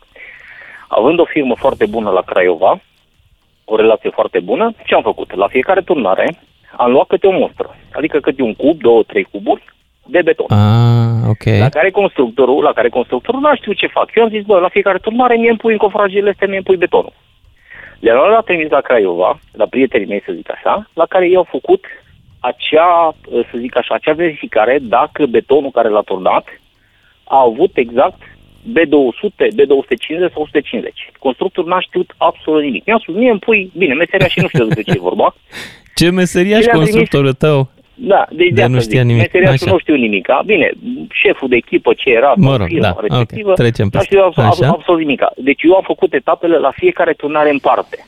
având 0.87 1.19
o 1.19 1.25
firmă 1.25 1.55
foarte 1.57 1.85
bună 1.85 2.09
la 2.09 2.21
Craiova, 2.21 2.81
o 3.65 3.75
relație 3.75 4.09
foarte 4.09 4.39
bună, 4.39 4.73
ce 4.85 4.95
am 4.95 5.01
făcut? 5.01 5.35
La 5.35 5.47
fiecare 5.47 5.81
turnare 5.81 6.39
am 6.77 6.91
luat 6.91 7.07
câte 7.07 7.27
o 7.27 7.31
mostră, 7.31 7.75
adică 7.91 8.19
câte 8.19 8.41
un 8.41 8.53
cub, 8.53 8.81
două, 8.81 9.03
trei 9.03 9.23
cuburi 9.31 9.63
de 10.05 10.21
beton. 10.21 10.45
Ah, 10.49 11.29
ok. 11.29 11.43
La 11.59 11.69
care 11.69 11.89
constructorul, 11.91 12.63
la 12.63 12.73
care 12.73 12.89
constructorul 12.89 13.39
nu 13.39 13.55
știu 13.55 13.73
ce 13.73 13.87
fac. 13.87 14.15
Eu 14.15 14.23
am 14.23 14.29
zis, 14.29 14.43
bă, 14.43 14.59
la 14.59 14.69
fiecare 14.69 14.97
turnare 14.97 15.35
mie 15.35 15.49
îmi 15.49 15.57
pui 15.57 15.71
în 15.71 15.77
cofragele 15.77 16.29
astea, 16.29 16.47
mie 16.47 16.55
îmi 16.55 16.65
pui 16.65 16.77
betonul. 16.77 17.13
Le-am 17.99 18.17
luat 18.17 18.29
la 18.31 18.41
trimis 18.41 18.69
la 18.69 18.81
Craiova, 18.81 19.39
la 19.51 19.65
prietenii 19.65 20.07
mei, 20.07 20.21
să 20.25 20.31
zic 20.35 20.51
așa, 20.51 20.89
la 20.93 21.05
care 21.05 21.27
ei 21.27 21.35
au 21.35 21.47
făcut 21.49 21.85
acea, 22.39 23.15
să 23.51 23.57
zic 23.57 23.77
așa, 23.77 23.93
acea 23.95 24.13
verificare 24.13 24.77
dacă 24.81 25.25
betonul 25.25 25.71
care 25.71 25.89
l-a 25.89 26.01
turnat 26.01 26.45
a 27.23 27.39
avut 27.41 27.71
exact 27.77 28.21
B200, 28.75 29.45
B250 29.57 30.31
sau 30.33 30.41
150. 30.41 31.11
Constructorul 31.19 31.69
n-a 31.69 31.79
știut 31.79 32.13
absolut 32.17 32.63
nimic. 32.63 32.85
Mi-a 32.85 32.97
spus, 33.01 33.15
mie 33.15 33.29
îmi 33.29 33.39
pui, 33.39 33.71
bine, 33.77 33.93
meseria 33.93 34.27
și 34.27 34.39
nu 34.39 34.47
știu 34.47 34.65
despre 34.65 34.83
ce 34.83 34.91
e 34.97 34.99
vorba. 35.09 35.35
Ce 35.95 36.09
meseriaș 36.09 36.59
Și 36.59 36.65
le-am 36.65 36.77
trimis- 36.79 36.95
constructorul 36.95 37.33
tău? 37.33 37.69
Da, 37.95 38.25
deci 38.29 38.47
de, 38.47 38.53
De 38.53 38.61
asta 38.61 38.73
nu 38.73 38.79
știa 38.81 38.99
zic, 38.99 39.07
nimic. 39.09 39.21
meseriașul 39.21 39.65
Așa. 39.67 39.71
nu 39.71 39.77
știu 39.79 39.95
nimic. 39.95 40.27
Bine, 40.45 40.71
șeful 41.11 41.47
de 41.47 41.55
echipă 41.55 41.93
ce 41.93 42.09
era, 42.09 42.33
Mă 42.37 42.47
sau 42.49 42.57
rog, 42.57 42.67
firma 42.67 42.81
da, 42.87 42.95
respectivă, 43.01 43.49
ok, 43.49 43.55
trecem 43.55 43.89
n-a 43.91 43.99
peste. 43.99 44.05
știut 44.05 44.23
absolut, 44.23 44.51
Așa. 44.51 44.69
absolut 44.71 44.99
nimic. 44.99 45.21
Deci 45.37 45.61
eu 45.63 45.73
am 45.75 45.83
făcut 45.85 46.13
etapele 46.13 46.57
la 46.57 46.71
fiecare 46.71 47.13
turnare 47.13 47.49
în 47.49 47.57
parte. 47.59 48.05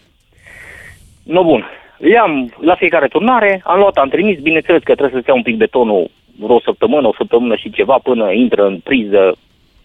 No, 1.23 1.43
bun. 1.43 1.65
Le-am, 1.97 2.53
la 2.61 2.75
fiecare 2.75 3.07
turnare, 3.07 3.61
am 3.63 3.79
luat, 3.79 3.95
am 3.97 4.09
trimis, 4.09 4.39
bineînțeles 4.39 4.83
că 4.83 4.91
trebuie 4.93 5.15
să-ți 5.15 5.27
iau 5.29 5.37
un 5.37 5.43
pic 5.43 5.55
betonul 5.57 6.09
vreo 6.39 6.59
săptămână, 6.59 7.07
o 7.07 7.13
săptămână 7.17 7.55
și 7.55 7.71
ceva 7.71 7.97
până 8.03 8.31
intră 8.31 8.65
în 8.65 8.79
priză 8.83 9.35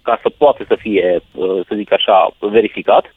ca 0.03 0.19
să 0.23 0.31
poată 0.39 0.65
să 0.69 0.77
fie, 0.79 1.21
uh, 1.35 1.61
să 1.69 1.75
zic 1.77 1.93
așa, 1.93 2.31
verificat. 2.39 3.15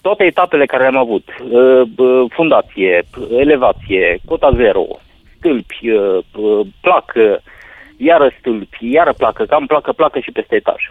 Toate 0.00 0.24
etapele 0.24 0.66
care 0.66 0.82
le-am 0.82 0.96
avut, 0.96 1.28
uh, 1.50 1.82
bă, 1.94 2.24
fundație, 2.28 3.02
elevație, 3.38 4.18
cota 4.24 4.50
zero, 4.56 4.86
stâlpi, 5.40 5.90
uh, 5.90 6.18
uh, 6.34 6.66
placă, 6.80 7.42
iară 7.96 8.30
stâlpi, 8.38 8.78
iară 8.92 9.12
placă, 9.12 9.44
cam 9.44 9.66
placă, 9.66 9.92
placă 9.92 10.18
și 10.18 10.32
peste 10.32 10.54
etaj. 10.54 10.90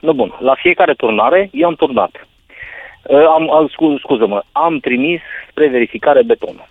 No 0.00 0.12
bun, 0.12 0.34
la 0.40 0.54
fiecare 0.54 0.94
turnare 0.94 1.48
eu 1.52 1.66
am 1.66 1.74
turnat. 1.74 2.26
Uh, 3.02 3.24
Am, 3.26 3.50
am 3.52 3.68
scu- 3.68 3.98
scuză-mă, 3.98 4.42
am 4.52 4.78
trimis 4.78 5.20
spre 5.50 5.68
verificare 5.68 6.22
betonul. 6.22 6.68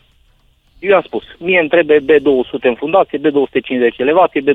Eu 0.79 0.95
am 0.95 1.01
spus, 1.01 1.23
mie 1.37 1.59
îmi 1.59 1.69
trebuie 1.69 1.99
B200 1.99 2.61
în 2.61 2.75
fundație, 2.75 3.19
B250 3.19 3.95
elevație, 3.97 4.41
B250 4.41 4.45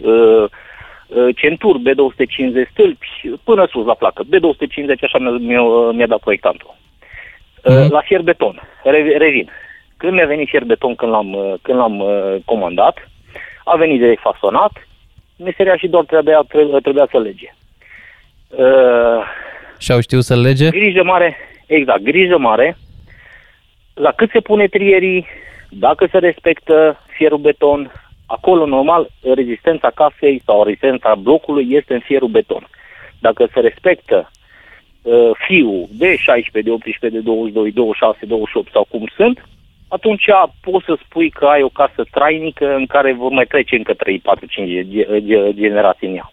uh, 0.00 0.44
uh, 1.08 1.36
centuri, 1.36 1.82
B250 1.88 2.70
stâlpi, 2.70 3.08
până 3.44 3.66
sus 3.70 3.86
la 3.86 3.94
placă. 3.94 4.22
B250, 4.24 5.00
așa 5.00 5.18
mi-a, 5.18 5.30
mi-a, 5.30 5.90
mi-a 5.90 6.06
dat 6.06 6.20
proiectantul. 6.20 6.74
Uh, 7.64 7.86
La 7.90 8.00
fier 8.00 8.20
beton, 8.22 8.60
Re- 8.82 9.16
revin. 9.16 9.50
Când 9.96 10.12
mi-a 10.12 10.26
venit 10.26 10.48
fier 10.48 10.64
beton, 10.64 10.94
când 10.94 11.10
l-am, 11.10 11.32
uh, 11.32 11.54
când 11.62 11.78
l-am 11.78 12.00
uh, 12.00 12.36
comandat, 12.44 13.10
a 13.64 13.76
venit 13.76 13.98
direct 13.98 14.20
fasonat, 14.20 14.72
meseria 15.36 15.76
și 15.76 15.88
doar 15.88 16.04
trebuia, 16.04 16.44
trebuia, 16.48 16.78
trebuia 16.78 17.06
să 17.10 17.18
lege. 17.18 17.54
Uh, 18.48 19.22
Și 19.78 19.92
au 19.92 20.00
știut 20.00 20.24
să 20.24 20.36
lege? 20.36 20.68
Grijă 20.68 21.02
mare, 21.02 21.36
exact, 21.66 22.02
grijă 22.02 22.38
mare 22.38 22.76
la 23.94 24.12
cât 24.12 24.30
se 24.30 24.40
pune 24.40 24.66
trierii, 24.66 25.26
dacă 25.68 26.08
se 26.10 26.18
respectă 26.18 27.00
fierul 27.16 27.38
beton, 27.38 27.92
acolo 28.26 28.66
normal 28.66 29.10
rezistența 29.34 29.90
casei 29.94 30.42
sau 30.44 30.64
rezistența 30.64 31.14
blocului 31.14 31.66
este 31.70 31.94
în 31.94 32.00
fierul 32.00 32.28
beton. 32.28 32.68
Dacă 33.18 33.48
se 33.52 33.60
respectă 33.60 34.30
uh, 35.02 35.30
fiul 35.46 35.86
de 35.90 36.16
16, 36.16 36.70
de 36.70 36.70
18, 36.70 37.08
de 37.08 37.24
22, 37.24 37.72
26, 37.72 38.26
28 38.26 38.70
sau 38.70 38.86
cum 38.90 39.08
sunt, 39.16 39.48
atunci 39.96 40.24
poți 40.60 40.84
să 40.84 40.94
spui 41.04 41.30
că 41.30 41.44
ai 41.44 41.62
o 41.62 41.68
casă 41.68 42.02
trainică 42.10 42.74
în 42.74 42.86
care 42.86 43.12
vor 43.12 43.30
mai 43.30 43.44
trece 43.44 43.76
încă 43.76 43.94
3, 43.94 44.18
4, 44.18 44.46
5 44.46 44.68
ge- 44.68 45.20
ge- 45.26 45.52
generații 45.54 46.08
în 46.08 46.14
ea. 46.14 46.30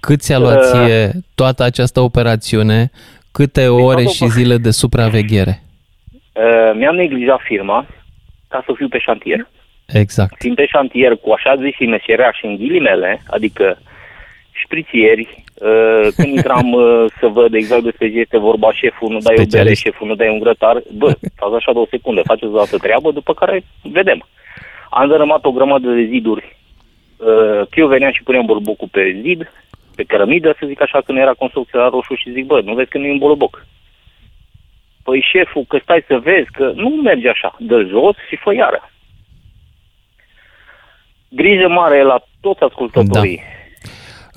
Cât 0.00 0.20
ți-a 0.20 0.38
luat 0.38 0.62
ție 0.70 1.10
toată 1.34 1.62
această 1.62 2.00
operațiune? 2.00 2.90
Câte 3.32 3.68
ore 3.68 4.02
toată 4.02 4.16
și 4.16 4.24
oper- 4.24 4.36
zile 4.36 4.56
de 4.56 4.70
supraveghere? 4.70 5.62
Uh, 6.32 6.72
mi-am 6.74 6.94
neglijat 6.94 7.40
firma 7.40 7.86
ca 8.48 8.62
să 8.66 8.72
fiu 8.76 8.88
pe 8.88 8.98
șantier. 8.98 9.48
Exact. 9.86 10.34
Fiind 10.38 10.56
pe 10.56 10.66
șantier 10.66 11.16
cu 11.16 11.30
așa 11.30 11.56
zis 11.56 11.78
meseriași 11.78 12.44
în 12.44 12.56
ghilimele, 12.56 13.22
adică 13.26 13.78
șprițieri, 14.52 15.28
uh, 15.30 15.45
când 16.16 16.34
intram 16.36 16.72
uh, 16.72 17.04
să 17.20 17.26
văd 17.26 17.54
exact 17.54 17.82
despre 17.82 18.10
ce 18.10 18.18
este 18.18 18.38
vorba, 18.38 18.72
șeful 18.72 19.08
nu 19.08 19.18
dai 19.18 19.34
o 19.34 19.36
bere, 19.36 19.48
Specialist. 19.48 19.80
șeful 19.80 20.06
nu 20.06 20.14
dai 20.14 20.28
un 20.28 20.38
grătar, 20.38 20.82
bă, 20.92 21.16
stați 21.34 21.54
așa 21.54 21.72
două 21.72 21.86
secunde, 21.90 22.20
faceți 22.24 22.52
o 22.52 22.56
dată 22.56 22.76
treabă, 22.78 23.10
după 23.10 23.34
care 23.34 23.64
vedem. 23.82 24.26
Am 24.90 25.08
dărâmat 25.08 25.44
o 25.44 25.50
grămadă 25.52 25.90
de 25.90 26.04
ziduri, 26.04 26.56
uh, 27.16 27.60
că 27.70 27.74
eu 27.74 27.86
veneam 27.86 28.12
și 28.12 28.22
puneam 28.22 28.46
bolbocul 28.46 28.88
pe 28.90 29.20
zid, 29.22 29.52
pe 29.96 30.02
cărămidă, 30.04 30.56
să 30.58 30.66
zic 30.66 30.80
așa, 30.82 31.00
când 31.00 31.18
era 31.18 31.32
construcția 31.32 31.80
la 31.80 31.88
roșu 31.88 32.14
și 32.14 32.32
zic, 32.32 32.46
bă, 32.46 32.60
nu 32.60 32.74
vezi 32.74 32.88
că 32.88 32.98
nu 32.98 33.06
e 33.06 33.10
un 33.10 33.18
bolboc. 33.18 33.66
Păi 35.02 35.24
șeful, 35.32 35.64
că 35.68 35.78
stai 35.82 36.04
să 36.06 36.18
vezi, 36.18 36.50
că 36.52 36.72
nu 36.74 36.88
merge 36.88 37.28
așa, 37.28 37.56
dă 37.58 37.82
jos 37.82 38.16
și 38.28 38.36
fă 38.36 38.54
iară. 38.54 38.90
Grijă 41.28 41.68
mare 41.68 42.02
la 42.02 42.18
toți 42.40 42.62
ascultătorii. 42.62 43.36
Da. 43.36 43.65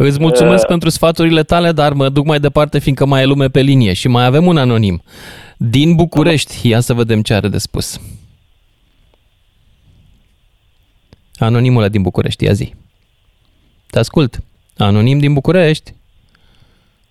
Îți 0.02 0.20
mulțumesc 0.20 0.62
Uh, 0.64 0.68
pentru 0.68 0.90
sfaturile 0.90 1.44
tale, 1.44 1.72
dar 1.72 1.94
mă 1.94 2.10
duc 2.10 2.26
mai 2.26 2.40
departe 2.40 2.80
fiindcă 2.80 3.06
mai 3.06 3.22
e 3.22 3.26
lume 3.26 3.48
pe 3.48 3.62
linie 3.62 3.94
și 3.94 4.08
mai 4.08 4.26
avem 4.26 4.46
un 4.46 4.58
anonim. 4.58 5.02
Din 5.58 5.96
București, 5.96 6.68
ia 6.68 6.80
să 6.80 6.94
vedem 6.94 7.22
ce 7.22 7.34
are 7.34 7.48
de 7.48 7.58
spus. 7.58 8.00
Anonimul 11.38 11.80
ăla 11.82 11.90
din 11.90 12.02
București, 12.02 12.44
ia 12.44 12.52
zi. 12.54 12.74
Te 13.90 14.00
ascult. 14.00 14.40
Anonim 14.78 15.20
din 15.20 15.34
București. 15.34 15.94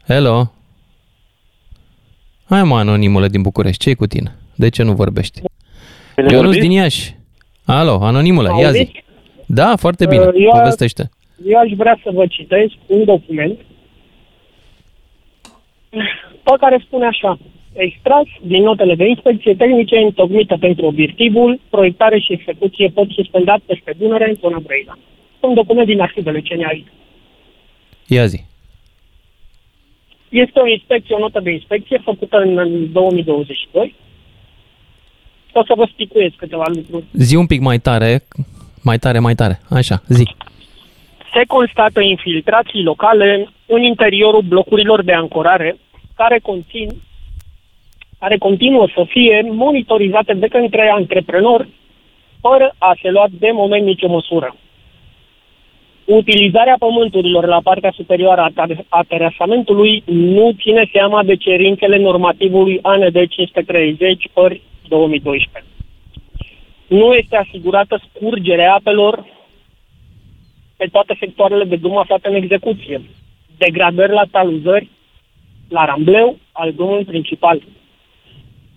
Hello. 0.07 0.53
Hai 2.45 2.63
mă, 2.65 2.79
anonimule 2.79 3.29
din 3.29 3.43
București, 3.43 3.83
ce 3.83 3.95
cu 3.95 4.07
tine? 4.07 4.37
De 4.55 4.69
ce 4.69 4.83
nu 4.83 4.93
vorbești? 4.95 5.41
Bine 6.17 6.29
Ionuț 6.33 6.45
vorbit? 6.45 6.61
din 6.63 6.71
Iași. 6.71 7.17
Alo, 7.65 7.99
anonimule, 8.05 8.49
ia 8.61 8.71
zi. 8.73 8.79
Auziți? 8.79 9.05
Da, 9.47 9.77
foarte 9.77 10.07
bine, 10.07 10.25
Uh, 10.25 10.33
eu- 10.35 10.51
povestește. 10.51 11.11
Eu 11.45 11.59
aș 11.59 11.71
vrea 11.77 11.99
să 12.03 12.11
vă 12.13 12.27
citesc 12.27 12.75
un 12.87 13.05
document 13.05 13.59
pe 16.43 16.55
care 16.61 16.83
spune 16.85 17.07
așa. 17.07 17.39
Extras 17.73 18.27
din 18.43 18.63
notele 18.63 18.95
de 18.95 19.09
inspecție 19.09 19.55
tehnice 19.55 19.97
întocmite 19.99 20.57
pentru 20.61 20.87
obiectivul, 20.87 21.61
proiectare 21.71 22.19
și 22.19 22.33
execuție 22.33 22.89
pot 22.89 23.11
suspendat 23.11 23.59
peste 23.59 23.95
Dunăre 23.99 24.29
în 24.29 24.35
zona 24.35 24.59
Brăila. 24.59 24.99
Un 25.41 25.55
document 25.55 25.87
din 25.87 26.01
arhivele 26.01 26.41
CNAI. 26.41 26.87
Ia 28.07 28.27
zi. 28.27 28.45
Este 30.29 30.61
o 30.61 30.69
inspecție, 30.69 31.15
o 31.15 31.19
notă 31.19 31.41
de 31.41 31.51
inspecție 31.51 32.01
făcută 32.05 32.37
în, 32.37 32.59
în 32.59 32.93
2022. 32.93 33.95
O 35.53 35.65
să 35.65 35.73
vă 35.77 35.89
spicuiesc 35.93 36.35
câteva 36.37 36.65
lucruri. 36.75 37.05
Zi 37.13 37.37
un 37.37 37.47
pic 37.47 37.61
mai 37.61 37.79
tare, 37.79 38.23
mai 38.83 38.99
tare, 38.99 39.19
mai 39.19 39.35
tare. 39.35 39.61
Așa, 39.71 40.03
zi. 40.07 40.25
Se 41.39 41.45
constată 41.47 42.01
infiltrații 42.01 42.83
locale 42.83 43.49
în 43.67 43.83
interiorul 43.83 44.43
blocurilor 44.43 45.03
de 45.03 45.13
ancorare 45.13 45.77
care 46.15 46.39
conțin 46.43 46.89
care 48.19 48.37
continuă 48.39 48.87
să 48.95 49.05
fie 49.09 49.49
monitorizate 49.51 50.35
de 50.35 50.47
către 50.47 50.91
antreprenori 50.91 51.69
fără 52.41 52.75
a 52.79 52.97
se 53.03 53.11
lua 53.11 53.27
de 53.31 53.51
moment 53.53 53.85
nicio 53.85 54.09
măsură. 54.09 54.57
Utilizarea 56.05 56.77
pământurilor 56.79 57.47
la 57.47 57.61
partea 57.63 57.93
superioară 57.95 58.41
a 58.41 58.51
ter- 58.51 58.85
a 58.89 59.03
terasamentului 59.09 60.03
nu 60.07 60.53
ține 60.61 60.89
seama 60.93 61.23
de 61.23 61.37
cerințele 61.37 61.99
normativului 61.99 62.79
AND 62.83 63.29
530 63.29 64.25
ori 64.33 64.61
2012. 64.89 65.65
Nu 66.87 67.15
este 67.15 67.37
asigurată 67.37 68.01
scurgerea 68.09 68.75
apelor 68.75 69.25
pe 70.79 70.87
toate 70.93 71.17
sectoarele 71.21 71.65
de 71.65 71.77
drum 71.77 71.97
aflate 71.97 72.29
în 72.29 72.35
execuție. 72.35 73.03
Degradări 73.57 74.13
la 74.13 74.25
taluzări, 74.31 74.89
la 75.69 75.85
rambleu 75.85 76.39
al 76.53 76.73
drumului 76.73 77.05
principal. 77.05 77.63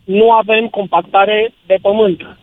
Nu 0.03 0.31
avem 0.31 0.67
compactare 0.67 1.53
de 1.65 1.77
pământ. 1.81 2.37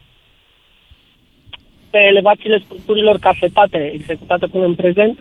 Pe 1.91 1.99
elevațiile 1.99 2.59
structurilor 2.65 3.19
casetate 3.19 3.91
executate 3.95 4.47
până 4.47 4.65
în 4.65 4.75
prezent, 4.75 5.19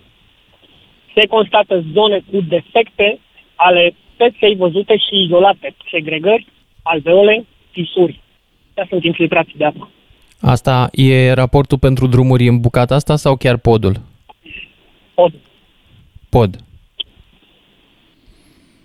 se 1.15 1.27
constată 1.27 1.84
zone 1.93 2.19
cu 2.31 2.41
defecte 2.41 3.19
ale 3.55 3.95
peței 4.18 4.55
văzute 4.55 4.97
și 4.97 5.23
izolate, 5.23 5.76
segregări, 5.91 6.47
alveole, 6.84 7.45
fisuri. 7.72 8.22
Astea 8.68 8.85
sunt 8.89 9.03
infiltrații 9.03 9.57
de 9.57 9.65
apă. 9.65 9.89
Asta 10.41 10.89
e 10.91 11.31
raportul 11.31 11.77
pentru 11.77 12.07
drumuri 12.07 12.47
în 12.47 12.59
bucata 12.59 12.95
asta 12.95 13.15
sau 13.15 13.35
chiar 13.35 13.57
podul? 13.57 13.95
Pod. 15.18 15.34
Pod. 16.30 16.56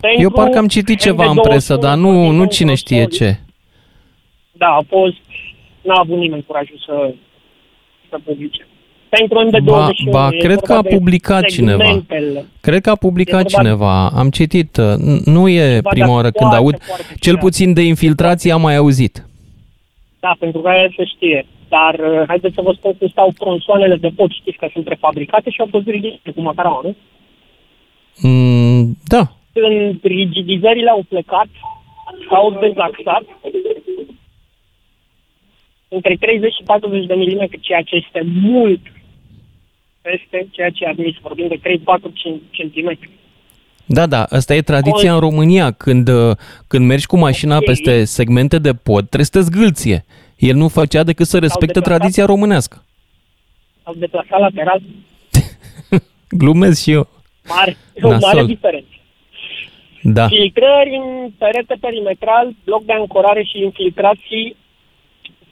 Pentru 0.00 0.20
Eu 0.22 0.30
parcă 0.30 0.58
am 0.58 0.66
citit 0.68 1.00
ceva 1.00 1.24
în 1.30 1.36
MB200, 1.38 1.42
presă, 1.42 1.76
dar 1.76 1.96
nu, 1.96 2.30
nu 2.30 2.44
cine 2.44 2.74
știe 2.74 3.04
ce. 3.04 3.38
Da, 4.52 4.66
a 4.66 4.82
fost, 4.88 5.16
n-a 5.82 5.94
avut 5.98 6.18
nimeni 6.18 6.44
curajul 6.46 6.82
să, 6.86 7.14
să 8.08 8.18
publice. 8.24 8.66
Pentru 9.08 9.48
MB21 9.50 9.64
Ba, 9.64 9.90
ba 10.10 10.28
e 10.32 10.36
cred 10.38 10.58
că 10.60 10.72
vorba 10.72 10.78
a 10.78 10.82
de 10.82 10.88
publicat 10.88 11.44
cineva. 11.44 11.84
segmentele. 11.84 12.46
Cred 12.60 12.82
că 12.82 12.90
a 12.90 12.94
publicat 12.94 13.40
E 13.40 13.42
vorba 13.42 13.48
de- 13.62 13.68
cineva. 13.68 14.08
Am 14.08 14.30
citit. 14.30 14.76
uh, 14.76 14.84
n- 14.94 15.22
Nu 15.24 15.48
e 15.48 15.74
Ceva 15.74 15.88
prima 15.88 16.06
de 16.06 16.12
oară 16.12 16.30
când 16.30 16.50
foarte, 16.50 16.56
aud. 16.56 16.82
foarte 16.82 17.14
Cel 17.20 17.38
puțin 17.38 17.72
de 17.72 17.82
infiltrație 17.82 18.52
am 18.52 18.60
mai 18.60 18.76
auzit. 18.76 19.26
Da, 20.20 20.36
pentru 20.38 20.60
că 20.60 20.68
aia 20.68 20.92
se 20.96 21.04
știe. 21.04 21.46
Dar 21.74 21.94
uh, 21.98 22.22
haideți 22.26 22.54
să 22.54 22.62
vă 22.62 22.72
spun 22.72 22.92
cum 22.98 23.08
stau 23.08 23.30
tronsoanele 23.38 23.96
de 23.96 24.10
pod, 24.16 24.30
știți 24.30 24.56
că 24.56 24.68
sunt 24.72 24.84
prefabricate 24.84 25.50
și 25.50 25.60
au 25.60 25.68
fost 25.70 25.86
ridicate 25.86 26.30
cu 26.30 26.40
macaraua, 26.40 26.80
nu? 26.84 26.94
Mm, 28.28 28.96
da. 29.04 29.22
Când 29.52 29.98
rigidizările 30.02 30.90
au 30.90 31.02
plecat, 31.08 31.48
s-au 32.28 32.50
dezaxat 32.60 33.24
între 35.88 36.16
30 36.20 36.52
și 36.54 36.62
40 36.62 37.06
de 37.06 37.14
milimetri, 37.14 37.60
ceea 37.60 37.82
ce 37.82 37.94
este 37.96 38.20
mult 38.42 38.80
peste 40.02 40.48
ceea 40.50 40.70
ce 40.70 40.84
e 40.84 40.88
admis. 40.88 41.14
Vorbim 41.22 41.48
de 41.48 41.60
3-4 41.60 41.60
centimetri. 42.50 43.10
Da, 43.86 44.06
da, 44.06 44.22
asta 44.22 44.54
e 44.54 44.62
tradiția 44.62 45.14
în 45.14 45.20
România. 45.20 45.70
Când, 45.70 46.08
uh, 46.08 46.36
când 46.66 46.86
mergi 46.86 47.06
cu 47.06 47.18
mașina 47.18 47.58
peste 47.58 48.04
segmente 48.04 48.58
de 48.58 48.72
pod, 48.72 49.04
trebuie 49.06 49.24
să 49.24 49.38
te 49.38 49.40
zgâlție. 49.40 50.04
El 50.48 50.56
nu 50.56 50.68
făcea 50.68 51.02
decât 51.02 51.26
să 51.26 51.38
respecte 51.38 51.72
deplasat. 51.72 51.98
tradiția 51.98 52.24
românească. 52.24 52.84
Au 53.82 53.94
deplasat 53.96 54.40
lateral. 54.40 54.80
Glumesc 56.42 56.82
și 56.82 56.90
eu. 56.90 57.08
Mare, 57.48 57.76
o 58.02 58.10
Nasol. 58.10 58.28
mare 58.34 58.44
diferență. 58.44 58.86
Da. 60.02 60.26
Filtrări 60.28 61.00
în 61.02 61.30
perete 61.38 61.76
perimetral, 61.80 62.54
bloc 62.64 62.84
de 62.84 62.92
ancorare 62.92 63.42
și 63.42 63.62
infiltrații 63.62 64.56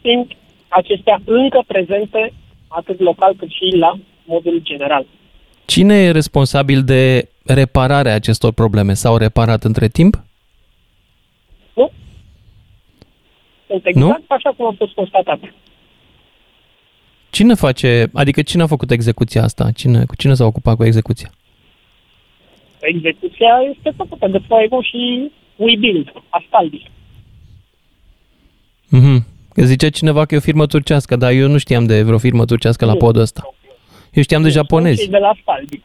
sunt 0.03 0.33
acestea 0.69 1.21
încă 1.25 1.62
prezente 1.67 2.33
atât 2.69 3.01
local 3.01 3.35
cât 3.37 3.49
și 3.49 3.77
la 3.77 3.99
modul 4.25 4.61
general. 4.62 5.07
Cine 5.65 5.95
e 5.95 6.11
responsabil 6.11 6.83
de 6.83 7.29
repararea 7.45 8.15
acestor 8.15 8.53
probleme? 8.53 8.95
S-au 8.95 9.17
reparat 9.17 9.65
între 9.65 9.89
timp? 9.89 10.25
Sunt 13.71 13.87
exact 13.87 14.23
așa 14.27 14.51
cum 14.57 14.67
a 14.67 14.75
fost 14.79 14.93
constatat. 14.93 15.39
Cine 17.31 17.55
face, 17.55 18.11
adică 18.15 18.43
cine 18.43 18.63
a 18.63 18.67
făcut 18.67 18.91
execuția 18.91 19.43
asta? 19.43 19.71
Cine, 19.71 20.05
cu 20.05 20.17
cine 20.17 20.35
s-a 20.35 20.45
ocupat 20.45 20.77
cu 20.77 20.85
execuția? 20.85 21.31
Execuția 22.81 23.49
este 23.75 23.93
făcută 23.97 24.29
de 24.29 24.39
Fuego 24.49 24.83
și 24.83 25.31
WeBuild, 25.57 26.13
Astaldi. 26.29 26.91
Mhm. 28.89 29.27
Că 29.55 29.63
zicea 29.65 29.89
cineva 29.91 30.25
că 30.25 30.35
e 30.35 30.39
o 30.39 30.41
firmă 30.41 30.67
turcească, 30.67 31.17
dar 31.17 31.33
eu 31.33 31.49
nu 31.49 31.59
știam 31.59 31.85
de 31.87 32.03
vreo 32.03 32.19
firmă 32.19 32.45
turcească 32.45 32.85
la 32.85 32.93
Nu. 32.93 32.99
podul 32.99 33.21
ăsta. 33.23 33.55
Eu 34.13 34.23
știam 34.23 34.43
de 34.43 34.51
Sunt 34.51 34.63
japonezi. 34.63 34.99
cei 35.01 35.09
de 35.09 35.19
la 35.19 35.29
Astaldi. 35.29 35.81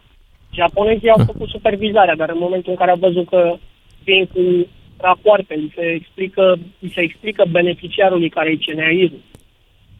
Japonezii 0.53 1.09
au 1.09 1.23
făcut 1.25 1.49
supervizarea, 1.49 2.15
dar 2.15 2.29
în 2.29 2.37
momentul 2.39 2.71
în 2.71 2.77
care 2.77 2.91
au 2.91 2.97
văzut 2.97 3.27
că 3.29 3.55
vin 4.03 4.25
cu 4.33 4.67
rapoarte, 5.07 5.53
li 5.55 5.73
se 5.75 5.85
explică, 5.99 6.43
li 6.79 6.91
se 6.95 7.01
explică 7.01 7.45
beneficiarului 7.49 8.29
care 8.29 8.49
e 8.49 8.63
CNAIR, 8.65 9.11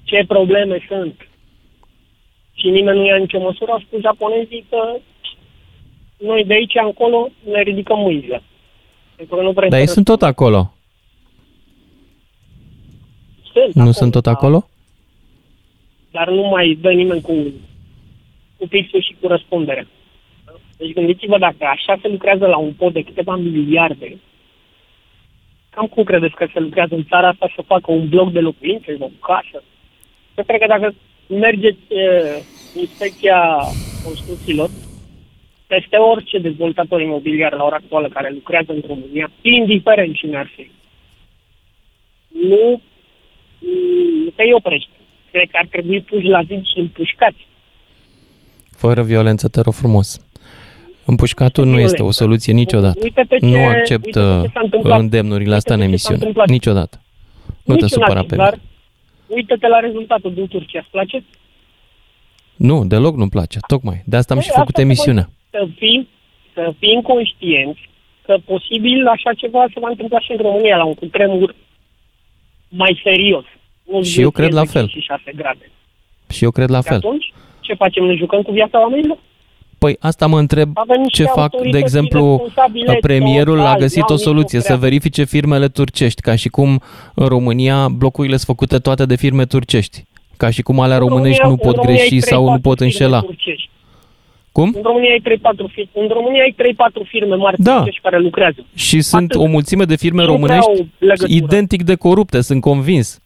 ce 0.03 0.23
probleme 0.27 0.77
sunt 0.88 1.27
și 2.53 2.69
nimeni 2.69 2.98
nu 2.98 3.06
ia 3.06 3.18
nicio 3.18 3.40
măsură, 3.40 3.72
au 3.72 3.80
spus 3.80 3.99
japonezii 4.02 4.65
că 4.69 4.82
noi 6.18 6.45
de 6.45 6.53
aici 6.53 6.73
încolo 6.86 7.30
ne 7.52 7.61
ridicăm 7.61 7.99
mâinile. 7.99 8.41
Pentru 9.15 9.36
că 9.36 9.41
nu 9.41 9.52
vrem 9.52 9.69
Dar 9.69 9.80
să 9.80 9.86
ei 9.86 9.94
sunt 9.94 10.06
tot 10.06 10.22
acolo. 10.22 10.73
Sunt 13.53 13.73
Nu 13.73 13.82
acolo, 13.82 13.91
sunt 13.91 14.11
tot 14.11 14.23
da. 14.23 14.32
acolo? 14.32 14.69
dar 16.15 16.30
nu 16.30 16.44
mai 16.56 16.77
dă 16.82 16.91
nimeni 16.91 17.22
cu, 17.22 17.34
cu 18.57 18.68
pixul 18.68 19.02
și 19.02 19.15
cu 19.19 19.27
răspunderea. 19.27 19.88
Deci 20.77 20.94
gândiți-vă 20.94 21.38
dacă 21.38 21.64
așa 21.76 21.94
se 22.02 22.07
lucrează 22.07 22.45
la 22.45 22.57
un 22.57 22.73
pod 22.73 22.94
de 22.94 23.03
câteva 23.03 23.36
miliarde, 23.36 24.18
cam 25.76 25.88
cum 25.88 26.03
credeți 26.03 26.35
că 26.35 26.45
se 26.53 26.60
lucrează 26.60 26.93
în 26.95 27.06
țara 27.11 27.27
asta 27.27 27.47
să 27.56 27.61
facă 27.73 27.91
un 27.91 28.10
bloc 28.10 28.31
de 28.31 28.39
locuințe, 28.39 28.95
o 28.99 29.10
casă? 29.27 29.64
Eu 30.38 30.43
cred 30.43 30.60
că 30.60 30.68
dacă 30.68 30.93
mergeți 31.27 31.85
uh, 31.89 32.35
inspecția 32.84 33.39
construcțiilor, 34.03 34.69
peste 35.68 35.97
orice 35.97 36.38
dezvoltator 36.39 37.02
imobiliar 37.02 37.53
la 37.53 37.64
ora 37.64 37.76
actuală 37.76 38.07
care 38.10 38.30
lucrează 38.30 38.72
în 38.72 38.84
România, 38.88 39.31
indiferent 39.41 40.15
cine 40.15 40.38
ar 40.38 40.52
fi, 40.56 40.72
nu, 42.49 42.81
nu 44.23 44.30
te 44.35 44.43
oprește. 44.53 44.89
Cred 45.31 45.49
că 45.52 45.57
ar 45.57 45.68
trebui 45.72 46.02
puși 46.02 46.27
la 46.27 46.43
zid 46.43 46.65
și 46.65 46.80
împușcați. 46.80 47.47
Fără 48.72 49.03
violență, 49.03 49.47
te 49.47 49.61
rog 49.61 49.73
frumos. 49.73 50.19
Împușcatul 51.06 51.65
nu 51.65 51.80
este 51.80 52.02
o 52.03 52.11
soluție 52.11 52.53
niciodată. 52.53 52.99
Uite-te 53.03 53.38
ce- 53.38 53.45
Nu 53.45 53.65
accept 53.65 54.06
uite-te 54.06 54.41
ce 54.45 54.52
s-a 54.53 54.60
întâmplat. 54.64 54.99
îndemnurile 54.99 55.56
astea 55.56 55.76
în 55.76 55.82
Uite-te 55.82 55.98
ce 55.98 56.03
s-a 56.03 56.10
emisiune. 56.10 56.18
întâmplat. 56.18 56.48
Niciodată. 56.48 57.02
Nu 57.65 57.76
te 57.76 57.84
Niciun 57.84 57.88
supăra 57.88 58.19
activ, 58.19 58.30
pe 58.30 58.36
dar 58.44 58.52
mine. 58.53 58.64
uite-te 59.27 59.68
la 59.68 59.80
rezultatul 59.80 60.34
din 60.34 60.48
Turcia. 60.48 60.80
Îți 60.80 60.90
place? 60.90 61.23
Nu, 62.56 62.86
deloc 62.86 63.15
nu-mi 63.15 63.30
place. 63.30 63.60
Tocmai. 63.68 64.02
De 64.06 64.15
asta 64.15 64.34
am 64.34 64.40
și 64.40 64.48
Păi, 64.48 64.56
făcut 64.57 64.76
asta 64.76 64.82
să 64.82 64.88
emisiunea. 64.88 65.30
vă- 65.52 65.57
Să 65.57 65.68
fim, 65.76 66.07
să 66.53 66.73
fim 66.80 67.02
conștienți 67.02 67.90
că 68.26 68.38
posibil 68.45 69.07
așa 69.07 69.34
ceva 69.34 69.65
se 69.73 69.80
va 69.80 69.90
întâmpla 69.90 70.19
și 70.19 70.32
în 70.32 70.38
România, 70.38 70.77
la 70.77 70.84
un 70.86 70.94
cutremur 70.94 71.56
mai 72.69 72.99
serios. 73.03 73.44
Nu 73.91 74.03
Și 74.03 74.22
eu 74.22 74.30
cred 74.32 74.52
la 74.53 74.64
fel. 74.65 74.88
6 74.99 75.32
grade. 75.36 75.72
Și 76.30 76.44
eu 76.44 76.52
cred 76.52 76.69
la 76.69 76.77
Și 76.82 76.88
fel. 76.88 76.98
atunci, 76.98 77.34
ce 77.60 77.73
facem? 77.73 78.03
Ne 78.06 78.15
jucăm 78.15 78.41
cu 78.41 78.52
viața 78.52 78.82
oamenilor? 78.82 79.18
Păi 79.86 79.95
asta 79.99 80.28
mă 80.28 80.40
întreb 80.40 80.72
Avem 80.74 81.02
niște 81.02 81.24
ce 81.24 81.30
fac, 81.30 81.36
de 81.36 81.41
autorități 81.57 81.84
exemplu, 81.84 82.20
irresponsabile 82.26 82.98
premierul 83.02 83.60
a 83.60 83.62
total, 83.64 83.80
găsit 83.80 83.98
n-au 83.98 84.07
o 84.10 84.14
nicio 84.14 84.24
soluție, 84.30 84.60
să 84.60 84.66
treabă. 84.66 84.82
verifice 84.82 85.24
firmele 85.24 85.68
turcești, 85.68 86.22
ca 86.22 86.36
și 86.36 86.49
cum 86.49 86.82
în 87.14 87.28
România 87.28 87.88
blocurile 87.90 88.36
sunt 88.36 88.48
făcute 88.48 88.78
toate 88.78 89.06
de 89.06 89.16
firme 89.16 89.45
turcești. 89.45 90.03
Ca 90.38 90.49
și 90.49 90.62
cum 90.62 90.80
alea 90.80 90.98
În 90.98 91.07
românești 91.07 91.41
România- 91.41 91.49
nu 91.49 91.57
pot 91.57 91.76
în 91.76 91.82
România 91.82 91.98
greși 91.99 92.14
ai 92.14 92.20
sau 92.20 92.44
nu 92.44 92.49
3-4 92.49 92.62
pot 92.62 92.78
firme 92.78 92.91
înșela. 92.91 93.20
turcești. 93.22 93.70
Cum? 94.52 94.74
În 94.76 94.82
România 94.84 95.12
ai 95.12 95.20
3-4 95.24 95.68
firme, 95.74 95.90
în 95.94 96.07
România 96.07 96.41
ai 96.41 96.52
3-4 96.57 97.03
firme 97.03 97.36
mari 97.36 97.56
Da. 97.62 97.76
turcești 97.76 98.02
care 98.02 98.20
lucrează. 98.20 98.66
Și 98.76 99.02
sunt 99.02 99.36
o 99.36 99.45
mulțime 99.45 99.84
de 99.84 99.95
firme 99.95 100.24
Nu 100.24 100.28
prea 100.28 100.36
românești 100.36 100.70
au 100.70 100.88
legătură. 100.99 101.32
identic 101.32 101.84
de 101.84 101.95
corupte, 101.95 102.41
sunt 102.41 102.62
convins. 102.62 103.20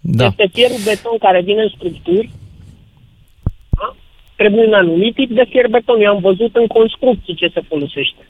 Da. 0.00 0.24
Este 0.26 0.48
fierul 0.52 0.76
beton 0.84 1.16
care 1.18 1.40
vine 1.42 1.62
în 1.62 1.68
structuri. 1.76 2.30
Da? 4.36 4.44
Trebuie 4.44 4.66
un 4.66 4.72
anumit 4.72 5.14
tip 5.14 5.30
de 5.30 5.44
fier 5.48 5.68
beton. 5.68 6.00
Eu 6.00 6.10
am 6.14 6.20
văzut 6.20 6.56
în 6.56 6.66
construcții 6.66 7.34
ce 7.34 7.50
se 7.54 7.60
folosește. 7.68 8.28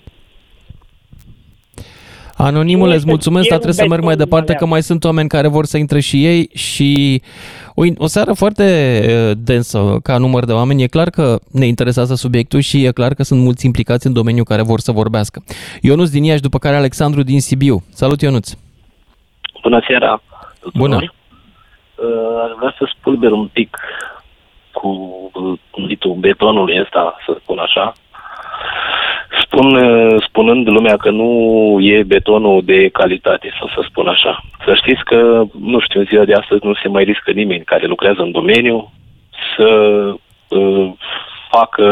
Anonimule, 2.37 2.77
Nu 2.79 2.85
îți 2.87 2.95
este 2.97 3.09
mulțumesc, 3.11 3.49
dar 3.49 3.59
fierul 3.59 3.75
trebuie 3.75 3.85
să 3.85 3.95
merg 3.95 4.03
mai 4.05 4.15
beton 4.17 4.25
departe 4.31 4.53
că 4.53 4.65
maleat. 4.65 4.71
mai 4.71 4.83
sunt 4.83 5.05
oameni 5.05 5.29
care 5.29 5.49
vor 5.49 5.65
să 5.65 5.77
intre 5.77 6.01
și 6.01 6.25
ei 6.27 6.49
și 6.55 7.23
o, 7.75 7.83
o 7.97 8.07
seară 8.07 8.33
foarte 8.33 8.65
uh, 9.07 9.37
densă 9.45 9.99
ca 10.03 10.19
număr 10.19 10.45
de 10.45 10.53
oameni. 10.53 10.83
E 10.83 10.87
clar 10.87 11.11
că 11.11 11.39
ne 11.53 11.67
interesează 11.67 12.15
subiectul 12.15 12.61
și 12.61 12.85
e 12.85 12.91
clar 12.93 13.15
că 13.15 13.23
sunt 13.23 13.41
mulți 13.41 13.67
implicați 13.67 14.07
în 14.07 14.13
domeniu 14.13 14.43
care 14.43 14.63
vor 14.63 14.81
să 14.81 14.93
vorbească. 14.93 15.43
Ionuț 15.81 16.09
din 16.11 16.25
Iași, 16.25 16.41
după 16.41 16.59
care 16.59 16.77
Alexandru 16.77 17.23
din 17.23 17.41
Sibiu. 17.41 17.83
Salut, 17.93 18.21
Ionuț! 18.21 18.53
Bună 19.63 19.81
seara! 19.89 20.23
Bună! 20.75 20.97
Uh, 20.97 21.03
Aș 22.45 22.51
vrea 22.59 22.75
să 22.79 22.93
spulber 22.99 23.31
un 23.31 23.47
pic 23.53 23.77
cu 24.75 24.89
uh, 25.33 25.59
conditul 25.71 26.15
betonului 26.15 26.81
ăsta, 26.81 27.17
să 27.27 27.37
spun 27.43 27.59
așa. 27.59 27.93
Spun, 29.41 29.75
uh, 29.75 30.23
spunând 30.29 30.69
lumea 30.69 30.97
că 30.97 31.11
nu 31.11 31.31
e 31.81 32.03
betonul 32.03 32.63
de 32.65 32.89
calitate, 32.89 33.49
sau 33.59 33.69
să 33.69 33.87
spun 33.89 34.07
așa. 34.07 34.45
Să 34.65 34.75
știți 34.75 35.05
că, 35.05 35.43
nu 35.61 35.81
știu, 35.81 36.01
în 36.01 36.07
ziua 36.07 36.25
de 36.25 36.35
astăzi 36.35 36.65
nu 36.65 36.75
se 36.75 36.89
mai 36.89 37.05
riscă 37.05 37.31
nimeni 37.31 37.65
care 37.65 37.87
lucrează 37.87 38.23
în 38.23 38.31
domeniu 38.31 38.93
să 39.57 39.69
uh, 40.49 40.93
facă 41.51 41.87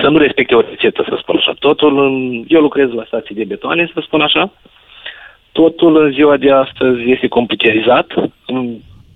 să 0.00 0.08
nu 0.08 0.18
respecte 0.18 0.54
o 0.54 0.60
rețetă, 0.60 1.04
să 1.08 1.16
spun 1.20 1.36
așa. 1.36 1.52
Totul, 1.58 2.04
în, 2.04 2.44
eu 2.48 2.60
lucrez 2.60 2.90
la 2.92 3.04
stații 3.06 3.34
de 3.34 3.44
betoane, 3.44 3.90
să 3.94 4.00
spun 4.04 4.20
așa, 4.20 4.52
totul 5.52 6.04
în 6.04 6.12
ziua 6.12 6.36
de 6.36 6.50
astăzi 6.50 7.10
este 7.10 7.28
computerizat. 7.28 8.06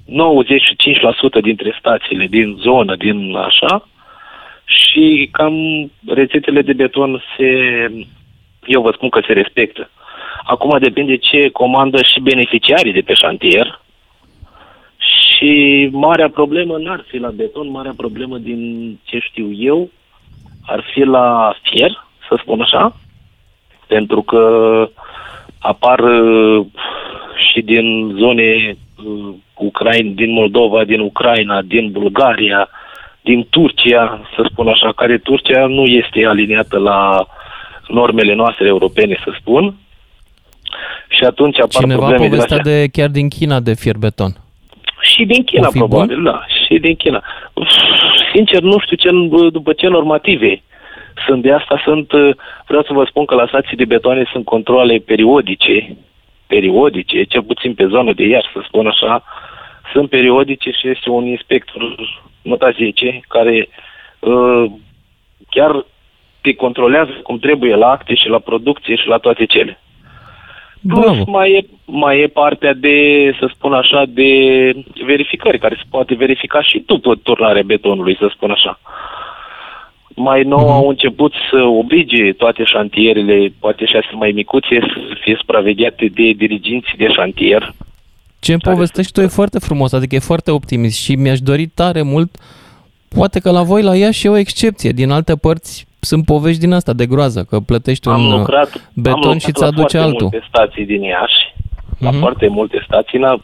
95% 0.08 1.40
dintre 1.42 1.76
stațiile 1.78 2.26
din 2.26 2.56
zonă, 2.60 2.96
din 2.96 3.36
așa, 3.36 3.88
și 4.64 5.28
cam 5.32 5.54
rețetele 6.06 6.62
de 6.62 6.72
beton 6.72 7.22
se, 7.36 7.50
eu 8.66 8.82
vă 8.82 8.92
spun 8.94 9.08
că 9.08 9.20
se 9.26 9.32
respectă. 9.32 9.90
Acum 10.44 10.78
depinde 10.78 11.16
ce 11.16 11.48
comandă 11.48 12.02
și 12.02 12.20
beneficiarii 12.20 12.92
de 12.92 13.00
pe 13.00 13.14
șantier 13.14 13.80
și 14.98 15.88
marea 15.92 16.30
problemă 16.30 16.78
n-ar 16.78 17.04
fi 17.08 17.16
la 17.16 17.30
beton, 17.30 17.70
marea 17.70 17.94
problemă 17.96 18.38
din 18.38 18.92
ce 19.04 19.18
știu 19.18 19.52
eu 19.52 19.90
ar 20.66 20.84
fi 20.92 21.00
la 21.00 21.54
fier, 21.62 22.06
să 22.28 22.38
spun 22.40 22.60
așa, 22.60 22.96
pentru 23.86 24.22
că 24.22 24.42
apar 25.58 25.98
uh, 25.98 26.66
și 27.50 27.60
din 27.60 28.14
zone 28.18 28.76
uh, 29.58 29.66
Ucraina, 29.66 30.10
din 30.14 30.32
Moldova, 30.32 30.84
din 30.84 31.00
Ucraina, 31.00 31.62
din 31.62 31.90
Bulgaria, 31.90 32.68
din 33.20 33.46
Turcia, 33.50 34.20
să 34.36 34.48
spun 34.50 34.68
așa, 34.68 34.92
care 34.92 35.18
Turcia 35.18 35.66
nu 35.66 35.84
este 35.84 36.26
aliniată 36.26 36.78
la 36.78 37.26
normele 37.88 38.34
noastre 38.34 38.66
europene, 38.66 39.18
să 39.24 39.32
spun. 39.40 39.74
Și 41.08 41.24
atunci 41.24 41.58
apar 41.58 41.82
Cineva 41.82 42.06
probleme 42.06 42.28
povestea 42.28 42.58
din 42.58 42.72
de, 42.72 42.86
chiar 42.92 43.08
din 43.08 43.28
China 43.28 43.60
de 43.60 43.74
fier 43.74 43.96
beton. 43.96 44.32
Și 45.00 45.24
din 45.24 45.44
China, 45.44 45.66
O 45.66 45.70
fi 45.70 45.78
probabil, 45.78 46.14
bun? 46.14 46.24
da. 46.24 46.44
Și 46.64 46.78
din 46.78 46.96
China. 46.96 47.22
Uf, 47.52 47.68
Sincer, 48.34 48.62
nu 48.62 48.78
știu 48.78 48.96
ce, 48.96 49.08
după 49.50 49.72
ce 49.72 49.86
normative 49.86 50.62
sunt 51.26 51.42
de 51.42 51.52
asta. 51.52 51.80
Sunt, 51.84 52.12
uh, 52.12 52.30
vreau 52.66 52.82
să 52.82 52.92
vă 52.92 53.04
spun 53.08 53.24
că 53.24 53.34
la 53.34 53.46
stații 53.46 53.76
de 53.76 53.84
betoane 53.84 54.24
sunt 54.32 54.44
controle 54.44 54.98
periodice, 54.98 55.96
periodice, 56.46 57.24
cel 57.24 57.42
puțin 57.42 57.74
pe 57.74 57.86
zonă 57.86 58.12
de 58.12 58.26
iar, 58.26 58.50
să 58.52 58.60
spun 58.66 58.86
așa, 58.86 59.24
sunt 59.92 60.08
periodice 60.08 60.70
și 60.70 60.88
este 60.88 61.10
un 61.10 61.26
inspector 61.26 61.94
nota 62.42 62.70
10 62.70 63.20
care 63.28 63.68
uh, 64.18 64.64
chiar 65.50 65.84
te 66.40 66.54
controlează 66.54 67.10
cum 67.22 67.38
trebuie 67.38 67.74
la 67.74 67.90
acte 67.90 68.14
și 68.14 68.28
la 68.28 68.38
producție 68.38 68.94
și 68.96 69.08
la 69.08 69.16
toate 69.18 69.44
cele. 69.44 69.80
Plus 70.88 71.24
mai 71.26 71.50
e, 71.52 71.66
mai 71.84 72.20
e 72.20 72.26
partea 72.26 72.74
de, 72.74 72.96
să 73.38 73.50
spun 73.54 73.72
așa, 73.72 74.04
de 74.08 74.30
verificări, 75.06 75.58
care 75.58 75.74
se 75.74 75.82
poate 75.90 76.14
verifica 76.14 76.62
și 76.62 76.82
după 76.86 77.14
turnarea 77.14 77.62
betonului, 77.62 78.16
să 78.16 78.30
spun 78.34 78.50
așa. 78.50 78.80
Mai 80.14 80.42
nou 80.42 80.58
Mhm. 80.58 80.70
au 80.70 80.88
început 80.88 81.32
să 81.50 81.62
oblige 81.62 82.32
toate 82.32 82.64
șantierele, 82.64 83.52
poate 83.60 83.84
și 83.86 83.96
astea 83.96 84.16
mai 84.16 84.30
micuțe, 84.30 84.80
să 84.80 85.16
fie 85.20 85.34
supravegheate 85.38 86.06
de 86.14 86.30
diriginții 86.30 86.96
de 86.96 87.08
șantier. 87.12 87.72
Ce 88.40 88.52
îmi 88.52 88.60
povestești 88.60 89.12
tu 89.12 89.20
e 89.20 89.26
foarte 89.26 89.58
frumos, 89.58 89.92
adică 89.92 90.14
e 90.14 90.18
foarte 90.18 90.50
optimist 90.50 90.98
și 91.02 91.14
mi-aș 91.14 91.40
dori 91.40 91.66
tare 91.66 92.02
mult, 92.02 92.30
poate 93.08 93.40
că 93.40 93.50
la 93.50 93.62
voi 93.62 93.82
la 93.82 93.94
ea 93.96 94.10
și 94.10 94.26
e 94.26 94.30
o 94.30 94.36
excepție, 94.36 94.90
din 94.90 95.10
alte 95.10 95.36
părți 95.36 95.86
sunt 96.00 96.24
povești 96.24 96.60
din 96.60 96.72
asta 96.72 96.92
de 96.92 97.06
groază, 97.06 97.46
că 97.50 97.58
plătești 97.60 98.08
Am 98.08 98.24
un 98.24 98.32
uh, 98.32 98.38
lucrat, 98.38 98.70
am 98.74 98.82
beton 98.94 99.20
lucrat 99.20 99.40
și 99.40 99.52
ți 99.52 99.60
la 99.60 99.66
aduce 99.66 99.80
foarte 99.80 99.98
altul. 99.98 100.28
multe 100.30 100.46
stații 100.48 100.84
din 100.86 101.02
Iași, 101.02 101.54
la 101.98 102.10
Mhm. 102.10 102.18
foarte 102.18 102.48
multe 102.48 102.82
stații, 102.86 103.18
n-a, 103.18 103.42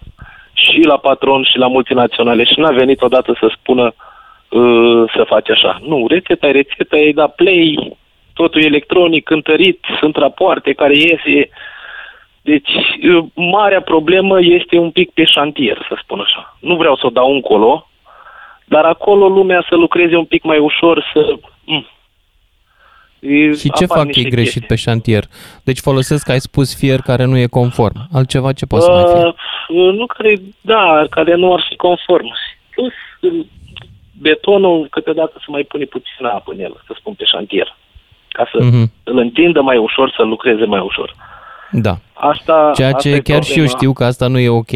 și 0.53 0.81
la 0.81 0.97
patron 0.97 1.43
și 1.43 1.59
la 1.59 1.67
multinaționale 1.67 2.45
și 2.45 2.61
n-a 2.61 2.71
venit 2.71 3.03
odată 3.03 3.37
să 3.41 3.53
spună 3.61 3.95
uh, 4.51 5.03
să 5.17 5.25
faci 5.27 5.51
așa. 5.51 5.81
Nu, 5.87 6.07
rețeta 6.09 6.47
e 6.47 6.51
rețeta, 6.51 6.97
e 6.97 7.13
da 7.13 7.27
play, 7.27 7.97
totul 8.33 8.63
e 8.63 8.65
electronic, 8.65 9.25
cântărit, 9.25 9.81
sunt 10.01 10.17
rapoarte 10.17 10.73
care 10.73 10.97
iese. 10.97 11.49
Deci, 12.51 12.71
uh, 13.03 13.25
marea 13.35 13.83
problemă 13.83 14.39
este 14.41 14.79
un 14.79 14.91
pic 14.91 15.11
pe 15.13 15.25
șantier, 15.25 15.77
să 15.89 15.97
spun 16.03 16.21
așa. 16.21 16.57
Nu 16.61 16.77
vreau 16.77 16.97
să 16.97 17.07
o 17.07 17.11
dau 17.11 17.33
încolo, 17.35 17.89
dar 18.65 18.85
acolo 18.85 19.29
lumea 19.29 19.65
să 19.69 19.75
lucreze 19.75 20.17
un 20.17 20.25
pic 20.25 20.43
mai 20.43 20.59
ușor, 20.59 21.05
să... 21.13 21.35
Mm. 21.65 21.87
E- 23.21 23.53
Și 23.55 23.71
ce 23.73 23.85
apar 23.85 23.97
fac 23.97 24.07
niște 24.07 24.21
ei 24.21 24.31
greșit 24.31 24.51
chestii. 24.53 24.69
pe 24.69 24.75
șantier? 24.77 25.25
Deci 25.65 25.79
folosesc, 25.79 26.29
ai 26.29 26.41
spus, 26.41 26.77
fier 26.79 27.01
care 27.01 27.25
nu 27.25 27.37
e 27.39 27.47
conform. 27.47 28.09
Altceva 28.13 28.53
ce 28.53 28.67
poate 28.67 28.85
să 28.85 28.91
mai 28.91 29.05
fie? 29.15 29.35
Uh, 29.77 29.93
nu 29.95 30.07
care, 30.07 30.35
da, 30.61 31.05
care 31.11 31.35
nu 31.35 31.53
ar 31.55 31.65
fi 31.69 31.77
conform. 31.77 32.27
Plus, 32.71 32.93
uh, 33.33 33.47
betonul 34.21 34.87
câteodată 34.91 35.35
se 35.39 35.45
mai 35.49 35.63
pune 35.63 35.85
puțină 35.85 36.29
apă 36.29 36.53
în 36.53 36.61
el, 36.61 36.83
să 36.87 36.95
spun, 36.99 37.13
pe 37.15 37.25
șantier. 37.25 37.77
Ca 38.29 38.49
să 38.53 38.65
Mhm. 38.65 38.93
îl 39.05 39.19
întindă 39.19 39.61
mai 39.63 39.77
ușor, 39.77 40.13
să 40.17 40.23
lucreze 40.23 40.65
mai 40.65 40.81
ușor. 40.81 41.15
Da. 41.77 41.95
Asta, 42.13 42.71
Ceea 42.75 42.89
asta 42.89 43.01
ce 43.01 43.15
e 43.15 43.21
chiar 43.21 43.43
și 43.43 43.59
eu 43.59 43.65
problema. 43.65 43.77
știu 43.79 43.93
că 43.93 44.05
asta 44.05 44.27
nu 44.27 44.39
e 44.39 44.49
ok. 44.49 44.73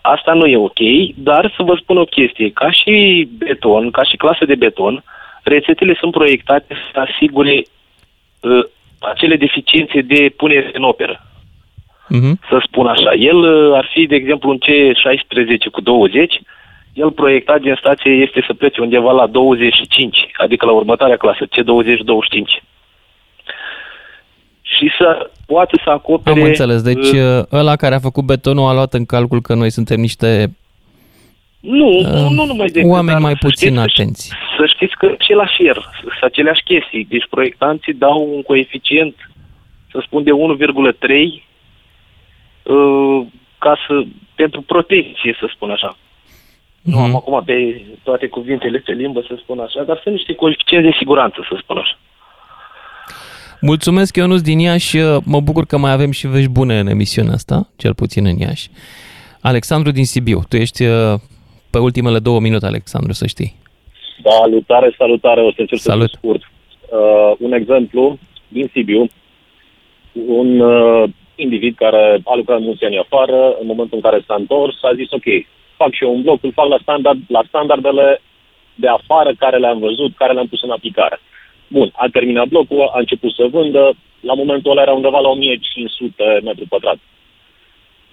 Asta 0.00 0.32
nu 0.32 0.46
e 0.46 0.56
ok, 0.56 0.80
dar 1.14 1.52
să 1.56 1.62
vă 1.62 1.74
spun 1.80 1.96
o 1.96 2.04
chestie. 2.04 2.50
Ca 2.50 2.70
și 2.70 3.28
beton, 3.38 3.90
ca 3.90 4.02
și 4.02 4.16
clasă 4.16 4.44
de 4.44 4.54
beton, 4.54 5.04
rețetele 5.42 5.96
sunt 6.00 6.12
proiectate 6.12 6.74
să 6.92 7.00
asigure 7.00 7.62
uh, 8.40 8.64
acele 8.98 9.36
deficiențe 9.36 10.00
de 10.00 10.34
punere 10.36 10.70
în 10.72 10.82
operă. 10.82 11.22
Mhm. 12.08 12.40
să 12.48 12.62
spun 12.66 12.86
așa. 12.86 13.12
El 13.12 13.36
uh, 13.36 13.76
ar 13.76 13.88
fi, 13.92 14.06
de 14.06 14.14
exemplu, 14.14 14.50
un 14.50 14.58
C16 14.58 15.70
cu 15.72 15.80
20, 15.80 16.40
el 16.92 17.10
proiectat 17.10 17.60
din 17.60 17.76
stație 17.78 18.12
este 18.12 18.44
să 18.46 18.54
plece 18.54 18.80
undeva 18.80 19.12
la 19.12 19.26
25, 19.26 20.18
adică 20.36 20.66
la 20.66 20.72
următoarea 20.72 21.16
clasă, 21.16 21.44
C20-25. 21.44 22.62
Și 24.76 24.90
să 24.98 25.30
poate 25.46 25.80
să 25.84 25.90
acopere... 25.90 26.40
Am 26.40 26.46
înțeles. 26.46 26.82
Deci 26.82 27.06
uh, 27.12 27.38
uh, 27.38 27.42
ăla 27.52 27.76
care 27.76 27.94
a 27.94 27.98
făcut 27.98 28.24
betonul 28.24 28.68
a 28.68 28.72
luat 28.72 28.94
în 28.94 29.04
calcul 29.06 29.40
că 29.40 29.54
noi 29.54 29.70
suntem 29.70 30.00
niște 30.00 30.56
nu, 31.60 31.76
nu, 31.76 31.98
uh, 31.98 32.30
nu 32.30 32.44
numai 32.44 32.66
decât, 32.66 32.90
oameni 32.90 33.08
dar 33.12 33.20
mai 33.20 33.32
să 33.32 33.46
puțin 33.46 33.68
știți 33.68 33.84
că- 33.84 34.00
atenți. 34.00 34.32
Să 34.58 34.66
știți 34.74 34.94
că 34.96 35.14
și 35.18 35.32
la 35.32 35.46
fier 35.56 35.76
sunt 36.00 36.12
aceleași 36.22 36.62
chestii. 36.62 37.06
Deci 37.08 37.26
proiectanții 37.30 37.92
dau 37.94 38.30
un 38.34 38.42
coeficient, 38.42 39.14
să 39.90 40.02
spun, 40.06 40.22
de 40.22 40.30
1,3 40.30 41.42
uh, 42.62 43.26
ca 43.58 43.76
să, 43.86 44.02
pentru 44.34 44.60
protecție, 44.62 45.36
să 45.40 45.50
spun 45.54 45.70
așa. 45.70 45.96
Nu 46.82 46.96
Mhm. 46.96 47.04
am 47.04 47.14
acum 47.16 47.42
pe 47.44 47.82
toate 48.02 48.26
cuvintele 48.26 48.78
pe 48.78 48.92
limbă, 48.92 49.20
să 49.28 49.34
spun 49.42 49.58
așa, 49.58 49.82
dar 49.82 50.00
sunt 50.02 50.14
niște 50.14 50.34
coeficienți 50.34 50.88
de 50.90 50.94
siguranță, 50.98 51.46
să 51.48 51.56
spun 51.62 51.76
așa. 51.76 51.98
Mulțumesc, 53.60 54.16
Ionuț 54.16 54.40
din 54.40 54.58
Iași. 54.58 54.96
Mă 55.24 55.40
bucur 55.40 55.64
că 55.66 55.78
mai 55.78 55.92
avem 55.92 56.10
și 56.10 56.26
vești 56.26 56.50
bune 56.50 56.78
în 56.78 56.86
emisiunea 56.86 57.32
asta, 57.32 57.68
cel 57.76 57.94
puțin 57.94 58.26
în 58.26 58.36
Iași. 58.36 58.68
Alexandru 59.40 59.90
din 59.90 60.04
Sibiu, 60.04 60.40
tu 60.48 60.56
ești 60.56 60.84
uh, 60.84 61.14
pe 61.70 61.78
ultimele 61.78 62.18
două 62.18 62.40
minute, 62.40 62.66
Alexandru, 62.66 63.12
să 63.12 63.26
știi. 63.26 63.56
Salutare, 64.22 64.94
salutare, 64.98 65.40
o 65.40 65.50
să 65.52 65.60
încerc 65.60 65.80
să 65.80 65.90
Salut. 65.90 66.08
fiu 66.08 66.18
scurt. 66.18 66.42
Uh, 66.42 67.36
un 67.38 67.52
exemplu 67.52 68.18
din 68.48 68.70
Sibiu, 68.72 69.08
un 70.12 70.60
uh, 70.60 71.08
individ 71.34 71.76
care 71.76 72.20
a 72.24 72.34
lucrat 72.34 72.60
mulți 72.60 72.84
ani 72.84 72.98
afară, 72.98 73.56
în 73.60 73.66
momentul 73.66 73.96
în 73.96 74.02
care 74.02 74.24
s-a 74.26 74.34
întors, 74.38 74.76
a 74.82 74.94
zis, 74.94 75.10
ok, 75.10 75.28
fac 75.76 75.92
și 75.92 76.04
eu 76.04 76.14
un 76.14 76.22
bloc, 76.22 76.42
îl 76.42 76.52
fac 76.52 76.68
la, 76.68 76.78
standard, 76.82 77.20
la 77.28 77.42
standardele 77.48 78.22
de 78.74 78.88
afară 78.88 79.30
care 79.38 79.58
le-am 79.58 79.78
văzut, 79.78 80.16
care 80.16 80.32
le-am 80.32 80.46
pus 80.46 80.62
în 80.62 80.70
aplicare. 80.70 81.20
Bun, 81.68 81.90
a 81.92 82.06
terminat 82.12 82.46
blocul, 82.46 82.90
a 82.94 82.98
început 82.98 83.32
să 83.32 83.46
vândă, 83.50 83.94
la 84.20 84.34
momentul 84.34 84.70
ăla 84.70 84.82
era 84.82 84.92
undeva 84.92 85.18
la 85.18 85.28
1500 85.28 86.40
metri 86.44 86.66
pătrați. 86.66 87.00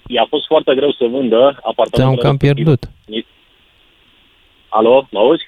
I-a 0.08 0.26
fost 0.30 0.46
foarte 0.46 0.76
greu 0.76 0.92
să 0.92 1.06
vândă 1.06 1.60
apartamentul. 1.62 2.00
Te-am 2.00 2.16
cam 2.16 2.38
pierdut. 2.38 2.84
Alo, 4.70 5.08
mă 5.12 5.20
auzi? 5.20 5.44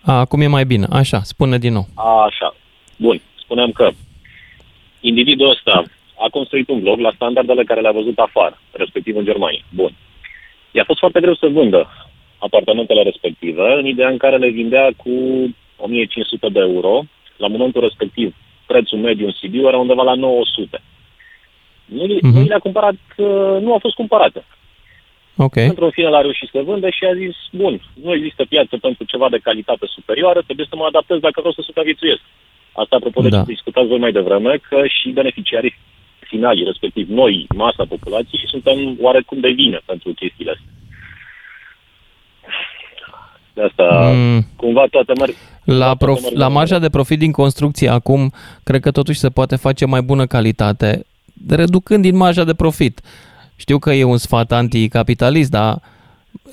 A, 0.00 0.18
acum 0.18 0.40
e 0.40 0.46
mai 0.46 0.64
bine. 0.64 0.86
Așa, 0.90 1.20
spune 1.22 1.58
din 1.58 1.72
nou. 1.72 1.86
Așa. 2.26 2.54
Bun. 2.96 3.20
Spuneam 3.38 3.72
că 3.72 3.90
individul 5.00 5.50
ăsta 5.50 5.82
a 6.18 6.28
construit 6.30 6.68
un 6.68 6.80
bloc 6.80 6.98
la 6.98 7.12
standardele 7.14 7.64
care 7.64 7.80
le-a 7.80 7.92
văzut 7.92 8.18
afară, 8.18 8.60
respectiv 8.72 9.16
în 9.16 9.24
Germania. 9.24 9.64
Bun. 9.74 9.92
I-a 10.70 10.84
fost 10.84 10.98
foarte 10.98 11.20
greu 11.20 11.34
să 11.34 11.46
vândă 11.46 11.88
apartamentele 12.38 13.02
respective, 13.02 13.72
în 13.78 13.86
ideea 13.86 14.08
în 14.08 14.16
care 14.16 14.36
le 14.36 14.48
vindea 14.48 14.90
cu 14.96 15.10
1500 15.78 16.48
de 16.48 16.60
euro. 16.60 17.02
La 17.36 17.46
momentul 17.46 17.80
respectiv, 17.80 18.34
prețul 18.66 18.98
mediu 18.98 19.26
în 19.26 19.32
Sibiu 19.32 19.68
era 19.68 19.76
undeva 19.76 20.02
la 20.02 20.14
900. 20.14 20.82
Nu, 21.84 22.04
uh-huh. 22.04 22.20
nu 22.20 22.42
le-a 22.42 22.58
cumpărat, 22.58 23.00
uh, 23.16 23.56
nu 23.60 23.74
a 23.74 23.78
fost 23.78 23.94
cumpărată. 23.94 24.44
Ok. 25.36 25.56
Într-un 25.56 25.90
final 25.90 26.14
a 26.14 26.20
reușit 26.20 26.48
să 26.52 26.62
vândă 26.64 26.88
și 26.90 27.04
a 27.04 27.14
zis, 27.14 27.36
bun, 27.52 27.80
nu 28.02 28.14
există 28.14 28.44
piață 28.44 28.76
pentru 28.76 29.04
ceva 29.04 29.28
de 29.28 29.44
calitate 29.46 29.86
superioară, 29.96 30.40
trebuie 30.42 30.66
să 30.70 30.76
mă 30.76 30.84
adaptez 30.84 31.18
dacă 31.18 31.38
vreau 31.40 31.52
să 31.52 31.62
supraviețuiesc. 31.64 32.22
Asta 32.72 32.96
apropo 32.96 33.20
de 33.22 33.28
Da. 33.28 33.38
ce 33.38 33.52
discutați 33.52 33.86
voi 33.86 33.98
mai 33.98 34.12
devreme, 34.12 34.52
că 34.68 34.78
și 34.86 35.08
beneficiarii 35.20 35.74
finali, 36.20 36.64
respectiv 36.64 37.08
noi, 37.08 37.46
masa 37.54 37.84
populației, 37.88 38.48
suntem 38.54 38.96
oarecum 39.00 39.40
de 39.40 39.48
vină 39.48 39.80
pentru 39.84 40.12
chestiile 40.12 40.50
astea. 40.50 40.72
De 43.58 43.64
asta, 43.64 44.10
Mm. 44.14 44.46
cumva 44.56 44.86
toată 44.90 45.12
merg... 45.18 45.34
La, 45.64 45.94
prof, 45.94 46.20
merg- 46.22 46.34
la 46.36 46.48
marja 46.48 46.78
de 46.78 46.88
profit 46.90 47.18
din 47.18 47.32
construcție 47.32 47.88
acum, 47.88 48.32
cred 48.64 48.80
că 48.80 48.90
totuși 48.90 49.18
se 49.18 49.28
poate 49.28 49.56
face 49.56 49.84
mai 49.86 50.00
bună 50.02 50.26
calitate, 50.26 51.06
reducând 51.48 52.02
din 52.02 52.16
marja 52.16 52.44
de 52.44 52.54
profit. 52.54 53.00
Știu 53.56 53.78
că 53.78 53.92
e 53.92 54.04
un 54.04 54.16
sfat 54.16 54.52
anticapitalist, 54.52 55.50
dar 55.50 55.78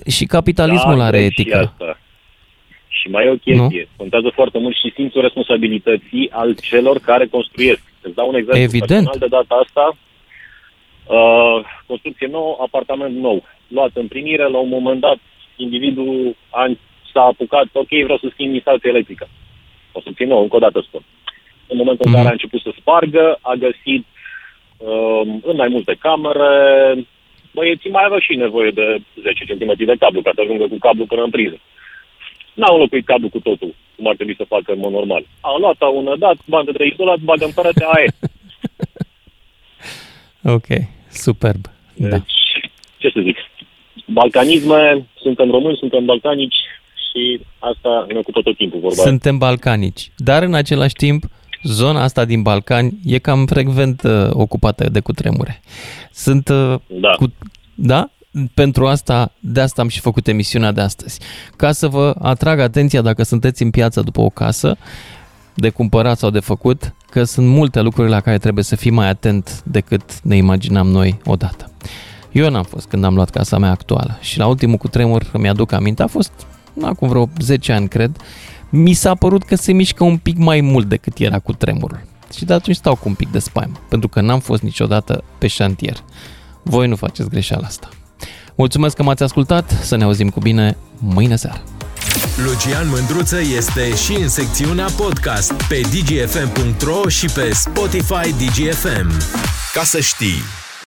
și 0.08 0.26
capitalismul 0.26 0.98
Da, 0.98 1.04
are 1.06 1.18
cred 1.18 1.32
etică. 1.32 1.58
Și, 1.58 1.64
asta. 1.72 2.00
și 2.88 3.08
mai 3.08 3.26
e 3.26 3.30
o 3.30 3.36
chestie. 3.36 3.88
Nu? 3.90 3.96
Contează 3.98 4.32
foarte 4.34 4.58
mult 4.60 4.76
și 4.76 4.92
simțul 4.96 5.22
responsabilității 5.22 6.30
al 6.32 6.56
celor 6.70 7.00
care 7.00 7.26
construiesc. 7.28 7.82
Îți 8.02 8.16
dau 8.16 8.28
un 8.28 8.36
exemplu 8.36 8.62
Evident. 8.64 8.88
personal 9.10 9.20
de 9.20 9.28
data 9.38 9.56
asta. 9.66 9.98
Uh, 11.18 11.66
construcție 11.88 12.28
nouă, 12.32 12.58
apartament 12.62 13.16
nou. 13.16 13.44
Luat 13.68 13.92
în 13.94 14.08
primire, 14.08 14.50
la 14.50 14.58
un 14.58 14.70
moment 14.70 15.00
dat, 15.00 15.18
individul 15.56 16.36
a, 16.50 16.72
s-a 17.16 17.24
apucat, 17.32 17.68
ok, 17.74 17.92
vreau 18.08 18.18
să 18.24 18.28
schimb 18.32 18.54
instalația 18.54 18.90
electrică. 18.96 19.26
Construcție 19.92 20.26
nouă, 20.26 20.42
încă 20.42 20.56
o 20.56 20.60
dată 20.66 20.80
spun. 20.88 21.04
În 21.72 21.78
momentul 21.82 22.06
în 22.06 22.12
Mhm. 22.12 22.18
care 22.20 22.30
a 22.30 22.38
început 22.38 22.62
să 22.62 22.72
spargă, 22.80 23.26
a 23.42 23.54
găsit 23.66 24.04
uh, 24.78 25.22
în 25.50 25.56
mai 25.62 25.68
multe 25.76 25.94
camere, 26.06 26.50
băieții 27.58 27.90
mai 27.96 28.04
aveau 28.06 28.20
și 28.20 28.36
nevoie 28.46 28.72
de 28.72 28.86
10 29.22 29.44
cm 29.50 29.72
de 29.86 29.96
cablu 30.00 30.22
ca 30.22 30.32
să 30.36 30.42
ajungă 30.42 30.66
cu 30.68 30.78
cablu 30.86 31.06
până 31.06 31.24
în 31.24 31.30
priză. 31.30 31.58
N-au 32.54 32.74
înlocuit 32.76 33.06
cablu 33.06 33.30
cu 33.30 33.40
totul, 33.40 33.72
cum 33.96 34.08
ar 34.08 34.16
trebui 34.16 34.36
să 34.36 34.46
facă 34.54 34.72
în 34.72 34.80
mod 34.80 34.92
normal. 34.92 35.24
Au 35.42 35.58
luat, 35.58 35.76
au 35.80 35.98
unădat, 35.98 36.38
bandă 36.46 36.72
de 36.72 36.86
izolat, 36.86 37.20
bagă 37.20 37.46
în 37.46 37.52
perete, 37.52 37.86
aia 37.94 38.04
e. 38.08 38.10
Ok, 40.58 40.68
superb. 41.10 41.62
Da. 41.94 42.08
Deci, 42.10 42.34
ce 42.98 43.10
să 43.10 43.20
zic, 43.24 43.38
balcanisme, 44.06 45.06
suntem 45.16 45.50
români, 45.52 45.78
suntem 45.78 46.06
balcanici 46.06 46.56
și 47.16 47.46
asta 47.60 48.06
ne 48.08 48.18
ocupă 48.20 48.42
tot 48.42 48.58
timpul 48.58 48.80
vorba. 48.80 48.96
aia. 48.98 49.08
Suntem 49.08 49.38
balcanici, 49.38 50.12
dar 50.18 50.44
în 50.44 50.54
același 50.54 50.94
timp, 50.94 51.24
zona 51.64 52.04
asta 52.04 52.26
din 52.26 52.42
Balcani 52.42 53.00
e 53.06 53.18
cam 53.18 53.46
frecvent 53.46 54.04
uh, 54.04 54.28
ocupată 54.32 54.90
de 54.90 55.00
cutremure. 55.00 55.62
Sunt 56.12 56.50
uh, 56.50 56.76
Da. 56.88 57.10
cu, 57.18 57.34
da? 57.76 58.10
Pentru 58.54 58.88
asta, 58.88 59.32
de 59.40 59.62
asta 59.62 59.82
am 59.82 59.88
și 59.88 60.00
făcut 60.00 60.28
emisiunea 60.28 60.72
de 60.72 60.82
astăzi. 60.82 61.20
Ca 61.56 61.72
să 61.72 61.88
vă 61.88 62.16
atrag 62.22 62.60
atenția 62.60 63.02
dacă 63.02 63.24
sunteți 63.24 63.64
în 63.64 63.70
piață 63.70 64.02
după 64.02 64.22
o 64.22 64.30
casă, 64.30 64.78
de 65.54 65.70
cumpărat 65.70 66.18
sau 66.18 66.30
de 66.30 66.40
făcut, 66.40 66.94
că 67.10 67.24
sunt 67.24 67.48
multe 67.48 67.82
lucruri 67.82 68.10
la 68.10 68.20
care 68.20 68.38
trebuie 68.38 68.64
să 68.64 68.76
fii 68.76 68.92
mai 68.92 69.10
atent 69.10 69.62
decât 69.66 70.22
ne 70.22 70.36
imaginam 70.36 70.88
noi 70.88 71.20
odată. 71.26 71.72
Eu 72.32 72.50
n-am 72.50 72.64
fost 72.64 72.88
când 72.88 73.04
am 73.04 73.16
luat 73.16 73.30
casa 73.30 73.58
mea 73.58 73.72
actuală 73.72 74.18
și 74.22 74.38
la 74.38 74.48
ultimul 74.48 74.78
cutremur, 74.78 75.30
îmi 75.34 75.50
aduc 75.50 75.72
aminte, 75.72 76.04
a 76.04 76.08
fost 76.08 76.32
acum 76.84 77.10
vreo 77.10 77.30
10 77.40 77.72
ani, 77.72 77.88
cred, 77.88 78.18
mi 78.70 78.94
s-a 78.94 79.16
părut 79.16 79.44
că 79.44 79.56
se 79.56 79.72
mișcă 79.72 80.04
un 80.04 80.18
pic 80.18 80.38
mai 80.38 80.62
mult 80.62 80.88
decât 80.88 81.18
era 81.18 81.40
cu 81.40 81.54
tremurul. 81.54 82.04
Și 82.36 82.46
de 82.46 82.54
atunci 82.54 82.76
stau 82.76 82.96
cu 82.96 83.08
un 83.08 83.14
pic 83.14 83.32
de 83.32 83.40
spaimă, 83.40 83.76
pentru 83.90 84.08
că 84.08 84.22
n-am 84.22 84.40
fost 84.40 84.62
niciodată 84.62 85.24
pe 85.38 85.48
șantier. 85.48 86.04
Voi 86.64 86.88
nu 86.88 86.96
faceți 86.96 87.30
greșeala 87.30 87.66
asta. 87.66 87.90
Mulțumesc 88.56 88.96
că 88.96 89.04
m-ați 89.04 89.24
ascultat, 89.24 89.80
să 89.82 89.96
ne 89.96 90.04
auzim 90.04 90.30
cu 90.30 90.40
bine 90.40 90.78
mâine 90.98 91.36
seară. 91.36 91.62
Lucian 92.46 92.90
Mândruță 92.90 93.40
este 93.58 93.96
și 93.96 94.22
în 94.22 94.30
secțiunea 94.30 94.88
podcast 94.98 95.54
pe 95.54 95.82
dgfm.ro 95.82 97.10
și 97.10 97.26
pe 97.26 97.52
Spotify 97.54 98.46
DGFM. 98.46 99.12
Ca 99.74 99.84
să 99.84 100.00
știi! 100.00 100.65